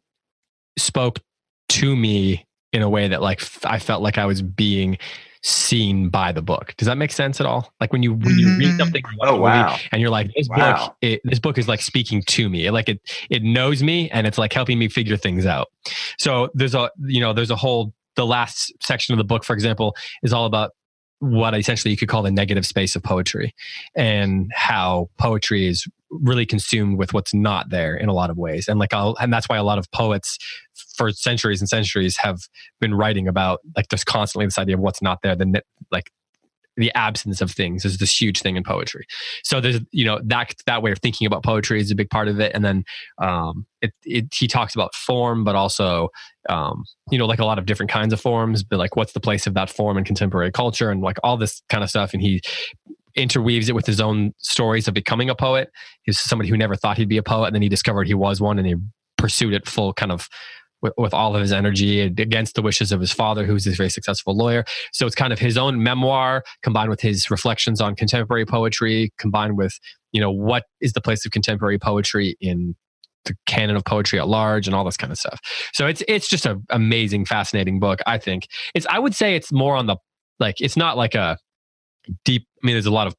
spoke 0.79 1.21
to 1.71 1.97
me 1.97 2.47
in 2.73 2.83
a 2.83 2.89
way 2.89 3.09
that 3.09 3.23
like 3.23 3.43
I 3.65 3.79
felt 3.79 4.03
like 4.03 4.19
I 4.19 4.27
was 4.27 4.43
being 4.43 4.99
seen 5.43 6.09
by 6.09 6.31
the 6.31 6.43
book. 6.43 6.75
Does 6.77 6.87
that 6.87 6.97
make 6.97 7.11
sense 7.11 7.41
at 7.41 7.47
all? 7.47 7.73
Like 7.81 7.93
when 7.93 8.03
you 8.03 8.15
when 8.15 8.39
you 8.39 8.57
read 8.57 8.69
mm-hmm. 8.69 8.79
something, 8.79 9.03
oh 9.23 9.37
wow, 9.37 9.77
and 9.91 10.01
you're 10.01 10.11
like, 10.11 10.31
this 10.37 10.49
wow. 10.49 10.87
book, 10.87 10.97
it, 11.01 11.21
this 11.25 11.39
book 11.39 11.59
is 11.59 11.69
like 11.69 11.81
speaking 11.81 12.23
to 12.29 12.49
me. 12.49 12.71
Like 12.71 12.89
it 12.89 13.01
it 13.29 13.43
knows 13.43 13.83
me 13.83 14.09
and 14.11 14.27
it's 14.27 14.39
like 14.39 14.53
helping 14.53 14.79
me 14.79 14.89
figure 14.89 15.17
things 15.17 15.47
out. 15.47 15.69
So 16.19 16.51
there's 16.55 16.75
a 16.75 16.91
you 17.01 17.21
know 17.21 17.33
there's 17.33 17.51
a 17.51 17.57
whole 17.57 17.93
the 18.15 18.27
last 18.27 18.73
section 18.81 19.13
of 19.13 19.19
the 19.19 19.25
book, 19.25 19.45
for 19.45 19.55
example, 19.55 19.97
is 20.23 20.33
all 20.33 20.47
about 20.47 20.73
what 21.19 21.55
essentially 21.55 21.91
you 21.91 21.97
could 21.97 22.09
call 22.09 22.23
the 22.23 22.31
negative 22.31 22.67
space 22.67 22.97
of 22.97 23.03
poetry 23.03 23.55
and 23.95 24.51
how 24.55 25.09
poetry 25.19 25.69
is 25.69 25.87
really 26.21 26.47
consumed 26.47 26.99
with 26.99 27.13
what's 27.13 27.33
not 27.33 27.71
there 27.71 27.97
in 27.97 28.09
a 28.09 28.13
lot 28.13 28.31
of 28.31 28.37
ways 28.37 28.69
and 28.69 28.79
like 28.79 28.93
I'll, 28.93 29.17
and 29.21 29.33
that's 29.33 29.49
why 29.49 29.57
a 29.57 29.65
lot 29.65 29.79
of 29.79 29.91
poets 29.93 30.39
for 30.95 31.11
centuries 31.11 31.61
and 31.61 31.69
centuries 31.69 32.17
have 32.19 32.41
been 32.81 32.95
writing 32.95 33.29
about 33.29 33.61
like 33.77 33.89
there's 33.89 34.05
constantly 34.05 34.47
this 34.47 34.59
idea 34.59 34.77
of 34.77 34.81
what's 34.81 35.03
not 35.03 35.19
there 35.23 35.35
the 35.35 35.63
like 35.91 36.11
the 36.77 36.93
absence 36.95 37.41
of 37.41 37.51
things 37.51 37.85
is 37.85 37.99
this 37.99 38.21
huge 38.21 38.41
thing 38.41 38.57
in 38.57 38.63
poetry. 38.63 39.07
So 39.43 39.61
there's 39.61 39.81
you 39.91 40.05
know 40.05 40.21
that 40.25 40.55
that 40.67 40.83
way 40.83 40.91
of 40.91 40.99
thinking 40.99 41.27
about 41.27 41.45
poetry 41.45 41.81
is 41.81 41.91
a 41.91 41.95
big 41.95 42.11
part 42.11 42.29
of 42.29 42.41
it. 42.41 42.53
And 42.55 42.65
then 42.65 42.85
um, 43.19 43.67
it, 43.81 43.93
it, 44.05 44.35
he 44.35 44.49
talks 44.49 44.75
about 44.75 44.95
form, 44.95 45.45
but 45.45 45.55
also 45.55 46.09
um, 46.49 46.85
you 47.11 47.19
know 47.19 47.27
like 47.27 47.41
a 47.41 47.45
lot 47.45 47.59
of 47.59 47.67
different 47.67 47.91
kinds 47.91 48.13
of 48.13 48.21
forms, 48.21 48.63
but 48.63 48.79
like 48.79 48.97
what's 48.97 49.13
the 49.13 49.21
place 49.21 49.47
of 49.47 49.55
that 49.55 49.71
form 49.71 49.99
in 49.99 50.05
contemporary 50.05 50.51
culture 50.51 50.91
and 50.91 51.03
like 51.03 51.19
all 51.23 51.37
this 51.37 51.63
kind 51.69 51.85
of 51.85 51.91
stuff. 51.91 52.15
And 52.15 52.23
he 52.23 52.41
interweaves 53.15 53.69
it 53.69 53.75
with 53.75 53.87
his 53.87 54.01
own 54.01 54.33
stories 54.39 54.89
of 54.89 54.95
becoming 54.95 55.31
a 55.31 55.35
poet. 55.35 55.71
He's 56.03 56.21
somebody 56.21 56.49
who 56.49 56.57
never 56.57 56.77
thought 56.77 56.97
he'd 56.97 57.09
be 57.09 57.19
a 57.19 57.23
poet, 57.23 57.47
and 57.47 57.55
then 57.55 57.63
he 57.63 57.69
discovered 57.69 58.07
he 58.07 58.15
was 58.15 58.41
one, 58.41 58.59
and 58.59 58.67
he 58.67 58.75
pursued 59.17 59.55
it 59.55 59.69
full 59.69 59.93
kind 59.93 60.13
of 60.13 60.29
with, 60.81 60.93
with, 60.99 61.15
all 61.15 61.37
of 61.37 61.41
his 61.41 61.53
energy 61.53 62.01
against 62.01 62.57
the 62.57 62.63
wishes 62.63 62.91
of 62.91 63.01
his 63.01 63.13
father, 63.13 63.47
who's 63.47 63.67
a 63.69 63.71
very 63.71 63.89
successful 63.89 64.37
lawyer. 64.37 64.65
So 64.93 65.07
it's 65.07 65.15
kind 65.15 65.33
of 65.33 65.39
his 65.39 65.57
own 65.57 65.81
memoir 65.83 66.43
combined 66.63 66.91
with 66.91 67.01
his 67.01 67.31
reflections 67.31 67.81
on 67.81 67.95
contemporary 67.95 68.45
poetry, 68.45 69.13
combined 69.17 69.57
with, 69.57 69.79
you 70.11 70.21
know, 70.21 70.31
what 70.31 70.65
is 70.81 70.93
the 70.93 71.01
place 71.01 71.25
of 71.25 71.31
contemporary 71.31 71.79
poetry 71.79 72.37
in 72.41 72.75
the 73.25 73.37
canon 73.47 73.77
of 73.77 73.85
poetry 73.85 74.19
at 74.19 74.29
large 74.29 74.67
and 74.67 74.75
all 74.75 74.85
this 74.85 74.97
kind 74.97 75.13
of 75.13 75.19
stuff. 75.19 75.41
So 75.73 75.87
it's 75.87 76.03
it's 76.09 76.29
just 76.29 76.47
an 76.47 76.65
amazing, 76.71 77.25
fascinating 77.25 77.81
book. 77.81 78.01
I 78.07 78.19
think 78.19 78.49
it's. 78.75 78.87
I 78.87 78.99
would 78.99 79.15
say 79.15 79.35
it's 79.35 79.53
more 79.53 79.77
on 79.77 79.87
the 79.87 79.97
like. 80.41 80.61
It's 80.61 80.77
not 80.77 80.97
like 80.97 81.15
a 81.15 81.39
deep. 82.25 82.47
I 82.63 82.67
mean, 82.67 82.75
there's 82.75 82.87
a 82.87 82.91
lot 82.91 83.07
of 83.07 83.17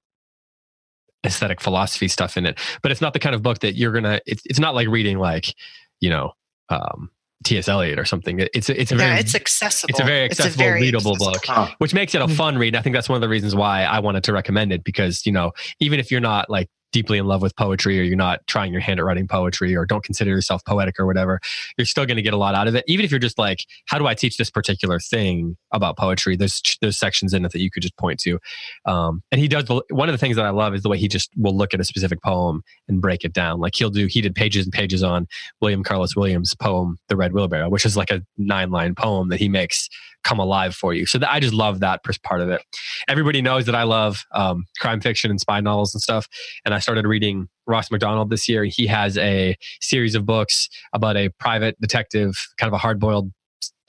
aesthetic 1.25 1.61
philosophy 1.61 2.07
stuff 2.07 2.37
in 2.37 2.45
it, 2.45 2.59
but 2.81 2.91
it's 2.91 3.01
not 3.01 3.13
the 3.13 3.19
kind 3.19 3.35
of 3.35 3.41
book 3.41 3.59
that 3.59 3.75
you're 3.75 3.91
gonna. 3.91 4.19
It's 4.25 4.43
it's 4.45 4.59
not 4.59 4.75
like 4.75 4.87
reading 4.87 5.19
like 5.19 5.55
you 5.99 6.09
know 6.09 6.33
um, 6.69 7.09
T.S. 7.43 7.67
Eliot 7.67 7.99
or 7.99 8.05
something. 8.05 8.39
It's 8.53 8.69
it's 8.69 8.91
a 8.91 8.95
very 8.95 9.11
yeah, 9.11 9.19
it's 9.19 9.35
accessible. 9.35 9.89
It's 9.89 9.99
a 9.99 10.03
very 10.03 10.25
accessible, 10.25 10.63
a 10.63 10.67
very 10.67 10.81
readable 10.81 11.15
accessible. 11.15 11.65
book, 11.65 11.75
which 11.79 11.93
makes 11.93 12.15
it 12.15 12.21
a 12.21 12.25
mm-hmm. 12.25 12.35
fun 12.35 12.57
read. 12.57 12.75
I 12.75 12.81
think 12.81 12.95
that's 12.95 13.09
one 13.09 13.15
of 13.15 13.21
the 13.21 13.29
reasons 13.29 13.55
why 13.55 13.83
I 13.83 13.99
wanted 13.99 14.23
to 14.25 14.33
recommend 14.33 14.71
it 14.71 14.83
because 14.83 15.25
you 15.25 15.31
know 15.31 15.51
even 15.79 15.99
if 15.99 16.11
you're 16.11 16.21
not 16.21 16.49
like 16.49 16.69
deeply 16.93 17.17
in 17.17 17.25
love 17.25 17.41
with 17.41 17.55
poetry 17.57 17.99
or 17.99 18.03
you're 18.03 18.15
not 18.15 18.45
trying 18.47 18.71
your 18.71 18.81
hand 18.81 18.99
at 18.99 19.05
writing 19.05 19.27
poetry 19.27 19.75
or 19.75 19.85
don't 19.85 20.03
consider 20.03 20.29
yourself 20.29 20.63
poetic 20.63 20.99
or 20.99 21.05
whatever, 21.05 21.41
you're 21.77 21.85
still 21.85 22.05
going 22.05 22.15
to 22.15 22.21
get 22.21 22.33
a 22.33 22.37
lot 22.37 22.55
out 22.55 22.67
of 22.67 22.75
it. 22.75 22.85
Even 22.87 23.03
if 23.03 23.11
you're 23.11 23.19
just 23.19 23.37
like, 23.37 23.65
how 23.87 23.97
do 23.97 24.07
I 24.07 24.13
teach 24.13 24.37
this 24.37 24.49
particular 24.49 24.99
thing 24.99 25.57
about 25.73 25.97
poetry? 25.97 26.37
There's 26.37 26.61
there's 26.79 26.97
sections 26.97 27.33
in 27.33 27.43
it 27.43 27.51
that 27.51 27.59
you 27.59 27.69
could 27.69 27.83
just 27.83 27.97
point 27.97 28.19
to. 28.21 28.39
Um, 28.85 29.23
and 29.31 29.41
he 29.41 29.47
does 29.47 29.67
one 29.89 30.07
of 30.07 30.13
the 30.13 30.17
things 30.17 30.37
that 30.37 30.45
I 30.45 30.51
love 30.51 30.73
is 30.73 30.83
the 30.83 30.89
way 30.89 30.97
he 30.97 31.07
just 31.07 31.31
will 31.35 31.57
look 31.57 31.73
at 31.73 31.79
a 31.79 31.83
specific 31.83 32.21
poem 32.21 32.61
and 32.87 33.01
break 33.01 33.25
it 33.25 33.33
down. 33.33 33.59
Like 33.59 33.75
he'll 33.75 33.89
do 33.89 34.05
he 34.05 34.21
did 34.21 34.35
pages 34.35 34.65
and 34.65 34.71
pages 34.71 35.03
on 35.03 35.27
William 35.59 35.83
Carlos 35.83 36.15
Williams' 36.15 36.53
poem 36.53 36.97
The 37.09 37.17
Red 37.17 37.33
Wheelbarrow, 37.33 37.69
which 37.69 37.85
is 37.85 37.97
like 37.97 38.11
a 38.11 38.21
nine 38.37 38.69
line 38.69 38.95
poem 38.95 39.29
that 39.29 39.39
he 39.39 39.49
makes 39.49 39.89
come 40.23 40.39
alive 40.39 40.73
for 40.75 40.93
you. 40.93 41.05
So 41.05 41.19
I 41.27 41.39
just 41.39 41.53
love 41.53 41.81
that 41.81 42.01
part 42.23 42.41
of 42.41 42.49
it. 42.49 42.61
Everybody 43.07 43.41
knows 43.41 43.65
that 43.65 43.75
I 43.75 43.83
love 43.83 44.23
um, 44.31 44.65
crime 44.79 45.01
fiction 45.01 45.29
and 45.29 45.39
spy 45.39 45.59
novels 45.59 45.93
and 45.93 46.01
stuff. 46.01 46.27
And 46.65 46.73
I 46.73 46.79
started 46.83 47.07
reading 47.07 47.47
Ross 47.65 47.89
Macdonald 47.89 48.29
this 48.29 48.47
year. 48.47 48.65
He 48.65 48.85
has 48.87 49.17
a 49.17 49.55
series 49.81 50.15
of 50.15 50.25
books 50.25 50.69
about 50.93 51.17
a 51.17 51.29
private 51.39 51.79
detective, 51.81 52.35
kind 52.57 52.67
of 52.67 52.73
a 52.73 52.77
hard 52.77 52.99
boiled 52.99 53.31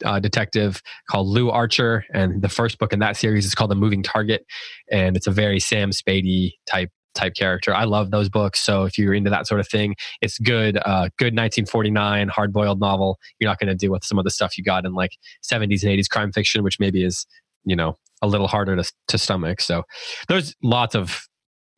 uh, 0.04 0.20
detective 0.20 0.80
called 1.10 1.28
Lew 1.28 1.50
Archer, 1.50 2.04
and 2.14 2.40
the 2.40 2.48
first 2.48 2.78
book 2.78 2.92
in 2.92 3.00
that 3.00 3.16
series 3.16 3.44
is 3.44 3.54
called 3.54 3.70
The 3.70 3.76
Moving 3.76 4.02
Target, 4.02 4.46
and 4.90 5.16
it's 5.16 5.26
a 5.26 5.30
very 5.30 5.60
Sam 5.60 5.90
Spady 5.90 6.52
type 6.66 6.90
type 7.14 7.34
character. 7.34 7.72
I 7.72 7.84
love 7.84 8.10
those 8.10 8.28
books. 8.28 8.60
So 8.60 8.84
if 8.84 8.98
you're 8.98 9.14
into 9.14 9.30
that 9.30 9.46
sort 9.46 9.60
of 9.60 9.68
thing, 9.68 9.94
it's 10.20 10.38
good. 10.38 10.76
Uh, 10.78 11.10
good 11.16 11.32
1949 11.32 12.28
hard 12.28 12.52
boiled 12.52 12.80
novel. 12.80 13.18
You're 13.38 13.48
not 13.48 13.60
going 13.60 13.68
to 13.68 13.74
deal 13.76 13.92
with 13.92 14.04
some 14.04 14.18
of 14.18 14.24
the 14.24 14.30
stuff 14.30 14.58
you 14.58 14.64
got 14.64 14.84
in 14.84 14.94
like 14.94 15.12
70s 15.48 15.84
and 15.84 15.92
80s 15.92 16.08
crime 16.08 16.32
fiction, 16.32 16.64
which 16.64 16.80
maybe 16.80 17.04
is 17.04 17.26
you 17.64 17.76
know 17.76 17.96
a 18.22 18.26
little 18.26 18.48
harder 18.48 18.76
to, 18.76 18.92
to 19.08 19.18
stomach. 19.18 19.60
So 19.60 19.84
there's 20.28 20.54
lots 20.62 20.94
of 20.94 21.26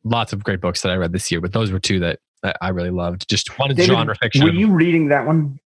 lots 0.09 0.33
of 0.33 0.43
great 0.43 0.61
books 0.61 0.81
that 0.81 0.91
I 0.91 0.95
read 0.95 1.11
this 1.11 1.31
year, 1.31 1.41
but 1.41 1.53
those 1.53 1.71
were 1.71 1.79
two 1.79 1.99
that 1.99 2.19
I 2.61 2.69
really 2.69 2.91
loved. 2.91 3.29
Just 3.29 3.57
one 3.59 3.69
David, 3.69 3.85
genre 3.85 4.15
fiction. 4.15 4.43
Were 4.43 4.51
you 4.51 4.71
reading 4.71 5.07
that 5.09 5.25
one? 5.25 5.59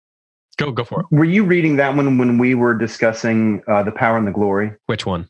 Go 0.58 0.72
go 0.72 0.84
for 0.84 1.02
it. 1.02 1.06
Were 1.12 1.26
you 1.26 1.44
reading 1.44 1.78
that 1.78 1.96
one 1.96 2.18
when 2.18 2.38
we 2.38 2.56
were 2.56 2.74
discussing 2.74 3.64
uh, 3.68 3.84
the 3.84 3.92
power 3.92 4.18
and 4.18 4.28
the 4.28 4.32
glory? 4.32 4.74
Which 4.86 5.06
one? 5.06 5.30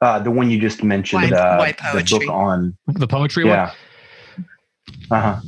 Uh, 0.00 0.18
the 0.18 0.30
one 0.30 0.50
you 0.50 0.60
just 0.60 0.82
mentioned, 0.82 1.32
uh, 1.32 1.72
the 1.92 2.04
book 2.10 2.28
on 2.28 2.76
the 2.86 3.06
poetry 3.06 3.46
yeah. 3.46 3.72
one. 4.36 4.46
Uh 5.10 5.40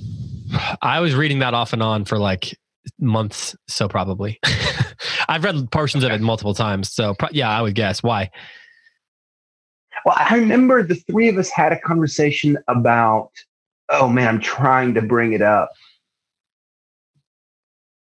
huh. 0.53 0.77
I 0.83 1.01
was 1.01 1.15
reading 1.15 1.41
that 1.41 1.55
off 1.55 1.73
and 1.73 1.83
on 1.83 2.05
for 2.05 2.19
like 2.19 2.57
months, 2.99 3.57
so 3.69 3.89
probably. 3.89 4.39
I've 5.29 5.45
read 5.45 5.71
portions 5.71 6.05
of 6.05 6.13
it 6.13 6.21
multiple 6.21 6.55
times, 6.55 6.93
so 6.93 7.15
pro- 7.15 7.29
yeah, 7.33 7.51
I 7.51 7.61
would 7.63 7.75
guess 7.75 8.03
why. 8.03 8.31
Well, 10.07 10.15
I 10.17 10.37
remember 10.37 10.85
the 10.85 10.95
three 10.95 11.29
of 11.29 11.37
us 11.37 11.51
had 11.51 11.73
a 11.73 11.81
conversation 11.81 12.57
about. 12.69 13.33
Oh 13.89 14.09
man, 14.09 14.29
I'm 14.29 14.41
trying 14.41 14.95
to 14.95 15.03
bring 15.03 15.33
it 15.33 15.43
up. 15.43 15.71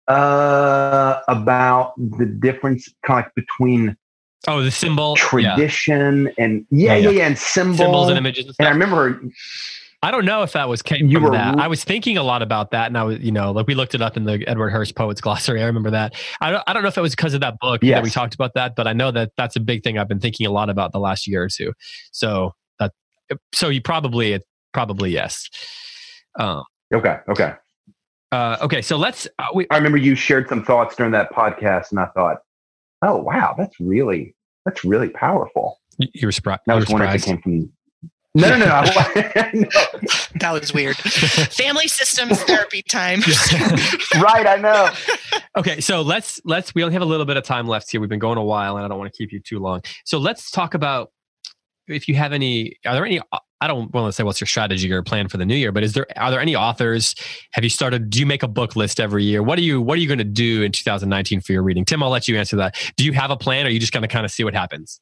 Uh, 0.08 1.20
about 1.26 1.94
the 1.96 2.26
difference, 2.26 2.88
kind 3.04 3.20
of 3.20 3.26
like 3.26 3.34
between 3.34 3.96
Oh, 4.46 4.62
the 4.62 4.70
symbol 4.70 5.16
tradition 5.16 6.26
yeah. 6.26 6.44
and 6.44 6.66
yeah, 6.70 6.94
yeah, 6.94 7.10
yeah, 7.10 7.26
and 7.26 7.36
symbol. 7.36 7.76
symbols 7.76 8.08
and 8.08 8.18
images. 8.18 8.46
And, 8.46 8.54
and, 8.60 8.68
I 8.68 8.70
remember. 8.70 9.20
I 10.02 10.10
don't 10.10 10.24
know 10.24 10.42
if 10.42 10.52
that 10.52 10.68
was 10.68 10.82
came 10.82 11.08
you 11.08 11.16
from 11.16 11.24
were, 11.24 11.30
that. 11.32 11.58
I 11.58 11.68
was 11.68 11.82
thinking 11.82 12.16
a 12.16 12.22
lot 12.22 12.42
about 12.42 12.70
that, 12.72 12.86
and 12.88 12.98
I 12.98 13.02
was, 13.02 13.18
you 13.20 13.32
know, 13.32 13.50
like 13.50 13.66
we 13.66 13.74
looked 13.74 13.94
it 13.94 14.02
up 14.02 14.16
in 14.16 14.24
the 14.24 14.46
Edward 14.46 14.70
Hirsch 14.70 14.94
Poets 14.94 15.20
Glossary. 15.20 15.62
I 15.62 15.66
remember 15.66 15.90
that. 15.90 16.14
I 16.40 16.50
don't, 16.50 16.62
I 16.66 16.72
don't 16.72 16.82
know 16.82 16.88
if 16.88 16.98
it 16.98 17.00
was 17.00 17.16
because 17.16 17.34
of 17.34 17.40
that 17.40 17.58
book 17.60 17.80
yes. 17.82 17.96
that 17.96 18.04
we 18.04 18.10
talked 18.10 18.34
about 18.34 18.52
that, 18.54 18.76
but 18.76 18.86
I 18.86 18.92
know 18.92 19.10
that 19.10 19.32
that's 19.36 19.56
a 19.56 19.60
big 19.60 19.82
thing 19.82 19.98
I've 19.98 20.08
been 20.08 20.20
thinking 20.20 20.46
a 20.46 20.50
lot 20.50 20.70
about 20.70 20.92
the 20.92 21.00
last 21.00 21.26
year 21.26 21.42
or 21.42 21.48
two. 21.48 21.72
So 22.12 22.52
that, 22.78 22.92
so 23.52 23.68
you 23.68 23.80
probably, 23.80 24.38
probably 24.72 25.10
yes. 25.10 25.48
Um, 26.38 26.62
okay. 26.94 27.18
Okay. 27.28 27.54
Uh, 28.32 28.58
okay. 28.60 28.82
So 28.82 28.96
let's. 28.98 29.26
Uh, 29.38 29.46
we, 29.54 29.66
I 29.70 29.76
remember 29.76 29.98
you 29.98 30.14
shared 30.14 30.48
some 30.48 30.62
thoughts 30.62 30.94
during 30.96 31.12
that 31.12 31.32
podcast, 31.32 31.90
and 31.90 32.00
I 32.00 32.06
thought, 32.14 32.38
oh 33.02 33.16
wow, 33.16 33.54
that's 33.56 33.78
really 33.80 34.34
that's 34.66 34.84
really 34.84 35.08
powerful. 35.08 35.80
You 35.98 36.26
were 36.26 36.32
surprised. 36.32 36.62
I 36.68 36.74
was 36.74 36.88
wondering 36.88 37.14
if 37.14 37.22
it 37.22 37.26
came 37.26 37.40
from. 37.40 37.72
No, 38.36 38.50
no, 38.50 38.58
no, 38.58 38.66
no. 38.66 38.82
that 40.40 40.50
was 40.52 40.74
weird. 40.74 40.96
Family 40.96 41.88
systems 41.88 42.42
therapy 42.42 42.82
time. 42.82 43.20
right, 44.20 44.46
I 44.46 44.56
know. 44.60 44.90
Okay, 45.56 45.80
so 45.80 46.02
let's 46.02 46.38
let's. 46.44 46.74
We 46.74 46.82
only 46.82 46.92
have 46.92 47.02
a 47.02 47.06
little 47.06 47.24
bit 47.24 47.38
of 47.38 47.44
time 47.44 47.66
left 47.66 47.90
here. 47.90 47.98
We've 47.98 48.10
been 48.10 48.18
going 48.18 48.36
a 48.36 48.44
while, 48.44 48.76
and 48.76 48.84
I 48.84 48.88
don't 48.88 48.98
want 48.98 49.10
to 49.10 49.16
keep 49.16 49.32
you 49.32 49.40
too 49.40 49.58
long. 49.58 49.80
So 50.04 50.18
let's 50.18 50.50
talk 50.50 50.74
about 50.74 51.12
if 51.88 52.08
you 52.08 52.14
have 52.16 52.34
any. 52.34 52.76
Are 52.84 52.92
there 52.92 53.06
any 53.06 53.20
I 53.62 53.68
don't 53.68 53.90
want 53.94 54.06
to 54.08 54.12
say 54.12 54.22
what's 54.22 54.38
your 54.38 54.48
strategy 54.48 54.92
or 54.92 55.02
plan 55.02 55.28
for 55.28 55.38
the 55.38 55.46
new 55.46 55.54
year, 55.54 55.72
but 55.72 55.82
is 55.82 55.94
there 55.94 56.06
are 56.16 56.30
there 56.30 56.40
any 56.40 56.54
authors? 56.54 57.14
Have 57.52 57.64
you 57.64 57.70
started? 57.70 58.10
Do 58.10 58.20
you 58.20 58.26
make 58.26 58.42
a 58.42 58.48
book 58.48 58.76
list 58.76 59.00
every 59.00 59.24
year? 59.24 59.42
What 59.42 59.58
are 59.58 59.62
you 59.62 59.80
What 59.80 59.96
are 59.96 60.00
you 60.00 60.08
going 60.08 60.18
to 60.18 60.24
do 60.24 60.62
in 60.62 60.72
2019 60.72 61.40
for 61.40 61.52
your 61.52 61.62
reading? 61.62 61.86
Tim, 61.86 62.02
I'll 62.02 62.10
let 62.10 62.28
you 62.28 62.36
answer 62.36 62.56
that. 62.56 62.76
Do 62.98 63.04
you 63.06 63.12
have 63.14 63.30
a 63.30 63.36
plan, 63.36 63.64
or 63.64 63.68
are 63.68 63.72
you 63.72 63.80
just 63.80 63.94
going 63.94 64.02
to 64.02 64.08
kind 64.08 64.26
of 64.26 64.30
see 64.30 64.44
what 64.44 64.52
happens? 64.52 65.00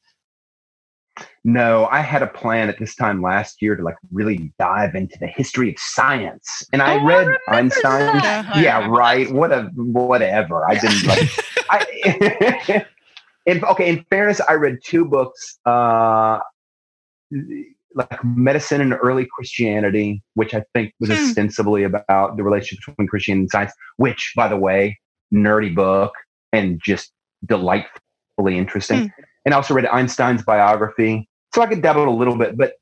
No, 1.43 1.87
I 1.91 2.01
had 2.01 2.21
a 2.21 2.27
plan 2.27 2.69
at 2.69 2.79
this 2.79 2.95
time 2.95 3.21
last 3.21 3.61
year 3.61 3.75
to 3.75 3.83
like 3.83 3.95
really 4.11 4.51
dive 4.59 4.95
into 4.95 5.17
the 5.19 5.27
history 5.27 5.69
of 5.69 5.75
science, 5.77 6.65
and 6.73 6.81
I 6.81 6.95
oh, 6.95 7.05
read 7.05 7.27
I 7.47 7.57
Einstein. 7.57 8.15
Yeah, 8.61 8.87
right. 8.89 9.31
What 9.31 9.51
a 9.51 9.69
whatever. 9.75 10.69
I 10.69 10.75
didn't 10.77 11.05
like. 11.05 11.29
I, 11.69 12.85
in, 13.45 13.63
okay, 13.63 13.89
in 13.89 14.05
fairness, 14.09 14.41
I 14.41 14.53
read 14.53 14.79
two 14.83 15.05
books. 15.05 15.59
Uh, 15.65 16.39
like 17.95 18.23
medicine 18.23 18.81
and 18.81 18.93
early 19.01 19.25
Christianity, 19.33 20.21
which 20.33 20.53
I 20.53 20.63
think 20.73 20.93
was 20.99 21.09
hmm. 21.09 21.15
ostensibly 21.15 21.83
about 21.83 22.35
the 22.35 22.43
relationship 22.43 22.93
between 22.93 23.07
Christianity 23.07 23.43
and 23.43 23.49
science, 23.49 23.71
which, 23.97 24.33
by 24.35 24.49
the 24.49 24.57
way, 24.57 24.99
nerdy 25.33 25.73
book 25.73 26.13
and 26.51 26.79
just 26.83 27.11
delightfully 27.45 28.57
interesting. 28.57 29.03
Hmm. 29.03 29.23
And 29.45 29.53
also 29.53 29.73
read 29.73 29.85
Einstein's 29.85 30.43
biography. 30.43 31.29
So 31.53 31.61
I 31.61 31.67
could 31.67 31.81
dabble 31.81 32.09
a 32.09 32.17
little 32.17 32.37
bit, 32.37 32.57
but 32.57 32.73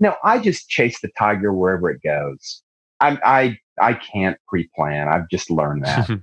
no, 0.00 0.14
I 0.24 0.38
just 0.38 0.68
chase 0.68 1.00
the 1.00 1.10
tiger 1.18 1.52
wherever 1.52 1.90
it 1.90 2.02
goes. 2.02 2.62
I 3.00 3.18
I 3.24 3.58
I 3.80 3.94
can't 3.94 4.38
pre-plan. 4.48 5.08
I've 5.08 5.28
just 5.28 5.50
learned 5.50 5.84
that. 5.84 6.10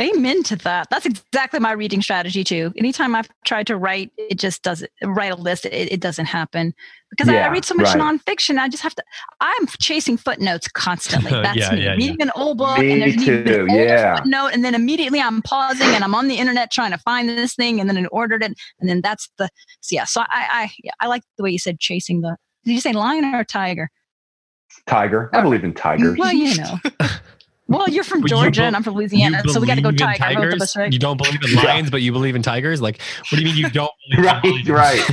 Amen 0.00 0.42
to 0.44 0.56
that. 0.56 0.88
That's 0.90 1.04
exactly 1.04 1.60
my 1.60 1.72
reading 1.72 2.00
strategy 2.00 2.44
too. 2.44 2.72
Anytime 2.78 3.14
I've 3.14 3.28
tried 3.44 3.66
to 3.66 3.76
write, 3.76 4.10
it 4.16 4.38
just 4.38 4.62
doesn't 4.62 4.90
write 5.02 5.32
a 5.32 5.36
list. 5.36 5.66
It, 5.66 5.92
it 5.92 6.00
doesn't 6.00 6.24
happen 6.26 6.72
because 7.10 7.28
yeah, 7.28 7.46
I, 7.46 7.50
read 7.50 7.66
so 7.66 7.74
much 7.74 7.94
right. 7.94 7.98
nonfiction. 7.98 8.58
I 8.58 8.70
just 8.70 8.82
have 8.82 8.94
to. 8.94 9.04
I'm 9.42 9.66
chasing 9.66 10.16
footnotes 10.16 10.66
constantly. 10.68 11.30
That's 11.42 11.58
yeah, 11.58 11.74
me. 11.74 11.84
Yeah, 11.84 11.94
reading 11.94 12.22
an 12.22 12.30
old 12.34 12.56
book 12.56 12.78
me 12.78 12.92
and 12.92 13.02
there's 13.02 13.22
too. 13.22 13.66
An 13.68 13.74
yeah. 13.74 14.16
footnote, 14.16 14.50
and 14.54 14.64
then 14.64 14.74
immediately 14.74 15.20
I'm 15.20 15.42
pausing 15.42 15.88
and 15.88 16.02
I'm 16.02 16.14
on 16.14 16.28
the 16.28 16.36
internet 16.36 16.72
trying 16.72 16.92
to 16.92 16.98
find 16.98 17.28
this 17.28 17.54
thing, 17.54 17.78
and 17.78 17.88
then 17.88 17.98
I 17.98 18.06
ordered 18.06 18.42
it, 18.42 18.54
and 18.80 18.88
then 18.88 19.02
that's 19.02 19.28
the. 19.36 19.50
So 19.82 19.94
yeah. 19.94 20.04
So 20.04 20.22
I 20.22 20.70
I 20.90 20.92
I 21.00 21.06
like 21.06 21.22
the 21.36 21.42
way 21.42 21.50
you 21.50 21.58
said 21.58 21.80
chasing 21.80 22.22
the. 22.22 22.38
Did 22.64 22.72
you 22.72 22.80
say 22.80 22.92
lion 22.92 23.26
or 23.26 23.44
tiger? 23.44 23.90
Tiger. 24.86 25.28
I 25.34 25.42
believe 25.42 25.64
in 25.64 25.74
tigers. 25.74 26.16
Well, 26.16 26.32
you 26.32 26.56
know. 26.56 26.78
Well, 27.68 27.88
you're 27.88 28.04
from 28.04 28.26
Georgia 28.26 28.62
you 28.62 28.66
and 28.66 28.76
I'm 28.76 28.82
from 28.82 28.94
Louisiana, 28.94 29.42
so 29.48 29.60
we 29.60 29.66
got 29.66 29.76
to 29.76 29.82
go 29.82 29.92
tiger. 29.92 30.18
Tigers? 30.18 30.62
Us, 30.62 30.76
right? 30.76 30.92
You 30.92 30.98
don't 30.98 31.16
believe 31.16 31.40
in 31.42 31.54
lions, 31.64 31.86
yeah. 31.86 31.90
but 31.90 32.02
you 32.02 32.12
believe 32.12 32.34
in 32.34 32.42
tigers. 32.42 32.82
Like, 32.82 33.00
what 33.30 33.38
do 33.38 33.38
you 33.38 33.44
mean 33.44 33.56
you 33.56 33.70
don't? 33.70 33.90
right, 34.18 34.68
right. 34.68 35.10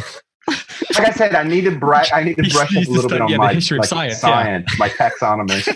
like 0.48 1.08
I 1.08 1.12
said, 1.12 1.36
I 1.36 1.44
need 1.44 1.62
to 1.66 1.72
brush. 1.72 2.12
I 2.12 2.24
need 2.24 2.36
to 2.36 2.50
brush 2.50 2.76
up 2.76 2.84
a 2.84 2.90
little 2.90 3.10
study- 3.10 3.14
bit 3.14 3.22
on 3.22 3.30
yeah, 3.30 3.38
my 3.38 3.54
history 3.54 3.78
of 3.78 3.92
like, 3.92 4.14
science, 4.14 4.24
yeah. 4.24 4.78
my 4.78 4.90
taxonomy. 4.90 5.76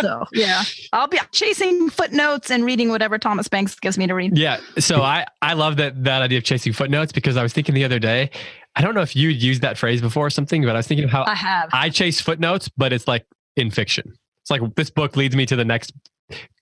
So 0.00 0.24
yeah, 0.32 0.62
I'll 0.92 1.08
be 1.08 1.18
chasing 1.32 1.90
footnotes 1.90 2.50
and 2.50 2.64
reading 2.64 2.88
whatever 2.88 3.18
Thomas 3.18 3.48
Banks 3.48 3.78
gives 3.78 3.98
me 3.98 4.06
to 4.06 4.14
read. 4.14 4.36
Yeah. 4.36 4.58
So 4.78 5.02
I, 5.02 5.26
I 5.42 5.52
love 5.52 5.76
that, 5.76 6.04
that 6.04 6.22
idea 6.22 6.38
of 6.38 6.44
chasing 6.44 6.72
footnotes 6.72 7.12
because 7.12 7.36
I 7.36 7.42
was 7.42 7.52
thinking 7.52 7.74
the 7.74 7.84
other 7.84 7.98
day, 7.98 8.30
I 8.76 8.82
don't 8.82 8.94
know 8.94 9.02
if 9.02 9.14
you'd 9.14 9.42
used 9.42 9.62
that 9.62 9.76
phrase 9.76 10.00
before 10.00 10.26
or 10.26 10.30
something, 10.30 10.62
but 10.62 10.70
I 10.70 10.78
was 10.78 10.86
thinking 10.86 11.04
of 11.04 11.10
how 11.10 11.24
I 11.26 11.34
have. 11.34 11.68
I 11.72 11.90
chase 11.90 12.20
footnotes, 12.20 12.68
but 12.68 12.92
it's 12.92 13.06
like 13.06 13.26
in 13.56 13.70
fiction. 13.70 14.14
It's 14.50 14.60
like 14.60 14.74
this 14.74 14.90
book 14.90 15.16
leads 15.16 15.36
me 15.36 15.46
to 15.46 15.56
the 15.56 15.64
next 15.64 15.92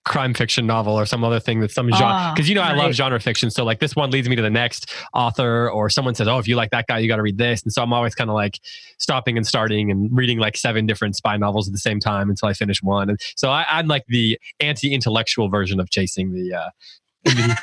crime 0.05 0.33
fiction 0.33 0.65
novel 0.65 0.93
or 0.93 1.05
some 1.05 1.23
other 1.23 1.39
thing 1.39 1.59
that's 1.59 1.73
some 1.75 1.89
genre. 1.91 2.07
Ah, 2.07 2.33
Because 2.33 2.49
you 2.49 2.55
know 2.55 2.61
I 2.61 2.73
love 2.73 2.93
genre 2.93 3.19
fiction, 3.19 3.51
so 3.51 3.63
like 3.63 3.79
this 3.79 3.95
one 3.95 4.11
leads 4.11 4.27
me 4.29 4.35
to 4.35 4.41
the 4.41 4.49
next 4.49 4.91
author, 5.13 5.69
or 5.69 5.89
someone 5.89 6.15
says, 6.15 6.27
"Oh, 6.27 6.37
if 6.39 6.47
you 6.47 6.55
like 6.55 6.71
that 6.71 6.87
guy, 6.87 6.99
you 6.99 7.07
got 7.07 7.17
to 7.17 7.21
read 7.21 7.37
this." 7.37 7.63
And 7.63 7.71
so 7.73 7.81
I'm 7.81 7.93
always 7.93 8.15
kind 8.15 8.29
of 8.29 8.35
like 8.35 8.59
stopping 8.97 9.37
and 9.37 9.45
starting 9.45 9.91
and 9.91 10.09
reading 10.15 10.39
like 10.39 10.57
seven 10.57 10.85
different 10.85 11.15
spy 11.15 11.37
novels 11.37 11.67
at 11.67 11.73
the 11.73 11.79
same 11.79 11.99
time 11.99 12.29
until 12.29 12.47
I 12.47 12.53
finish 12.53 12.81
one. 12.81 13.09
And 13.09 13.19
so 13.35 13.49
I, 13.49 13.65
I'm 13.69 13.87
like 13.87 14.05
the 14.07 14.39
anti-intellectual 14.59 15.49
version 15.49 15.79
of 15.79 15.89
chasing 15.89 16.33
the. 16.33 16.53
Uh, 16.53 16.69
the, 17.25 17.57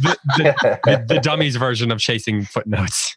the, 0.00 0.16
the, 0.38 0.78
the, 0.84 1.04
the 1.14 1.20
dummies 1.22 1.56
version 1.56 1.92
of 1.92 1.98
chasing 1.98 2.44
footnotes. 2.44 3.16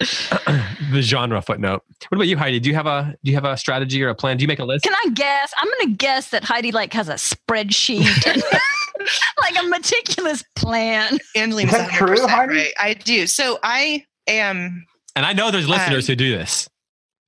the 0.92 1.00
genre 1.02 1.42
footnote. 1.42 1.82
What 2.08 2.16
about 2.16 2.28
you, 2.28 2.36
Heidi? 2.36 2.60
Do 2.60 2.68
you 2.68 2.74
have 2.74 2.86
a 2.86 3.14
do 3.24 3.30
you 3.30 3.36
have 3.36 3.44
a 3.44 3.56
strategy 3.56 4.02
or 4.02 4.08
a 4.08 4.14
plan? 4.14 4.36
Do 4.36 4.42
you 4.42 4.48
make 4.48 4.58
a 4.60 4.64
list? 4.64 4.84
Can 4.84 4.94
I 4.94 5.10
guess? 5.14 5.52
I'm 5.60 5.68
gonna 5.80 5.96
guess 5.96 6.30
that 6.30 6.44
Heidi 6.44 6.70
like 6.72 6.92
has 6.92 7.08
a 7.08 7.14
spreadsheet, 7.14 8.26
and 8.26 8.42
like 9.40 9.58
a 9.64 9.66
meticulous 9.68 10.44
plan. 10.56 11.18
Angelina's 11.36 11.72
Is 11.74 11.78
that 11.80 11.90
true, 11.90 12.26
Heidi? 12.26 12.54
right. 12.54 12.72
I 12.78 12.94
do. 12.94 13.26
So 13.26 13.58
I 13.62 14.04
am. 14.26 14.84
And 15.16 15.26
I 15.26 15.32
know 15.32 15.50
there's 15.50 15.68
listeners 15.68 16.08
Um, 16.08 16.12
who 16.12 16.16
do 16.16 16.30
this. 16.36 16.68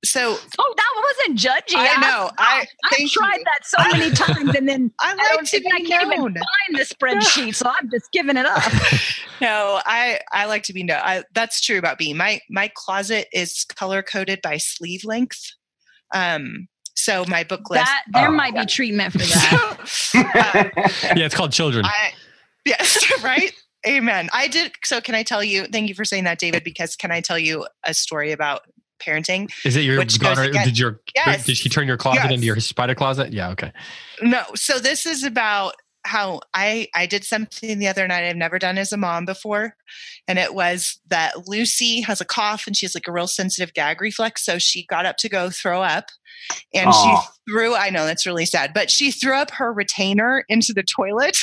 So 0.03 0.37
Oh, 0.57 0.73
that 0.77 1.03
wasn't 1.17 1.39
judgy. 1.39 1.75
I 1.77 1.95
know. 2.01 2.31
I 2.37 2.65
I 2.85 2.89
thank 2.89 3.11
tried 3.11 3.37
you. 3.37 3.43
that 3.45 3.65
so 3.65 3.77
many 3.91 4.11
times, 4.15 4.55
and 4.55 4.67
then 4.67 4.91
I 4.99 5.11
I 5.11 5.15
like 5.15 5.27
don't 5.35 5.45
to 5.47 5.59
think 5.61 5.73
I 5.73 5.77
be 5.79 5.85
can't 5.87 6.07
even 6.13 6.21
find 6.33 6.35
the 6.75 6.83
spreadsheet, 6.95 7.55
so 7.55 7.67
I'm 7.69 7.89
just 7.91 8.11
giving 8.11 8.37
it 8.37 8.45
up. 8.45 8.63
No, 9.41 9.81
I 9.87 10.19
I 10.31 10.45
like 10.45 10.61
to 10.63 10.73
be 10.73 10.83
known. 10.83 10.99
I, 11.01 11.23
that's 11.33 11.61
true 11.61 11.79
about 11.79 11.99
me. 11.99 12.13
My 12.13 12.39
my 12.51 12.69
closet 12.75 13.27
is 13.33 13.65
color 13.75 14.03
coded 14.03 14.39
by 14.43 14.57
sleeve 14.57 15.03
length. 15.03 15.41
Um. 16.13 16.67
So 16.95 17.25
my 17.27 17.43
book 17.43 17.67
list. 17.71 17.85
That 17.85 18.03
there 18.13 18.27
Oh, 18.27 18.31
might 18.31 18.53
be 18.53 18.67
treatment 18.67 19.11
for 19.13 19.17
that. 19.17 19.77
uh, 20.13 20.63
Yeah, 21.15 21.25
it's 21.25 21.33
called 21.33 21.51
Children. 21.53 21.85
I 21.85 22.11
yes, 22.65 23.03
right. 23.23 23.51
Amen. 23.87 24.29
I 24.31 24.47
did. 24.47 24.73
So 24.83 25.01
can 25.01 25.15
I 25.15 25.23
tell 25.23 25.43
you? 25.43 25.65
Thank 25.65 25.89
you 25.89 25.95
for 25.95 26.05
saying 26.05 26.25
that, 26.25 26.37
David. 26.37 26.63
Because 26.63 26.95
can 26.95 27.09
I 27.11 27.19
tell 27.21 27.39
you 27.39 27.65
a 27.83 27.95
story 27.95 28.31
about 28.31 28.61
parenting? 29.01 29.49
Is 29.65 29.75
it 29.75 29.81
your 29.81 29.97
which 29.99 30.19
goes 30.19 30.35
daughter? 30.37 30.49
again- 30.49 30.65
Did 30.65 30.77
your 30.77 30.99
Yes. 31.15 31.45
did 31.45 31.57
she 31.57 31.69
turn 31.69 31.87
your 31.87 31.97
closet 31.97 32.23
Yes. 32.25 32.31
into 32.33 32.45
your 32.45 32.59
spider 32.59 32.95
closet? 32.95 33.33
Yeah. 33.33 33.49
Okay. 33.49 33.71
No. 34.21 34.43
So 34.55 34.79
this 34.79 35.05
is 35.05 35.23
about 35.23 35.73
how 36.03 36.39
I 36.55 36.87
I 36.95 37.05
did 37.05 37.23
something 37.23 37.77
the 37.77 37.87
other 37.87 38.07
night 38.07 38.23
I've 38.23 38.35
never 38.35 38.57
done 38.57 38.77
as 38.79 38.91
a 38.91 38.97
mom 38.97 39.25
before, 39.25 39.75
and 40.27 40.39
it 40.39 40.53
was 40.55 40.99
that 41.07 41.47
Lucy 41.47 42.01
has 42.01 42.19
a 42.21 42.25
cough 42.25 42.65
and 42.65 42.75
she 42.75 42.85
has 42.85 42.95
like 42.95 43.07
a 43.07 43.11
real 43.11 43.27
sensitive 43.27 43.73
gag 43.73 44.01
reflex. 44.01 44.43
So 44.43 44.57
she 44.57 44.85
got 44.87 45.05
up 45.05 45.17
to 45.17 45.29
go 45.29 45.49
throw 45.51 45.83
up, 45.83 46.05
and 46.73 46.89
Aw. 46.89 47.21
she 47.21 47.51
threw. 47.51 47.75
I 47.75 47.89
know 47.91 48.05
that's 48.05 48.25
really 48.25 48.45
sad, 48.47 48.71
but 48.73 48.89
she 48.89 49.11
threw 49.11 49.35
up 49.35 49.51
her 49.51 49.71
retainer 49.71 50.43
into 50.49 50.73
the 50.73 50.83
toilet. 50.83 51.37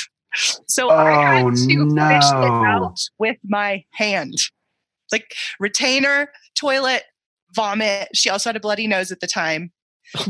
So 0.67 0.89
I 0.89 1.11
oh, 1.11 1.21
had 1.37 1.45
Oh, 1.45 1.49
to 1.51 1.55
fish 1.55 1.65
it 1.65 2.67
out 2.67 2.99
with 3.17 3.37
my 3.45 3.83
hand, 3.93 4.35
like 5.11 5.33
retainer, 5.59 6.31
toilet, 6.55 7.03
vomit. 7.53 8.09
She 8.13 8.29
also 8.29 8.49
had 8.49 8.55
a 8.55 8.59
bloody 8.59 8.87
nose 8.87 9.11
at 9.11 9.19
the 9.19 9.27
time. 9.27 9.71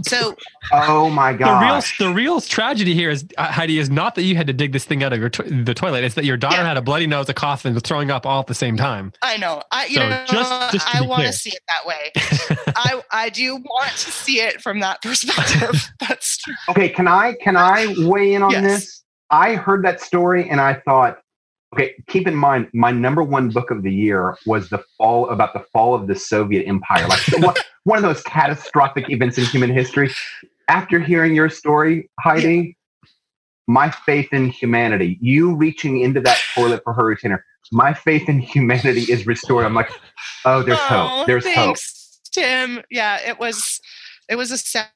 So 0.05 0.35
oh 0.73 1.09
my 1.09 1.31
god! 1.31 1.61
The 1.61 1.65
real 2.05 2.09
the 2.11 2.13
real 2.15 2.41
tragedy 2.41 2.93
here 2.93 3.09
is 3.09 3.25
uh, 3.37 3.49
Heidi 3.49 3.79
is 3.79 3.89
not 3.89 4.15
that 4.15 4.23
you 4.23 4.35
had 4.35 4.45
to 4.47 4.51
dig 4.53 4.73
this 4.73 4.83
thing 4.83 5.03
out 5.03 5.13
of 5.13 5.19
your 5.21 5.29
to- 5.29 5.43
the 5.63 5.73
toilet. 5.73 6.03
It's 6.03 6.15
that 6.15 6.25
your 6.25 6.35
daughter 6.35 6.57
Yeah. 6.57 6.67
had 6.67 6.75
a 6.75 6.81
bloody 6.81 7.07
nose, 7.07 7.29
a 7.29 7.33
cough, 7.33 7.63
and 7.63 7.73
was 7.73 7.83
throwing 7.83 8.11
up 8.11 8.25
all 8.25 8.41
at 8.41 8.47
the 8.47 8.53
same 8.53 8.75
time. 8.75 9.13
I 9.21 9.37
know. 9.37 9.61
I 9.71 9.85
you 9.85 9.95
So 9.95 10.09
know 10.09 10.25
just- 10.27 10.71
just 10.73 10.95
I 10.95 11.01
want 11.05 11.23
to 11.27 11.31
see 11.31 11.51
it 11.51 11.61
that 11.69 11.85
way. 11.85 12.11
I 12.75 13.01
I 13.09 13.29
do 13.29 13.55
want 13.55 13.91
to 13.91 14.11
see 14.11 14.41
it 14.41 14.59
from 14.61 14.81
that 14.81 15.01
perspective. 15.01 15.89
That's 16.01 16.39
true. 16.39 16.55
Okay, 16.71 16.89
can 16.89 17.07
I 17.07 17.35
can 17.41 17.55
I 17.55 17.93
weigh 17.99 18.33
in 18.33 18.43
on 18.43 18.51
Yes. 18.51 18.63
this? 18.63 19.03
I 19.29 19.55
heard 19.55 19.85
that 19.85 20.01
story 20.01 20.49
and 20.49 20.59
I 20.59 20.73
thought, 20.73 21.19
okay, 21.73 21.93
keep 22.07 22.27
in 22.27 22.35
mind 22.35 22.67
my 22.73 22.91
number 22.91 23.23
one 23.23 23.49
book 23.49 23.71
of 23.71 23.83
the 23.83 23.93
year 23.93 24.37
was 24.45 24.69
the 24.69 24.83
fall 24.97 25.29
about 25.29 25.53
the 25.53 25.63
fall 25.71 25.93
of 25.93 26.07
the 26.07 26.15
Soviet 26.15 26.65
Empire, 26.67 27.07
like 27.07 27.19
one, 27.39 27.55
one 27.83 27.97
of 27.97 28.03
those 28.03 28.21
catastrophic 28.23 29.09
events 29.09 29.37
in 29.37 29.45
human 29.45 29.69
history. 29.69 30.13
After 30.67 30.99
hearing 30.99 31.35
your 31.35 31.49
story, 31.49 32.09
Heidi, 32.19 32.77
my 33.67 33.89
faith 33.89 34.33
in 34.33 34.49
humanity, 34.49 35.17
you 35.21 35.55
reaching 35.55 36.01
into 36.01 36.21
that 36.21 36.39
toilet 36.55 36.81
for 36.83 36.93
her 36.93 37.05
retainer, 37.05 37.43
my 37.71 37.93
faith 37.93 38.27
in 38.29 38.39
humanity 38.39 39.11
is 39.11 39.27
restored. 39.27 39.65
I'm 39.65 39.73
like, 39.75 39.91
oh, 40.45 40.63
there's 40.63 40.79
Oh, 40.89 41.17
hope. 41.17 41.27
There's 41.27 41.47
hope. 41.47 41.77
Tim. 42.31 42.81
Yeah, 42.89 43.19
it 43.27 43.39
was 43.39 43.79
it 44.29 44.35
was 44.37 44.51
a 44.51 44.57
sad 44.57 44.87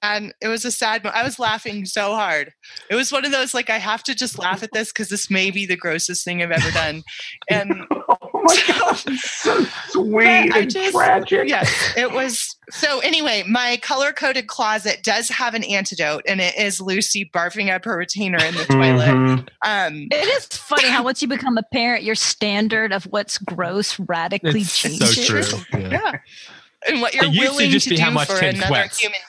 it 0.42 0.48
was 0.48 0.64
a 0.64 0.72
sad 0.72 1.06
I 1.06 1.24
was 1.24 1.40
laughing 1.40 1.86
so 1.86 2.14
hard. 2.14 2.54
It 2.90 2.96
was 2.96 3.12
one 3.12 3.26
of 3.26 3.32
those 3.32 3.54
like 3.54 3.70
I 3.70 3.80
have 3.80 4.04
to 4.04 4.16
just 4.16 4.38
laugh 4.38 4.62
at 4.64 4.72
this 4.74 4.92
because 4.92 5.10
this 5.10 5.30
may 5.30 5.52
be 5.52 5.66
the 5.66 5.76
grossest 5.76 6.24
thing 6.24 6.42
I've 6.44 6.52
ever 6.52 6.72
done. 6.72 7.04
And 7.50 7.74
Oh 7.92 8.42
my 8.46 8.56
gosh, 8.68 9.06
it's 9.08 9.32
so 9.42 9.64
sweet 9.90 10.28
I 10.54 10.60
and 10.60 10.72
just- 10.72 10.92
tragic. 10.94 11.48
yes, 11.48 11.72
it 11.98 12.12
was. 12.12 12.56
So 12.72 13.00
anyway, 13.00 13.44
my 13.48 13.78
color 13.82 14.12
coded 14.12 14.48
closet 14.48 15.02
does 15.04 15.30
have 15.30 15.54
an 15.54 15.64
antidote, 15.64 16.24
and 16.28 16.40
it 16.42 16.56
is 16.58 16.80
Lucy 16.82 17.30
barfing 17.34 17.74
up 17.74 17.86
her 17.86 17.98
retainer 17.98 18.38
in 18.44 18.56
the 18.56 18.66
toilet. 18.66 19.08
Mhm. 19.10 19.48
Um, 19.66 20.08
It 20.12 20.28
is 20.28 20.46
funny 20.48 20.88
how 20.90 21.04
once 21.04 21.22
you 21.22 21.28
become 21.38 21.58
a 21.58 21.64
parent, 21.74 22.04
your 22.04 22.16
standard 22.16 22.92
of 22.92 23.04
what's 23.06 23.38
gross 23.38 23.98
radically 24.00 24.62
It's 24.62 24.72
so 24.74 24.90
changes. 24.90 25.26
true. 25.28 25.80
Yeah. 25.80 25.90
yeah, 25.90 26.12
and 26.88 27.02
what 27.02 27.14
you're 27.14 27.26
It 27.26 27.32
used 27.34 27.42
to 27.42 27.50
willing 27.52 27.70
just 27.72 27.84
to 27.86 27.90
be 27.92 27.96
do 27.98 28.02
how 28.04 28.12
much 28.12 28.28
for 28.28 28.40
Tim 28.40 28.56
another 28.56 28.68
sweats. 28.68 29.00
human 29.00 29.20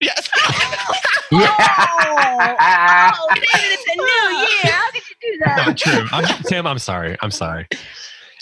being. 0.00 0.12
Yes. 0.12 0.28
Oh, 1.32 1.38
yeah. 1.40 3.12
Oh, 3.18 3.28
David, 3.34 3.48
it's 3.54 3.84
a 3.92 3.96
new 3.96 4.36
year. 4.36 4.72
How 4.72 4.90
did 4.92 5.02
you 5.08 5.16
do 5.32 5.38
that? 5.44 5.66
Not 5.66 5.76
true. 5.78 6.06
I'm, 6.12 6.42
Tim, 6.44 6.66
I'm 6.66 6.78
sorry. 6.78 7.16
I'm 7.22 7.30
sorry. 7.32 7.66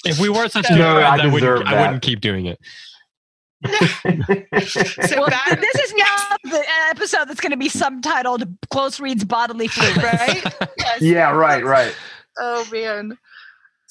If 0.05 0.19
we 0.19 0.29
weren't 0.29 0.53
such 0.53 0.69
No, 0.69 0.77
good 0.77 1.03
I 1.03 1.17
friends, 1.17 1.23
I, 1.23 1.27
wouldn't, 1.33 1.69
I 1.69 1.81
wouldn't 1.81 2.03
keep 2.03 2.21
doing 2.21 2.47
it. 2.47 2.59
So 5.07 5.21
Well, 5.21 5.29
back, 5.31 5.61
this 5.61 5.75
is 5.77 5.95
now 5.95 6.37
the 6.45 6.65
episode 6.91 7.29
that's 7.29 7.41
going 7.41 7.53
to 7.53 7.57
be 7.57 7.69
subtitled 7.69 8.45
"Close 8.71 8.99
Reads 9.01 9.25
Bodily 9.25 9.69
Fluid," 9.69 9.97
right? 10.03 10.43
Yes. 10.79 11.01
yeah, 11.01 11.31
right, 11.31 11.65
right. 11.65 11.95
Oh 12.39 12.67
man. 12.73 13.17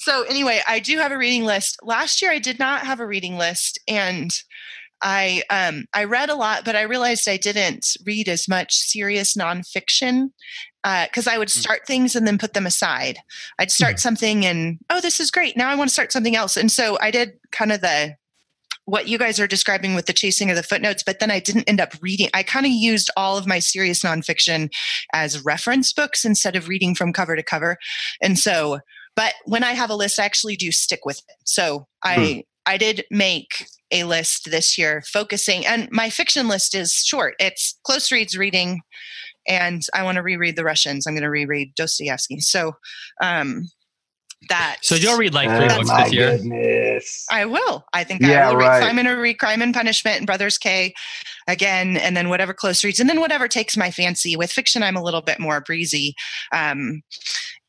So 0.01 0.23
anyway, 0.23 0.61
I 0.67 0.79
do 0.79 0.97
have 0.97 1.11
a 1.11 1.17
reading 1.17 1.45
list. 1.45 1.77
Last 1.83 2.23
year 2.23 2.31
I 2.31 2.39
did 2.39 2.57
not 2.57 2.87
have 2.87 2.99
a 2.99 3.05
reading 3.05 3.37
list 3.37 3.79
and 3.87 4.31
I 4.99 5.43
um 5.51 5.85
I 5.93 6.05
read 6.05 6.31
a 6.31 6.35
lot, 6.35 6.65
but 6.65 6.75
I 6.75 6.81
realized 6.81 7.29
I 7.29 7.37
didn't 7.37 7.95
read 8.03 8.27
as 8.27 8.47
much 8.47 8.73
serious 8.73 9.35
nonfiction 9.35 10.31
uh, 10.83 11.05
because 11.05 11.27
I 11.27 11.37
would 11.37 11.51
hmm. 11.51 11.59
start 11.59 11.81
things 11.85 12.15
and 12.15 12.25
then 12.25 12.39
put 12.39 12.53
them 12.53 12.65
aside. 12.65 13.19
I'd 13.59 13.69
start 13.69 13.93
hmm. 13.93 13.99
something 13.99 14.43
and 14.43 14.79
oh, 14.89 15.01
this 15.01 15.19
is 15.19 15.29
great. 15.29 15.55
Now 15.55 15.69
I 15.69 15.75
want 15.75 15.91
to 15.91 15.93
start 15.93 16.11
something 16.11 16.35
else. 16.35 16.57
And 16.57 16.71
so 16.71 16.97
I 16.99 17.11
did 17.11 17.33
kind 17.51 17.71
of 17.71 17.81
the 17.81 18.15
what 18.85 19.07
you 19.07 19.19
guys 19.19 19.39
are 19.39 19.45
describing 19.45 19.93
with 19.93 20.07
the 20.07 20.13
chasing 20.13 20.49
of 20.49 20.55
the 20.55 20.63
footnotes, 20.63 21.03
but 21.03 21.19
then 21.19 21.29
I 21.29 21.39
didn't 21.39 21.69
end 21.69 21.79
up 21.79 21.93
reading. 22.01 22.29
I 22.33 22.41
kind 22.41 22.65
of 22.65 22.71
used 22.71 23.11
all 23.15 23.37
of 23.37 23.45
my 23.45 23.59
serious 23.59 24.01
nonfiction 24.01 24.71
as 25.13 25.45
reference 25.45 25.93
books 25.93 26.25
instead 26.25 26.55
of 26.55 26.67
reading 26.67 26.95
from 26.95 27.13
cover 27.13 27.35
to 27.35 27.43
cover. 27.43 27.77
And 28.19 28.39
so, 28.39 28.79
but 29.15 29.33
when 29.45 29.63
I 29.63 29.73
have 29.73 29.89
a 29.89 29.95
list, 29.95 30.19
I 30.19 30.25
actually 30.25 30.55
do 30.55 30.71
stick 30.71 31.01
with 31.05 31.19
it. 31.19 31.35
So 31.45 31.87
I 32.03 32.43
I 32.65 32.77
did 32.77 33.05
make 33.11 33.65
a 33.91 34.03
list 34.05 34.49
this 34.51 34.77
year 34.77 35.03
focusing, 35.11 35.65
and 35.65 35.89
my 35.91 36.09
fiction 36.09 36.47
list 36.47 36.75
is 36.75 36.93
short. 36.93 37.35
It's 37.39 37.77
close 37.83 38.11
reads 38.11 38.37
reading, 38.37 38.81
and 39.47 39.81
I 39.93 40.03
want 40.03 40.15
to 40.17 40.21
reread 40.23 40.55
the 40.55 40.63
Russians. 40.63 41.05
I'm 41.07 41.13
going 41.13 41.23
to 41.23 41.29
reread 41.29 41.75
Dostoevsky. 41.75 42.39
So 42.39 42.73
um, 43.21 43.69
that 44.49 44.77
So 44.81 44.95
you'll 44.95 45.17
read 45.17 45.33
like 45.33 45.49
three 45.49 45.65
Oh 45.65 45.75
books 45.77 45.87
my 45.89 46.03
this 46.03 46.13
year. 46.13 46.31
goodness. 46.31 47.25
I 47.29 47.45
will. 47.45 47.83
I 47.93 48.03
think 48.03 48.21
Yeah, 48.21 48.47
I 48.47 48.51
will 48.51 48.57
read. 48.57 48.67
right. 48.67 48.81
So 48.83 48.87
I'm 48.87 48.95
going 48.95 49.05
to 49.05 49.13
read 49.13 49.39
Crime 49.39 49.61
and 49.61 49.73
Punishment 49.73 50.17
and 50.17 50.25
Brothers 50.27 50.57
K 50.57 50.93
again, 51.47 51.97
and 51.97 52.15
then 52.15 52.29
whatever 52.29 52.53
close 52.53 52.83
reads, 52.83 52.99
and 52.99 53.09
then 53.09 53.19
whatever 53.19 53.47
takes 53.47 53.75
my 53.77 53.91
fancy. 53.91 54.35
With 54.35 54.51
fiction, 54.51 54.83
I'm 54.83 54.95
a 54.95 55.03
little 55.03 55.21
bit 55.21 55.39
more 55.39 55.61
breezy. 55.61 56.15
Um, 56.53 57.01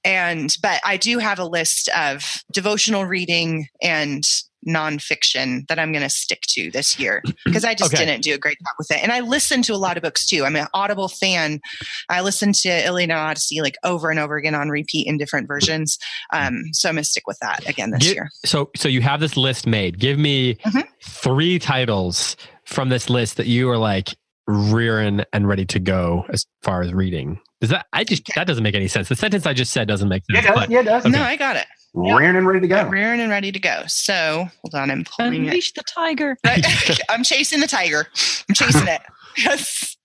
and 0.05 0.55
but 0.63 0.81
I 0.85 0.97
do 0.97 1.19
have 1.19 1.39
a 1.39 1.45
list 1.45 1.89
of 1.97 2.25
devotional 2.53 3.05
reading 3.07 3.69
and 3.83 4.25
nonfiction 4.67 5.67
that 5.69 5.79
I'm 5.79 5.93
going 5.93 6.03
to 6.05 6.09
stick 6.11 6.43
to 6.51 6.71
this 6.71 6.99
year 6.99 7.23
because 7.45 7.65
I 7.65 7.75
just 7.75 7.93
Okay. 7.93 8.05
didn't 8.05 8.23
do 8.23 8.35
a 8.35 8.39
great 8.39 8.59
job 8.59 8.75
with 8.79 8.91
it. 8.91 9.03
And 9.03 9.11
I 9.13 9.21
listen 9.21 9.63
to 9.63 9.75
a 9.75 9.77
lot 9.77 9.97
of 9.97 10.03
books 10.03 10.25
too. 10.27 10.45
I'm 10.45 10.57
an 10.57 10.67
Audible 10.73 11.09
fan. 11.09 11.61
I 12.09 12.21
listen 12.21 12.53
to 12.63 12.69
Iliad 12.69 13.11
and 13.11 13.19
Odyssey 13.19 13.61
like 13.61 13.77
over 13.85 14.11
and 14.11 14.19
over 14.21 14.37
again 14.37 14.55
on 14.55 14.69
repeat 14.69 15.07
in 15.07 15.19
different 15.19 15.49
versions. 15.49 15.99
Um, 16.33 16.63
so 16.73 16.89
I'm 16.89 16.95
going 16.95 17.03
to 17.05 17.09
stick 17.09 17.27
with 17.27 17.39
that 17.41 17.69
again 17.69 17.91
this 17.91 18.05
Give- 18.05 18.15
year. 18.15 18.31
So, 18.45 18.71
so 18.77 18.89
you 18.89 19.01
have 19.03 19.21
this 19.21 19.37
list 19.37 19.67
made. 19.67 19.99
Give 19.99 20.19
me 20.19 20.55
Mhm. 20.67 20.85
three 21.05 21.59
titles 21.59 22.37
from 22.65 22.89
this 22.89 23.11
list 23.11 23.37
that 23.39 23.47
you 23.47 23.69
are 23.69 23.79
like 23.79 24.11
rearing 24.47 25.23
and 25.33 25.47
ready 25.49 25.65
to 25.67 25.79
go 25.79 26.25
as 26.31 26.47
far 26.63 26.83
as 26.83 26.93
reading. 26.93 27.39
Does 27.61 27.71
that? 27.71 27.87
I 27.93 28.05
just 28.05 28.23
that 28.35 28.47
doesn't 28.47 28.63
make 28.65 28.75
any 28.75 28.89
sense. 28.89 29.09
The 29.09 29.17
sentence 29.17 29.47
I 29.47 29.53
just 29.53 29.73
said 29.73 29.87
doesn't 29.89 30.09
make 30.09 30.23
Yeah, 30.29 30.41
sense. 30.41 30.47
it 30.47 30.49
does. 30.55 30.59
but- 30.61 30.71
Yeah, 30.71 30.81
it 30.81 30.85
does. 30.85 31.07
Okay. 31.07 31.13
No, 31.17 31.23
I 31.23 31.37
got 31.37 31.57
it. 31.57 31.67
Rearing 31.95 32.37
and 32.37 32.47
ready 32.47 32.61
to 32.61 32.69
go. 32.69 32.89
Rearing 32.89 33.21
and 33.21 33.31
ready 33.31 33.53
to 33.53 33.59
go. 33.59 33.83
So 33.87 34.47
hold 34.63 34.75
on, 34.75 34.91
I'm 34.91 35.05
pulling 35.05 35.35
it. 35.45 35.49
Unleash 35.49 35.73
the 35.75 35.83
tiger. 35.83 36.37
Right? 36.47 36.65
I'm 37.11 37.23
chasing 37.23 37.61
the 37.61 37.67
tiger. 37.67 38.07
I'm 38.49 38.55
chasing 38.55 38.89
it. 38.89 39.03
Yes. 39.39 39.97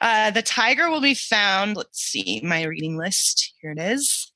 Uh, 0.00 0.30
the 0.32 0.42
tiger 0.42 0.90
will 0.90 1.00
be 1.00 1.14
found. 1.14 1.76
Let's 1.76 2.00
see 2.00 2.40
my 2.44 2.64
reading 2.64 2.96
list. 2.96 3.52
Here 3.60 3.70
it 3.72 3.80
is. 3.80 4.32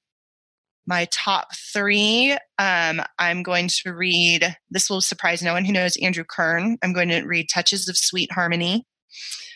My 0.87 1.07
top 1.13 1.49
three. 1.73 2.33
Um, 2.59 3.01
I'm 3.19 3.43
going 3.43 3.69
to 3.85 3.91
read. 3.93 4.57
This 4.71 4.89
will 4.89 5.01
surprise 5.01 5.43
no 5.43 5.53
one 5.53 5.65
who 5.65 5.73
knows 5.73 5.97
Andrew 6.03 6.25
Kern. 6.29 6.79
I'm 6.83 6.93
going 6.93 7.09
to 7.11 7.23
read 7.23 7.49
"Touches 7.53 7.89
of 7.89 7.97
Sweet 7.97 8.33
Harmony," 8.33 8.87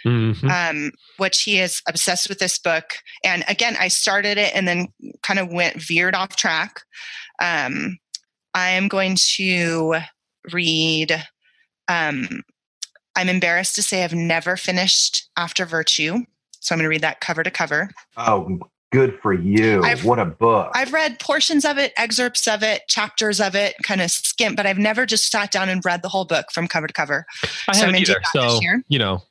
Mhm. 0.05 0.51
um, 0.51 0.93
which 1.19 1.43
he 1.43 1.61
is 1.61 1.81
obsessed 1.89 2.29
with 2.29 2.39
this 2.39 2.59
book. 2.59 2.99
And 3.25 3.45
again, 3.49 3.77
I 3.79 3.89
started 3.89 4.39
it 4.39 4.55
and 4.55 4.67
then 4.67 4.89
kind 5.23 5.39
of 5.39 5.49
went 5.53 5.81
veered 5.81 6.15
off 6.15 6.35
track. 6.37 6.81
Um, 7.41 7.99
I 8.55 8.71
am 8.71 8.89
going 8.89 9.17
to 9.37 10.01
read. 10.53 11.25
Um, 11.89 12.43
I'm 13.15 13.29
embarrassed 13.29 13.75
to 13.77 13.83
say 13.83 14.03
I've 14.05 14.15
never 14.15 14.57
finished 14.57 15.29
After 15.37 15.67
Virtue, 15.67 16.25
so 16.61 16.75
I'm 16.75 16.79
going 16.79 16.85
to 16.85 16.89
read 16.89 17.03
that 17.03 17.21
cover 17.21 17.43
to 17.43 17.51
cover. 17.51 17.91
Oh, 18.17 18.59
good 18.93 19.19
for 19.23 19.33
you. 19.33 19.83
I've- 19.83 20.07
what 20.07 20.19
a 20.19 20.25
book. 20.25 20.71
I've 20.75 20.93
read 20.93 21.19
portions 21.19 21.65
of 21.65 21.79
it, 21.79 21.93
excerpts 21.97 22.47
of 22.47 22.63
it, 22.63 22.83
chapters 22.89 23.41
of 23.41 23.55
it, 23.55 23.75
kind 23.83 24.01
of 24.01 24.11
skimp, 24.11 24.57
but 24.57 24.67
I've 24.67 24.79
never 24.79 25.07
just 25.07 25.31
sat 25.31 25.51
down 25.51 25.69
and 25.69 25.85
read 25.85 26.03
the 26.03 26.09
whole 26.09 26.25
book 26.25 26.47
from 26.53 26.69
cover 26.69 26.87
to 26.87 26.93
cover. 26.93 27.25
I 27.69 27.73
so 27.73 27.87
haven't 27.87 27.95
gonna 27.95 27.99
either. 28.01 28.21
So 28.33 28.61
you 28.89 28.99
know, 28.99 29.23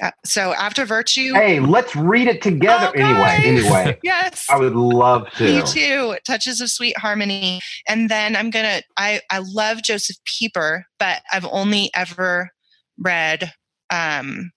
Uh, 0.00 0.12
so 0.24 0.52
After 0.52 0.84
Virtue, 0.84 1.32
hey, 1.34 1.58
let's 1.58 1.96
read 1.96 2.28
it 2.28 2.42
together. 2.42 2.92
Oh, 2.96 3.00
anyway, 3.00 3.38
anyway. 3.44 3.98
yes, 4.04 4.46
I 4.48 4.56
would 4.56 4.76
love 4.76 5.28
to. 5.32 5.44
Me 5.44 5.62
too. 5.66 6.16
Touches 6.24 6.60
of 6.60 6.70
Sweet 6.70 6.96
Harmony. 6.96 7.60
And 7.88 8.08
then 8.08 8.36
I'm 8.36 8.50
gonna 8.50 8.82
I 8.96 9.20
I 9.30 9.38
love 9.38 9.82
Josef 9.82 10.14
Pieper, 10.24 10.84
but 11.00 11.22
I've 11.32 11.44
only 11.44 11.90
ever 11.92 12.50
read 12.98 13.52
um 13.92 14.52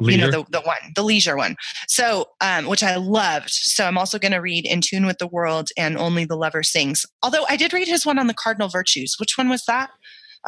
leader. 0.00 0.26
you 0.26 0.30
know 0.32 0.42
the, 0.44 0.58
the 0.58 0.60
one 0.62 0.76
the 0.94 1.02
leisure 1.02 1.36
one 1.36 1.56
so 1.88 2.26
um 2.40 2.66
which 2.66 2.82
i 2.82 2.96
loved 2.96 3.50
so 3.50 3.84
i'm 3.86 3.98
also 3.98 4.18
going 4.18 4.32
to 4.32 4.38
read 4.38 4.64
in 4.66 4.80
tune 4.80 5.06
with 5.06 5.18
the 5.18 5.26
world 5.26 5.68
and 5.76 5.96
only 5.98 6.24
the 6.24 6.36
lover 6.36 6.62
sings 6.62 7.04
although 7.22 7.44
i 7.48 7.56
did 7.56 7.72
read 7.72 7.88
his 7.88 8.04
one 8.06 8.18
on 8.18 8.26
the 8.26 8.34
cardinal 8.34 8.68
virtues 8.68 9.16
which 9.18 9.36
one 9.38 9.48
was 9.48 9.64
that 9.66 9.90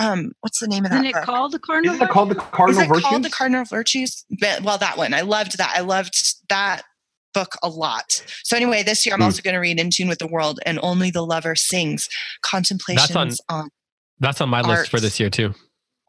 um 0.01 0.33
what's 0.41 0.59
the 0.61 0.67
name 0.69 0.85
of 0.85 0.91
that 0.91 0.97
Isn't 1.05 1.07
it 1.09 1.13
book? 1.15 1.25
called 1.25 1.53
the 1.53 1.59
Cardinal? 1.59 1.95
Isn't 1.95 2.07
it 2.07 2.11
called 2.11 2.31
the 2.31 2.35
Cardinal 2.37 2.81
is 2.83 2.87
Cardinal 2.87 2.87
it 2.87 2.89
Virtues? 2.97 3.09
called 3.11 3.23
the 3.25 3.31
cardinal 3.31 3.65
virtues 3.65 4.25
But- 4.41 4.63
well 4.63 4.79
that 4.79 4.97
one 4.97 5.13
i 5.15 5.21
loved 5.21 5.59
that 5.59 5.73
i 5.77 5.81
loved 5.81 6.15
that 6.49 6.83
book 7.35 7.57
a 7.63 7.69
lot 7.69 8.23
so 8.45 8.57
anyway 8.57 8.83
this 8.83 9.05
year 9.07 9.15
i'm 9.15 9.21
Hmm. 9.21 9.25
also 9.25 9.43
going 9.43 9.55
to 9.55 9.61
read 9.61 9.79
in 9.81 9.91
tune 9.91 10.09
with 10.09 10.19
the 10.19 10.27
world 10.27 10.61
and 10.67 10.79
only 10.83 11.11
the 11.11 11.25
lover 11.25 11.55
sings 11.55 12.09
contemplations 12.43 13.41
on 13.49 13.69
That's 14.21 14.41
on 14.41 14.49
my 14.49 14.61
list 14.61 14.91
for 14.91 15.01
this 15.01 15.19
year 15.19 15.31
too. 15.31 15.55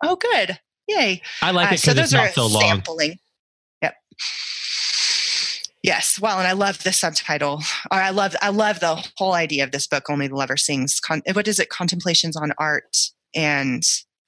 oh 0.03 0.15
good 0.17 0.59
yay 0.87 1.21
I 1.41 1.51
like 1.51 1.71
Uh, 1.71 1.75
it 1.75 1.81
because 1.81 1.97
it's 1.97 2.11
not 2.13 2.33
so 2.33 2.45
long. 2.47 2.61
sampling. 2.61 3.17
Yep. 4.17 5.65
Yes. 5.83 6.17
Well, 6.19 6.39
and 6.39 6.47
I 6.47 6.53
love 6.53 6.81
the 6.83 6.93
subtitle. 6.93 7.61
Or 7.91 7.97
I 7.97 8.09
love 8.11 8.35
I 8.41 8.49
love 8.49 8.79
the 8.79 9.05
whole 9.17 9.33
idea 9.33 9.63
of 9.65 9.71
this 9.71 9.85
book. 9.85 10.09
Only 10.09 10.27
the 10.27 10.35
lover 10.35 10.55
sings. 10.57 10.99
Con- 11.01 11.21
what 11.33 11.47
is 11.47 11.59
it? 11.59 11.69
Contemplations 11.69 12.37
on 12.37 12.53
art 12.57 12.97
and 13.35 13.83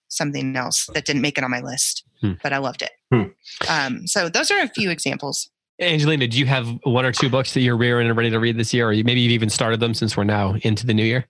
something 0.09 0.55
else 0.55 0.87
that 0.93 1.05
didn't 1.05 1.21
make 1.21 1.37
it 1.37 1.43
on 1.43 1.51
my 1.51 1.61
list, 1.61 2.03
Hmm. 2.21 2.33
but 2.43 2.51
I 2.53 2.57
loved 2.57 2.81
it. 2.81 2.91
Hmm. 3.11 3.23
Um, 3.69 4.05
so 4.07 4.27
those 4.29 4.51
are 4.51 4.59
a 4.61 4.67
few 4.67 4.89
examples. 4.89 5.49
Angelina, 5.79 6.27
do 6.27 6.37
you 6.39 6.45
have 6.45 6.67
one 6.83 7.05
or 7.05 7.11
two 7.11 7.29
books 7.29 7.53
that 7.53 7.61
you're 7.61 7.75
rearing 7.77 8.07
and 8.07 8.15
ready 8.17 8.29
to 8.29 8.39
read 8.39 8.57
this 8.57 8.73
year, 8.73 8.89
or 8.89 8.93
maybe 8.93 9.19
you've 9.21 9.31
even 9.31 9.49
started 9.49 9.79
them 9.81 9.93
since 9.93 10.15
we're 10.15 10.23
now 10.23 10.55
into 10.61 10.85
the 10.85 10.93
new 10.93 11.03
year? 11.03 11.25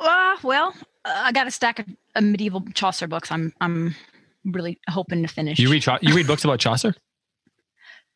Uh, 0.00 0.36
well, 0.42 0.74
uh, 1.04 1.12
I 1.24 1.32
got 1.32 1.46
a 1.46 1.50
stack 1.50 1.78
of, 1.80 1.86
of 2.14 2.24
medieval 2.24 2.62
Chaucer 2.74 3.06
books. 3.08 3.30
I'm 3.32 3.52
I'm 3.60 3.94
really 4.52 4.78
hoping 4.88 5.22
to 5.22 5.28
finish. 5.28 5.58
You 5.58 5.70
read 5.70 5.82
Chau- 5.82 5.98
you 6.02 6.14
read 6.14 6.26
books 6.26 6.44
about 6.44 6.58
Chaucer? 6.60 6.94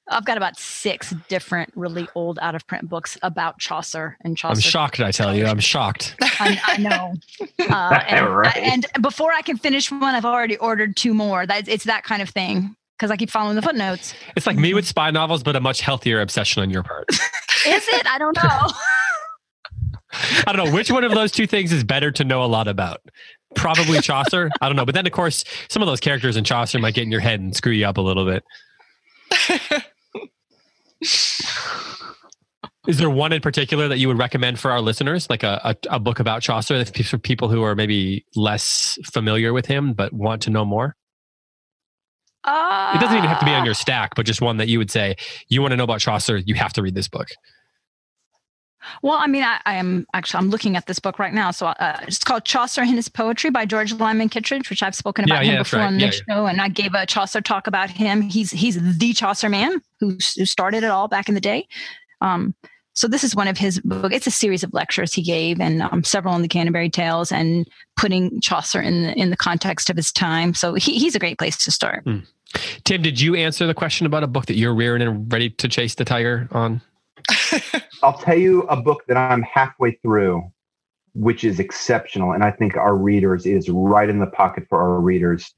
I've 0.08 0.24
got 0.24 0.36
about 0.36 0.58
six 0.58 1.14
different, 1.28 1.70
really 1.76 2.08
old, 2.16 2.38
out 2.42 2.54
of 2.56 2.66
print 2.66 2.88
books 2.88 3.16
about 3.22 3.58
Chaucer 3.60 4.16
and 4.22 4.36
Chaucer. 4.36 4.56
I'm 4.58 4.60
shocked. 4.60 4.98
I 5.00 5.12
tell 5.12 5.34
you, 5.34 5.46
I'm 5.46 5.60
shocked. 5.60 6.16
I, 6.22 6.60
I 6.66 6.76
know. 6.78 7.14
Uh, 7.70 8.00
and, 8.08 8.28
Right. 8.28 8.56
and 8.56 8.86
before 9.00 9.32
I 9.32 9.40
can 9.42 9.56
finish 9.56 9.90
one, 9.90 10.02
I've 10.14 10.24
already 10.24 10.56
ordered 10.56 10.96
two 10.96 11.14
more. 11.14 11.46
That 11.46 11.68
it's 11.68 11.84
that 11.84 12.02
kind 12.02 12.20
of 12.20 12.28
thing 12.28 12.74
because 12.98 13.10
I 13.12 13.16
keep 13.16 13.30
following 13.30 13.54
the 13.54 13.62
footnotes. 13.62 14.12
It's 14.36 14.46
like 14.46 14.56
me 14.56 14.74
with 14.74 14.86
spy 14.86 15.10
novels, 15.12 15.42
but 15.44 15.54
a 15.56 15.60
much 15.60 15.80
healthier 15.80 16.20
obsession 16.20 16.60
on 16.62 16.68
your 16.70 16.82
part. 16.82 17.08
Is 17.08 17.86
it? 17.88 18.06
I 18.06 18.18
don't 18.18 18.36
know. 18.36 18.68
I 20.12 20.52
don't 20.52 20.66
know 20.66 20.72
which 20.72 20.90
one 20.90 21.04
of 21.04 21.12
those 21.12 21.32
two 21.32 21.46
things 21.46 21.72
is 21.72 21.84
better 21.84 22.10
to 22.12 22.24
know 22.24 22.44
a 22.44 22.46
lot 22.46 22.68
about. 22.68 23.00
Probably 23.54 24.00
Chaucer. 24.00 24.50
I 24.60 24.68
don't 24.68 24.76
know, 24.76 24.84
but 24.84 24.94
then 24.94 25.06
of 25.06 25.12
course 25.12 25.44
some 25.68 25.82
of 25.82 25.86
those 25.86 26.00
characters 26.00 26.36
in 26.36 26.44
Chaucer 26.44 26.78
might 26.78 26.94
get 26.94 27.02
in 27.02 27.10
your 27.10 27.20
head 27.20 27.40
and 27.40 27.54
screw 27.54 27.72
you 27.72 27.86
up 27.86 27.96
a 27.96 28.00
little 28.00 28.24
bit. 28.26 28.44
Is 32.88 32.98
there 32.98 33.10
one 33.10 33.32
in 33.32 33.40
particular 33.40 33.86
that 33.88 33.98
you 33.98 34.08
would 34.08 34.18
recommend 34.18 34.58
for 34.58 34.72
our 34.72 34.80
listeners, 34.80 35.30
like 35.30 35.44
a, 35.44 35.60
a, 35.64 35.96
a 35.96 36.00
book 36.00 36.18
about 36.18 36.42
Chaucer, 36.42 36.84
for 36.84 37.16
people 37.16 37.48
who 37.48 37.62
are 37.62 37.76
maybe 37.76 38.26
less 38.34 38.98
familiar 39.12 39.52
with 39.52 39.66
him 39.66 39.92
but 39.92 40.12
want 40.12 40.42
to 40.42 40.50
know 40.50 40.64
more? 40.64 40.96
Uh, 42.44 42.94
It 42.96 43.00
doesn't 43.00 43.16
even 43.16 43.28
have 43.28 43.38
to 43.38 43.44
be 43.44 43.52
on 43.52 43.64
your 43.64 43.74
stack, 43.74 44.16
but 44.16 44.26
just 44.26 44.40
one 44.40 44.56
that 44.56 44.66
you 44.66 44.78
would 44.78 44.90
say 44.90 45.14
you 45.48 45.62
want 45.62 45.70
to 45.70 45.76
know 45.76 45.84
about 45.84 46.00
Chaucer, 46.00 46.38
you 46.38 46.56
have 46.56 46.72
to 46.72 46.82
read 46.82 46.96
this 46.96 47.06
book. 47.06 47.28
Well, 49.02 49.16
I 49.18 49.26
mean, 49.26 49.42
I, 49.42 49.60
I 49.66 49.74
am 49.74 50.06
actually 50.14 50.38
I'm 50.38 50.50
looking 50.50 50.76
at 50.76 50.86
this 50.86 50.98
book 50.98 51.18
right 51.18 51.32
now. 51.32 51.50
So 51.50 51.66
uh, 51.66 51.98
it's 52.02 52.22
called 52.24 52.44
Chaucer 52.44 52.82
and 52.82 52.90
His 52.90 53.08
Poetry 53.08 53.50
by 53.50 53.66
George 53.66 53.92
Lyman 53.92 54.28
Kittredge, 54.28 54.70
which 54.70 54.82
I've 54.82 54.94
spoken 54.94 55.24
about 55.24 55.44
yeah, 55.44 55.52
him 55.52 55.56
that's 55.58 55.70
before 55.70 55.80
right. 55.80 55.86
on 55.86 56.00
Yeah, 56.00 56.06
this 56.06 56.22
show, 56.28 56.46
and 56.46 56.60
I 56.60 56.68
gave 56.68 56.94
a 56.94 57.06
Chaucer 57.06 57.40
talk 57.40 57.66
about 57.66 57.90
him. 57.90 58.22
He's 58.22 58.50
he's 58.50 58.98
the 58.98 59.12
Chaucer 59.12 59.48
man 59.48 59.80
who, 60.00 60.18
who 60.36 60.44
started 60.44 60.84
it 60.84 60.90
all 60.90 61.08
back 61.08 61.28
in 61.28 61.34
the 61.34 61.40
day. 61.40 61.66
Um, 62.20 62.54
so 62.94 63.08
this 63.08 63.24
is 63.24 63.34
one 63.34 63.48
of 63.48 63.56
his 63.56 63.80
book. 63.80 64.12
It's 64.12 64.26
a 64.26 64.30
series 64.30 64.62
of 64.62 64.74
lectures 64.74 65.14
he 65.14 65.22
gave, 65.22 65.60
and 65.60 65.82
um, 65.82 66.04
several 66.04 66.34
in 66.36 66.42
the 66.42 66.48
Canterbury 66.48 66.90
Tales, 66.90 67.32
and 67.32 67.66
putting 67.96 68.40
Chaucer 68.40 68.80
in 68.80 69.02
the 69.02 69.18
in 69.18 69.30
the 69.30 69.36
context 69.36 69.88
of 69.90 69.96
his 69.96 70.12
time. 70.12 70.54
So 70.54 70.74
he, 70.74 70.98
he's 70.98 71.14
a 71.14 71.18
great 71.18 71.38
place 71.38 71.56
to 71.64 71.70
start. 71.70 72.06
Tim, 72.84 73.00
did 73.02 73.20
you 73.20 73.34
answer 73.34 73.66
the 73.66 73.74
question 73.74 74.06
about 74.06 74.22
a 74.22 74.26
book 74.26 74.46
that 74.46 74.56
you're 74.56 74.74
rearing 74.74 75.00
and 75.02 75.32
ready 75.32 75.48
to 75.50 75.68
chase 75.68 75.94
the 75.94 76.04
tiger 76.04 76.48
on? 76.52 76.82
I'll 78.02 78.18
tell 78.18 78.36
you 78.38 78.62
a 78.62 78.76
book 78.80 79.02
that 79.08 79.16
I'm 79.16 79.42
halfway 79.42 79.92
through, 80.02 80.42
which 81.14 81.44
is 81.44 81.60
exceptional, 81.60 82.32
and 82.32 82.42
I 82.44 82.50
think 82.50 82.76
our 82.76 82.96
readers 82.96 83.46
is 83.46 83.68
right 83.68 84.08
in 84.08 84.18
the 84.18 84.26
pocket 84.26 84.64
for 84.68 84.82
our 84.82 85.00
readers. 85.00 85.52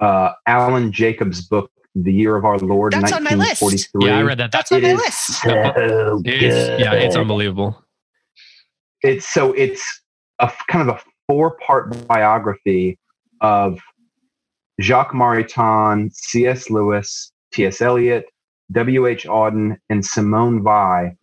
Uh, 0.00 0.32
Alan 0.46 0.90
Jacobs' 0.92 1.42
book, 1.46 1.70
"The 1.94 2.12
Year 2.12 2.36
of 2.36 2.44
Our 2.44 2.58
Lord," 2.58 2.92
That's 2.92 3.12
on 3.12 3.24
my 3.24 3.34
list. 3.34 3.62
Yeah, 4.00 4.18
I 4.18 4.22
read 4.22 4.38
that. 4.38 4.52
That's 4.52 4.70
That- 4.70 4.76
on 4.76 4.82
my 4.82 4.94
list. 4.94 5.42
so 5.42 6.22
it 6.24 6.42
is, 6.42 6.80
yeah, 6.80 6.92
it's 6.94 7.16
unbelievable. 7.16 7.80
it's 9.02 9.28
so 9.28 9.52
it's 9.52 9.82
a 10.40 10.50
kind 10.68 10.88
of 10.88 10.96
a 10.96 11.00
four 11.28 11.56
part 11.58 12.06
biography 12.08 12.98
of 13.40 13.78
Jacques 14.80 15.12
Maritain, 15.12 16.12
C.S. 16.12 16.70
Lewis, 16.70 17.32
T.S. 17.52 17.80
Eliot, 17.80 18.26
W.H. 18.72 19.24
Auden, 19.26 19.78
and 19.88 20.04
Simone 20.04 20.62
Weil 20.62 21.16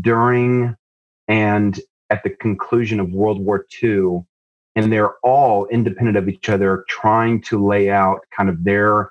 during 0.00 0.76
and 1.28 1.80
at 2.10 2.22
the 2.22 2.30
conclusion 2.30 3.00
of 3.00 3.10
World 3.10 3.40
War 3.40 3.66
II. 3.82 4.24
And 4.76 4.92
they're 4.92 5.14
all 5.22 5.66
independent 5.66 6.16
of 6.16 6.28
each 6.28 6.48
other, 6.48 6.84
trying 6.88 7.42
to 7.42 7.64
lay 7.64 7.90
out 7.90 8.20
kind 8.36 8.48
of 8.48 8.64
their 8.64 9.10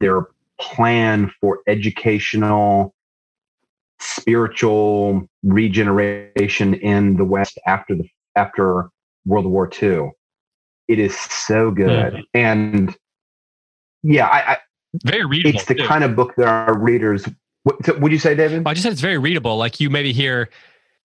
their 0.00 0.26
plan 0.58 1.30
for 1.40 1.60
educational 1.66 2.94
spiritual 3.98 5.28
regeneration 5.42 6.74
in 6.74 7.16
the 7.16 7.24
West 7.24 7.58
after 7.66 7.94
the 7.94 8.08
after 8.36 8.90
World 9.24 9.46
War 9.46 9.70
II. 9.82 10.10
It 10.88 10.98
is 10.98 11.18
so 11.18 11.70
good, 11.70 12.24
and 12.32 12.96
yeah, 14.02 14.26
I, 14.28 14.52
I, 14.52 14.58
Very 15.04 15.24
readable. 15.24 15.58
it's 15.58 15.68
the 15.68 15.74
too. 15.74 15.86
kind 15.86 16.04
of 16.04 16.14
book 16.16 16.34
that 16.36 16.46
our 16.48 16.78
readers. 16.78 17.28
What, 17.64 17.84
so 17.84 17.96
would 17.98 18.12
you 18.12 18.18
say, 18.18 18.34
David? 18.34 18.62
I 18.66 18.74
just 18.74 18.82
said 18.84 18.92
it's 18.92 19.00
very 19.00 19.18
readable. 19.18 19.56
Like 19.56 19.80
you 19.80 19.90
maybe 19.90 20.12
hear 20.12 20.48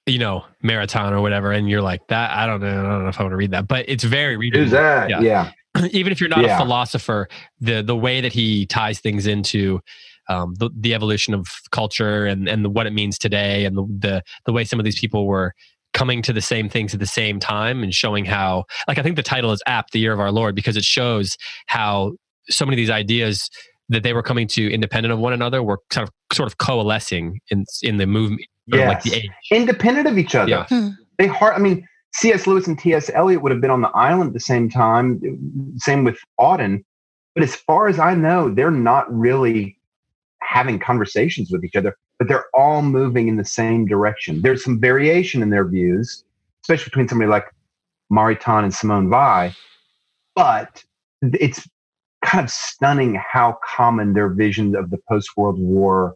you 0.08 0.18
know, 0.18 0.44
Maritain 0.64 1.12
or 1.12 1.22
whatever, 1.22 1.52
and 1.52 1.70
you're 1.70 1.82
like 1.82 2.06
that. 2.08 2.32
I 2.32 2.48
don't 2.48 2.60
know. 2.62 2.68
I 2.68 2.90
don't 2.90 3.04
know 3.04 3.10
if 3.10 3.20
I 3.20 3.24
want 3.24 3.34
to 3.34 3.38
read 3.38 3.52
that, 3.52 3.68
but 3.68 3.86
it's 3.88 4.04
very 4.04 4.36
readable. 4.36 4.64
Who's 4.64 4.72
that? 4.72 5.10
Yeah. 5.10 5.22
Yeah. 5.22 5.52
Even 5.92 6.12
if 6.12 6.20
you're 6.20 6.30
not 6.30 6.42
Yeah. 6.44 6.56
a 6.56 6.60
philosopher, 6.60 7.28
the 7.60 7.82
the 7.84 7.96
way 7.96 8.20
that 8.22 8.34
he 8.34 8.66
ties 8.66 9.00
things 9.00 9.28
into 9.28 9.80
um, 10.28 10.56
the, 10.56 10.70
the 10.76 10.94
evolution 10.94 11.34
of 11.34 11.48
culture 11.72 12.26
and 12.26 12.48
and 12.50 12.74
what 12.74 12.88
it 12.88 12.94
means 12.94 13.18
today, 13.20 13.66
and 13.66 13.78
the, 13.78 13.84
the 14.00 14.24
the 14.46 14.52
way 14.54 14.64
some 14.64 14.80
of 14.80 14.86
these 14.86 15.00
people 15.00 15.28
were 15.28 15.54
coming 15.94 16.22
to 16.24 16.34
the 16.34 16.42
same 16.42 16.68
things 16.68 16.94
at 16.94 17.00
the 17.00 17.06
same 17.06 17.40
time, 17.40 17.84
and 17.84 17.94
showing 17.94 18.26
how, 18.26 18.64
like, 18.88 18.98
I 18.98 19.04
think 19.04 19.18
the 19.18 19.24
title 19.24 19.52
is 19.52 19.62
apt, 19.68 19.92
"The 19.92 20.00
Year 20.00 20.14
of 20.14 20.20
Our 20.20 20.32
Lord," 20.32 20.56
because 20.56 20.78
it 20.78 20.84
shows 20.84 21.38
how 21.68 22.14
so 22.50 22.66
many 22.66 22.76
of 22.76 22.78
these 22.78 22.90
ideas 22.90 23.50
that 23.92 24.04
they 24.04 24.14
were 24.14 24.24
coming 24.24 24.48
to 24.48 24.72
independent 24.72 25.14
of 25.14 25.20
one 25.20 25.34
another 25.34 25.62
were 25.62 25.80
kind 25.90 26.08
of 26.08 26.36
sort 26.36 26.48
of 26.48 26.58
coalescing 26.58 27.40
in 27.50 27.66
in 27.84 27.98
the 27.98 28.08
movement, 28.08 28.42
or 28.74 28.80
like 28.80 29.04
the 29.04 29.16
age. 29.16 29.30
Independent 29.52 30.08
of 30.08 30.18
each 30.18 30.34
other. 30.34 30.50
Yeah. 30.50 30.66
Hmm. 30.68 30.90
They 31.18 31.28
hard. 31.28 31.56
I 31.56 31.60
mean, 31.60 31.88
C.S. 32.14 32.48
Lewis 32.48 32.68
and 32.68 32.80
T.S. 32.80 33.12
Eliot 33.14 33.42
would 33.42 33.52
have 33.52 33.62
been 33.62 33.72
on 33.72 33.82
the 33.82 33.90
island 33.90 34.30
at 34.30 34.34
the 34.34 34.40
same 34.40 34.70
time. 34.70 35.22
Same 35.78 36.04
with 36.04 36.18
Auden. 36.40 36.84
But 37.36 37.44
as 37.44 37.56
far 37.56 37.88
as 37.88 38.00
I 38.00 38.16
know, 38.16 38.54
they're 38.54 38.72
not 38.72 39.12
really 39.14 39.78
having 40.42 40.80
conversations 40.80 41.50
with 41.52 41.64
each 41.64 41.76
other, 41.76 41.96
but 42.18 42.28
they're 42.28 42.46
all 42.54 42.82
moving 42.82 43.28
in 43.28 43.38
the 43.38 43.46
same 43.46 43.86
direction. 43.86 44.42
There's 44.42 44.64
some 44.64 44.80
variation 44.82 45.42
in 45.42 45.50
their 45.50 45.66
views, 45.66 46.24
especially 46.64 46.86
between 46.86 47.08
somebody 47.08 47.30
like 47.30 47.46
Maritain 48.12 48.64
and 48.64 48.74
Simone 48.74 49.10
Weil, 49.10 49.54
but 50.36 50.84
it's 51.22 51.68
kind 52.24 52.44
of 52.46 52.52
stunning 52.52 53.16
how 53.16 53.58
common 53.66 54.14
their 54.14 54.30
vision 54.30 54.76
of 54.76 54.90
the 54.90 54.98
post 55.10 55.30
World 55.38 55.58
War 55.60 56.16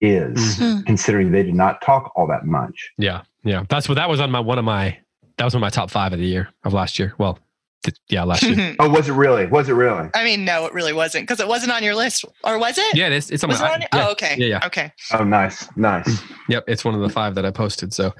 is, 0.00 0.58
Hmm. 0.58 0.80
considering 0.82 1.32
they 1.32 1.42
did 1.42 1.54
not 1.54 1.80
talk 1.80 2.12
all 2.16 2.26
that 2.28 2.44
much. 2.44 2.90
Yeah, 2.98 3.22
yeah. 3.44 3.64
That's 3.68 3.88
what 3.88 3.94
that 3.94 4.08
was 4.08 4.20
on 4.20 4.30
my 4.30 4.40
one 4.40 4.58
of 4.58 4.64
my 4.64 4.98
that 5.38 5.44
was 5.44 5.54
one 5.54 5.60
of 5.62 5.66
my 5.66 5.70
top 5.70 5.90
five 5.90 6.12
of 6.12 6.18
the 6.18 6.26
year 6.26 6.48
of 6.64 6.72
last 6.74 6.98
year. 6.98 7.14
Well, 7.18 7.38
th- 7.84 7.96
yeah, 8.08 8.24
last 8.24 8.42
year. 8.42 8.74
Oh, 8.78 8.88
was 8.90 9.08
it 9.08 9.12
really? 9.14 9.46
Was 9.46 9.68
it 9.68 9.72
really? 9.74 10.08
I 10.14 10.22
mean, 10.24 10.44
no, 10.44 10.66
it 10.66 10.72
really 10.74 10.92
wasn't 10.92 11.24
because 11.24 11.40
it 11.40 11.48
wasn't 11.48 11.72
on 11.72 11.82
your 11.82 11.94
list, 11.94 12.24
or 12.44 12.58
was 12.58 12.76
it? 12.78 12.94
yeah, 12.96 13.06
it 13.06 13.12
is. 13.14 13.30
It's 13.30 13.42
on 13.44 13.48
Was 13.48 13.60
it 13.60 13.64
my. 13.64 13.72
on? 13.74 13.80
yeah, 13.80 13.88
Oh, 13.94 14.10
okay. 14.12 14.34
Yeah, 14.38 14.46
yeah. 14.46 14.66
Okay. 14.66 14.92
Oh, 15.12 15.24
nice, 15.24 15.66
nice. 15.76 16.22
Yep, 16.48 16.64
it's 16.68 16.84
one 16.84 16.94
of 16.94 17.00
the 17.00 17.08
five 17.08 17.34
that 17.34 17.44
I 17.44 17.50
posted. 17.50 17.92
So, 17.92 18.14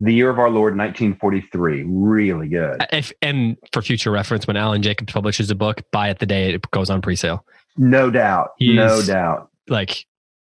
the 0.00 0.12
year 0.12 0.30
of 0.30 0.38
our 0.38 0.50
Lord, 0.50 0.76
1943, 0.76 1.84
really 1.86 2.48
good. 2.48 2.84
if 2.92 3.12
and 3.22 3.56
for 3.72 3.80
future 3.82 4.10
reference, 4.10 4.46
when 4.46 4.56
Alan 4.56 4.82
Jacobs 4.82 5.12
publishes 5.12 5.50
a 5.50 5.54
book, 5.54 5.82
buy 5.92 6.10
it 6.10 6.18
the 6.18 6.26
day 6.26 6.52
it 6.52 6.70
goes 6.70 6.90
on 6.90 7.00
pre-sale. 7.00 7.44
No 7.76 8.10
doubt, 8.10 8.50
He 8.58 8.74
no 8.74 9.02
doubt. 9.02 9.50
Like 9.68 10.06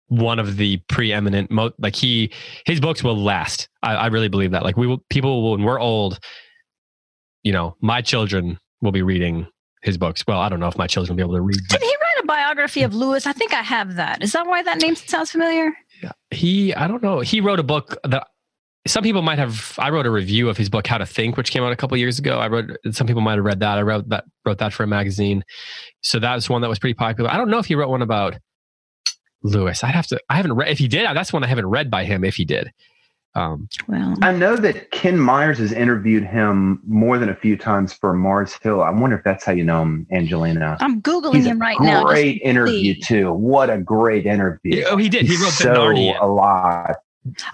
one 0.07 0.39
of 0.39 0.57
the 0.57 0.77
preeminent, 0.89 1.51
mo- 1.51 1.71
like 1.79 1.95
he, 1.95 2.31
his 2.65 2.79
books 2.79 3.03
will 3.03 3.17
last. 3.17 3.69
I, 3.81 3.95
I 3.95 4.07
really 4.07 4.27
believe 4.27 4.51
that. 4.51 4.63
Like 4.63 4.77
we 4.77 4.87
will, 4.87 5.03
people 5.09 5.41
will, 5.43 5.51
when 5.51 5.63
we're 5.63 5.79
old, 5.79 6.19
you 7.43 7.51
know, 7.51 7.75
my 7.81 8.01
children 8.01 8.57
will 8.81 8.91
be 8.91 9.01
reading 9.01 9.47
his 9.81 9.97
books. 9.97 10.23
Well, 10.27 10.39
I 10.39 10.49
don't 10.49 10.59
know 10.59 10.67
if 10.67 10.77
my 10.77 10.87
children 10.87 11.15
will 11.15 11.17
be 11.17 11.23
able 11.27 11.35
to 11.35 11.41
read. 11.41 11.59
But 11.69 11.81
Did 11.81 11.87
he 11.87 11.95
write 11.95 12.23
a 12.23 12.25
biography 12.25 12.83
of 12.83 12.93
Lewis? 12.95 13.25
I 13.27 13.33
think 13.33 13.53
I 13.53 13.61
have 13.61 13.95
that. 13.95 14.23
Is 14.23 14.31
that 14.33 14.45
why 14.47 14.63
that 14.63 14.79
name 14.79 14.95
sounds 14.95 15.31
familiar? 15.31 15.73
Yeah, 16.01 16.11
he 16.31 16.73
i 16.73 16.85
don't 16.85 17.01
know 17.01 17.21
he 17.21 17.39
wrote 17.39 17.59
a 17.59 17.63
book 17.63 17.97
that 18.03 18.27
some 18.85 19.03
people 19.03 19.21
might 19.21 19.37
have 19.39 19.75
i 19.79 19.89
wrote 19.89 20.05
a 20.05 20.11
review 20.11 20.49
of 20.49 20.57
his 20.57 20.69
book 20.69 20.85
how 20.87 20.97
to 20.97 21.05
think 21.05 21.37
which 21.37 21.51
came 21.51 21.63
out 21.63 21.71
a 21.71 21.75
couple 21.75 21.95
years 21.97 22.19
ago 22.19 22.39
i 22.39 22.47
wrote 22.47 22.71
some 22.91 23.07
people 23.07 23.21
might 23.21 23.35
have 23.35 23.45
read 23.45 23.59
that 23.59 23.77
i 23.77 23.81
wrote 23.81 24.07
that 24.09 24.25
wrote 24.45 24.57
that 24.57 24.73
for 24.73 24.83
a 24.83 24.87
magazine 24.87 25.43
so 26.01 26.19
that 26.19 26.35
was 26.35 26.49
one 26.49 26.61
that 26.61 26.69
was 26.69 26.79
pretty 26.79 26.93
popular 26.93 27.29
i 27.31 27.37
don't 27.37 27.49
know 27.49 27.59
if 27.59 27.65
he 27.65 27.75
wrote 27.75 27.89
one 27.89 28.01
about 28.01 28.37
lewis 29.43 29.83
i'd 29.83 29.95
have 29.95 30.07
to 30.07 30.19
i 30.29 30.35
haven't 30.35 30.53
read 30.53 30.69
if 30.69 30.77
he 30.79 30.87
did 30.87 31.05
that's 31.15 31.31
one 31.33 31.43
i 31.43 31.47
haven't 31.47 31.67
read 31.67 31.89
by 31.89 32.03
him 32.03 32.23
if 32.23 32.35
he 32.35 32.45
did 32.45 32.71
um 33.35 33.67
Well, 33.87 34.13
I 34.21 34.31
know 34.31 34.55
that 34.57 34.91
Ken 34.91 35.17
Myers 35.17 35.57
has 35.57 35.71
interviewed 35.71 36.23
him 36.23 36.79
more 36.85 37.17
than 37.17 37.29
a 37.29 37.35
few 37.35 37.57
times 37.57 37.91
for 37.91 38.13
Mars 38.13 38.53
Hill. 38.61 38.83
I 38.83 38.91
wonder 38.91 39.17
if 39.17 39.23
that's 39.23 39.43
how 39.43 39.53
you 39.53 39.63
know 39.63 39.81
him, 39.81 40.05
Angelina. 40.11 40.77
I'm 40.79 41.01
googling 41.01 41.37
He's 41.37 41.47
him 41.47 41.57
right 41.57 41.79
now. 41.81 42.03
great 42.05 42.43
interview 42.43 42.93
see. 42.93 43.01
too. 43.01 43.33
What 43.33 43.71
a 43.71 43.79
great 43.79 44.27
interview! 44.27 44.83
oh 44.87 44.97
he 44.97 45.09
did 45.09 45.23
he 45.23 45.29
He's 45.29 45.39
wrote 45.41 45.47
the 45.47 45.51
so 45.53 45.89
a 45.97 46.17
alive. 46.21 46.95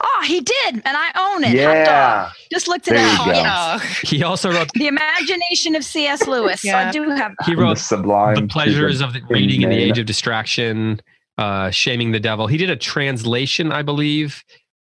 Oh, 0.02 0.24
he 0.26 0.42
did, 0.42 0.76
and 0.84 0.98
I 0.98 1.12
own 1.16 1.44
it. 1.44 1.50
Hot 1.50 1.56
Yeah, 1.56 1.86
dog. 2.24 2.32
Just 2.52 2.68
looked 2.68 2.88
it 2.88 2.96
There 2.96 3.04
you 3.06 3.20
up. 3.20 3.26
go. 3.28 3.32
Yes. 3.34 3.82
Oh, 3.84 4.08
he 4.08 4.24
also 4.24 4.52
wrote 4.52 4.70
The 4.74 4.88
Imagination 4.88 5.76
of 5.76 5.84
C.S. 5.84 6.26
Lewis. 6.28 6.64
Yeah. 6.64 6.88
I 6.88 6.92
do 6.92 7.04
have 7.10 7.34
that. 7.40 7.46
he 7.46 7.54
From 7.54 7.62
the 7.62 7.68
wrote 7.68 7.78
sublime, 7.78 8.36
the 8.36 8.48
pleasures 8.48 9.00
of 9.02 9.14
the 9.14 9.22
reading 9.30 9.62
in 9.62 9.70
the 9.70 9.78
age 9.78 9.98
of 10.00 10.06
distraction 10.06 11.00
uh 11.38 11.70
shaming 11.70 12.12
the 12.12 12.20
devil 12.20 12.48
he 12.48 12.58
did 12.58 12.70
a 12.70 12.76
translation 12.76 13.72
i 13.72 13.82
believe 13.82 14.44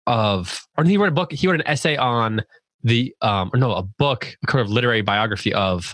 of 0.07 0.61
or 0.79 0.85
he 0.85 0.97
wrote 0.97 1.09
a 1.09 1.11
book 1.11 1.33
he 1.33 1.49
wrote 1.49 1.57
an 1.59 1.67
essay 1.67 1.97
on 1.97 2.41
the 2.85 3.13
um 3.21 3.51
or 3.53 3.59
no 3.59 3.73
a 3.73 3.83
book 3.83 4.37
a 4.45 4.47
kind 4.47 4.61
of 4.65 4.71
literary 4.71 5.01
biography 5.03 5.53
of 5.53 5.93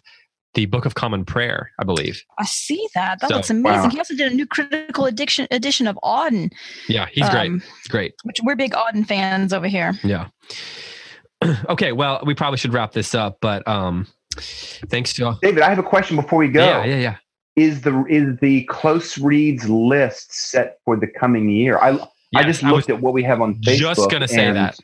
the 0.54 0.66
book 0.66 0.84
of 0.84 0.94
common 0.94 1.24
prayer 1.24 1.70
i 1.78 1.84
believe 1.84 2.22
I 2.38 2.44
see 2.44 2.86
that. 2.94 3.20
That 3.20 3.28
So, 3.30 3.36
looks 3.36 3.50
amazing. 3.50 3.82
wow. 3.82 3.88
He 3.90 3.98
also 3.98 4.14
did 4.14 4.32
a 4.32 4.34
new 4.34 4.46
critical 4.46 5.06
addiction 5.06 5.46
edition 5.50 5.86
of 5.86 5.98
Auden. 6.02 6.50
yeah 6.88 7.06
he's 7.10 7.28
great 7.30 7.46
um, 7.50 7.60
he's 7.60 7.88
great 7.88 8.14
Which 8.24 8.40
we're 8.42 8.56
big 8.56 8.72
Auden 8.72 9.06
fans 9.06 9.52
over 9.52 9.66
here. 9.68 9.92
yeah 10.04 10.28
okay 11.68 11.92
well 11.92 12.22
we 12.24 12.34
probably 12.34 12.58
should 12.58 12.72
wrap 12.72 12.92
this 12.92 13.14
up 13.14 13.38
but 13.40 13.66
um 13.66 14.06
thanks 14.36 15.12
to 15.14 15.36
David, 15.42 15.62
I 15.62 15.68
have 15.68 15.78
a 15.78 15.82
question 15.82 16.16
before 16.16 16.38
we 16.38 16.48
go. 16.48 16.64
yeah 16.64 16.84
yeah 16.84 16.96
yeah 16.98 17.16
Is 17.56 17.82
the 17.82 18.04
is 18.08 18.38
the 18.40 18.64
close 18.64 19.18
reads 19.18 19.68
list 19.68 20.32
set 20.34 20.78
for 20.84 20.96
the 20.96 21.06
coming 21.06 21.48
year? 21.50 21.78
I 21.78 21.98
I 22.34 22.44
just 22.44 22.62
was 22.62 22.72
looked 22.72 22.90
at 22.90 23.00
what 23.00 23.12
we 23.12 23.22
have 23.24 23.42
on 23.42 23.56
Facebook. 23.56 23.78
just 23.78 24.10
gonna 24.10 24.28
say 24.28 24.46
and 24.46 24.56
that 24.56 24.78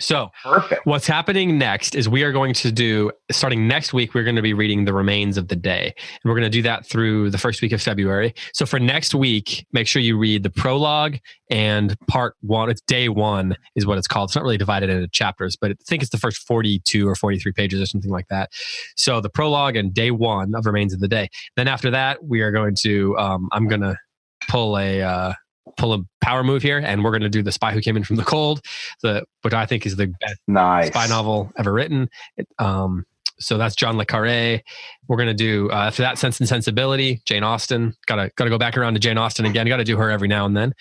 so 0.00 0.28
Perfect. 0.42 0.86
What's 0.86 1.06
happening 1.06 1.58
next 1.58 1.94
is 1.94 2.08
we 2.08 2.22
are 2.22 2.32
going 2.32 2.54
to 2.54 2.72
do, 2.72 3.10
starting 3.30 3.68
next 3.68 3.92
week, 3.92 4.14
we're 4.14 4.24
going 4.24 4.36
to 4.36 4.42
be 4.42 4.54
reading 4.54 4.84
The 4.84 4.92
Remains 4.92 5.36
of 5.36 5.48
the 5.48 5.56
Day. 5.56 5.94
And 5.96 6.30
we're 6.30 6.34
going 6.34 6.50
to 6.50 6.50
do 6.50 6.62
that 6.62 6.86
through 6.86 7.30
the 7.30 7.38
first 7.38 7.62
week 7.62 7.72
of 7.72 7.80
February. 7.82 8.34
So 8.52 8.66
for 8.66 8.78
next 8.78 9.14
week, 9.14 9.66
make 9.72 9.86
sure 9.86 10.02
you 10.02 10.18
read 10.18 10.42
the 10.42 10.50
prologue 10.50 11.16
and 11.50 11.96
part 12.08 12.34
one. 12.40 12.70
It's 12.70 12.80
day 12.82 13.08
one, 13.08 13.56
is 13.76 13.86
what 13.86 13.98
it's 13.98 14.08
called. 14.08 14.30
It's 14.30 14.34
not 14.34 14.44
really 14.44 14.58
divided 14.58 14.90
into 14.90 15.08
chapters, 15.08 15.56
but 15.56 15.70
I 15.70 15.74
think 15.86 16.02
it's 16.02 16.10
the 16.10 16.18
first 16.18 16.38
42 16.46 17.08
or 17.08 17.14
43 17.14 17.52
pages 17.52 17.80
or 17.80 17.86
something 17.86 18.10
like 18.10 18.28
that. 18.28 18.50
So 18.96 19.20
the 19.20 19.30
prologue 19.30 19.76
and 19.76 19.92
day 19.92 20.10
one 20.10 20.54
of 20.54 20.66
Remains 20.66 20.92
of 20.92 21.00
the 21.00 21.08
Day. 21.08 21.28
Then 21.56 21.68
after 21.68 21.90
that, 21.90 22.24
we 22.24 22.40
are 22.40 22.50
going 22.50 22.74
to, 22.82 23.16
um, 23.18 23.48
I'm 23.52 23.68
going 23.68 23.82
to 23.82 23.96
pull 24.48 24.78
a, 24.78 25.02
uh, 25.02 25.32
pull 25.76 25.92
a 25.94 25.98
power 26.20 26.42
move 26.44 26.62
here 26.62 26.78
and 26.78 27.02
we're 27.04 27.10
going 27.10 27.22
to 27.22 27.28
do 27.28 27.42
the 27.42 27.52
spy 27.52 27.72
who 27.72 27.80
came 27.80 27.96
in 27.96 28.04
from 28.04 28.16
the 28.16 28.24
cold 28.24 28.60
the 29.02 29.24
which 29.42 29.54
i 29.54 29.66
think 29.66 29.84
is 29.86 29.96
the 29.96 30.06
best 30.20 30.36
Nice. 30.48 30.88
spy 30.88 31.06
novel 31.06 31.52
ever 31.56 31.72
written. 31.72 32.08
It, 32.36 32.46
um, 32.58 33.04
so 33.40 33.58
that's 33.58 33.74
John 33.74 33.96
le 33.96 34.06
Carre. 34.06 34.62
We're 35.08 35.16
gonna 35.16 35.34
do 35.34 35.68
uh, 35.70 35.86
after 35.86 36.02
that 36.02 36.18
Sense 36.18 36.38
and 36.38 36.48
Sensibility. 36.48 37.20
Jane 37.24 37.42
Austen. 37.42 37.94
Gotta 38.06 38.30
gotta 38.36 38.50
go 38.50 38.58
back 38.58 38.78
around 38.78 38.94
to 38.94 39.00
Jane 39.00 39.18
Austen 39.18 39.44
again. 39.44 39.66
Got 39.66 39.78
to 39.78 39.84
do 39.84 39.96
her 39.96 40.08
every 40.10 40.28
now 40.28 40.46
and 40.46 40.56
then. 40.56 40.72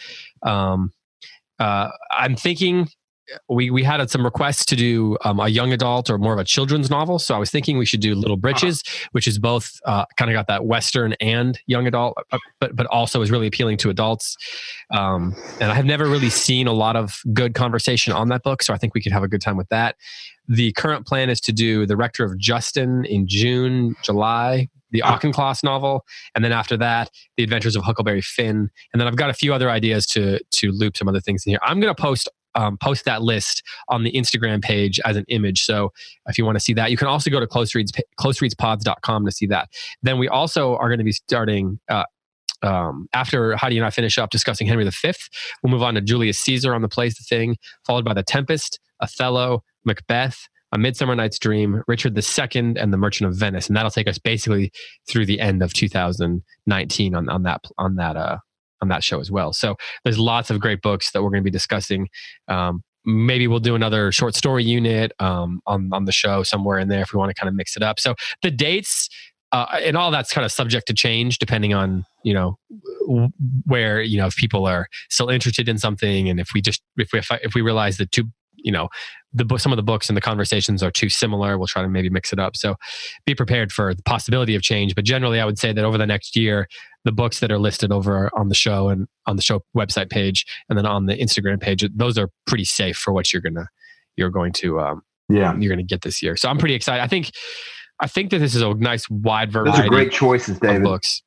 Um, 0.44 0.94
uh, 1.60 1.90
I'm 2.12 2.36
thinking 2.36 2.90
we 3.50 3.70
we 3.70 3.84
had 3.84 4.10
some 4.10 4.24
requests 4.24 4.66
to 4.66 4.76
do 4.76 5.18
um, 5.24 5.40
a 5.40 5.48
young 5.48 5.74
adult 5.74 6.10
or 6.10 6.18
more 6.18 6.34
of 6.34 6.40
a 6.40 6.44
children's 6.44 6.90
novel. 6.90 7.20
So 7.20 7.36
I 7.36 7.38
was 7.38 7.50
thinking 7.50 7.78
we 7.78 7.86
should 7.86 8.02
do 8.02 8.16
Little 8.16 8.38
Britches, 8.38 8.84
which 9.12 9.28
is 9.28 9.40
both 9.40 9.80
uh, 9.86 10.06
kind 10.18 10.30
of 10.30 10.36
got 10.36 10.48
that 10.48 10.66
western 10.66 11.14
and 11.20 11.60
young 11.68 11.88
adult, 11.88 12.18
uh, 12.32 12.40
but 12.60 12.76
but 12.76 12.86
also 12.88 13.22
is 13.22 13.32
really 13.32 13.48
appealing 13.48 13.78
to 13.78 13.90
adults. 13.90 14.36
Um, 14.92 15.36
and 15.60 15.72
I 15.72 15.76
have 15.76 15.86
never 15.86 16.06
really 16.08 16.30
seen 16.30 16.68
a 16.68 16.74
lot 16.74 16.96
of 16.96 17.20
good 17.34 17.54
conversation 17.54 18.14
on 18.14 18.30
that 18.30 18.44
book, 18.44 18.64
so 18.64 18.74
I 18.74 18.78
think 18.78 18.94
we 18.94 19.02
could 19.02 19.12
have 19.12 19.24
a 19.24 19.28
good 19.28 19.42
time 19.42 19.58
with 19.58 19.70
that. 19.70 19.96
The 20.48 20.74
current 20.74 21.08
plan 21.08 21.30
is 21.30 21.40
to 21.42 21.54
do 21.54 21.86
The 21.86 21.96
Rector 21.96 22.26
of 22.26 22.38
Justin 22.38 23.06
in 23.06 23.28
June, 23.28 23.96
July, 24.04 24.68
the 24.92 25.02
Auchincloss 25.02 25.64
novel, 25.64 26.06
and 26.36 26.44
then 26.44 26.52
after 26.52 26.78
that, 26.78 27.10
The 27.38 27.44
Adventures 27.44 27.76
of 27.76 27.84
Huckleberry 27.84 28.22
Finn. 28.22 28.70
And 28.94 29.00
then 29.00 29.08
I've 29.08 29.16
got 29.16 29.30
a 29.30 29.34
few 29.34 29.54
other 29.54 29.70
ideas 29.70 30.06
to 30.08 30.40
to 30.40 30.72
loop 30.72 30.96
some 30.96 31.08
other 31.10 31.20
things 31.20 31.46
in 31.46 31.52
here. 31.52 31.60
I'm 31.64 31.80
going 31.80 31.94
to 31.94 32.02
post 32.02 32.30
um, 32.56 32.78
post 32.78 33.06
that 33.06 33.22
list 33.22 33.64
on 33.90 34.04
the 34.04 34.12
Instagram 34.12 34.62
page 34.62 35.00
as 35.06 35.18
an 35.18 35.26
image. 35.28 35.64
So 35.64 35.92
if 36.28 36.38
you 36.38 36.46
want 36.46 36.56
to 36.56 36.60
see 36.60 36.74
that, 36.74 36.92
you 36.92 36.98
can 36.98 37.08
also 37.08 37.30
go 37.30 37.40
to 37.40 37.48
close 37.48 37.74
reads 37.76 37.92
closereadspods.com 38.20 39.26
to 39.26 39.32
see 39.32 39.48
that. 39.48 39.70
Then 40.02 40.18
we 40.18 40.28
also 40.28 40.76
are 40.78 40.90
going 40.90 41.00
to 41.00 41.06
be 41.06 41.14
starting. 41.14 41.80
Uh, 41.90 42.04
um, 42.62 43.10
after 43.14 43.58
Heidi 43.58 43.78
and 43.78 43.86
I 43.86 43.90
finish 43.90 44.18
up 44.18 44.30
discussing 44.30 44.68
Henry 44.68 44.86
V, 44.86 45.14
we'll 45.62 45.72
move 45.72 45.84
on 45.84 45.96
to 45.96 46.02
Julius 46.02 46.40
Caesar 46.40 46.74
on 46.74 46.82
the 46.82 46.88
plays 46.88 47.16
The 47.16 47.24
Thing, 47.24 47.58
followed 47.86 48.06
by 48.06 48.14
The 48.14 48.24
Tempest, 48.24 48.80
Othello, 49.02 49.64
Macbeth, 49.84 50.48
A 50.72 50.78
Midsummer 50.78 51.14
Night's 51.14 51.38
Dream, 51.38 51.84
Richard 51.90 52.18
II, 52.18 52.76
and 52.78 52.94
The 52.94 52.98
Merchant 52.98 53.30
of 53.30 53.36
Venice, 53.36 53.68
and 53.68 53.76
that'll 53.76 53.92
take 53.92 54.08
us 54.08 54.18
basically 54.18 54.72
through 55.10 55.26
the 55.26 55.42
end 55.42 55.62
of 55.62 55.74
2019 55.74 57.16
on, 57.16 57.28
on 57.28 57.44
that 57.44 57.66
on 57.78 57.96
that 57.96 58.16
uh, 58.16 58.38
on 58.84 58.90
that 58.90 59.04
show 59.04 59.20
as 59.20 59.32
well. 59.32 59.54
So 59.54 59.76
there's 60.04 60.20
lots 60.20 60.52
of 60.52 60.60
great 60.60 60.82
books 60.82 61.12
that 61.12 61.24
we're 61.24 61.30
going 61.30 61.42
to 61.42 61.46
be 61.46 61.50
discussing. 61.50 62.10
Um, 62.48 62.84
maybe 63.06 63.48
we'll 63.48 63.60
do 63.60 63.76
another 63.76 64.12
short 64.12 64.36
story 64.36 64.64
unit 64.64 65.12
um, 65.20 65.62
on 65.66 65.90
on 65.92 66.06
the 66.06 66.12
show 66.12 66.44
somewhere 66.44 66.78
in 66.80 66.90
there 66.90 67.02
if 67.02 67.14
we 67.14 67.18
want 67.18 67.30
to 67.30 67.34
kind 67.34 67.50
of 67.50 67.56
mix 67.56 67.76
it 67.76 67.82
up. 67.82 68.00
So 68.00 68.16
the 68.44 68.52
dates 68.52 69.10
uh, 69.54 69.68
and 69.84 69.96
all 69.96 70.10
that's 70.12 70.34
kind 70.34 70.44
of 70.44 70.52
subject 70.52 70.88
to 70.88 70.94
change 70.94 71.38
depending 71.38 71.74
on 71.74 72.06
you 72.24 72.34
know 72.34 72.58
where 73.66 74.02
you 74.02 74.18
know 74.18 74.26
if 74.26 74.36
people 74.36 74.66
are 74.66 74.88
still 75.10 75.30
interested 75.30 75.70
in 75.70 75.78
something 75.78 76.28
and 76.28 76.40
if 76.40 76.50
we 76.54 76.62
just 76.62 76.82
if 76.98 77.12
we 77.14 77.22
if 77.44 77.54
we 77.54 77.62
realize 77.62 77.98
that 77.98 78.12
two 78.12 78.26
you 78.64 78.72
know 78.72 78.90
the 79.34 79.46
book 79.46 79.60
some 79.60 79.72
of 79.72 79.78
the 79.78 79.84
books 79.84 80.10
and 80.10 80.18
the 80.18 80.22
conversations 80.22 80.84
are 80.84 80.92
too 80.92 81.10
similar. 81.10 81.58
We'll 81.58 81.68
try 81.68 81.82
to 81.82 81.88
maybe 81.88 82.10
mix 82.10 82.32
it 82.32 82.40
up. 82.40 82.56
So 82.56 82.76
be 83.26 83.34
prepared 83.34 83.72
for 83.72 83.94
the 83.94 84.04
possibility 84.04 84.56
of 84.56 84.62
change. 84.62 84.96
But 84.96 85.06
generally 85.06 85.40
i 85.40 85.46
would 85.46 85.60
say 85.60 85.74
that 85.74 85.84
over 85.84 85.98
the 85.98 86.08
next 86.08 86.36
year 86.36 86.68
the 87.06 87.12
books 87.12 87.40
that 87.42 87.52
are 87.52 87.60
listed 87.60 87.92
over 87.92 88.30
on 88.36 88.50
the 88.50 88.56
show 88.56 88.90
and 88.90 89.08
on 89.26 89.36
the 89.36 89.42
show 89.42 89.64
website 89.76 90.10
page 90.10 90.46
and 90.70 90.78
then 90.78 90.86
on 90.86 91.06
the 91.06 91.18
instagram 91.18 91.60
page 91.60 91.86
those 91.94 92.18
are 92.18 92.30
pretty 92.48 92.64
safe 92.64 92.98
for 92.98 93.12
what 93.14 93.34
you're 93.34 93.42
gonna 93.42 93.68
you're 94.16 94.30
going 94.30 94.54
to 94.54 94.80
um 94.80 95.02
yeah. 95.30 95.56
you're 95.58 95.70
gonna 95.70 95.84
get 95.84 96.02
this 96.02 96.22
year. 96.22 96.36
So 96.36 96.50
i'm 96.50 96.58
pretty 96.58 96.76
excited. 96.76 97.02
I 97.02 97.08
think 97.08 97.32
i 98.00 98.08
think 98.08 98.32
that 98.32 98.40
this 98.40 98.56
is 98.56 98.62
a 98.62 98.74
nice 98.74 99.10
wide 99.10 99.52
variety 99.52 99.78
those 99.78 99.86
are 99.86 99.90
great 99.90 100.12
choices 100.12 100.60
david. 100.60 100.84
books. 100.84 101.22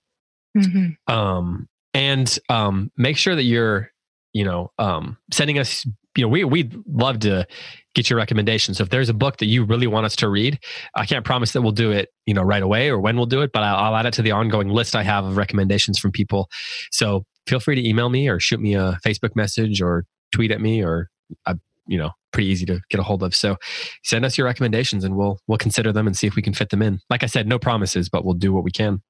Mm-hmm. 0.57 1.13
um 1.13 1.69
and 1.95 2.39
um 2.49 2.91
make 2.97 3.17
sure 3.17 3.35
that 3.35 3.45
you're 3.45 3.91
you 4.33 4.45
know 4.45 4.71
um 4.79 5.17
sending 5.33 5.59
us 5.59 5.87
you 6.17 6.25
know, 6.25 6.29
we 6.29 6.45
we'd 6.45 6.77
love 6.87 7.21
to 7.21 7.47
get 7.95 8.11
your 8.11 8.19
recommendations. 8.19 8.79
So 8.79 8.85
if 8.85 8.91
there's 8.91 9.09
a 9.09 9.15
book 9.15 9.39
that 9.39 9.47
you 9.47 9.65
really 9.65 9.87
want 9.87 10.07
us 10.07 10.17
to 10.17 10.29
read, 10.29 10.59
I 10.95 11.07
can't 11.07 11.25
promise 11.25 11.53
that 11.53 11.63
we'll 11.63 11.73
do 11.73 11.91
it, 11.91 12.11
you 12.27 12.35
know, 12.35 12.43
right 12.43 12.63
away 12.63 12.91
or 12.91 13.01
when 13.01 13.17
we'll 13.17 13.27
do 13.27 13.41
it, 13.41 13.53
but 13.53 13.63
I'll, 13.63 13.77
I'll 13.77 13.97
add 13.97 14.07
it 14.07 14.15
to 14.15 14.23
the 14.23 14.33
ongoing 14.33 14.69
list 14.69 14.95
I 14.95 15.03
have 15.03 15.25
of 15.25 15.37
recommendations 15.37 15.99
from 15.99 16.13
people. 16.13 16.49
So 16.91 17.25
feel 17.47 17.59
free 17.59 17.75
to 17.75 17.89
email 17.89 18.11
me 18.11 18.29
or 18.29 18.39
shoot 18.39 18.61
me 18.61 18.75
a 18.75 18.99
Facebook 19.05 19.35
message 19.35 19.81
or 19.81 20.05
tweet 20.33 20.51
at 20.51 20.61
me 20.61 20.85
or, 20.85 21.09
uh, 21.47 21.55
you 21.87 21.97
know, 21.97 22.11
pretty 22.33 22.49
easy 22.51 22.67
to 22.67 22.81
get 22.91 23.01
a 23.01 23.03
hold 23.03 23.23
of. 23.23 23.35
So 23.35 23.57
send 24.05 24.25
us 24.25 24.37
your 24.37 24.47
recommendations 24.47 25.05
and 25.05 25.17
we'll 25.17 25.41
we'll 25.47 25.59
consider 25.59 25.93
them 25.93 26.07
and 26.07 26.17
see 26.17 26.27
if 26.27 26.37
we 26.37 26.43
can 26.43 26.53
fit 26.53 26.69
them 26.69 26.83
in. 26.83 27.01
Like 27.09 27.23
I 27.23 27.27
said, 27.27 27.47
no 27.47 27.59
promises, 27.59 28.11
but 28.11 28.25
we'll 28.25 28.35
do 28.35 28.53
what 28.53 28.65
we 28.65 28.71
can. 28.71 29.01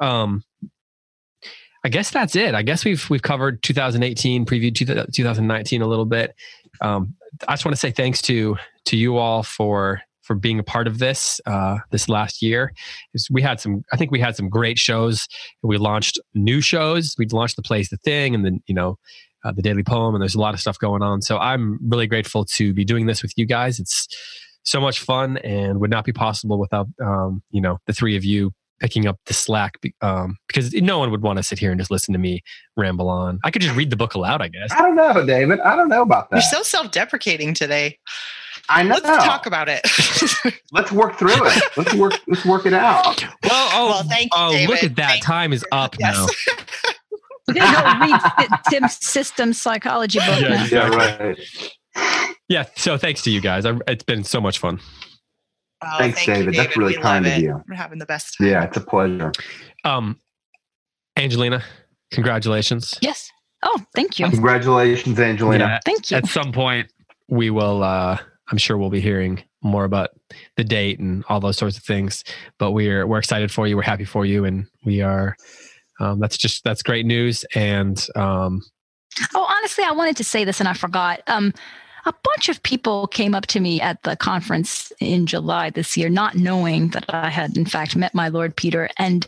Um, 0.00 0.44
I 1.84 1.90
guess 1.90 2.10
that's 2.10 2.34
it. 2.34 2.54
I 2.54 2.62
guess 2.62 2.84
we've 2.84 3.08
we've 3.10 3.22
covered 3.22 3.62
2018, 3.62 4.46
previewed 4.46 4.74
2019 4.74 5.82
a 5.82 5.86
little 5.86 6.06
bit. 6.06 6.34
Um, 6.80 7.14
I 7.46 7.52
just 7.52 7.64
want 7.64 7.74
to 7.74 7.80
say 7.80 7.90
thanks 7.90 8.22
to 8.22 8.56
to 8.86 8.96
you 8.96 9.18
all 9.18 9.42
for 9.42 10.00
for 10.22 10.34
being 10.34 10.58
a 10.58 10.62
part 10.62 10.86
of 10.86 10.98
this 10.98 11.40
uh, 11.46 11.78
this 11.90 12.08
last 12.08 12.40
year. 12.40 12.72
We 13.30 13.42
had 13.42 13.60
some, 13.60 13.84
I 13.92 13.98
think 13.98 14.10
we 14.10 14.18
had 14.18 14.34
some 14.34 14.48
great 14.48 14.78
shows. 14.78 15.28
We 15.62 15.76
launched 15.76 16.18
new 16.34 16.62
shows. 16.62 17.14
We 17.18 17.26
launched 17.26 17.56
the 17.56 17.62
plays 17.62 17.90
the 17.90 17.98
thing, 17.98 18.34
and 18.34 18.44
then 18.44 18.62
you 18.66 18.74
know 18.74 18.98
uh, 19.44 19.52
the 19.52 19.62
daily 19.62 19.82
poem, 19.82 20.14
and 20.14 20.22
there's 20.22 20.34
a 20.34 20.40
lot 20.40 20.54
of 20.54 20.60
stuff 20.60 20.78
going 20.78 21.02
on. 21.02 21.20
So 21.20 21.38
I'm 21.38 21.78
really 21.86 22.06
grateful 22.06 22.46
to 22.46 22.72
be 22.72 22.84
doing 22.84 23.06
this 23.06 23.22
with 23.22 23.34
you 23.36 23.44
guys. 23.44 23.78
It's 23.78 24.08
so 24.62 24.80
much 24.80 25.00
fun 25.00 25.36
and 25.38 25.78
would 25.80 25.90
not 25.90 26.06
be 26.06 26.12
possible 26.12 26.58
without 26.58 26.86
um, 27.04 27.42
you 27.50 27.60
know 27.60 27.78
the 27.86 27.92
three 27.92 28.16
of 28.16 28.24
you 28.24 28.52
picking 28.84 29.06
up 29.06 29.18
the 29.24 29.32
slack 29.32 29.78
um, 30.02 30.36
because 30.46 30.74
no 30.74 30.98
one 30.98 31.10
would 31.10 31.22
want 31.22 31.38
to 31.38 31.42
sit 31.42 31.58
here 31.58 31.70
and 31.70 31.80
just 31.80 31.90
listen 31.90 32.12
to 32.12 32.18
me 32.18 32.42
ramble 32.76 33.08
on. 33.08 33.40
I 33.42 33.50
could 33.50 33.62
just 33.62 33.74
read 33.74 33.88
the 33.88 33.96
book 33.96 34.12
aloud, 34.12 34.42
I 34.42 34.48
guess. 34.48 34.70
I 34.72 34.82
don't 34.82 34.94
know, 34.94 35.24
David. 35.24 35.58
I 35.60 35.74
don't 35.74 35.88
know 35.88 36.02
about 36.02 36.28
that. 36.28 36.36
You're 36.36 36.42
so 36.42 36.62
self-deprecating 36.62 37.54
today. 37.54 37.98
I 38.68 38.82
know. 38.82 38.98
Let's 39.02 39.24
talk 39.24 39.46
about 39.46 39.70
it. 39.70 39.80
let's 40.72 40.92
work 40.92 41.16
through 41.18 41.32
it. 41.32 41.62
Let's 41.78 41.94
work. 41.94 42.20
Let's 42.28 42.44
work 42.44 42.66
it 42.66 42.74
out. 42.74 43.22
Well, 43.42 43.68
oh, 43.72 43.86
well, 43.88 44.02
thank 44.02 44.24
you, 44.24 44.30
oh, 44.34 44.52
David. 44.52 44.68
look 44.68 44.84
at 44.84 44.96
that. 44.96 45.08
Thank 45.08 45.24
Time 45.24 45.54
is 45.54 45.64
up 45.72 45.96
yes. 45.98 46.14
now. 46.14 46.92
We're 47.48 47.54
gonna 47.54 48.20
read 48.38 48.50
Tim's 48.68 49.02
system 49.02 49.54
psychology 49.54 50.18
book. 50.18 50.40
Yeah, 50.40 50.48
now. 50.48 50.64
yeah, 50.66 50.88
right. 50.88 51.38
Yeah. 52.48 52.66
So 52.76 52.98
thanks 52.98 53.22
to 53.22 53.30
you 53.30 53.40
guys. 53.40 53.64
it's 53.88 54.04
been 54.04 54.24
so 54.24 54.42
much 54.42 54.58
fun. 54.58 54.78
Oh, 55.86 55.98
Thanks, 55.98 56.18
thank 56.18 56.26
David. 56.26 56.38
You, 56.38 56.50
David. 56.52 56.66
That's 56.66 56.76
really 56.76 56.96
we 56.96 57.02
kind 57.02 57.26
of 57.26 57.38
you. 57.38 57.62
We're 57.68 57.74
having 57.76 57.98
the 57.98 58.06
best 58.06 58.36
time. 58.38 58.48
Yeah, 58.48 58.64
it's 58.64 58.76
a 58.76 58.80
pleasure. 58.80 59.32
Um, 59.84 60.18
Angelina, 61.16 61.62
congratulations. 62.10 62.94
Yes. 63.00 63.30
Oh, 63.62 63.82
thank 63.94 64.18
you. 64.18 64.28
Congratulations, 64.28 65.18
Angelina. 65.18 65.64
Yeah, 65.64 65.78
thank 65.84 66.10
you. 66.10 66.16
At 66.16 66.26
some 66.26 66.52
point, 66.52 66.90
we 67.28 67.50
will. 67.50 67.82
Uh, 67.82 68.18
I'm 68.50 68.58
sure 68.58 68.76
we'll 68.76 68.90
be 68.90 69.00
hearing 69.00 69.42
more 69.62 69.84
about 69.84 70.10
the 70.56 70.64
date 70.64 70.98
and 70.98 71.24
all 71.28 71.40
those 71.40 71.56
sorts 71.56 71.78
of 71.78 71.82
things. 71.82 72.24
But 72.58 72.72
we're 72.72 73.06
we're 73.06 73.18
excited 73.18 73.50
for 73.50 73.66
you. 73.66 73.76
We're 73.76 73.82
happy 73.82 74.04
for 74.04 74.26
you, 74.26 74.44
and 74.44 74.66
we 74.84 75.00
are. 75.00 75.36
Um, 76.00 76.18
that's 76.20 76.36
just 76.36 76.64
that's 76.64 76.82
great 76.82 77.06
news. 77.06 77.44
And 77.54 78.04
um, 78.16 78.62
oh, 79.34 79.46
honestly, 79.48 79.84
I 79.84 79.92
wanted 79.92 80.16
to 80.18 80.24
say 80.24 80.44
this 80.44 80.60
and 80.60 80.68
I 80.68 80.74
forgot. 80.74 81.22
Um, 81.26 81.54
a 82.06 82.14
bunch 82.22 82.48
of 82.48 82.62
people 82.62 83.06
came 83.06 83.34
up 83.34 83.46
to 83.46 83.60
me 83.60 83.80
at 83.80 84.02
the 84.02 84.16
conference 84.16 84.92
in 85.00 85.26
July 85.26 85.70
this 85.70 85.96
year, 85.96 86.08
not 86.08 86.34
knowing 86.34 86.88
that 86.88 87.04
I 87.08 87.30
had, 87.30 87.56
in 87.56 87.64
fact, 87.64 87.96
met 87.96 88.14
my 88.14 88.28
Lord 88.28 88.56
Peter. 88.56 88.88
And 88.98 89.26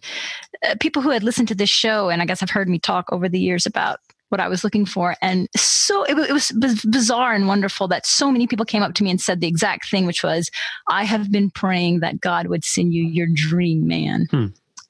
uh, 0.66 0.74
people 0.80 1.02
who 1.02 1.10
had 1.10 1.22
listened 1.22 1.48
to 1.48 1.54
this 1.54 1.70
show, 1.70 2.08
and 2.08 2.20
I 2.20 2.26
guess 2.26 2.40
have 2.40 2.50
heard 2.50 2.68
me 2.68 2.78
talk 2.78 3.12
over 3.12 3.28
the 3.28 3.40
years 3.40 3.66
about 3.66 4.00
what 4.28 4.40
I 4.40 4.48
was 4.48 4.64
looking 4.64 4.84
for. 4.84 5.14
And 5.22 5.48
so 5.56 6.02
it, 6.04 6.18
it, 6.18 6.32
was 6.32 6.50
bizarre 6.90 7.32
and 7.32 7.46
wonderful 7.46 7.86
that 7.88 8.06
so 8.06 8.30
many 8.30 8.46
people 8.46 8.66
came 8.66 8.82
up 8.82 8.94
to 8.94 9.04
me 9.04 9.10
and 9.10 9.20
said 9.20 9.40
the 9.40 9.46
exact 9.46 9.88
thing, 9.88 10.04
which 10.04 10.24
was, 10.24 10.50
I 10.88 11.04
have 11.04 11.30
been 11.30 11.50
praying 11.50 12.00
that 12.00 12.20
God 12.20 12.48
would 12.48 12.64
send 12.64 12.92
you 12.92 13.04
your 13.04 13.28
dream 13.32 13.86
man. 13.86 14.26
Hmm. 14.30 14.46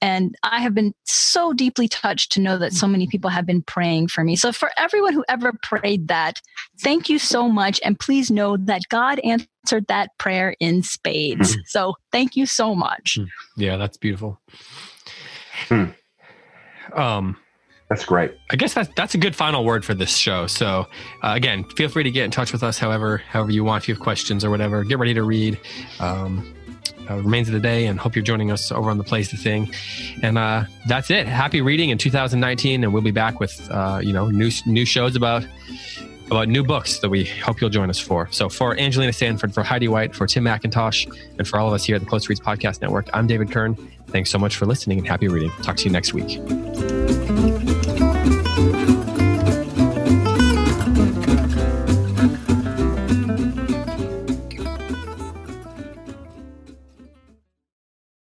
And 0.06 0.36
I 0.44 0.60
have 0.60 0.72
been 0.72 0.94
so 1.02 1.52
deeply 1.52 1.88
touched 1.88 2.30
to 2.32 2.40
know 2.40 2.58
that 2.58 2.72
so 2.72 2.86
many 2.86 3.08
people 3.08 3.28
have 3.28 3.44
been 3.44 3.60
praying 3.60 4.06
for 4.06 4.22
me. 4.22 4.36
So, 4.36 4.52
for 4.52 4.70
everyone 4.76 5.14
who 5.14 5.24
ever 5.28 5.52
prayed 5.64 6.06
that, 6.06 6.40
thank 6.78 7.08
you 7.08 7.18
so 7.18 7.48
much. 7.48 7.80
And 7.82 7.98
please 7.98 8.30
know 8.30 8.56
that 8.56 8.82
God 8.88 9.18
answered 9.24 9.88
that 9.88 10.16
prayer 10.18 10.54
in 10.60 10.84
spades. 10.84 11.50
Mm-hmm. 11.52 11.60
So, 11.66 11.94
thank 12.12 12.36
you 12.36 12.46
so 12.46 12.76
much. 12.76 13.18
Mm. 13.18 13.26
Yeah, 13.56 13.76
that's 13.78 13.96
beautiful. 13.96 14.40
Hmm. 15.68 15.86
Um, 16.94 17.36
that's 17.88 18.04
great. 18.04 18.32
I 18.52 18.56
guess 18.56 18.74
that's 18.74 18.90
that's 18.94 19.14
a 19.16 19.18
good 19.18 19.34
final 19.34 19.64
word 19.64 19.84
for 19.84 19.94
this 19.94 20.16
show. 20.16 20.46
So 20.46 20.86
uh, 21.24 21.32
again, 21.34 21.64
feel 21.76 21.88
free 21.88 22.04
to 22.04 22.10
get 22.12 22.24
in 22.24 22.30
touch 22.30 22.52
with 22.52 22.62
us 22.62 22.78
however 22.78 23.18
however 23.28 23.50
you 23.50 23.64
want. 23.64 23.84
If 23.84 23.88
you 23.88 23.94
have 23.94 24.02
questions 24.02 24.44
or 24.44 24.50
whatever, 24.50 24.82
get 24.84 24.98
ready 24.98 25.14
to 25.14 25.22
read. 25.22 25.58
Um, 26.00 26.55
uh, 27.10 27.16
remains 27.16 27.48
of 27.48 27.54
the 27.54 27.60
day 27.60 27.86
and 27.86 27.98
hope 27.98 28.14
you're 28.14 28.24
joining 28.24 28.50
us 28.50 28.70
over 28.72 28.90
on 28.90 28.98
the 28.98 29.04
Plays 29.04 29.30
the 29.30 29.36
Thing. 29.36 29.70
And 30.22 30.38
uh, 30.38 30.64
that's 30.86 31.10
it. 31.10 31.26
Happy 31.26 31.60
reading 31.60 31.90
in 31.90 31.98
2019, 31.98 32.84
and 32.84 32.92
we'll 32.92 33.02
be 33.02 33.10
back 33.10 33.40
with 33.40 33.68
uh, 33.70 34.00
you 34.02 34.12
know 34.12 34.28
new 34.28 34.50
new 34.66 34.84
shows 34.84 35.16
about 35.16 35.46
about 36.26 36.48
new 36.48 36.64
books 36.64 36.98
that 36.98 37.08
we 37.08 37.24
hope 37.24 37.60
you'll 37.60 37.70
join 37.70 37.88
us 37.88 37.98
for. 37.98 38.28
So 38.32 38.48
for 38.48 38.78
Angelina 38.78 39.12
Stanford 39.12 39.54
for 39.54 39.62
Heidi 39.62 39.88
White, 39.88 40.14
for 40.14 40.26
Tim 40.26 40.44
McIntosh, 40.44 41.06
and 41.38 41.46
for 41.46 41.58
all 41.58 41.68
of 41.68 41.74
us 41.74 41.84
here 41.84 41.96
at 41.96 42.02
the 42.02 42.08
Close 42.08 42.28
Reads 42.28 42.40
Podcast 42.40 42.80
Network, 42.82 43.08
I'm 43.12 43.26
David 43.26 43.50
Kern. 43.50 43.76
Thanks 44.08 44.30
so 44.30 44.38
much 44.38 44.56
for 44.56 44.66
listening 44.66 44.98
and 44.98 45.06
happy 45.06 45.28
reading. 45.28 45.50
Talk 45.62 45.76
to 45.76 45.84
you 45.84 45.90
next 45.90 46.14
week. 46.14 47.55